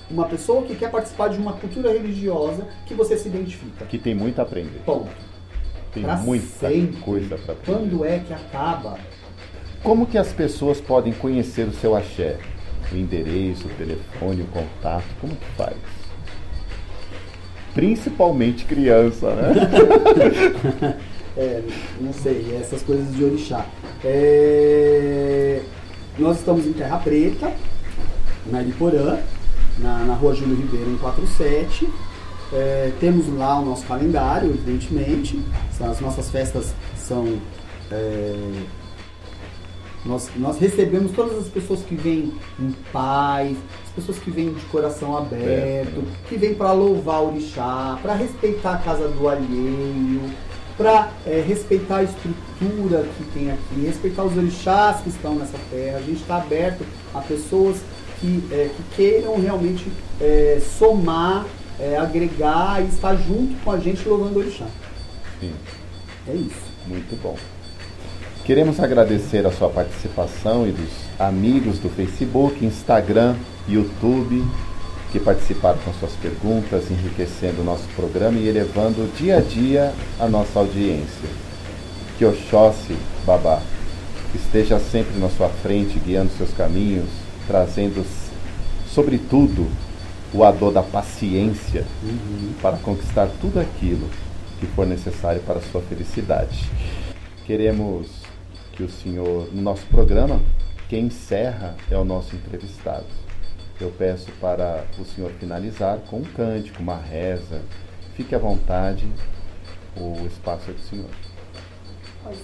uma 0.09 0.25
pessoa 0.25 0.61
que 0.61 0.75
quer 0.75 0.91
participar 0.91 1.29
de 1.29 1.37
uma 1.39 1.53
cultura 1.53 1.91
religiosa 1.91 2.67
que 2.85 2.93
você 2.93 3.17
se 3.17 3.27
identifica. 3.27 3.85
Que 3.85 3.97
tem 3.97 4.13
muito 4.13 4.39
a 4.39 4.43
aprender. 4.43 4.81
Ponto. 4.85 5.09
Tem 5.93 6.03
Pra 6.03 6.17
muita 6.17 6.45
sempre. 6.45 6.97
coisa 7.01 7.37
para 7.37 7.53
aprender. 7.53 7.79
Quando 7.89 8.05
é 8.05 8.19
que 8.19 8.33
acaba? 8.33 8.97
Como 9.81 10.05
que 10.05 10.17
as 10.17 10.31
pessoas 10.31 10.79
podem 10.81 11.13
conhecer 11.13 11.67
o 11.67 11.71
seu 11.73 11.95
axé? 11.95 12.37
O 12.91 12.95
endereço, 12.95 13.65
o 13.67 13.69
telefone, 13.71 14.41
o 14.41 14.45
contato, 14.47 15.05
como 15.19 15.35
que 15.35 15.45
faz? 15.57 15.75
Principalmente 17.75 18.65
criança, 18.65 19.35
né? 19.35 19.53
É, 21.37 21.61
não 21.99 22.13
sei, 22.13 22.57
essas 22.57 22.81
coisas 22.81 23.13
de 23.13 23.21
orixá. 23.21 23.65
É, 24.05 25.61
nós 26.17 26.37
estamos 26.37 26.65
em 26.65 26.71
Terra 26.71 26.97
Preta, 26.99 27.51
na 28.45 28.61
Iriporã, 28.61 29.17
na, 29.77 30.05
na 30.05 30.13
rua 30.13 30.33
Júlio 30.33 30.55
Ribeiro 30.55 30.91
147. 30.91 31.89
É, 32.53 32.91
temos 33.01 33.27
lá 33.37 33.59
o 33.59 33.65
nosso 33.65 33.85
calendário, 33.85 34.49
evidentemente. 34.49 35.37
As 35.77 35.99
nossas 35.99 36.29
festas 36.29 36.73
são 36.95 37.37
é, 37.91 38.63
Nós, 40.05 40.29
nós 40.37 40.57
recebemos 40.57 41.11
todas 41.11 41.37
as 41.37 41.47
pessoas 41.47 41.81
que 41.81 41.95
vêm 41.95 42.33
em 42.57 42.71
paz, 42.93 43.57
pessoas 43.95 44.19
que 44.19 44.29
vêm 44.29 44.53
de 44.53 44.61
coração 44.65 45.17
aberto, 45.17 46.03
que 46.27 46.35
vêm 46.35 46.53
para 46.53 46.71
louvar 46.73 47.21
o 47.21 47.27
orixá, 47.27 47.97
para 48.01 48.13
respeitar 48.13 48.73
a 48.73 48.77
casa 48.77 49.07
do 49.07 49.27
alheio, 49.27 50.21
para 50.77 51.09
é, 51.25 51.43
respeitar 51.45 51.97
a 51.97 52.03
estrutura 52.03 53.05
que 53.17 53.23
tem 53.33 53.51
aqui, 53.51 53.85
respeitar 53.85 54.23
os 54.23 54.37
orixás 54.37 55.01
que 55.01 55.09
estão 55.09 55.35
nessa 55.35 55.57
terra. 55.71 55.97
A 55.97 56.01
gente 56.01 56.21
está 56.21 56.37
aberto 56.37 56.85
a 57.13 57.21
pessoas 57.21 57.77
que, 58.19 58.43
é, 58.51 58.69
que 58.75 58.95
queiram 58.95 59.39
realmente 59.39 59.87
é, 60.19 60.61
somar, 60.77 61.45
é, 61.79 61.97
agregar 61.97 62.83
e 62.83 62.87
estar 62.87 63.15
junto 63.15 63.55
com 63.63 63.71
a 63.71 63.79
gente 63.79 64.07
louvando 64.07 64.35
o 64.35 64.39
orixá. 64.39 64.65
Sim. 65.39 65.53
É 66.27 66.33
isso. 66.33 66.75
Muito 66.87 67.21
bom. 67.21 67.37
Queremos 68.43 68.79
agradecer 68.79 69.45
a 69.47 69.51
sua 69.51 69.69
participação 69.69 70.67
e 70.67 70.71
dos 70.71 71.04
amigos 71.19 71.79
do 71.79 71.89
Facebook, 71.89 72.63
Instagram, 72.65 73.35
YouTube, 73.67 74.43
que 75.11 75.19
participaram 75.19 75.79
com 75.79 75.93
suas 75.93 76.13
perguntas, 76.13 76.91
enriquecendo 76.91 77.61
o 77.61 77.63
nosso 77.65 77.87
programa 77.95 78.37
e 78.37 78.47
elevando 78.47 79.09
dia 79.17 79.37
a 79.37 79.41
dia 79.41 79.93
a 80.19 80.27
nossa 80.27 80.59
audiência. 80.59 81.29
Que 82.17 82.25
Oxóssi, 82.25 82.95
Babá, 83.25 83.61
esteja 84.33 84.79
sempre 84.79 85.17
na 85.19 85.29
sua 85.29 85.49
frente, 85.49 85.99
guiando 85.99 86.31
seus 86.37 86.51
caminhos, 86.53 87.09
trazendo, 87.47 88.05
sobretudo, 88.93 89.67
o 90.33 90.43
ador 90.43 90.73
da 90.73 90.83
paciência 90.83 91.85
Uhum. 92.03 92.53
para 92.61 92.75
conquistar 92.77 93.29
tudo 93.39 93.59
aquilo 93.59 94.09
que 94.59 94.65
for 94.67 94.85
necessário 94.85 95.41
para 95.41 95.59
a 95.59 95.61
sua 95.61 95.81
felicidade. 95.81 96.69
Queremos 97.45 98.07
que 98.73 98.83
o 98.83 98.89
senhor, 98.89 99.47
no 99.53 99.61
nosso 99.61 99.85
programa, 99.85 100.41
quem 100.89 101.05
encerra 101.05 101.75
é 101.89 101.97
o 101.97 102.05
nosso 102.05 102.35
entrevistado. 102.35 103.05
Eu 103.79 103.91
peço 103.91 104.31
para 104.39 104.85
o 104.99 105.03
senhor 105.03 105.31
finalizar 105.31 105.99
com 106.09 106.17
um 106.17 106.23
cântico, 106.23 106.81
uma 106.81 106.95
reza. 106.95 107.61
Fique 108.15 108.33
à 108.33 108.37
vontade, 108.37 109.05
o 109.97 110.25
espaço 110.27 110.69
é 110.69 110.73
do 110.73 110.79
senhor. 110.81 111.09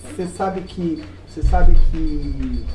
Você 0.04 0.28
sabe 0.28 0.62
que. 0.62 1.04
Você 1.28 1.42
sabe 1.44 1.78
que. 1.92 2.66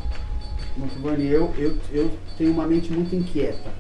Montovani, 0.76 1.26
eu, 1.26 1.52
eu, 1.56 1.76
eu 1.90 2.10
tenho 2.36 2.52
uma 2.52 2.66
mente 2.66 2.92
muito 2.92 3.14
inquieta. 3.14 3.70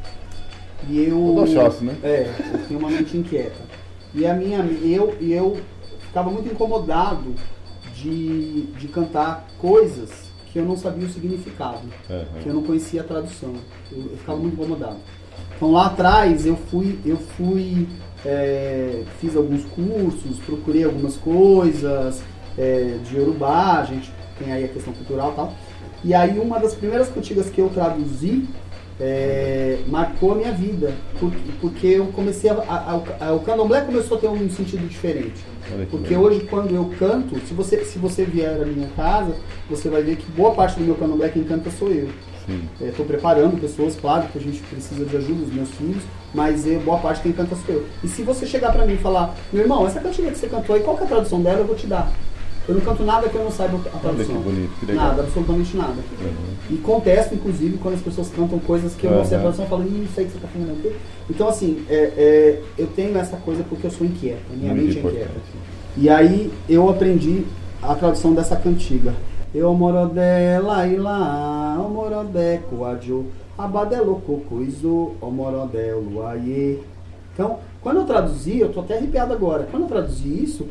E 0.88 1.00
eu. 1.04 1.18
O 1.18 1.34
do 1.34 1.42
Oxóssi, 1.42 1.84
né? 1.84 1.96
É, 2.02 2.30
eu 2.52 2.66
tenho 2.66 2.80
uma 2.80 2.90
mente 2.90 3.16
inquieta. 3.16 3.62
E 4.14 4.26
a 4.26 4.34
minha. 4.34 4.58
Eu, 4.58 5.16
eu 5.20 5.60
ficava 6.00 6.30
muito 6.30 6.52
incomodado 6.52 7.34
de, 7.94 8.62
de 8.78 8.88
cantar 8.88 9.46
coisas 9.58 10.25
que 10.56 10.60
eu 10.60 10.64
não 10.64 10.76
sabia 10.76 11.06
o 11.06 11.10
significado. 11.10 11.80
Aham. 12.08 12.24
Que 12.42 12.48
eu 12.48 12.54
não 12.54 12.62
conhecia 12.62 13.02
a 13.02 13.04
tradução. 13.04 13.52
Eu, 13.92 13.98
eu 14.10 14.16
ficava 14.16 14.38
muito 14.38 14.54
incomodado. 14.54 14.96
Então 15.54 15.70
lá 15.70 15.86
atrás 15.86 16.46
eu 16.46 16.56
fui, 16.56 16.98
eu 17.04 17.18
fui, 17.18 17.86
é, 18.24 19.02
fiz 19.20 19.36
alguns 19.36 19.66
cursos, 19.66 20.38
procurei 20.46 20.84
algumas 20.84 21.14
coisas 21.18 22.22
é, 22.56 22.96
de 23.04 23.16
Yorubá, 23.18 23.80
a 23.80 23.84
gente 23.84 24.10
tem 24.38 24.50
aí 24.50 24.64
a 24.64 24.68
questão 24.68 24.94
cultural 24.94 25.32
e 25.32 25.36
tal. 25.36 25.52
E 26.02 26.14
aí 26.14 26.38
uma 26.38 26.58
das 26.58 26.74
primeiras 26.74 27.10
cantigas 27.10 27.50
que 27.50 27.60
eu 27.60 27.68
traduzi 27.68 28.48
é, 29.00 29.78
marcou 29.88 30.32
a 30.32 30.34
minha 30.36 30.52
vida, 30.52 30.92
porque, 31.60 31.86
eu 31.86 32.06
comecei 32.06 32.48
a, 32.50 32.54
a- 32.54 33.26
a- 33.28 33.32
o 33.34 33.40
candomblé 33.40 33.82
começou 33.82 34.16
a 34.16 34.20
ter 34.20 34.28
um 34.28 34.48
sentido 34.50 34.86
diferente. 34.88 35.44
Porque 35.90 36.16
hoje 36.16 36.40
quando 36.48 36.74
eu 36.74 36.90
canto, 36.98 37.38
se 37.46 37.52
você, 37.52 37.84
se 37.84 37.98
você 37.98 38.24
vier 38.24 38.60
à 38.62 38.64
minha 38.64 38.88
casa, 38.96 39.34
você 39.68 39.88
vai 39.88 40.02
ver 40.02 40.16
que 40.16 40.30
boa 40.32 40.52
parte 40.54 40.78
do 40.78 40.84
meu 40.84 40.94
candomblé 40.94 41.28
quem 41.28 41.44
canta 41.44 41.70
sou 41.70 41.88
eu. 41.90 42.08
Estou 42.80 43.04
preparando 43.04 43.60
pessoas, 43.60 43.96
claro 43.96 44.28
que 44.28 44.38
a 44.38 44.40
gente 44.40 44.60
precisa 44.62 45.04
de 45.04 45.16
ajuda 45.16 45.44
dos 45.44 45.52
meus 45.52 45.68
filhos, 45.72 46.02
mas 46.32 46.64
eh, 46.66 46.78
boa 46.78 46.98
parte 46.98 47.20
quem 47.20 47.32
canta 47.32 47.56
sou 47.56 47.74
eu. 47.74 47.86
E 48.04 48.08
se 48.08 48.22
você 48.22 48.46
chegar 48.46 48.72
pra 48.72 48.86
mim 48.86 48.94
e 48.94 48.98
falar, 48.98 49.34
meu 49.52 49.62
irmão, 49.62 49.84
essa 49.84 49.98
cantiga 50.00 50.30
que 50.30 50.38
você 50.38 50.46
cantou 50.46 50.76
aí, 50.76 50.82
qual 50.82 50.96
que 50.96 51.02
é 51.02 51.06
a 51.06 51.08
tradução 51.08 51.42
dela, 51.42 51.58
eu 51.58 51.66
vou 51.66 51.74
te 51.74 51.88
dar. 51.88 52.12
Eu 52.68 52.74
não 52.74 52.80
canto 52.80 53.04
nada 53.04 53.28
que 53.28 53.34
eu 53.36 53.44
não 53.44 53.50
saiba 53.50 53.76
a 53.76 53.80
Olha 53.80 54.00
tradução. 54.00 54.36
que 54.36 54.42
bonito, 54.42 54.80
que 54.80 54.86
legal. 54.86 55.08
Nada, 55.08 55.22
absolutamente 55.22 55.76
nada. 55.76 55.92
Uhum. 55.92 56.56
E 56.70 56.76
contesto, 56.78 57.34
inclusive, 57.34 57.78
quando 57.78 57.94
as 57.94 58.00
pessoas 58.00 58.28
cantam 58.28 58.58
coisas 58.58 58.94
que 58.94 59.06
eu 59.06 59.12
não 59.12 59.24
sei 59.24 59.36
a 59.36 59.40
tradução, 59.40 59.64
eu 59.64 59.68
falo, 59.68 59.84
Ih, 59.84 60.04
isso 60.04 60.18
aí 60.18 60.26
que 60.26 60.32
você 60.32 60.38
tá 60.38 60.48
falando 60.48 60.70
o? 60.70 60.96
Então, 61.30 61.48
assim, 61.48 61.84
é, 61.88 61.94
é, 61.94 62.62
eu 62.76 62.88
tenho 62.88 63.16
essa 63.16 63.36
coisa 63.36 63.64
porque 63.68 63.86
eu 63.86 63.90
sou 63.90 64.06
inquieto, 64.06 64.42
minha 64.52 64.74
Muito 64.74 64.86
mente 64.86 64.98
é 64.98 65.00
inquieta. 65.00 65.40
E 65.96 66.08
aí 66.08 66.52
eu 66.68 66.88
aprendi 66.90 67.44
a 67.82 67.94
tradução 67.94 68.34
dessa 68.34 68.56
cantiga. 68.56 69.14
Eu 69.54 69.72
morodé 69.72 70.58
lá 70.58 70.86
e 70.86 70.96
lá, 70.96 71.76
o 71.78 71.88
morodé 71.88 72.60
coadjo, 72.68 73.26
abadelo 73.56 74.20
cocoizo, 74.26 75.12
o 75.20 75.30
morodé 75.30 75.94
luaie. 75.94 76.80
Então, 77.32 77.58
quando 77.80 77.98
eu 77.98 78.04
traduzi, 78.04 78.58
eu 78.58 78.72
tô 78.72 78.80
até 78.80 78.98
arrepiado 78.98 79.32
agora. 79.32 79.68
Quando 79.70 79.84
eu 79.84 79.88
traduzi 79.88 80.42
isso, 80.42 80.66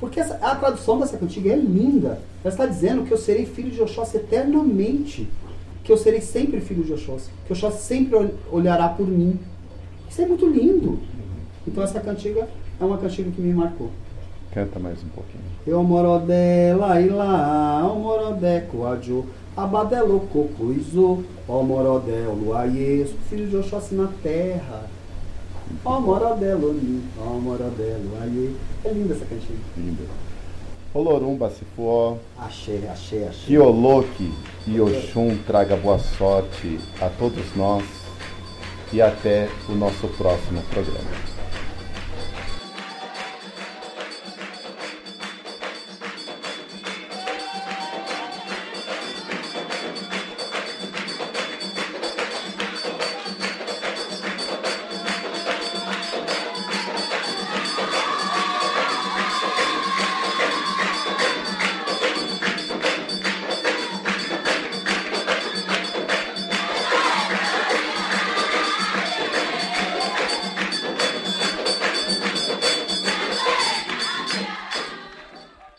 porque 0.00 0.20
essa- 0.20 0.38
a 0.42 0.54
tradução 0.54 0.98
dessa 1.00 1.16
cantiga 1.18 1.52
é 1.52 1.56
linda. 1.56 2.20
Ela 2.44 2.52
está 2.52 2.66
dizendo 2.66 3.04
que 3.04 3.12
eu 3.12 3.18
serei 3.18 3.46
filho 3.46 3.70
de 3.70 3.80
Oxóssi 3.82 4.16
eternamente. 4.16 5.28
Que 5.84 5.92
eu 5.92 5.96
serei 5.96 6.20
sempre 6.20 6.60
filho 6.60 6.84
de 6.84 6.92
Oxóssi. 6.92 7.30
Que 7.46 7.52
Oxóssi 7.52 7.82
sempre 7.82 8.14
ol- 8.16 8.30
olhará 8.52 8.88
por 8.88 9.06
mim. 9.06 9.38
Isso 10.08 10.20
é 10.22 10.26
muito 10.26 10.46
lindo. 10.46 10.98
Então 11.66 11.82
essa 11.82 12.00
cantiga 12.00 12.48
é 12.80 12.84
uma 12.84 12.98
cantiga 12.98 13.30
que 13.30 13.40
me 13.40 13.52
marcou. 13.52 13.90
Canta 14.52 14.78
mais 14.78 14.98
um 15.02 15.08
pouquinho. 15.08 15.42
Eu 15.66 15.82
morodé 15.82 16.74
lá 16.74 17.00
e 17.00 17.08
lá, 17.08 17.90
o 17.92 17.98
morodé 18.00 18.60
coadjo, 18.62 19.24
abadelo 19.56 20.20
cocoizo, 20.32 21.22
ó 21.48 21.62
morodé 21.62 22.24
filho 23.28 23.46
de 23.48 23.56
Oxóssi 23.56 23.94
na 23.94 24.08
terra. 24.22 24.84
Ó 25.84 26.00
morodé 26.00 26.54
loni, 26.54 27.02
ó 27.20 27.38
morodé 27.38 27.96
luaie. 28.04 28.54
É 28.84 28.90
linda 28.90 29.14
essa 29.14 29.24
cantiga. 29.24 29.58
Linda. 29.76 30.02
Olorumba 30.94 31.50
Cifuó, 31.50 32.16
Axé, 32.38 32.88
axé, 32.90 33.26
axé. 33.28 33.46
que 33.46 33.58
Oloque 33.58 34.32
e 34.66 34.80
Oxum 34.80 35.36
traga 35.46 35.76
boa 35.76 35.98
sorte 35.98 36.80
a 37.00 37.08
todos 37.10 37.54
nós 37.54 37.84
e 38.92 39.02
até 39.02 39.48
o 39.68 39.72
nosso 39.72 40.08
próximo 40.16 40.62
programa. 40.70 41.37